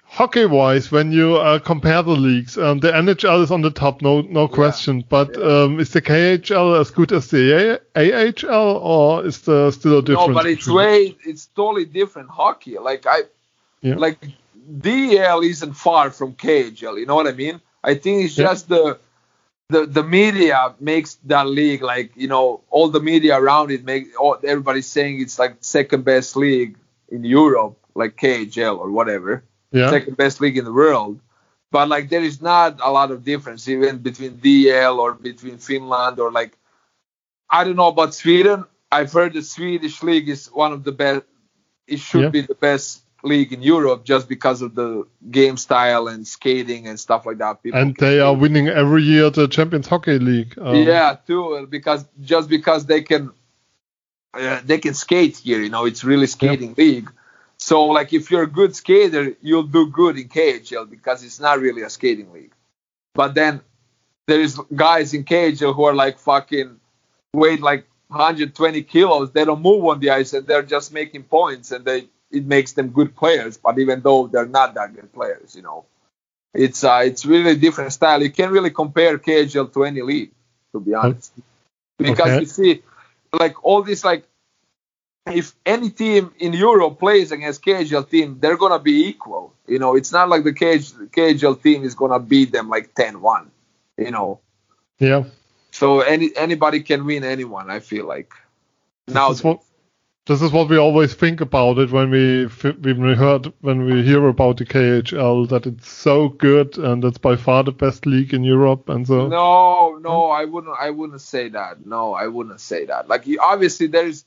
Hockey 0.04 0.44
wise, 0.44 0.90
when 0.90 1.12
you 1.12 1.36
uh, 1.36 1.60
compare 1.60 2.02
the 2.02 2.10
leagues, 2.16 2.58
um, 2.58 2.80
the 2.80 2.90
NHL 2.90 3.44
is 3.44 3.52
on 3.52 3.62
the 3.62 3.70
top, 3.70 4.02
no 4.02 4.22
no 4.22 4.48
question. 4.48 5.04
But 5.08 5.38
Yeah. 5.38 5.44
um, 5.62 5.78
is 5.78 5.90
the 5.90 6.02
KHL 6.02 6.80
as 6.80 6.90
good 6.90 7.12
as 7.12 7.30
the 7.30 7.80
A- 7.94 8.12
AHL, 8.26 8.76
or 8.78 9.24
is 9.24 9.40
there 9.42 9.70
still 9.70 9.98
a 9.98 10.02
difference? 10.02 10.28
No, 10.28 10.34
but 10.34 10.46
it's 10.46 10.66
way 10.68 11.16
it's 11.24 11.46
totally 11.46 11.84
different 11.84 12.28
hockey. 12.28 12.76
Like 12.78 13.06
I 13.06 13.22
Yeah. 13.82 13.94
like 13.98 14.18
DEL 14.80 15.42
isn't 15.42 15.74
far 15.74 16.10
from 16.10 16.34
KHL, 16.34 16.98
you 16.98 17.06
know 17.06 17.14
what 17.14 17.28
I 17.28 17.32
mean? 17.32 17.60
I 17.82 17.94
think 17.94 18.24
it's 18.24 18.34
just 18.34 18.68
the 18.68 18.98
the 19.68 19.86
the 19.86 20.02
media 20.02 20.74
makes 20.80 21.14
that 21.26 21.46
league 21.46 21.82
like, 21.82 22.12
you 22.16 22.28
know, 22.28 22.60
all 22.70 22.88
the 22.88 23.00
media 23.00 23.38
around 23.38 23.70
it 23.70 23.84
make 23.84 24.08
all, 24.20 24.36
everybody's 24.42 24.86
saying 24.86 25.20
it's 25.20 25.38
like 25.38 25.56
second 25.60 26.04
best 26.04 26.36
league 26.36 26.76
in 27.08 27.24
Europe, 27.24 27.78
like 27.94 28.16
KHL 28.16 28.78
or 28.78 28.90
whatever. 28.90 29.44
yeah. 29.72 29.90
Second 29.90 30.16
best 30.16 30.40
league 30.40 30.58
in 30.58 30.64
the 30.64 30.72
world. 30.72 31.20
But 31.70 31.88
like 31.88 32.08
there 32.10 32.22
is 32.22 32.42
not 32.42 32.80
a 32.82 32.90
lot 32.90 33.10
of 33.12 33.24
difference 33.24 33.68
even 33.68 33.98
between 33.98 34.36
DEL 34.38 34.98
or 34.98 35.14
between 35.14 35.58
Finland 35.58 36.18
or 36.18 36.30
like 36.32 36.56
I 37.48 37.64
don't 37.64 37.76
know 37.76 37.88
about 37.88 38.14
Sweden. 38.14 38.64
I've 38.92 39.12
heard 39.12 39.32
the 39.34 39.42
Swedish 39.42 40.02
league 40.02 40.28
is 40.28 40.46
one 40.48 40.72
of 40.72 40.82
the 40.82 40.92
best. 40.92 41.22
It 41.86 42.00
should 42.00 42.22
Yeah. 42.22 42.28
be 42.30 42.40
the 42.42 42.54
best 42.54 43.02
league 43.22 43.52
in 43.52 43.62
Europe 43.62 44.04
just 44.04 44.28
because 44.28 44.62
of 44.62 44.74
the 44.74 45.06
game 45.30 45.56
style 45.56 46.08
and 46.08 46.26
skating 46.26 46.86
and 46.86 46.98
stuff 46.98 47.26
like 47.26 47.38
that. 47.38 47.62
People 47.62 47.80
and 47.80 47.96
they 47.96 48.20
are 48.20 48.34
winning 48.34 48.68
every 48.68 49.02
year 49.02 49.30
the 49.30 49.48
Champions 49.48 49.86
Hockey 49.86 50.18
League. 50.18 50.58
Um, 50.58 50.76
yeah, 50.76 51.16
too, 51.26 51.66
because 51.70 52.04
just 52.20 52.48
because 52.48 52.86
they 52.86 53.02
can 53.02 53.30
uh, 54.34 54.60
they 54.64 54.78
can 54.78 54.94
skate 54.94 55.38
here, 55.38 55.60
you 55.60 55.70
know, 55.70 55.86
it's 55.86 56.04
really 56.04 56.26
skating 56.26 56.74
league. 56.76 57.10
So 57.58 57.84
like 57.86 58.12
if 58.12 58.30
you're 58.30 58.44
a 58.44 58.50
good 58.50 58.74
skater, 58.74 59.34
you'll 59.42 59.64
do 59.64 59.88
good 59.88 60.16
in 60.16 60.28
KHL 60.28 60.88
because 60.88 61.22
it's 61.24 61.40
not 61.40 61.60
really 61.60 61.82
a 61.82 61.90
skating 61.90 62.32
league. 62.32 62.54
But 63.14 63.34
then 63.34 63.60
there 64.26 64.40
is 64.40 64.58
guys 64.74 65.12
in 65.12 65.24
KHL 65.24 65.74
who 65.74 65.84
are 65.84 65.94
like 65.94 66.18
fucking 66.18 66.78
weight 67.34 67.60
like 67.60 67.86
120 68.08 68.82
kilos. 68.84 69.32
They 69.32 69.44
don't 69.44 69.60
move 69.60 69.84
on 69.84 70.00
the 70.00 70.10
ice 70.10 70.32
and 70.32 70.46
they're 70.46 70.62
just 70.62 70.92
making 70.92 71.24
points 71.24 71.70
and 71.70 71.84
they 71.84 72.08
it 72.30 72.46
makes 72.46 72.72
them 72.72 72.88
good 72.88 73.14
players. 73.16 73.56
But 73.56 73.78
even 73.78 74.00
though 74.00 74.26
they're 74.26 74.46
not 74.46 74.74
that 74.74 74.94
good 74.94 75.12
players, 75.12 75.54
you 75.54 75.62
know, 75.62 75.84
it's 76.54 76.82
uh, 76.84 77.02
it's 77.04 77.24
really 77.26 77.56
different 77.56 77.92
style. 77.92 78.22
You 78.22 78.30
can't 78.30 78.52
really 78.52 78.70
compare 78.70 79.18
KHL 79.18 79.72
to 79.72 79.84
any 79.84 80.02
league, 80.02 80.32
to 80.72 80.80
be 80.80 80.94
honest, 80.94 81.32
because 81.98 82.28
Okay. 82.28 82.40
you 82.40 82.46
see, 82.46 82.82
like 83.32 83.64
all 83.64 83.82
this 83.82 84.04
like. 84.04 84.24
If 85.26 85.54
any 85.66 85.90
team 85.90 86.32
in 86.38 86.54
Europe 86.54 86.98
plays 86.98 87.30
against 87.30 87.62
KHL 87.62 88.08
team, 88.08 88.38
they're 88.40 88.56
gonna 88.56 88.78
be 88.80 89.06
equal. 89.06 89.52
You 89.66 89.78
know, 89.78 89.94
it's 89.94 90.10
not 90.12 90.28
like 90.28 90.44
the 90.44 90.52
KH, 90.52 91.12
KHL 91.14 91.62
team 91.62 91.84
is 91.84 91.94
gonna 91.94 92.18
beat 92.18 92.50
them 92.52 92.68
like 92.70 92.94
10-1. 92.94 93.46
You 93.98 94.10
know, 94.10 94.40
yeah. 94.98 95.24
so 95.70 96.00
any 96.00 96.34
anybody 96.34 96.80
can 96.80 97.04
win 97.04 97.22
anyone. 97.22 97.70
I 97.70 97.80
feel 97.80 98.06
like 98.06 98.32
now. 99.06 99.34
This 100.30 100.42
is 100.42 100.52
what 100.52 100.66
is 100.66 100.70
we 100.70 100.76
always 100.78 101.12
think 101.12 101.40
about 101.40 101.78
it 101.78 101.90
when 101.90 102.08
we 102.10 102.44
when 102.44 103.02
we 103.02 103.14
heard 103.16 103.52
when 103.62 103.84
we 103.84 104.04
hear 104.04 104.28
about 104.28 104.58
the 104.58 104.64
KHL 104.64 105.48
that 105.48 105.66
it's 105.66 105.90
so 105.90 106.28
good 106.28 106.78
and 106.78 107.04
it's 107.04 107.18
by 107.18 107.34
far 107.34 107.64
the 107.64 107.72
best 107.72 108.06
league 108.06 108.32
in 108.32 108.44
Europe 108.44 108.88
and 108.88 109.04
so. 109.08 109.26
No, 109.26 109.98
no, 109.98 110.26
hmm? 110.26 110.32
I 110.32 110.44
wouldn't. 110.44 110.76
I 110.78 110.90
wouldn't 110.90 111.20
say 111.20 111.48
that. 111.48 111.84
No, 111.84 112.14
I 112.14 112.28
wouldn't 112.28 112.60
say 112.60 112.84
that. 112.86 113.08
Like 113.08 113.24
obviously 113.40 113.88
there's 113.88 114.24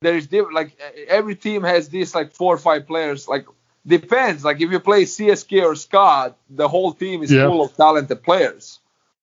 there's 0.00 0.26
different. 0.26 0.54
Like 0.54 0.70
e- 0.96 1.04
every 1.06 1.36
team 1.36 1.64
has 1.64 1.90
these 1.90 2.14
like 2.14 2.32
four 2.32 2.54
or 2.54 2.58
five 2.58 2.86
players. 2.86 3.28
Like 3.28 3.44
depends. 3.86 4.46
Like 4.46 4.62
if 4.62 4.70
you 4.70 4.80
play 4.80 5.04
CSKA 5.04 5.64
or 5.64 5.74
SKA, 5.76 6.34
the 6.48 6.66
whole 6.66 6.94
team 6.94 7.22
is 7.22 7.30
Yeah. 7.30 7.46
full 7.46 7.62
of 7.62 7.76
talented 7.76 8.22
players. 8.22 8.80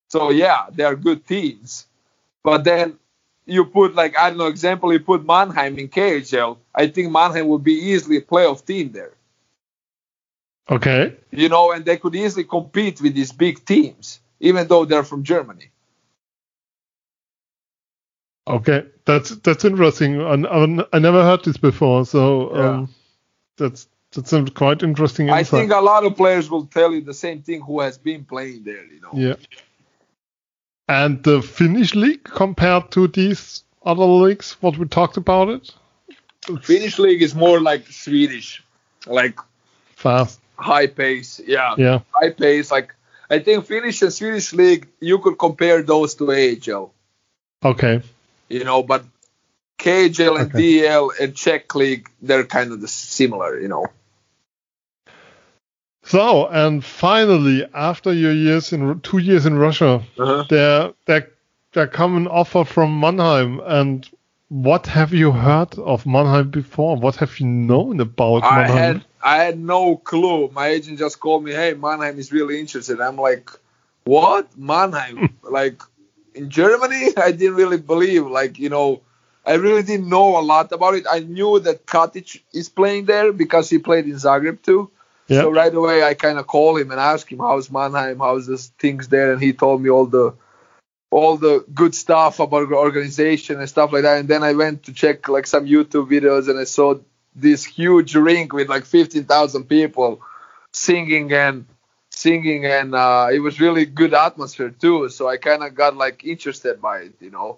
So 0.09 0.29
yeah, 0.29 0.67
they 0.71 0.83
are 0.83 0.95
good 0.95 1.25
teams. 1.25 1.87
But 2.43 2.65
then 2.65 2.99
you 3.49 3.65
put 3.65 3.95
like 3.95 4.17
I 4.17 4.29
don't 4.29 4.37
know. 4.37 4.47
Example, 4.47 4.91
you 4.93 4.99
put 4.99 5.25
Mannheim 5.25 5.77
in 5.77 5.87
KHL. 5.87 6.57
I 6.73 6.87
think 6.87 7.11
Mannheim 7.11 7.47
would 7.47 7.63
be 7.63 7.73
easily 7.73 8.17
a 8.17 8.21
playoff 8.21 8.65
team 8.65 8.91
there. 8.91 9.13
Okay. 10.69 11.15
You 11.31 11.49
know, 11.49 11.71
and 11.71 11.83
they 11.83 11.97
could 11.97 12.15
easily 12.15 12.43
compete 12.43 13.01
with 13.01 13.15
these 13.15 13.31
big 13.31 13.65
teams, 13.65 14.19
even 14.39 14.67
though 14.67 14.85
they're 14.85 15.03
from 15.03 15.23
Germany. 15.23 15.71
Okay. 18.47 18.85
That's 19.05 19.31
that's 19.37 19.65
interesting. 19.65 20.21
I, 20.21 20.33
I, 20.33 20.85
I 20.93 20.99
never 20.99 21.23
heard 21.23 21.43
this 21.43 21.57
before, 21.57 22.05
so 22.05 22.55
um, 22.55 22.95
that's 23.57 23.87
that's 24.11 24.33
a 24.33 24.45
quite 24.45 24.81
interesting 24.81 25.29
I 25.29 25.43
think 25.43 25.71
a 25.71 25.79
lot 25.79 26.03
of 26.03 26.15
players 26.15 26.49
will 26.49 26.65
tell 26.65 26.91
you 26.91 27.01
the 27.01 27.13
same 27.13 27.41
thing 27.41 27.61
who 27.61 27.79
has 27.81 27.97
been 27.97 28.25
playing 28.25 28.63
there, 28.63 28.85
you 28.85 29.01
know. 29.01 29.11
Yeah. 29.13 29.35
And 30.89 31.21
the 31.23 31.41
Finnish 31.41 31.93
league 31.93 32.23
compared 32.23 32.89
to 32.91 33.07
these 33.07 33.63
other 33.85 34.05
leagues, 34.05 34.57
what 34.59 34.75
we 34.77 34.87
talked 34.87 35.17
about 35.17 35.49
it? 35.49 35.71
Finnish 36.63 36.97
league 36.97 37.21
is 37.21 37.35
more 37.35 37.61
like 37.61 37.85
Swedish, 37.91 38.63
like 39.05 39.37
fast. 39.95 40.39
high 40.57 40.87
pace. 40.87 41.39
Yeah, 41.45 41.75
Yeah. 41.77 41.99
high 42.11 42.31
pace. 42.31 42.71
Like 42.71 42.95
I 43.29 43.37
think 43.39 43.65
Finnish 43.67 44.01
and 44.01 44.11
Swedish 44.11 44.51
league, 44.53 44.87
you 44.99 45.19
could 45.19 45.37
compare 45.37 45.83
those 45.83 46.15
to 46.15 46.31
AHL, 46.31 46.91
Okay. 47.63 48.01
you 48.49 48.63
know, 48.63 48.81
but 48.81 49.03
KHL 49.77 50.37
and 50.41 50.49
Okay. 50.55 50.81
DEL 50.81 51.11
and 51.21 51.35
Czech 51.35 51.75
league, 51.75 52.09
they're 52.21 52.43
kind 52.45 52.71
of 52.73 52.81
the 52.81 52.87
similar, 52.87 53.59
you 53.59 53.67
know. 53.67 53.85
So, 56.09 56.47
and 56.47 56.83
finally, 56.83 57.67
after 57.71 58.11
your 58.11 58.33
years 58.33 58.73
in 58.73 58.99
two 59.01 59.19
years 59.19 59.45
in 59.45 59.59
Russia, 59.59 60.01
Uh-huh. 60.17 60.43
there 60.49 60.93
there 61.05 61.29
there 61.73 61.85
come 61.87 62.17
an 62.17 62.27
offer 62.27 62.65
from 62.65 62.99
Mannheim. 62.99 63.61
And 63.63 64.09
what 64.47 64.87
have 64.87 65.13
you 65.13 65.31
heard 65.31 65.77
of 65.77 66.07
Mannheim 66.07 66.49
before? 66.49 66.95
What 66.95 67.17
have 67.17 67.39
you 67.39 67.45
known 67.45 67.99
about 67.99 68.43
I 68.43 68.55
Mannheim? 68.55 68.75
had 68.75 69.05
I 69.21 69.43
had 69.43 69.59
no 69.59 69.97
clue. 69.97 70.49
My 70.51 70.69
agent 70.69 70.97
just 70.97 71.19
called 71.19 71.43
me, 71.43 71.51
"Hey, 71.51 71.75
Mannheim 71.75 72.17
is 72.17 72.31
really 72.31 72.59
interested." 72.59 72.99
I'm 72.99 73.17
like, 73.17 73.51
"What? 74.03 74.47
Mannheim? 74.57 75.29
like 75.43 75.79
in 76.33 76.49
Germany?" 76.49 77.13
I 77.27 77.31
didn't 77.33 77.55
really 77.61 77.77
believe. 77.77 78.25
Like 78.25 78.57
you 78.57 78.69
know, 78.69 79.01
I 79.45 79.53
really 79.65 79.83
didn't 79.83 80.09
know 80.09 80.39
a 80.39 80.43
lot 80.53 80.71
about 80.71 80.95
it. 80.95 81.05
I 81.07 81.19
knew 81.19 81.59
that 81.59 81.85
Katic 81.85 82.41
is 82.51 82.67
playing 82.67 83.05
there 83.05 83.31
because 83.31 83.69
he 83.69 83.77
played 83.77 84.05
in 84.05 84.15
Zagreb 84.15 84.63
too. 84.63 84.89
Yeah. 85.29 85.41
So 85.41 85.51
right 85.51 85.73
away, 85.73 86.03
I 86.03 86.13
kind 86.15 86.39
of 86.39 86.47
call 86.47 86.75
him 86.77 86.91
and 86.91 86.99
ask 86.99 87.31
him, 87.31 87.39
"How's 87.39 87.71
Mannheim? 87.71 88.19
How's 88.19 88.47
this 88.47 88.67
things 88.79 89.07
there?" 89.07 89.31
And 89.31 89.41
he 89.41 89.53
told 89.53 89.81
me 89.81 89.89
all 89.89 90.05
the 90.07 90.33
all 91.11 91.37
the 91.37 91.65
good 91.73 91.95
stuff 91.95 92.39
about 92.39 92.69
the 92.69 92.75
organization 92.75 93.59
and 93.59 93.67
stuff 93.69 93.91
like 93.93 94.03
that. 94.03 94.19
And 94.19 94.27
then 94.27 94.43
I 94.43 94.53
went 94.53 94.83
to 94.83 94.93
check 94.93 95.27
like 95.27 95.47
some 95.47 95.65
YouTube 95.65 96.07
videos 96.09 96.49
and 96.49 96.59
I 96.59 96.65
saw 96.65 96.95
this 97.35 97.65
huge 97.65 98.15
rink 98.15 98.53
with 98.53 98.69
like 98.69 98.85
15,000 98.85 99.63
people 99.65 100.21
singing 100.73 101.31
and 101.33 101.65
singing 102.11 102.65
and 102.65 102.93
uh, 102.93 103.27
it 103.31 103.39
was 103.39 103.59
really 103.59 103.85
good 103.85 104.13
atmosphere 104.13 104.69
too. 104.69 105.09
So 105.09 105.27
I 105.27 105.37
kind 105.37 105.63
of 105.63 105.73
got 105.73 105.95
like 105.95 106.23
interested 106.23 106.79
by 106.81 106.99
it, 106.99 107.13
you 107.19 107.31
know. 107.31 107.57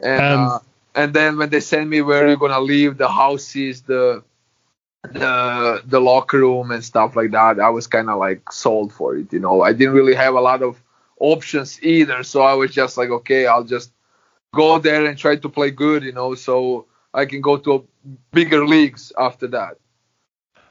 And 0.00 0.20
And- 0.20 0.40
uh, 0.40 0.58
and 0.94 1.14
then 1.14 1.38
when 1.38 1.50
they 1.50 1.60
sent 1.60 1.88
me 1.88 2.02
where 2.02 2.26
you're 2.26 2.36
gonna 2.36 2.58
live, 2.60 2.98
the 2.98 3.08
houses, 3.08 3.82
the 3.82 4.24
the 5.02 5.82
the 5.86 6.00
locker 6.00 6.38
room 6.38 6.70
and 6.70 6.84
stuff 6.84 7.16
like 7.16 7.30
that, 7.30 7.60
I 7.60 7.70
was 7.70 7.86
kind 7.86 8.10
of 8.10 8.18
like 8.18 8.52
sold 8.52 8.92
for 8.92 9.16
it, 9.16 9.32
you 9.32 9.40
know. 9.40 9.62
I 9.62 9.72
didn't 9.72 9.94
really 9.94 10.14
have 10.14 10.34
a 10.34 10.40
lot 10.40 10.62
of 10.62 10.82
options 11.20 11.82
either, 11.82 12.22
so 12.22 12.42
I 12.42 12.54
was 12.54 12.72
just 12.72 12.96
like, 12.96 13.10
okay, 13.10 13.46
I'll 13.46 13.64
just 13.64 13.92
go 14.54 14.78
there 14.78 15.04
and 15.06 15.16
try 15.16 15.36
to 15.36 15.48
play 15.48 15.70
good, 15.70 16.02
you 16.02 16.12
know. 16.12 16.34
So 16.34 16.86
I 17.14 17.26
can 17.26 17.40
go 17.40 17.56
to 17.58 17.86
bigger 18.32 18.66
leagues 18.66 19.12
after 19.18 19.46
that. 19.48 19.78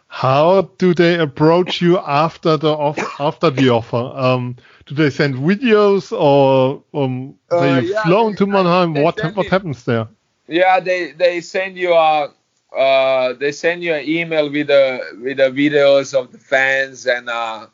How 0.09 0.61
do 0.77 0.93
they 0.93 1.19
approach 1.19 1.81
you 1.81 1.97
after 1.99 2.55
the 2.57 2.71
off 2.71 2.97
after 3.19 3.49
the 3.49 3.69
offer? 3.69 3.97
Um, 3.97 4.55
do 4.85 4.95
they 4.95 5.09
send 5.09 5.35
videos 5.35 6.17
or 6.17 6.81
um, 6.93 7.35
uh, 7.51 7.59
they 7.59 7.87
yeah, 7.87 8.03
flown 8.03 8.35
to 8.35 8.45
Mannheim? 8.45 8.93
They, 8.93 8.99
they 8.99 9.03
what 9.03 9.35
what 9.35 9.47
happens 9.47 9.83
there? 9.83 10.07
Yeah, 10.47 10.79
they 10.79 11.11
they 11.11 11.41
send 11.41 11.77
you 11.77 11.93
a 11.93 12.31
uh, 12.75 13.33
they 13.33 13.51
send 13.51 13.83
you 13.83 13.93
an 13.93 14.07
email 14.07 14.49
with 14.49 14.67
the 14.67 14.99
with 15.21 15.37
the 15.37 15.49
videos 15.51 16.13
of 16.13 16.31
the 16.31 16.37
fans 16.37 17.05
and 17.05 17.29
uh, 17.29 17.67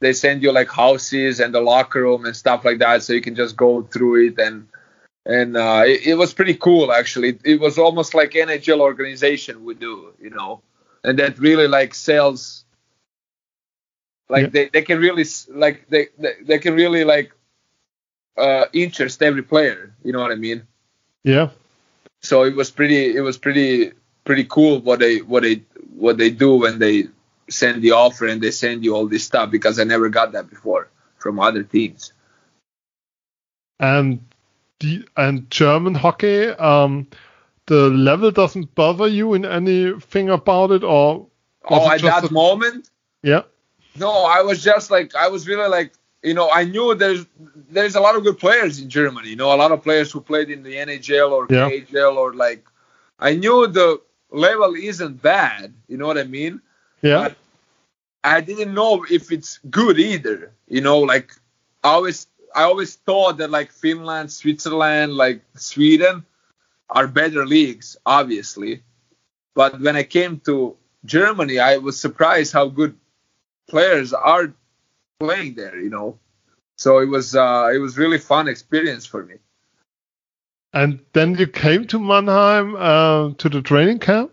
they 0.00 0.12
send 0.12 0.42
you 0.42 0.52
like 0.52 0.68
houses 0.68 1.40
and 1.40 1.54
the 1.54 1.60
locker 1.60 2.02
room 2.02 2.24
and 2.24 2.36
stuff 2.36 2.64
like 2.64 2.78
that, 2.78 3.02
so 3.02 3.12
you 3.12 3.20
can 3.20 3.34
just 3.34 3.56
go 3.56 3.82
through 3.82 4.28
it 4.28 4.38
and 4.38 4.68
and 5.26 5.56
uh, 5.56 5.82
it, 5.84 6.06
it, 6.06 6.14
was 6.14 6.32
pretty 6.32 6.54
cool 6.54 6.90
actually. 6.90 7.30
It, 7.30 7.40
it 7.44 7.60
was 7.60 7.76
almost 7.76 8.14
like 8.14 8.30
NHL 8.32 8.80
organization 8.80 9.64
would 9.64 9.78
do, 9.78 10.14
you 10.20 10.30
know, 10.30 10.62
and 11.04 11.18
that 11.18 11.38
really 11.38 11.68
like 11.68 11.94
sells. 11.94 12.64
Like 14.30 14.44
yeah. 14.44 14.48
they, 14.48 14.68
they 14.68 14.82
can 14.82 14.98
really 14.98 15.24
like 15.50 15.86
they, 15.88 16.08
they, 16.18 16.32
they 16.42 16.58
can 16.58 16.74
really 16.74 17.04
like 17.04 17.32
uh, 18.38 18.66
interest 18.72 19.22
every 19.22 19.42
player. 19.42 19.94
You 20.02 20.12
know 20.12 20.20
what 20.20 20.32
I 20.32 20.36
mean? 20.36 20.66
Yeah. 21.24 21.50
So 22.22 22.44
it 22.44 22.54
was 22.56 22.70
pretty 22.70 23.14
it 23.14 23.20
was 23.20 23.36
pretty 23.36 23.92
pretty 24.28 24.44
cool 24.44 24.78
what 24.80 24.98
they 24.98 25.22
what 25.22 25.42
they 25.42 25.62
what 25.96 26.18
they 26.18 26.28
do 26.28 26.56
when 26.56 26.78
they 26.78 27.04
send 27.48 27.80
the 27.80 27.92
offer 27.92 28.26
and 28.26 28.42
they 28.42 28.50
send 28.50 28.84
you 28.84 28.94
all 28.94 29.08
this 29.08 29.24
stuff 29.24 29.50
because 29.50 29.78
I 29.80 29.84
never 29.84 30.10
got 30.10 30.32
that 30.32 30.50
before 30.50 30.90
from 31.16 31.40
other 31.40 31.62
teams. 31.62 32.12
And 33.80 34.20
the 34.80 35.08
and 35.16 35.50
German 35.50 35.94
hockey, 35.94 36.48
um, 36.48 37.06
the 37.64 37.88
level 37.88 38.30
doesn't 38.30 38.74
bother 38.74 39.08
you 39.08 39.32
in 39.32 39.46
anything 39.46 40.28
about 40.28 40.72
it, 40.72 40.84
or 40.84 41.26
oh, 41.64 41.90
at 41.90 42.02
that 42.02 42.24
a, 42.24 42.32
moment, 42.32 42.90
yeah. 43.22 43.44
No, 43.96 44.26
I 44.26 44.42
was 44.42 44.62
just 44.62 44.90
like 44.90 45.14
I 45.14 45.28
was 45.28 45.48
really 45.48 45.70
like 45.70 45.94
you 46.22 46.34
know 46.34 46.50
I 46.50 46.64
knew 46.64 46.94
there's 46.94 47.24
there's 47.70 47.94
a 47.94 48.00
lot 48.00 48.14
of 48.14 48.24
good 48.24 48.38
players 48.38 48.78
in 48.78 48.90
Germany. 48.90 49.30
You 49.30 49.36
know, 49.36 49.54
a 49.54 49.56
lot 49.56 49.72
of 49.72 49.82
players 49.82 50.12
who 50.12 50.20
played 50.20 50.50
in 50.50 50.62
the 50.62 50.74
NHL 50.74 51.30
or 51.30 51.46
yeah. 51.48 51.70
KHL 51.70 52.16
or 52.16 52.34
like 52.34 52.66
I 53.18 53.34
knew 53.34 53.66
the 53.66 54.02
level 54.30 54.74
isn't 54.74 55.22
bad. 55.22 55.74
You 55.88 55.96
know 55.96 56.06
what 56.06 56.18
I 56.18 56.24
mean? 56.24 56.60
Yeah. 57.02 57.28
But 57.28 57.36
I 58.24 58.40
didn't 58.40 58.74
know 58.74 59.04
if 59.08 59.32
it's 59.32 59.58
good 59.70 59.98
either. 59.98 60.52
You 60.68 60.80
know, 60.80 61.00
like 61.00 61.32
I 61.84 61.90
always 61.90 62.26
I 62.54 62.62
always 62.64 62.96
thought 62.96 63.38
that 63.38 63.50
like 63.50 63.72
Finland, 63.72 64.32
Switzerland, 64.32 65.14
like 65.14 65.42
Sweden 65.54 66.24
are 66.90 67.06
better 67.06 67.46
leagues, 67.46 67.96
obviously. 68.04 68.82
But 69.54 69.80
when 69.80 69.96
I 69.96 70.02
came 70.02 70.40
to 70.40 70.76
Germany, 71.04 71.58
I 71.58 71.78
was 71.78 72.00
surprised 72.00 72.52
how 72.52 72.68
good 72.68 72.96
players 73.68 74.12
are 74.12 74.52
playing 75.20 75.54
there, 75.54 75.78
you 75.78 75.90
know. 75.90 76.18
So 76.76 76.98
it 76.98 77.06
was 77.06 77.34
uh, 77.34 77.70
it 77.74 77.78
was 77.78 77.98
really 77.98 78.18
fun 78.18 78.48
experience 78.48 79.04
for 79.06 79.24
me. 79.24 79.36
And 80.78 81.00
then 81.12 81.34
you 81.34 81.48
came 81.48 81.88
to 81.88 81.98
Mannheim 81.98 82.76
uh, 82.76 83.32
to 83.38 83.48
the 83.48 83.62
training 83.62 83.98
camp. 83.98 84.30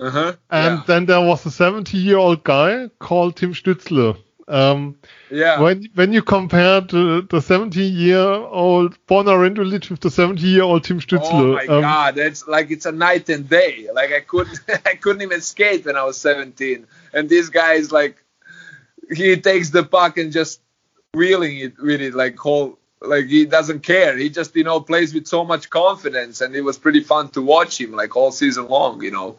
Uh-huh, 0.00 0.34
and 0.50 0.78
yeah. 0.78 0.82
then 0.86 1.04
there 1.04 1.20
was 1.20 1.44
a 1.44 1.50
70 1.50 1.98
year 1.98 2.16
old 2.16 2.42
guy 2.44 2.88
called 2.98 3.36
Tim 3.36 3.52
Stützle. 3.52 4.16
Um, 4.48 4.96
yeah. 5.30 5.60
When 5.60 5.88
when 5.94 6.14
you 6.14 6.22
compare 6.22 6.80
the, 6.80 7.26
the 7.28 7.42
17 7.42 7.94
year 7.94 8.18
old 8.18 8.96
Borna 9.06 9.36
Rendulić 9.36 9.90
with 9.90 10.00
the 10.00 10.10
70 10.10 10.42
year 10.42 10.62
old 10.62 10.82
Tim 10.84 10.98
Stützle. 10.98 11.30
Oh 11.30 11.54
my 11.54 11.66
um, 11.66 11.82
god, 11.82 12.16
it's 12.16 12.48
like 12.48 12.70
it's 12.70 12.86
a 12.86 12.92
night 12.92 13.28
and 13.28 13.46
day. 13.46 13.88
Like 13.92 14.12
I 14.12 14.20
couldn't 14.20 14.60
I 14.86 14.94
couldn't 14.94 15.22
even 15.22 15.42
skate 15.42 15.84
when 15.84 15.96
I 15.96 16.04
was 16.04 16.16
17, 16.16 16.86
and 17.12 17.28
this 17.28 17.50
guy 17.50 17.74
is 17.74 17.92
like 17.92 18.16
he 19.14 19.36
takes 19.36 19.68
the 19.70 19.84
puck 19.84 20.16
and 20.16 20.32
just 20.32 20.62
wheeling 21.12 21.58
it 21.58 21.78
with 21.78 22.00
it 22.00 22.14
like 22.14 22.38
whole 22.38 22.78
like 23.04 23.26
he 23.26 23.44
doesn't 23.44 23.80
care. 23.80 24.16
He 24.16 24.30
just 24.30 24.54
you 24.56 24.64
know 24.64 24.80
plays 24.80 25.14
with 25.14 25.26
so 25.26 25.44
much 25.44 25.70
confidence, 25.70 26.40
and 26.40 26.54
it 26.54 26.62
was 26.62 26.78
pretty 26.78 27.02
fun 27.02 27.28
to 27.30 27.42
watch 27.42 27.80
him 27.80 27.92
like 27.92 28.16
all 28.16 28.32
season 28.32 28.68
long. 28.68 29.02
You 29.02 29.10
know 29.10 29.38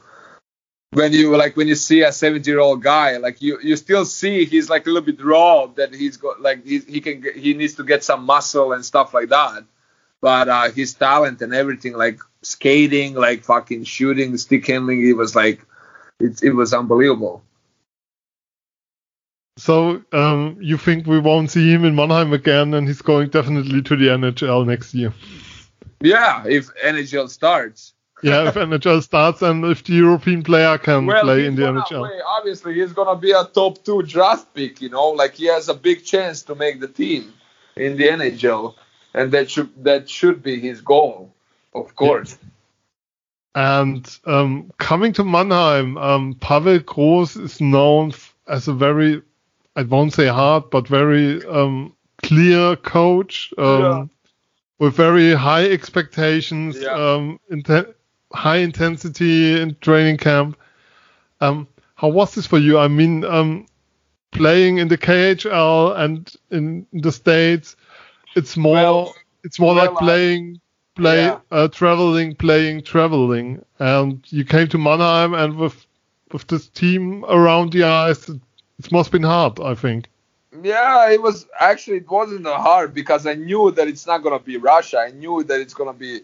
when 0.93 1.11
you 1.11 1.35
like 1.35 1.57
when 1.57 1.67
you 1.67 1.75
see 1.75 2.01
a 2.01 2.11
70 2.11 2.49
year 2.49 2.59
old 2.59 2.83
guy 2.83 3.17
like 3.17 3.41
you 3.41 3.59
you 3.61 3.75
still 3.75 4.05
see 4.05 4.45
he's 4.45 4.69
like 4.69 4.85
a 4.85 4.89
little 4.89 5.05
bit 5.05 5.23
raw 5.23 5.65
that 5.65 5.93
he's 5.93 6.17
got 6.17 6.41
like 6.41 6.63
he, 6.65 6.79
he 6.79 7.01
can 7.01 7.23
he 7.35 7.53
needs 7.53 7.75
to 7.75 7.83
get 7.83 8.03
some 8.03 8.25
muscle 8.25 8.73
and 8.73 8.85
stuff 8.85 9.13
like 9.13 9.29
that 9.29 9.63
but 10.21 10.47
uh 10.47 10.69
his 10.69 10.93
talent 10.93 11.41
and 11.41 11.53
everything 11.53 11.93
like 11.93 12.19
skating 12.43 13.15
like 13.15 13.43
fucking 13.43 13.83
shooting 13.83 14.37
stick 14.37 14.67
handling 14.67 15.03
it 15.07 15.17
was 15.17 15.35
like 15.35 15.65
it, 16.19 16.43
it 16.43 16.51
was 16.51 16.73
unbelievable 16.73 17.43
so 19.57 20.01
um 20.11 20.57
you 20.59 20.77
think 20.77 21.05
we 21.05 21.19
won't 21.19 21.51
see 21.51 21.71
him 21.71 21.85
in 21.85 21.95
Mannheim 21.95 22.33
again 22.33 22.73
and 22.73 22.87
he's 22.87 23.01
going 23.01 23.29
definitely 23.29 23.81
to 23.81 23.95
the 23.95 24.07
NHL 24.07 24.65
next 24.65 24.93
year 24.93 25.13
yeah 26.01 26.43
if 26.45 26.73
NHL 26.75 27.29
starts 27.29 27.93
yeah, 28.23 28.47
if 28.47 28.55
NHL 28.55 29.03
starts 29.03 29.41
and 29.41 29.65
if 29.65 29.83
the 29.83 29.91
European 29.95 30.43
player 30.43 30.77
can 30.77 31.05
well, 31.05 31.23
play 31.23 31.45
in 31.45 31.55
the 31.55 31.63
gonna, 31.63 31.81
NHL. 31.81 32.03
Wait, 32.03 32.21
obviously, 32.25 32.73
he's 32.75 32.93
gonna 32.93 33.19
be 33.19 33.31
a 33.31 33.43
top 33.43 33.83
two 33.83 34.01
draft 34.01 34.53
pick. 34.53 34.81
You 34.81 34.87
know, 34.87 35.09
like 35.09 35.33
he 35.33 35.47
has 35.47 35.67
a 35.67 35.73
big 35.73 36.05
chance 36.05 36.41
to 36.43 36.55
make 36.55 36.79
the 36.79 36.87
team 36.87 37.33
in 37.75 37.97
the 37.97 38.05
NHL, 38.05 38.75
and 39.13 39.29
that 39.33 39.51
should 39.51 39.83
that 39.83 40.09
should 40.09 40.41
be 40.41 40.57
his 40.57 40.79
goal, 40.79 41.33
of 41.75 41.97
course. 41.97 42.37
Yeah. 42.41 42.49
And 43.55 44.19
um, 44.25 44.71
coming 44.77 45.11
to 45.13 45.25
Mannheim, 45.25 45.97
um, 45.97 46.33
Pavel 46.35 46.79
Gross 46.79 47.35
is 47.35 47.59
known 47.59 48.13
as 48.47 48.69
a 48.69 48.73
very, 48.73 49.21
I 49.75 49.83
won't 49.83 50.13
say 50.13 50.27
hard, 50.27 50.69
but 50.69 50.87
very 50.87 51.45
um, 51.45 51.95
clear 52.21 52.75
coach 52.75 53.53
um, 53.57 53.81
yeah. 53.81 54.05
with 54.79 54.95
very 54.95 55.33
high 55.33 55.65
expectations. 55.65 56.77
Yeah. 56.79 56.91
Um, 56.91 57.39
high 58.33 58.57
intensity 58.57 59.59
in 59.59 59.75
training 59.81 60.17
camp. 60.17 60.57
Um, 61.41 61.67
how 61.95 62.09
was 62.09 62.35
this 62.35 62.47
for 62.47 62.57
you? 62.57 62.79
I 62.79 62.87
mean, 62.87 63.23
um, 63.25 63.67
playing 64.31 64.77
in 64.77 64.87
the 64.87 64.97
KHL 64.97 65.97
and 65.97 66.33
in 66.51 66.85
the 66.93 67.11
states, 67.11 67.75
it's 68.35 68.57
more 68.57 68.73
well, 68.73 69.15
it's 69.43 69.59
more 69.59 69.75
well, 69.75 69.85
like 69.85 69.97
playing 69.97 70.59
play 70.95 71.25
yeah. 71.25 71.39
uh, 71.51 71.67
traveling, 71.67 72.35
playing, 72.35 72.83
traveling. 72.83 73.63
And 73.79 74.25
you 74.31 74.45
came 74.45 74.67
to 74.69 74.77
Mannheim, 74.77 75.33
and 75.33 75.57
with 75.57 75.85
with 76.31 76.47
this 76.47 76.67
team 76.67 77.23
around 77.25 77.71
the 77.71 77.83
ice, 77.83 78.29
it, 78.79 78.91
must 78.91 79.07
have 79.07 79.11
been 79.11 79.23
hard. 79.23 79.59
I 79.59 79.75
think. 79.75 80.07
Yeah, 80.61 81.09
it 81.09 81.21
was 81.21 81.47
actually 81.59 81.97
it 81.97 82.09
wasn't 82.09 82.45
hard 82.45 82.93
because 82.93 83.25
I 83.25 83.33
knew 83.33 83.71
that 83.71 83.87
it's 83.87 84.05
not 84.05 84.23
gonna 84.23 84.39
be 84.39 84.57
Russia. 84.57 84.99
I 84.99 85.11
knew 85.11 85.43
that 85.43 85.59
it's 85.59 85.73
gonna 85.73 85.93
be 85.93 86.21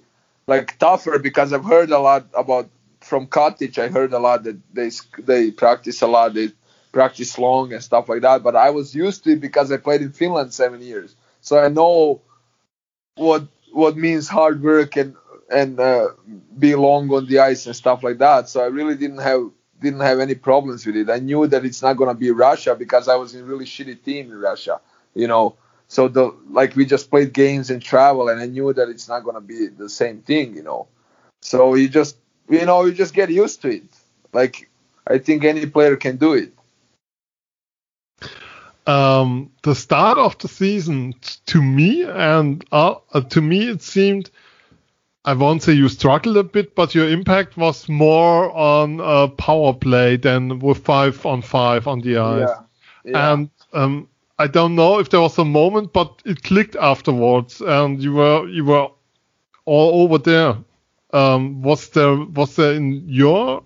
like 0.47 0.77
tougher 0.77 1.17
because 1.19 1.53
I've 1.53 1.65
heard 1.65 1.89
a 1.91 1.99
lot 1.99 2.27
about 2.33 2.69
from 3.01 3.27
Cottage. 3.27 3.79
I 3.79 3.87
heard 3.87 4.13
a 4.13 4.19
lot 4.19 4.43
that 4.43 4.57
they 4.73 4.91
they 5.19 5.51
practice 5.51 6.01
a 6.01 6.07
lot. 6.07 6.33
They 6.33 6.49
practice 6.91 7.37
long 7.37 7.73
and 7.73 7.83
stuff 7.83 8.09
like 8.09 8.21
that. 8.21 8.43
But 8.43 8.55
I 8.55 8.69
was 8.69 8.93
used 8.93 9.23
to 9.23 9.31
it 9.31 9.41
because 9.41 9.71
I 9.71 9.77
played 9.77 10.01
in 10.01 10.11
Finland 10.11 10.53
seven 10.53 10.81
years, 10.81 11.15
so 11.41 11.57
I 11.57 11.69
know 11.69 12.21
what 13.15 13.47
what 13.71 13.97
means 13.97 14.27
hard 14.27 14.61
work 14.61 14.95
and 14.95 15.15
and 15.51 15.79
uh, 15.79 16.09
be 16.57 16.75
long 16.75 17.11
on 17.11 17.25
the 17.25 17.39
ice 17.39 17.65
and 17.65 17.75
stuff 17.75 18.03
like 18.03 18.19
that. 18.19 18.49
So 18.49 18.61
I 18.61 18.67
really 18.67 18.95
didn't 18.95 19.19
have 19.19 19.49
didn't 19.81 20.01
have 20.01 20.19
any 20.19 20.35
problems 20.35 20.85
with 20.85 20.95
it. 20.95 21.09
I 21.09 21.19
knew 21.19 21.47
that 21.47 21.65
it's 21.65 21.81
not 21.81 21.93
gonna 21.93 22.13
be 22.13 22.31
Russia 22.31 22.75
because 22.75 23.07
I 23.07 23.15
was 23.15 23.35
in 23.35 23.45
really 23.45 23.65
shitty 23.65 24.03
team 24.03 24.31
in 24.31 24.39
Russia, 24.39 24.79
you 25.15 25.27
know. 25.27 25.55
So 25.87 26.07
the 26.07 26.35
like 26.49 26.75
we 26.75 26.85
just 26.85 27.09
played 27.09 27.33
games 27.33 27.69
and 27.69 27.81
travel, 27.81 28.29
and 28.29 28.39
I 28.39 28.45
knew 28.45 28.71
that 28.73 28.89
it's 28.89 29.07
not 29.07 29.21
gonna 29.21 29.41
be 29.41 29.67
the 29.67 29.89
same 29.89 30.21
thing, 30.21 30.55
you 30.55 30.63
know. 30.63 30.87
So 31.41 31.75
you 31.75 31.89
just 31.89 32.17
you 32.47 32.65
know 32.65 32.85
you 32.85 32.93
just 32.93 33.13
get 33.13 33.29
used 33.29 33.61
to 33.63 33.69
it. 33.69 33.83
Like 34.33 34.69
I 35.07 35.17
think 35.17 35.43
any 35.43 35.65
player 35.65 35.95
can 35.95 36.17
do 36.17 36.33
it. 36.33 36.53
Um, 38.85 39.51
the 39.61 39.75
start 39.75 40.17
of 40.17 40.37
the 40.39 40.47
season 40.47 41.13
to 41.45 41.61
me 41.61 42.03
and 42.03 42.65
uh, 42.71 42.95
to 43.29 43.41
me 43.41 43.69
it 43.69 43.83
seemed 43.83 44.31
I 45.25 45.33
won't 45.33 45.61
say 45.61 45.73
you 45.73 45.89
struggled 45.89 46.37
a 46.37 46.43
bit, 46.43 46.75
but 46.75 46.95
your 46.95 47.09
impact 47.09 47.57
was 47.57 47.89
more 47.89 48.51
on 48.51 49.01
uh, 49.01 49.27
power 49.27 49.73
play 49.73 50.15
than 50.17 50.59
with 50.59 50.79
five 50.79 51.25
on 51.25 51.41
five 51.41 51.87
on 51.87 51.99
the 52.01 52.17
ice. 52.17 52.49
Yeah. 52.49 53.11
Yeah. 53.11 53.33
And 53.33 53.49
um, 53.73 54.07
I 54.37 54.47
don't 54.47 54.75
know 54.75 54.99
if 54.99 55.09
there 55.09 55.21
was 55.21 55.37
a 55.37 55.45
moment, 55.45 55.91
but 55.93 56.21
it 56.25 56.43
clicked 56.43 56.75
afterwards, 56.77 57.61
and 57.61 58.01
you 58.01 58.13
were 58.13 58.47
you 58.47 58.63
were 58.63 58.89
all 59.65 60.03
over 60.03 60.17
there. 60.17 60.57
Um, 61.11 61.61
was 61.61 61.89
there 61.89 62.15
was 62.15 62.55
there 62.55 62.73
in 62.73 63.03
your 63.07 63.63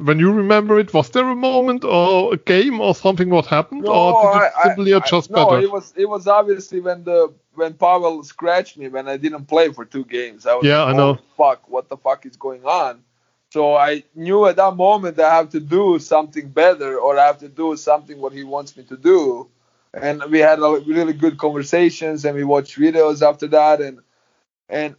when 0.00 0.18
you 0.18 0.32
remember 0.32 0.78
it, 0.78 0.94
was 0.94 1.10
there 1.10 1.28
a 1.28 1.34
moment 1.34 1.84
or 1.84 2.34
a 2.34 2.36
game 2.36 2.80
or 2.80 2.94
something 2.94 3.30
what 3.30 3.46
happened, 3.46 3.82
No, 3.82 3.92
or 3.92 4.32
did 4.32 4.42
it 4.46 4.52
I- 4.56 4.62
simply 4.68 4.94
I- 4.94 4.98
adjust 4.98 5.30
no, 5.30 5.46
better? 5.50 5.60
it 5.62 5.70
was 5.70 5.92
it 5.96 6.08
was 6.08 6.26
obviously 6.28 6.80
when 6.80 7.04
the 7.04 7.32
when 7.54 7.74
Pavel 7.74 8.22
scratched 8.22 8.76
me 8.78 8.88
when 8.88 9.08
I 9.08 9.16
didn't 9.16 9.46
play 9.46 9.72
for 9.72 9.84
two 9.84 10.04
games. 10.04 10.46
I 10.46 10.54
was 10.54 10.64
Yeah, 10.64 10.82
I 10.82 10.88
like, 10.88 10.96
know. 10.96 11.18
"Oh, 11.18 11.24
fuck, 11.36 11.68
what 11.68 11.88
the 11.88 11.96
fuck 11.96 12.24
is 12.26 12.36
going 12.36 12.64
on? 12.64 13.02
So 13.52 13.74
I 13.74 14.04
knew 14.14 14.46
at 14.46 14.56
that 14.56 14.76
moment 14.76 15.18
I 15.18 15.34
have 15.34 15.48
to 15.50 15.60
do 15.60 15.98
something 15.98 16.48
better 16.50 16.98
or 17.00 17.18
I 17.18 17.26
have 17.26 17.38
to 17.38 17.48
do 17.48 17.76
something 17.76 18.20
what 18.20 18.32
he 18.32 18.44
wants 18.44 18.76
me 18.76 18.84
to 18.84 18.96
do. 18.96 19.48
And 19.94 20.22
we 20.30 20.38
had 20.38 20.60
a 20.60 20.82
really 20.86 21.14
good 21.14 21.38
conversations 21.38 22.24
and 22.24 22.36
we 22.36 22.44
watched 22.44 22.78
videos 22.78 23.26
after 23.28 23.48
that 23.48 23.80
and 23.80 23.98
and 24.68 24.94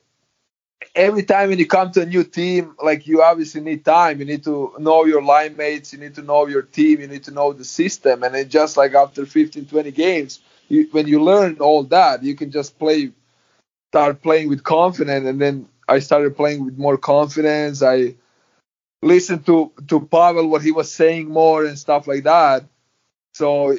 every 0.95 1.23
time 1.23 1.49
when 1.49 1.59
you 1.59 1.67
come 1.67 1.91
to 1.91 2.01
a 2.01 2.05
new 2.05 2.23
team, 2.23 2.75
like 2.81 3.07
you 3.07 3.21
obviously 3.21 3.61
need 3.61 3.83
time. 3.85 4.19
You 4.19 4.25
need 4.25 4.43
to 4.45 4.73
know 4.79 5.05
your 5.05 5.21
line 5.21 5.57
mates, 5.57 5.93
you 5.93 5.99
need 5.99 6.15
to 6.15 6.21
know 6.21 6.47
your 6.47 6.61
team, 6.61 7.01
you 7.01 7.07
need 7.07 7.23
to 7.25 7.31
know 7.31 7.53
the 7.53 7.65
system. 7.65 8.23
And 8.23 8.35
it 8.35 8.49
just 8.49 8.77
like 8.77 8.93
after 8.93 9.25
15, 9.25 9.65
20 9.65 9.91
games, 9.91 10.39
you, 10.67 10.87
when 10.91 11.07
you 11.07 11.23
learn 11.23 11.57
all 11.59 11.83
that, 11.85 12.23
you 12.23 12.35
can 12.35 12.51
just 12.51 12.77
play, 12.79 13.11
start 13.91 14.21
playing 14.21 14.49
with 14.49 14.63
confidence. 14.63 15.25
And 15.25 15.41
then 15.41 15.67
I 15.87 15.99
started 15.99 16.35
playing 16.35 16.65
with 16.65 16.77
more 16.77 16.97
confidence. 16.97 17.81
I 17.83 18.15
listened 19.01 19.45
to, 19.47 19.71
to 19.87 20.01
Pavel, 20.01 20.47
what 20.49 20.61
he 20.61 20.71
was 20.71 20.91
saying 20.91 21.29
more 21.29 21.65
and 21.65 21.77
stuff 21.77 22.07
like 22.07 22.23
that. 22.23 22.65
So 23.33 23.77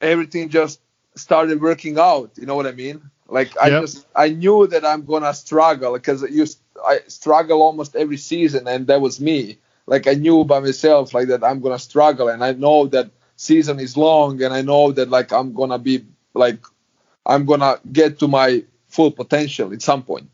everything 0.00 0.48
just 0.48 0.80
started 1.16 1.60
working 1.60 1.98
out. 1.98 2.32
You 2.36 2.46
know 2.46 2.54
what 2.56 2.66
I 2.66 2.72
mean? 2.72 3.10
Like 3.28 3.56
I 3.58 3.70
Yeah. 3.70 3.80
just 3.80 4.06
I 4.14 4.28
knew 4.30 4.66
that 4.68 4.84
I'm 4.84 5.04
gonna 5.04 5.34
struggle 5.34 5.94
because 5.94 6.22
you 6.30 6.46
I 6.84 7.00
struggle 7.08 7.62
almost 7.62 7.96
every 7.96 8.16
season, 8.18 8.66
and 8.68 8.86
that 8.88 9.00
was 9.00 9.20
me. 9.20 9.58
Like 9.86 10.06
I 10.08 10.14
knew 10.14 10.44
by 10.44 10.60
myself 10.60 11.14
like 11.14 11.28
that 11.28 11.44
I'm 11.44 11.60
gonna 11.60 11.78
struggle, 11.78 12.28
and 12.28 12.44
I 12.44 12.52
know 12.52 12.86
that 12.88 13.10
season 13.36 13.80
is 13.80 13.96
long, 13.96 14.42
and 14.42 14.52
I 14.54 14.62
know 14.62 14.92
that 14.92 15.08
like 15.10 15.32
I'm 15.32 15.52
gonna 15.54 15.78
be 15.78 16.04
like 16.34 16.60
I'm 17.26 17.44
gonna 17.46 17.78
get 17.92 18.18
to 18.20 18.28
my 18.28 18.64
full 18.88 19.10
potential 19.12 19.72
at 19.72 19.82
some 19.82 20.02
point. 20.02 20.28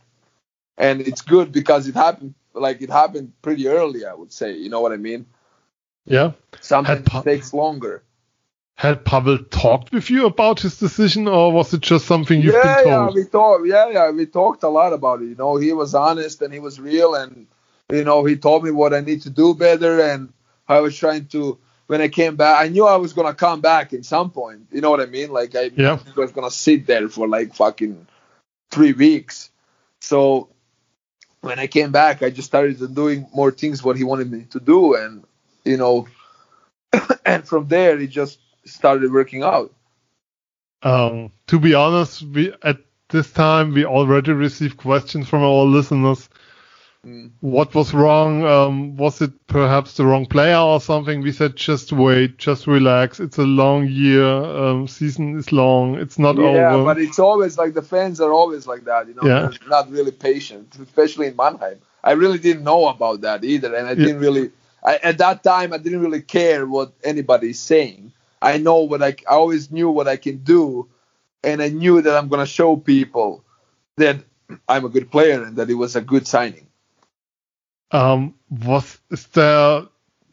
And 0.79 1.01
it's 1.01 1.23
good 1.23 1.53
because 1.53 1.89
it 1.89 1.95
happened 1.95 2.35
like 2.55 2.81
it 2.83 2.91
happened 2.91 3.33
pretty 3.43 3.69
early, 3.69 4.05
I 4.07 4.15
would 4.15 4.33
say. 4.33 4.57
You 4.57 4.71
know 4.71 4.81
what 4.81 4.93
I 4.93 4.97
mean? 4.97 5.27
yeah. 6.07 6.33
Sometimes 6.61 7.09
it 7.13 7.23
takes 7.23 7.53
longer. 7.53 8.03
Had 8.77 9.05
Pavel 9.05 9.39
talked 9.39 9.93
with 9.93 10.11
you 10.11 10.27
about 10.27 10.61
his 10.61 10.79
decision, 10.79 11.29
or 11.29 11.53
was 11.53 11.73
it 11.73 11.81
just 11.81 12.07
something 12.07 12.41
you've 12.41 12.55
yeah, 12.55 12.77
been 12.83 12.91
yeah, 12.91 13.11
we 13.11 13.25
talked. 13.25 13.67
Yeah, 13.67 13.89
yeah, 13.91 14.11
we 14.11 14.27
talked 14.27 14.63
a 14.65 14.69
lot 14.69 14.93
about 14.93 15.23
it. 15.23 15.27
You 15.27 15.37
know, 15.37 15.57
he 15.57 15.73
was 15.73 15.95
honest 15.95 16.43
and 16.43 16.53
he 16.53 16.59
was 16.59 16.81
real, 16.81 17.15
and 17.15 17.47
you 17.91 18.05
know, 18.05 18.25
he 18.25 18.37
told 18.37 18.65
me 18.65 18.73
what 18.73 18.93
I 18.93 19.01
need 19.01 19.23
to 19.23 19.31
do 19.31 19.55
better, 19.55 20.01
and 20.01 20.33
I 20.69 20.81
was 20.81 20.97
trying 20.97 21.27
to. 21.29 21.59
When 21.87 22.01
I 22.01 22.09
came 22.09 22.37
back, 22.37 22.65
I 22.65 22.69
knew 22.69 22.87
I 22.87 22.97
was 22.97 23.13
gonna 23.13 23.35
come 23.35 23.61
back 23.61 23.93
at 23.93 24.05
some 24.07 24.31
point. 24.31 24.69
You 24.73 24.81
know 24.81 24.91
what 24.91 25.01
I 25.01 25.07
mean? 25.07 25.31
Like 25.31 25.55
I 25.55 25.71
Yeah. 25.77 25.99
was 26.17 26.33
gonna 26.33 26.51
sit 26.51 26.87
there 26.87 27.09
for 27.09 27.29
like 27.29 27.55
fucking 27.55 28.07
three 28.71 28.93
weeks. 28.93 29.51
So 30.01 30.49
when 31.43 31.59
I 31.59 31.67
came 31.67 31.93
back, 31.93 32.23
I 32.23 32.31
just 32.31 32.49
started 32.49 32.95
doing 32.95 33.29
more 33.35 33.51
things 33.53 33.85
what 33.85 33.97
he 33.97 34.05
wanted 34.05 34.31
me 34.33 34.47
to 34.51 34.61
do, 34.61 34.95
and 34.97 35.25
you 35.65 35.77
know, 35.77 36.09
and 37.27 37.47
from 37.47 37.69
there 37.69 38.01
it 38.01 38.09
just 38.09 38.39
started 38.65 39.13
working 39.13 39.43
out. 39.43 39.73
Um, 40.83 41.33
to 41.47 41.59
be 41.59 41.75
honest, 41.75 42.23
we 42.23 42.53
at 42.63 42.79
this 43.09 43.31
time 43.33 43.73
we 43.73 43.85
already 43.85 44.33
received 44.33 44.77
questions 44.77 45.29
from 45.29 45.43
our 45.43 45.65
listeners. 45.65 46.29
Mm. 47.05 47.31
What 47.41 47.75
was 47.75 47.93
wrong? 47.93 48.45
Um, 48.45 48.97
was 48.97 49.21
it 49.21 49.33
perhaps 49.47 49.97
the 49.97 50.07
wrong 50.07 50.27
player 50.27 50.57
or 50.57 50.81
something? 50.81 51.21
We 51.21 51.33
said 51.33 51.57
just 51.57 51.93
wait, 51.93 52.39
just 52.39 52.67
relax. 52.67 53.21
It's 53.21 53.39
a 53.39 53.45
long 53.45 53.87
year. 53.89 54.25
Um, 54.25 54.89
season 54.89 55.39
is 55.39 55.53
long. 55.53 55.97
It's 55.97 56.19
not 56.19 56.37
yeah, 56.37 56.73
over. 56.75 56.85
but 56.85 56.99
it's 56.99 57.19
always 57.19 57.59
like 57.59 57.75
the 57.75 57.83
fans 57.83 58.21
are 58.21 58.33
always 58.33 58.67
like 58.67 58.85
that, 58.85 59.09
you 59.09 59.15
know. 59.15 59.23
Yeah. 59.23 59.49
They're 59.49 59.69
not 59.69 59.91
really 59.91 60.13
patient, 60.13 60.77
especially 60.81 61.27
in 61.27 61.37
Mannheim. 61.37 61.79
I 62.03 62.13
really 62.13 62.39
didn't 62.39 62.65
know 62.65 62.89
about 62.89 63.23
that 63.23 63.45
either, 63.45 63.75
and 63.75 63.87
I 63.87 63.95
didn't 63.95 64.19
really. 64.19 64.51
I, 64.83 64.97
at 64.97 65.17
that 65.19 65.43
time, 65.43 65.73
I 65.73 65.79
didn't 65.79 66.01
really 66.01 66.21
care 66.21 66.67
what 66.67 66.93
anybody 67.03 67.51
is 67.51 67.61
saying. 67.61 68.13
I 68.45 68.59
know 68.59 68.81
what 68.85 69.03
I, 69.03 69.17
I 69.29 69.35
always 69.35 69.71
knew 69.73 69.91
what 69.91 70.09
I 70.09 70.17
can 70.19 70.39
do, 70.45 70.89
and 71.43 71.63
I 71.63 71.69
knew 71.71 72.03
that 72.03 72.17
I'm 72.17 72.29
gonna 72.29 72.47
show 72.47 72.77
people 72.77 73.45
that 73.97 74.19
I'm 74.69 74.85
a 74.85 74.89
good 74.91 75.11
player 75.11 75.43
and 75.43 75.57
that 75.57 75.71
it 75.71 75.75
was 75.75 75.97
a 75.97 76.03
good 76.03 76.27
signing. 76.27 76.67
um, 77.91 78.35
was 78.51 78.99
is 79.11 79.27
there 79.29 79.83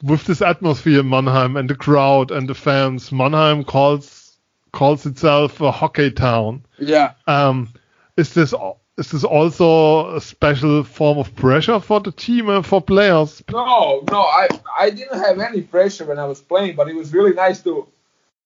with 0.04 0.26
this 0.26 0.42
atmosphere 0.42 1.00
in 1.02 1.10
Mannheim 1.10 1.58
and 1.58 1.70
the 1.70 1.76
crowd 1.76 2.32
and 2.32 2.50
the 2.50 2.56
fans? 2.56 3.12
Mannheim 3.12 3.64
calls 3.64 4.38
calls 4.74 5.06
itself 5.06 5.62
a 5.62 5.72
hockey 5.72 6.12
town. 6.12 6.66
Yeah. 6.80 7.14
Um, 7.28 7.70
is 8.18 8.34
this 8.34 8.54
is 8.98 9.12
this 9.12 9.24
also 9.24 10.16
a 10.16 10.22
special 10.22 10.84
form 10.84 11.18
of 11.20 11.36
pressure 11.36 11.80
for 11.80 12.00
the 12.02 12.12
team 12.12 12.50
and 12.50 12.66
for 12.66 12.82
players? 12.82 13.44
No, 13.52 14.04
no, 14.12 14.22
I 14.22 14.48
I 14.80 14.90
didn't 14.90 15.20
have 15.20 15.40
any 15.40 15.62
pressure 15.62 16.06
when 16.06 16.20
I 16.20 16.26
was 16.26 16.42
playing, 16.42 16.76
but 16.76 16.90
it 16.90 16.96
was 16.96 17.14
really 17.14 17.34
nice 17.34 17.62
to, 17.64 17.88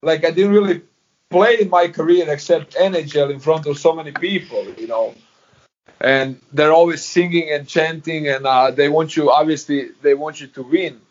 like, 0.06 0.26
I 0.26 0.32
didn't 0.32 0.54
really 0.54 0.82
play 1.30 1.60
in 1.60 1.70
my 1.70 1.88
career 1.88 2.26
except 2.30 2.76
NHL 2.76 3.32
in 3.32 3.40
front 3.40 3.66
of 3.66 3.78
so 3.78 3.94
many 3.94 4.12
people, 4.12 4.64
you 4.78 4.88
know, 4.88 5.16
and 6.00 6.40
they're 6.54 6.72
always 6.72 7.04
singing 7.04 7.50
and 7.52 7.68
chanting, 7.68 8.28
and 8.28 8.46
uh, 8.46 8.72
they 8.72 8.90
want 8.90 9.16
you 9.16 9.32
obviously 9.32 9.90
they 10.02 10.14
want 10.14 10.42
you 10.42 10.48
to 10.48 10.64
win 10.64 11.02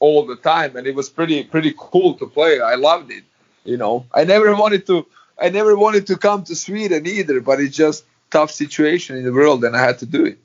all 0.00 0.26
the 0.26 0.36
time, 0.36 0.76
and 0.76 0.86
it 0.86 0.94
was 0.94 1.08
pretty 1.08 1.44
pretty 1.44 1.74
cool 1.76 2.14
to 2.14 2.26
play. 2.26 2.60
I 2.60 2.76
loved 2.76 3.10
it, 3.10 3.24
you 3.64 3.76
know. 3.76 4.06
I 4.14 4.24
never 4.24 4.54
wanted 4.54 4.86
to 4.86 5.06
I 5.38 5.48
never 5.50 5.76
wanted 5.76 6.06
to 6.08 6.16
come 6.16 6.44
to 6.44 6.54
Sweden 6.54 7.06
either, 7.06 7.40
but 7.40 7.60
it's 7.60 7.76
just 7.76 8.04
tough 8.30 8.50
situation 8.50 9.16
in 9.16 9.24
the 9.24 9.32
world, 9.32 9.64
and 9.64 9.76
I 9.76 9.80
had 9.80 9.98
to 10.00 10.06
do 10.06 10.24
it. 10.26 10.38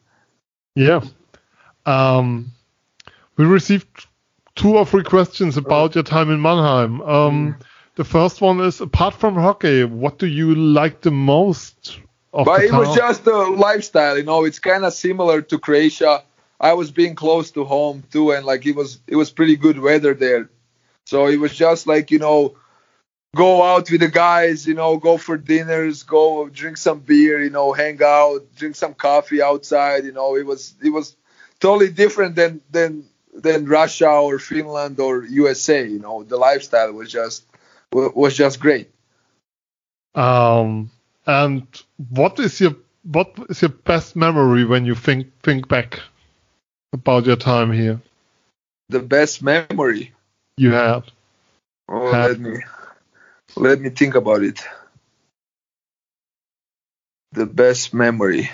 Yeah. 0.76 1.02
Um, 1.86 2.52
we 3.36 3.46
received 3.46 4.08
two 4.56 4.78
or 4.78 4.86
three 4.86 5.04
questions 5.04 5.58
about 5.58 5.96
your 5.96 6.04
time 6.04 6.30
in 6.32 6.42
Mannheim. 6.42 7.02
Um, 7.02 7.58
The 7.96 8.04
first 8.04 8.42
one 8.42 8.60
is 8.62 8.82
apart 8.82 9.14
from 9.14 9.36
hockey, 9.36 9.84
what 9.84 10.18
do 10.18 10.26
you 10.26 10.56
like 10.56 11.02
the 11.02 11.12
most 11.12 12.00
of 12.34 12.46
But 12.46 12.62
the 12.62 12.68
it 12.68 12.74
was 12.74 12.96
just 12.96 13.28
a 13.28 13.38
lifestyle, 13.38 14.18
you 14.18 14.24
know. 14.24 14.46
It's 14.46 14.58
kind 14.60 14.84
of 14.84 14.94
similar 14.94 15.44
to 15.44 15.60
Croatia. 15.60 16.24
I 16.60 16.74
was 16.74 16.90
being 16.90 17.14
close 17.14 17.52
to 17.52 17.64
home 17.66 18.04
too, 18.12 18.32
and 18.32 18.46
like 18.46 18.66
it 18.66 18.76
was, 18.76 19.00
it 19.06 19.16
was 19.16 19.30
pretty 19.30 19.58
good 19.58 19.80
weather 19.80 20.16
there. 20.16 20.50
So 21.06 21.28
it 21.28 21.38
was 21.38 21.54
just 21.54 21.86
like 21.86 22.10
you 22.10 22.18
know, 22.18 22.56
go 23.36 23.62
out 23.62 23.92
with 23.92 24.02
the 24.02 24.08
guys, 24.08 24.66
you 24.66 24.74
know, 24.74 24.98
go 24.98 25.18
for 25.18 25.38
dinners, 25.38 26.02
go 26.02 26.50
drink 26.50 26.78
some 26.78 27.00
beer, 27.00 27.44
you 27.44 27.52
know, 27.52 27.74
hang 27.74 28.00
out, 28.04 28.56
drink 28.56 28.76
some 28.76 28.96
coffee 28.96 29.42
outside. 29.42 30.06
You 30.06 30.14
know, 30.14 30.36
it 30.36 30.46
was 30.48 30.74
it 30.84 30.90
was 30.90 31.16
totally 31.60 31.90
different 31.90 32.36
than 32.36 32.62
than 32.72 33.06
than 33.36 33.68
Russia 33.68 34.10
or 34.10 34.40
Finland 34.40 35.00
or 35.00 35.26
USA. 35.26 35.86
You 35.86 36.00
know, 36.00 36.24
the 36.24 36.38
lifestyle 36.38 36.92
was 36.94 37.12
just 37.12 37.44
was 37.94 38.36
just 38.36 38.60
great. 38.60 38.90
Um, 40.16 40.92
and 41.26 41.66
what 42.10 42.40
is 42.40 42.60
your 42.60 42.76
what 43.04 43.34
is 43.50 43.62
your 43.62 43.70
best 43.70 44.16
memory 44.16 44.66
when 44.66 44.86
you 44.86 44.96
think 44.96 45.28
think 45.42 45.68
back 45.68 46.00
about 46.94 47.26
your 47.26 47.36
time 47.36 47.72
here? 47.72 48.02
The 48.90 49.00
best 49.00 49.42
memory. 49.42 50.14
You 50.58 50.72
had. 50.72 51.04
Oh, 51.90 52.12
Have- 52.12 52.32
let 52.32 52.40
me 52.40 52.60
let 53.56 53.82
me 53.82 53.90
think 53.90 54.16
about 54.16 54.44
it. 54.44 54.62
The 57.32 57.46
best 57.46 57.94
memory. 57.94 58.52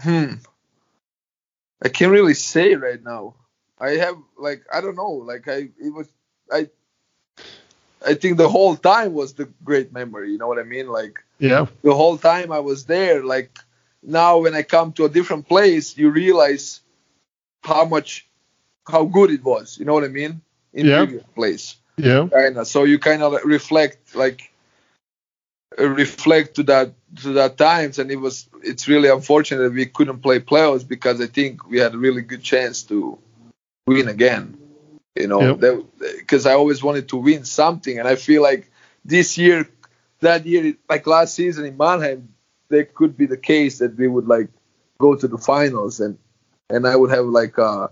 Hmm. 0.00 0.34
I 1.82 1.88
can't 1.88 2.12
really 2.12 2.34
say 2.34 2.74
right 2.74 3.02
now. 3.02 3.34
I 3.80 3.90
have 3.92 4.16
like 4.36 4.64
I 4.72 4.80
don't 4.80 4.96
know. 4.96 5.12
Like 5.12 5.48
I 5.48 5.68
it 5.78 5.92
was 5.92 6.08
I. 6.50 6.68
I 8.06 8.14
think 8.14 8.36
the 8.38 8.48
whole 8.48 8.76
time 8.76 9.12
was 9.12 9.34
the 9.34 9.48
great 9.64 9.92
memory. 9.92 10.30
You 10.30 10.38
know 10.38 10.46
what 10.46 10.58
I 10.58 10.62
mean? 10.62 10.88
Like 10.88 11.24
Yeah. 11.38 11.66
the 11.82 11.94
whole 11.94 12.16
time 12.16 12.52
I 12.52 12.60
was 12.60 12.84
there. 12.86 13.24
Like 13.24 13.58
now 14.02 14.38
when 14.38 14.54
I 14.54 14.62
come 14.62 14.92
to 14.94 15.04
a 15.04 15.08
different 15.08 15.48
place, 15.48 15.96
you 15.98 16.10
realize 16.10 16.80
how 17.62 17.84
much 17.84 18.28
how 18.86 19.04
good 19.04 19.30
it 19.30 19.42
was. 19.44 19.78
You 19.78 19.84
know 19.84 19.94
what 19.94 20.04
I 20.04 20.08
mean? 20.08 20.40
In 20.72 20.86
Yeah. 20.86 20.98
previous 21.04 21.24
place. 21.34 21.76
Yeah. 21.96 22.28
Kinda. 22.28 22.64
So 22.64 22.84
you 22.84 22.98
kind 22.98 23.22
of 23.22 23.32
reflect 23.44 24.14
like 24.14 24.52
reflect 25.76 26.56
to 26.56 26.62
that 26.64 26.92
to 27.22 27.32
that 27.34 27.56
times, 27.58 27.98
and 27.98 28.10
it 28.10 28.16
was 28.16 28.48
it's 28.62 28.88
really 28.88 29.08
unfortunate 29.08 29.62
that 29.62 29.72
we 29.72 29.86
couldn't 29.86 30.20
play 30.20 30.40
playoffs 30.40 30.86
because 30.86 31.20
I 31.20 31.26
think 31.26 31.68
we 31.68 31.78
had 31.78 31.94
a 31.94 31.98
really 31.98 32.22
good 32.22 32.42
chance 32.42 32.82
to 32.84 33.18
win 33.88 34.08
again. 34.08 34.56
You 35.14 35.26
know, 35.26 35.58
Yep. 35.58 35.86
because 36.18 36.46
I 36.46 36.52
always 36.52 36.82
wanted 36.82 37.08
to 37.08 37.16
win 37.16 37.44
something, 37.44 37.98
and 37.98 38.06
I 38.06 38.14
feel 38.14 38.42
like 38.42 38.70
this 39.04 39.36
year, 39.36 39.68
that 40.20 40.46
year, 40.46 40.74
like 40.88 41.06
last 41.06 41.34
season 41.34 41.64
in 41.64 41.76
Mannheim, 41.76 42.28
there 42.68 42.84
could 42.84 43.16
be 43.16 43.26
the 43.26 43.36
case 43.36 43.78
that 43.78 43.96
we 43.96 44.06
would 44.06 44.28
like 44.28 44.48
go 45.00 45.16
to 45.16 45.26
the 45.26 45.38
finals, 45.38 46.00
and 46.00 46.18
and 46.70 46.86
I 46.86 46.94
would 46.94 47.10
have 47.10 47.26
like 47.26 47.58
uh, 47.58 47.88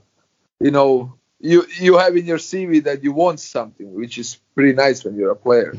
you 0.60 0.70
know, 0.70 1.14
you 1.40 1.66
you 1.80 1.98
have 1.98 2.16
in 2.16 2.26
your 2.26 2.38
CV 2.38 2.84
that 2.84 3.02
you 3.02 3.12
want 3.12 3.40
something, 3.40 3.92
which 3.94 4.18
is 4.18 4.38
pretty 4.54 4.72
nice 4.72 5.04
when 5.04 5.16
you're 5.16 5.32
a 5.32 5.36
player. 5.36 5.74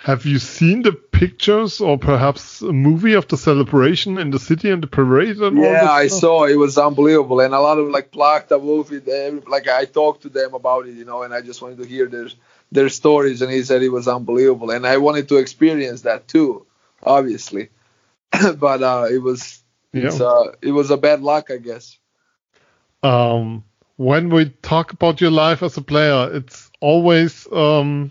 Have 0.00 0.26
you 0.26 0.38
seen 0.38 0.82
the 0.82 0.92
pictures 1.20 1.82
or 1.82 1.98
perhaps 1.98 2.62
a 2.62 2.72
movie 2.72 3.12
of 3.12 3.28
the 3.28 3.36
celebration 3.36 4.16
in 4.16 4.30
the 4.30 4.38
city 4.38 4.70
and 4.70 4.82
the 4.82 4.86
parade? 4.86 5.36
And 5.36 5.58
yeah, 5.58 5.90
I 5.90 6.06
saw. 6.06 6.44
It 6.44 6.56
was 6.56 6.78
unbelievable, 6.78 7.40
and 7.40 7.52
a 7.52 7.60
lot 7.60 7.76
of 7.78 7.88
like 7.88 8.10
Plachta, 8.10 8.56
Wolfi, 8.58 9.46
like 9.46 9.68
I 9.68 9.84
talked 9.84 10.22
to 10.22 10.30
them 10.30 10.54
about 10.54 10.88
it, 10.88 10.94
you 10.94 11.04
know, 11.04 11.22
and 11.22 11.34
I 11.34 11.42
just 11.42 11.60
wanted 11.60 11.78
to 11.82 11.86
hear 11.86 12.06
their 12.06 12.28
their 12.72 12.88
stories, 12.88 13.42
and 13.42 13.52
he 13.52 13.62
said 13.62 13.82
it 13.82 13.90
was 13.90 14.08
unbelievable, 14.08 14.70
and 14.70 14.86
I 14.86 14.96
wanted 14.96 15.28
to 15.28 15.36
experience 15.36 16.02
that 16.02 16.26
too, 16.26 16.64
obviously, 17.02 17.68
but 18.56 18.82
uh, 18.82 19.06
it 19.12 19.18
was 19.18 19.62
yeah. 19.92 20.08
uh, 20.08 20.52
it 20.62 20.72
was 20.72 20.90
a 20.90 20.96
bad 20.96 21.20
luck, 21.20 21.50
I 21.50 21.58
guess. 21.58 21.98
Um, 23.02 23.64
when 23.96 24.30
we 24.30 24.48
talk 24.62 24.92
about 24.92 25.20
your 25.20 25.30
life 25.30 25.62
as 25.62 25.76
a 25.76 25.82
player, 25.82 26.30
it's 26.32 26.70
always 26.80 27.46
um 27.52 28.10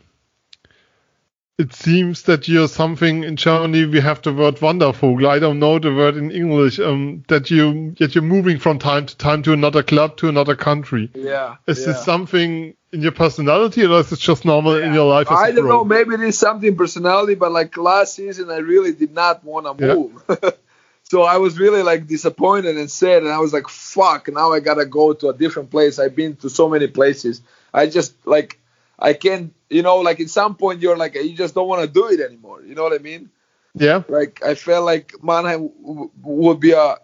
it 1.59 1.73
seems 1.73 2.21
that 2.23 2.47
you're 2.47 2.69
something 2.69 3.25
in 3.25 3.35
Germany. 3.35 3.85
We 3.85 3.99
have 3.99 4.21
the 4.21 4.33
word 4.33 4.55
Wandervogel. 4.55 5.27
I 5.27 5.39
don't 5.39 5.59
know 5.59 5.77
the 5.77 5.93
word 5.93 6.15
in 6.15 6.31
English. 6.31 6.79
Um, 6.79 7.25
that 7.27 7.51
you 7.51 7.93
that 7.99 8.15
you're 8.15 8.23
moving 8.23 8.59
from 8.59 8.79
time 8.79 9.05
to 9.07 9.17
time 9.17 9.43
to 9.43 9.51
another 9.51 9.83
club 9.83 10.15
to 10.17 10.29
another 10.29 10.55
country. 10.55 11.11
Yeah. 11.13 11.57
Is 11.67 11.81
yeah. 11.81 11.87
this 11.87 12.05
something 12.05 12.75
in 12.93 13.01
your 13.01 13.11
personality, 13.11 13.85
or 13.85 13.99
is 13.99 14.09
it 14.09 14.19
just 14.19 14.45
normal 14.45 14.79
yeah. 14.79 14.87
in 14.87 14.93
your 14.93 15.09
life? 15.09 15.29
I 15.29 15.51
don't 15.51 15.67
know. 15.67 15.83
Maybe 15.83 16.13
it 16.13 16.21
is 16.21 16.39
something 16.39 16.77
personality, 16.77 17.35
but 17.35 17.51
like 17.51 17.75
last 17.75 18.15
season, 18.15 18.49
I 18.49 18.59
really 18.59 18.93
did 18.93 19.13
not 19.13 19.43
want 19.43 19.65
to 19.65 19.85
move. 19.85 20.23
Yeah. 20.29 20.51
so 21.03 21.23
I 21.23 21.37
was 21.37 21.59
really 21.59 21.83
like 21.83 22.07
disappointed 22.07 22.77
and 22.77 22.89
sad, 22.89 23.23
and 23.23 23.33
I 23.33 23.39
was 23.39 23.51
like, 23.51 23.67
"Fuck!" 23.67 24.29
Now 24.31 24.53
I 24.53 24.61
gotta 24.61 24.85
go 24.85 25.11
to 25.11 25.27
a 25.27 25.33
different 25.33 25.71
place. 25.71 25.99
I've 25.99 26.15
been 26.15 26.37
to 26.37 26.49
so 26.49 26.69
many 26.69 26.87
places. 26.87 27.41
I 27.73 27.87
just 27.87 28.15
like 28.25 28.58
I 28.99 29.13
can't, 29.13 29.53
you 29.69 29.81
know, 29.81 29.97
like 29.97 30.19
at 30.19 30.29
some 30.29 30.55
point 30.55 30.81
you're 30.81 30.97
like, 30.97 31.15
you 31.15 31.33
just 31.35 31.55
don't 31.55 31.67
want 31.67 31.81
to 31.81 31.87
do 31.87 32.09
it 32.09 32.19
anymore. 32.19 32.61
You 32.63 32.75
know 32.75 32.83
what 32.83 32.93
I 32.93 32.99
mean? 32.99 33.29
Yeah. 33.75 34.03
Like 34.07 34.43
I 34.43 34.55
felt 34.55 34.85
like 34.85 35.13
Mannheim 35.23 35.69
w- 35.81 36.11
would 36.23 36.59
be 36.59 36.71
a 36.71 36.97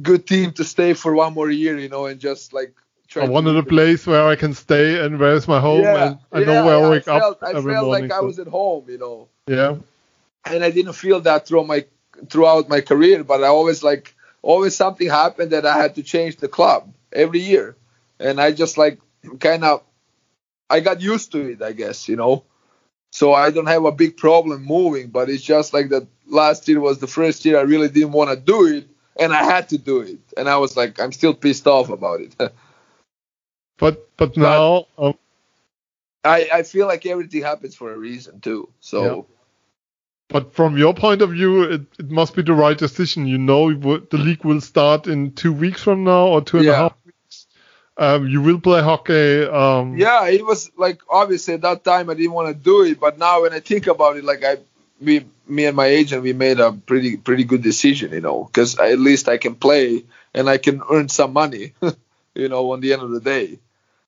good 0.00 0.26
team 0.26 0.52
to 0.52 0.64
stay 0.64 0.94
for 0.94 1.14
one 1.14 1.34
more 1.34 1.50
year, 1.50 1.78
you 1.78 1.88
know, 1.88 2.06
and 2.06 2.20
just 2.20 2.52
like 2.52 2.74
try. 3.08 3.24
I 3.24 3.28
wanted 3.28 3.56
a 3.56 3.62
place 3.62 4.06
where 4.06 4.26
I 4.26 4.36
can 4.36 4.54
stay 4.54 5.04
and 5.04 5.18
where's 5.18 5.48
my 5.48 5.60
home 5.60 5.82
yeah, 5.82 6.06
and 6.06 6.18
I 6.32 6.40
yeah, 6.40 6.46
know 6.46 6.64
where 6.66 6.76
I 6.86 6.90
wake 6.90 7.08
I 7.08 7.18
felt, 7.20 7.42
up 7.42 7.48
I 7.48 7.54
every 7.54 7.72
felt 7.74 7.86
morning. 7.86 8.08
like 8.08 8.16
I 8.18 8.20
was 8.20 8.38
at 8.38 8.46
home, 8.48 8.86
you 8.88 8.98
know. 8.98 9.28
Yeah. 9.46 9.76
And 10.44 10.62
I 10.64 10.70
didn't 10.70 10.92
feel 10.94 11.20
that 11.20 11.46
through 11.46 11.64
my 11.64 11.84
throughout 12.28 12.68
my 12.68 12.80
career, 12.80 13.24
but 13.24 13.42
I 13.42 13.48
always 13.48 13.82
like 13.82 14.14
always 14.42 14.76
something 14.76 15.08
happened 15.08 15.50
that 15.52 15.66
I 15.66 15.76
had 15.76 15.94
to 15.96 16.02
change 16.02 16.36
the 16.36 16.48
club 16.48 16.92
every 17.12 17.40
year, 17.40 17.76
and 18.20 18.40
I 18.40 18.52
just 18.52 18.78
like 18.78 19.00
kind 19.40 19.64
of 19.64 19.82
I 20.68 20.80
got 20.80 21.00
used 21.00 21.32
to 21.32 21.52
it, 21.52 21.62
I 21.62 21.72
guess, 21.72 22.08
you 22.08 22.16
know. 22.16 22.44
So 23.12 23.32
I 23.32 23.50
don't 23.50 23.66
have 23.66 23.84
a 23.84 23.92
big 23.92 24.16
problem 24.16 24.64
moving, 24.64 25.08
but 25.08 25.30
it's 25.30 25.42
just 25.42 25.72
like 25.72 25.90
that 25.90 26.06
last 26.26 26.68
year 26.68 26.80
was 26.80 26.98
the 26.98 27.06
first 27.06 27.44
year 27.44 27.58
I 27.58 27.62
really 27.62 27.88
didn't 27.88 28.12
want 28.12 28.30
to 28.30 28.36
do 28.36 28.66
it, 28.66 28.88
and 29.18 29.32
I 29.32 29.44
had 29.44 29.68
to 29.70 29.78
do 29.78 30.00
it, 30.00 30.18
and 30.36 30.48
I 30.48 30.58
was 30.58 30.76
like, 30.76 31.00
I'm 31.00 31.12
still 31.12 31.34
pissed 31.34 31.66
off 31.66 31.88
about 31.88 32.20
it. 32.20 32.34
but 33.78 34.10
but 34.16 34.36
now, 34.36 34.86
but 34.96 35.02
um, 35.02 35.18
I 36.24 36.48
I 36.52 36.62
feel 36.62 36.86
like 36.86 37.06
everything 37.06 37.42
happens 37.42 37.74
for 37.74 37.92
a 37.92 37.96
reason 37.96 38.40
too. 38.40 38.68
So. 38.80 39.04
Yeah. 39.04 39.22
But 40.28 40.52
from 40.52 40.76
your 40.76 40.92
point 40.92 41.22
of 41.22 41.30
view, 41.30 41.62
it, 41.62 41.82
it 42.00 42.10
must 42.10 42.34
be 42.34 42.42
the 42.42 42.52
right 42.52 42.76
decision. 42.76 43.28
You 43.28 43.38
know, 43.38 43.72
the 43.72 44.18
league 44.18 44.44
will 44.44 44.60
start 44.60 45.06
in 45.06 45.30
two 45.34 45.52
weeks 45.52 45.84
from 45.84 46.02
now 46.02 46.26
or 46.26 46.42
two 46.42 46.56
and 46.56 46.66
yeah. 46.66 46.72
a 46.72 46.76
half 46.76 46.96
um, 47.98 48.28
you 48.28 48.42
will 48.42 48.60
play 48.60 48.82
hockey. 48.82 49.44
Um, 49.44 49.96
yeah, 49.96 50.28
it 50.28 50.44
was 50.44 50.70
like 50.76 51.00
obviously 51.08 51.54
at 51.54 51.62
that 51.62 51.84
time 51.84 52.10
I 52.10 52.14
didn't 52.14 52.32
want 52.32 52.48
to 52.48 52.54
do 52.54 52.82
it, 52.82 53.00
but 53.00 53.18
now 53.18 53.42
when 53.42 53.52
I 53.52 53.60
think 53.60 53.86
about 53.86 54.16
it, 54.16 54.24
like 54.24 54.44
I, 54.44 54.58
we, 55.00 55.24
me 55.46 55.66
and 55.66 55.76
my 55.76 55.86
agent, 55.86 56.22
we 56.22 56.32
made 56.32 56.60
a 56.60 56.72
pretty 56.72 57.16
pretty 57.16 57.44
good 57.44 57.62
decision, 57.62 58.12
you 58.12 58.20
know, 58.20 58.44
because 58.44 58.78
at 58.78 58.98
least 58.98 59.28
I 59.28 59.38
can 59.38 59.54
play 59.54 60.04
and 60.34 60.48
I 60.48 60.58
can 60.58 60.82
earn 60.90 61.08
some 61.08 61.32
money, 61.32 61.72
you 62.34 62.48
know, 62.48 62.72
on 62.72 62.80
the 62.80 62.92
end 62.92 63.02
of 63.02 63.10
the 63.10 63.20
day. 63.20 63.58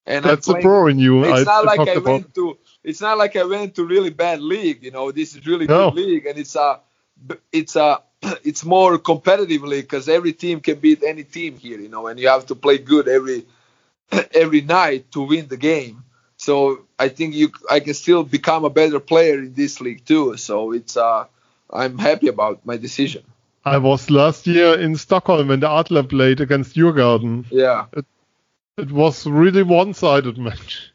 And 0.07 0.25
that's 0.25 0.49
a 0.49 0.55
pro 0.55 0.87
in 0.87 0.99
you. 0.99 1.25
It's 1.25 1.41
I, 1.49 1.53
not 1.53 1.65
like 1.65 1.81
I 1.81 1.93
about. 1.93 2.05
went 2.05 2.35
to. 2.35 2.59
It's 2.83 3.01
not 3.01 3.19
like 3.19 3.37
I 3.37 3.45
went 3.45 3.75
to 3.75 3.85
really 3.85 4.11
bad 4.11 4.41
league, 4.41 4.83
you 4.83 4.91
know. 4.91 5.13
This 5.13 5.35
is 5.35 5.47
really 5.47 5.67
no. 5.67 5.91
good 5.91 5.97
league, 5.97 6.27
and 6.27 6.39
it's 6.39 6.57
a, 6.57 6.81
it's 7.53 7.77
a, 7.77 8.03
it's 8.43 8.65
more 8.65 8.99
competitively 8.99 9.83
because 9.83 10.09
every 10.09 10.33
team 10.33 10.61
can 10.61 10.79
beat 10.79 11.03
any 11.03 11.25
team 11.25 11.59
here, 11.59 11.79
you 11.79 11.91
know, 11.91 12.07
and 12.07 12.19
you 12.19 12.29
have 12.29 12.47
to 12.47 12.55
play 12.55 12.79
good 12.79 13.07
every 13.07 13.45
every 14.35 14.61
night 14.61 15.11
to 15.13 15.23
win 15.23 15.49
the 15.49 15.57
game. 15.57 16.05
So 16.37 16.87
I 16.99 17.09
think 17.09 17.35
you 17.35 17.53
I 17.71 17.81
can 17.81 17.95
still 17.95 18.23
become 18.23 18.65
a 18.65 18.71
better 18.71 19.01
player 19.01 19.39
in 19.39 19.55
this 19.55 19.81
league 19.81 20.05
too. 20.05 20.37
So 20.37 20.73
it's 20.73 20.97
uh 20.97 21.25
I'm 21.71 21.99
happy 21.99 22.29
about 22.29 22.65
my 22.65 22.77
decision. 22.77 23.25
I 23.65 23.79
was 23.79 24.11
last 24.11 24.47
year 24.47 24.79
in 24.79 24.97
Stockholm 24.97 25.49
when 25.49 25.61
the 25.61 25.69
Adler 25.69 26.03
played 26.03 26.41
against 26.41 26.75
Djurgården. 26.75 27.45
Yeah. 27.51 27.87
It, 27.93 28.07
it 28.79 28.91
was 28.91 29.27
really 29.27 29.63
one-sided 29.63 30.39
match. 30.39 30.91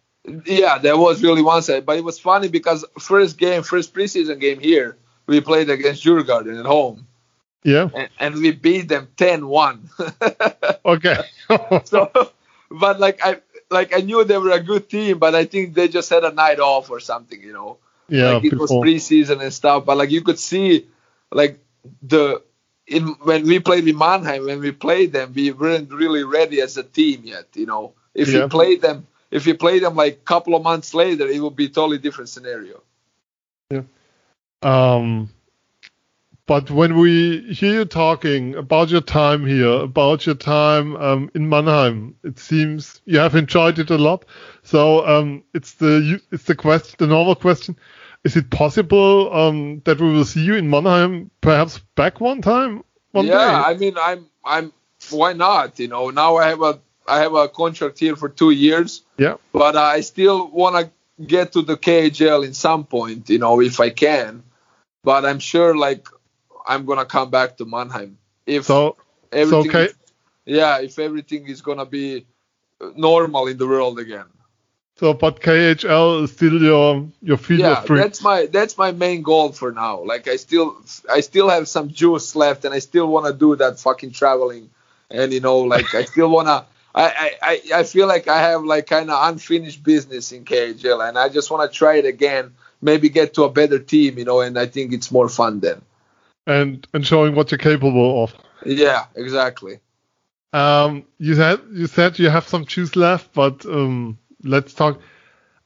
Yeah, 0.45 0.79
that 0.79 0.97
was 0.97 1.21
really 1.21 1.43
one-sided, 1.43 1.85
but 1.85 1.97
it 1.97 2.03
was 2.03 2.17
funny 2.17 2.47
because 2.47 2.83
first 2.97 3.37
game, 3.37 3.61
first 3.61 3.93
preseason 3.93 4.39
game 4.39 4.59
here, 4.59 4.97
we 5.27 5.41
played 5.41 5.69
against 5.69 6.03
Djurgården 6.03 6.59
at 6.59 6.65
home. 6.65 7.05
Yeah. 7.63 7.89
And, 7.93 8.09
and 8.19 8.35
we 8.35 8.51
beat 8.51 8.87
them 8.87 9.07
10-1. 9.17 10.79
okay. 10.85 11.17
so 11.85 12.31
but 12.73 12.99
like 12.99 13.19
I 13.23 13.37
like 13.69 13.95
I 13.95 14.01
knew 14.01 14.23
they 14.23 14.37
were 14.37 14.51
a 14.51 14.59
good 14.59 14.89
team, 14.89 15.19
but 15.19 15.35
I 15.35 15.45
think 15.45 15.73
they 15.73 15.87
just 15.87 16.09
had 16.09 16.23
a 16.23 16.31
night 16.31 16.59
off 16.59 16.89
or 16.89 16.99
something, 16.99 17.41
you 17.41 17.53
know. 17.53 17.77
Yeah, 18.09 18.33
like 18.33 18.45
it 18.45 18.57
was 18.57 18.71
preseason 18.71 19.41
and 19.41 19.53
stuff, 19.53 19.85
but 19.85 19.97
like 19.97 20.11
you 20.11 20.21
could 20.21 20.39
see, 20.39 20.87
like 21.31 21.59
the 22.01 22.41
in 22.87 23.07
when 23.23 23.45
we 23.45 23.59
played 23.59 23.85
with 23.85 23.95
Mannheim, 23.95 24.45
when 24.45 24.59
we 24.59 24.71
played 24.71 25.13
them, 25.13 25.33
we 25.33 25.51
weren't 25.51 25.91
really 25.91 26.23
ready 26.23 26.61
as 26.61 26.77
a 26.77 26.83
team 26.83 27.21
yet, 27.23 27.47
you 27.53 27.65
know. 27.65 27.93
If 28.13 28.29
yeah. 28.29 28.41
you 28.41 28.47
played 28.49 28.81
them, 28.81 29.07
if 29.31 29.47
you 29.47 29.55
played 29.55 29.83
them 29.83 29.95
like 29.95 30.13
a 30.13 30.25
couple 30.25 30.55
of 30.55 30.63
months 30.63 30.93
later, 30.93 31.27
it 31.27 31.41
would 31.41 31.55
be 31.55 31.65
a 31.65 31.69
totally 31.69 31.97
different 31.97 32.29
scenario. 32.29 32.81
Yeah. 33.69 33.83
Um, 34.61 35.29
but 36.45 36.69
when 36.69 36.97
we 36.97 37.53
hear 37.53 37.73
you 37.73 37.85
talking 37.85 38.55
about 38.55 38.89
your 38.89 39.01
time 39.01 39.45
here, 39.45 39.69
about 39.69 40.25
your 40.25 40.35
time 40.35 40.95
um, 40.97 41.31
in 41.33 41.47
Mannheim, 41.47 42.15
it 42.23 42.37
seems 42.37 43.01
you 43.05 43.19
have 43.19 43.35
enjoyed 43.35 43.79
it 43.79 43.89
a 43.89 43.97
lot. 43.97 44.25
So 44.63 45.07
um, 45.07 45.43
it's 45.53 45.75
the 45.75 46.21
it's 46.31 46.43
the 46.43 46.55
question, 46.55 46.95
the 46.99 47.07
normal 47.07 47.35
question: 47.35 47.77
Is 48.25 48.35
it 48.35 48.49
possible 48.49 49.33
um, 49.33 49.81
that 49.85 50.01
we 50.01 50.11
will 50.11 50.25
see 50.25 50.43
you 50.43 50.55
in 50.55 50.69
Mannheim, 50.69 51.31
perhaps 51.39 51.79
back 51.95 52.19
one 52.19 52.41
time? 52.41 52.83
One 53.11 53.25
yeah, 53.25 53.37
day? 53.37 53.69
I 53.69 53.73
mean, 53.75 53.95
I'm 53.97 54.25
I'm 54.43 54.73
why 55.11 55.31
not? 55.33 55.79
You 55.79 55.87
know, 55.87 56.09
now 56.09 56.35
I 56.35 56.49
have 56.49 56.61
a 56.61 56.79
I 57.07 57.19
have 57.19 57.35
a 57.35 57.47
contract 57.47 57.99
here 57.99 58.17
for 58.17 58.27
two 58.27 58.51
years. 58.51 59.03
Yeah. 59.17 59.35
But 59.53 59.77
I 59.77 60.01
still 60.01 60.49
want 60.49 60.75
to 60.75 61.23
get 61.23 61.53
to 61.53 61.61
the 61.61 61.77
KHL 61.77 62.45
in 62.45 62.53
some 62.53 62.85
point, 62.85 63.29
you 63.29 63.39
know, 63.39 63.61
if 63.61 63.79
I 63.79 63.89
can. 63.91 64.43
But 65.03 65.25
I'm 65.25 65.39
sure 65.39 65.75
like 65.75 66.07
I'm 66.65 66.85
gonna 66.85 67.05
come 67.05 67.29
back 67.29 67.57
to 67.57 67.65
Mannheim 67.65 68.17
if 68.45 68.65
so. 68.65 68.97
Everything 69.31 69.69
okay. 69.69 69.85
Is, 69.85 69.95
yeah, 70.45 70.79
if 70.79 70.99
everything 70.99 71.47
is 71.47 71.61
gonna 71.61 71.85
be 71.85 72.25
uh, 72.81 72.91
normal 72.95 73.47
in 73.47 73.57
the 73.57 73.67
world 73.67 73.99
again. 73.99 74.25
So, 74.95 75.13
but 75.13 75.39
KHL 75.39 76.23
is 76.23 76.31
still 76.31 76.61
your 76.61 77.07
your 77.21 77.37
field 77.37 77.61
yeah, 77.61 77.83
that's 77.87 78.21
my 78.21 78.45
that's 78.45 78.77
my 78.77 78.91
main 78.91 79.21
goal 79.21 79.51
for 79.51 79.71
now. 79.71 80.03
Like 80.03 80.27
I 80.27 80.35
still 80.35 80.77
I 81.11 81.21
still 81.21 81.49
have 81.49 81.67
some 81.67 81.89
juice 81.89 82.35
left, 82.35 82.65
and 82.65 82.73
I 82.73 82.79
still 82.79 83.07
want 83.07 83.25
to 83.25 83.33
do 83.33 83.55
that 83.55 83.79
fucking 83.79 84.11
traveling, 84.11 84.69
and 85.09 85.33
you 85.33 85.39
know, 85.39 85.59
like 85.59 85.93
I 85.95 86.03
still 86.05 86.29
wanna. 86.29 86.65
I, 86.95 87.31
I, 87.41 87.61
I 87.73 87.83
feel 87.85 88.05
like 88.05 88.27
I 88.27 88.39
have 88.39 88.63
like 88.65 88.85
kind 88.85 89.09
of 89.09 89.27
unfinished 89.27 89.83
business 89.83 90.31
in 90.31 90.45
KHL, 90.45 91.09
and 91.09 91.17
I 91.17 91.27
just 91.27 91.49
want 91.49 91.71
to 91.71 91.75
try 91.75 91.95
it 91.95 92.05
again. 92.05 92.53
Maybe 92.83 93.09
get 93.09 93.33
to 93.33 93.45
a 93.45 93.49
better 93.49 93.79
team, 93.79 94.19
you 94.19 94.25
know, 94.25 94.41
and 94.41 94.59
I 94.59 94.67
think 94.67 94.93
it's 94.93 95.11
more 95.11 95.27
fun 95.27 95.59
then 95.59 95.81
and 96.45 96.87
and 96.93 97.05
showing 97.05 97.35
what 97.35 97.51
you're 97.51 97.57
capable 97.57 98.23
of. 98.23 98.35
Yeah, 98.65 99.05
exactly. 99.15 99.79
Um, 100.51 101.05
you 101.17 101.35
said 101.35 101.61
you 101.71 101.87
said 101.87 102.19
you 102.19 102.29
have 102.29 102.47
some 102.47 102.65
juice 102.65 102.95
left, 102.95 103.33
but 103.33 103.65
um, 103.65 104.17
let's 104.43 104.73
talk. 104.73 104.99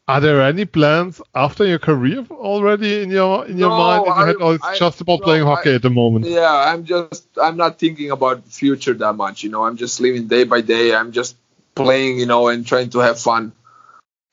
Are 0.10 0.22
there 0.22 0.42
any 0.42 0.64
plans 0.64 1.22
after 1.36 1.66
your 1.66 1.80
career 1.80 2.26
already 2.32 3.04
in 3.04 3.10
your 3.10 3.46
in 3.46 3.58
your 3.58 3.70
no, 3.70 3.78
mind? 3.78 4.00
In 4.02 4.06
your 4.06 4.16
I, 4.16 4.28
head, 4.28 4.36
or 4.38 4.56
it's 4.56 4.66
I, 4.66 4.78
just 4.78 5.02
about 5.02 5.20
no, 5.20 5.26
playing 5.26 5.44
hockey 5.44 5.72
I, 5.72 5.76
at 5.76 5.82
the 5.82 5.90
moment? 5.90 6.26
Yeah, 6.26 6.50
I'm 6.50 6.86
just 6.86 7.28
I'm 7.42 7.58
not 7.58 7.78
thinking 7.78 8.12
about 8.12 8.48
future 8.48 8.94
that 8.94 9.14
much. 9.14 9.44
You 9.44 9.50
know, 9.50 9.66
I'm 9.66 9.76
just 9.76 10.00
living 10.00 10.28
day 10.28 10.46
by 10.46 10.62
day. 10.62 10.96
I'm 10.96 11.12
just 11.12 11.36
playing, 11.76 12.20
you 12.20 12.26
know, 12.26 12.48
and 12.48 12.66
trying 12.66 12.90
to 12.92 13.00
have 13.00 13.20
fun 13.20 13.52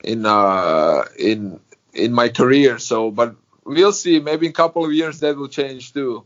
in 0.01 0.25
uh 0.25 1.03
in 1.19 1.59
in 1.93 2.13
my 2.13 2.29
career. 2.29 2.79
So, 2.79 3.11
but 3.11 3.35
we'll 3.65 3.91
see. 3.91 4.19
Maybe 4.21 4.45
in 4.45 4.51
a 4.51 4.53
couple 4.53 4.85
of 4.85 4.93
years 4.93 5.19
that 5.19 5.35
will 5.35 5.49
change 5.49 5.91
too. 5.91 6.25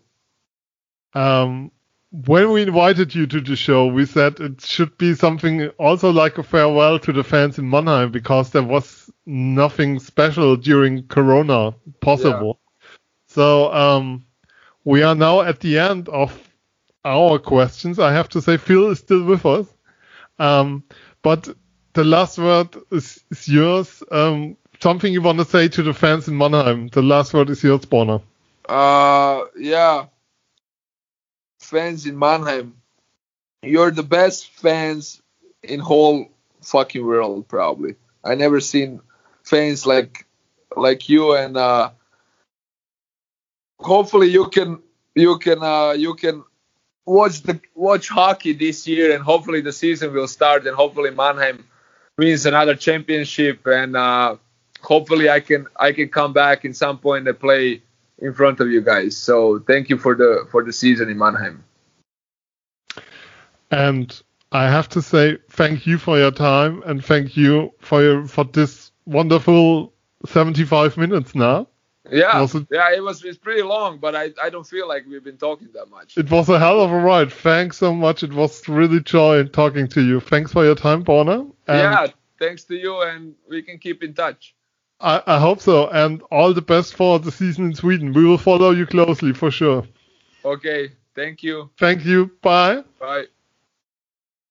Um, 1.14 1.72
when 2.12 2.52
we 2.52 2.64
invited 2.64 3.14
you 3.14 3.28
to 3.28 3.40
the 3.40 3.56
show, 3.56 3.86
we 3.86 4.06
said 4.06 4.40
it 4.40 4.62
should 4.62 4.98
be 4.98 5.14
something 5.14 5.68
also 5.78 6.12
like 6.12 6.38
a 6.38 6.44
farewell 6.44 6.98
to 7.00 7.14
the 7.14 7.24
fans 7.24 7.60
in 7.60 7.70
Mannheim 7.70 8.12
because 8.12 8.50
there 8.50 8.64
was 8.64 9.12
nothing 9.26 10.00
special 10.00 10.56
during 10.56 11.08
Corona 11.08 11.76
possible. 12.02 12.60
Yeah. 12.60 12.96
So 13.28 13.74
um, 13.74 14.26
we 14.84 15.04
are 15.04 15.14
now 15.14 15.42
at 15.42 15.60
the 15.60 15.78
end 15.78 16.10
of 16.10 16.36
our 17.06 17.38
questions. 17.38 18.00
I 18.00 18.12
have 18.12 18.30
to 18.30 18.42
say, 18.42 18.58
Phil 18.58 18.90
is 18.90 19.00
still 19.00 19.24
with 19.24 19.46
us. 19.46 19.68
Um, 20.40 20.84
but 21.22 21.48
the 21.94 22.04
last 22.04 22.40
word 22.40 22.76
is, 22.92 23.24
is 23.30 23.48
yours. 23.48 24.02
Um, 24.12 24.58
something 24.80 25.14
you 25.14 25.22
want 25.22 25.38
to 25.38 25.46
say 25.46 25.68
to 25.68 25.84
the 25.84 25.94
fans 25.94 26.28
in 26.28 26.38
Mannheim? 26.38 26.88
The 26.88 27.04
last 27.04 27.34
word 27.36 27.50
is 27.52 27.64
yours, 27.64 27.86
Borna. 27.86 28.22
Uh, 28.68 29.44
yeah. 29.58 30.06
Fans 31.70 32.06
in 32.06 32.18
Mannheim, 32.18 32.74
you're 33.62 33.92
the 33.92 34.04
best 34.04 34.50
fans 34.50 35.22
in 35.62 35.80
whole 35.80 36.30
fucking 36.62 37.06
world, 37.06 37.48
probably. 37.48 37.96
I 38.24 38.36
never 38.36 38.60
seen 38.60 39.02
fans 39.44 39.86
like 39.86 40.26
like 40.76 41.10
you, 41.10 41.36
and 41.36 41.56
uh, 41.56 41.92
hopefully 43.80 44.28
you 44.28 44.48
can 44.48 44.80
you 45.16 45.38
can 45.38 45.62
uh, 45.62 45.92
you 45.92 46.16
can 46.16 46.44
watch 47.06 47.42
the 47.44 47.60
watch 47.76 48.10
hockey 48.10 48.54
this 48.54 48.88
year, 48.88 49.14
and 49.14 49.24
hopefully 49.24 49.62
the 49.62 49.74
season 49.74 50.14
will 50.14 50.28
start, 50.28 50.66
and 50.66 50.76
hopefully 50.76 51.12
Mannheim 51.12 51.66
wins 52.18 52.46
another 52.46 52.76
championship, 52.76 53.66
and 53.68 53.96
uh, 53.96 54.38
hopefully 54.82 55.30
I 55.30 55.40
can 55.40 55.68
I 55.76 55.92
can 55.92 56.10
come 56.10 56.34
back 56.34 56.66
in 56.66 56.74
some 56.74 56.98
point 56.98 57.28
and 57.28 57.40
play 57.40 57.84
in 58.22 58.34
front 58.34 58.60
of 58.60 58.70
you 58.70 58.82
guys. 58.82 59.18
So 59.18 59.60
thank 59.60 59.90
you 59.90 59.98
for 59.98 60.16
the 60.16 60.48
for 60.52 60.64
the 60.64 60.74
season 60.74 61.10
in 61.10 61.18
Mannheim. 61.18 61.64
And 63.72 64.22
I 64.52 64.64
have 64.70 64.90
to 64.90 65.02
say 65.02 65.38
thank 65.50 65.86
you 65.86 65.98
for 65.98 66.18
your 66.18 66.32
time 66.32 66.82
and 66.86 67.04
thank 67.04 67.38
you 67.38 67.74
for 67.80 68.02
your 68.02 68.28
for 68.28 68.44
this 68.46 68.92
wonderful 69.06 69.94
75 70.26 70.98
minutes 70.98 71.36
now. 71.36 71.68
Yeah, 72.12 72.44
it, 72.44 72.68
yeah, 72.72 72.92
it 72.92 73.04
was 73.04 73.24
it's 73.24 73.38
pretty 73.38 73.62
long, 73.62 74.00
but 74.00 74.16
I, 74.16 74.32
I 74.42 74.50
don't 74.50 74.66
feel 74.66 74.88
like 74.88 75.06
we've 75.08 75.24
been 75.24 75.38
talking 75.38 75.70
that 75.74 75.92
much. 75.92 76.18
It 76.18 76.32
was 76.32 76.50
a 76.50 76.58
hell 76.58 76.82
of 76.82 76.92
a 76.92 76.98
ride. 76.98 77.32
Thanks 77.32 77.78
so 77.78 77.94
much. 77.94 78.24
It 78.24 78.34
was 78.34 78.68
really 78.68 79.00
joy 79.02 79.44
talking 79.44 79.88
to 79.90 80.02
you. 80.02 80.20
Thanks 80.20 80.52
for 80.52 80.66
your 80.66 80.74
time, 80.74 81.04
Borna. 81.04 81.52
Yeah, 81.68 82.08
thanks 82.40 82.64
to 82.64 82.76
you, 82.76 83.02
and 83.02 83.36
we 83.48 83.62
can 83.62 83.78
keep 83.78 84.02
in 84.02 84.16
touch. 84.16 84.56
I, 85.02 85.22
I 85.26 85.40
hope 85.40 85.62
so, 85.62 85.88
and 85.90 86.22
all 86.32 86.54
the 86.54 86.62
best 86.62 86.96
for 86.96 87.20
the 87.20 87.32
season 87.32 87.66
in 87.66 87.76
Sweden. 87.76 88.14
We 88.14 88.26
will 88.26 88.38
follow 88.38 88.72
you 88.72 88.86
closely 88.86 89.34
for 89.34 89.52
sure. 89.52 89.86
Okay, 90.44 90.92
thank 91.16 91.44
you. 91.44 91.70
Thank 91.80 92.06
you. 92.06 92.32
Bye. 92.42 92.84
Bye. 93.00 93.26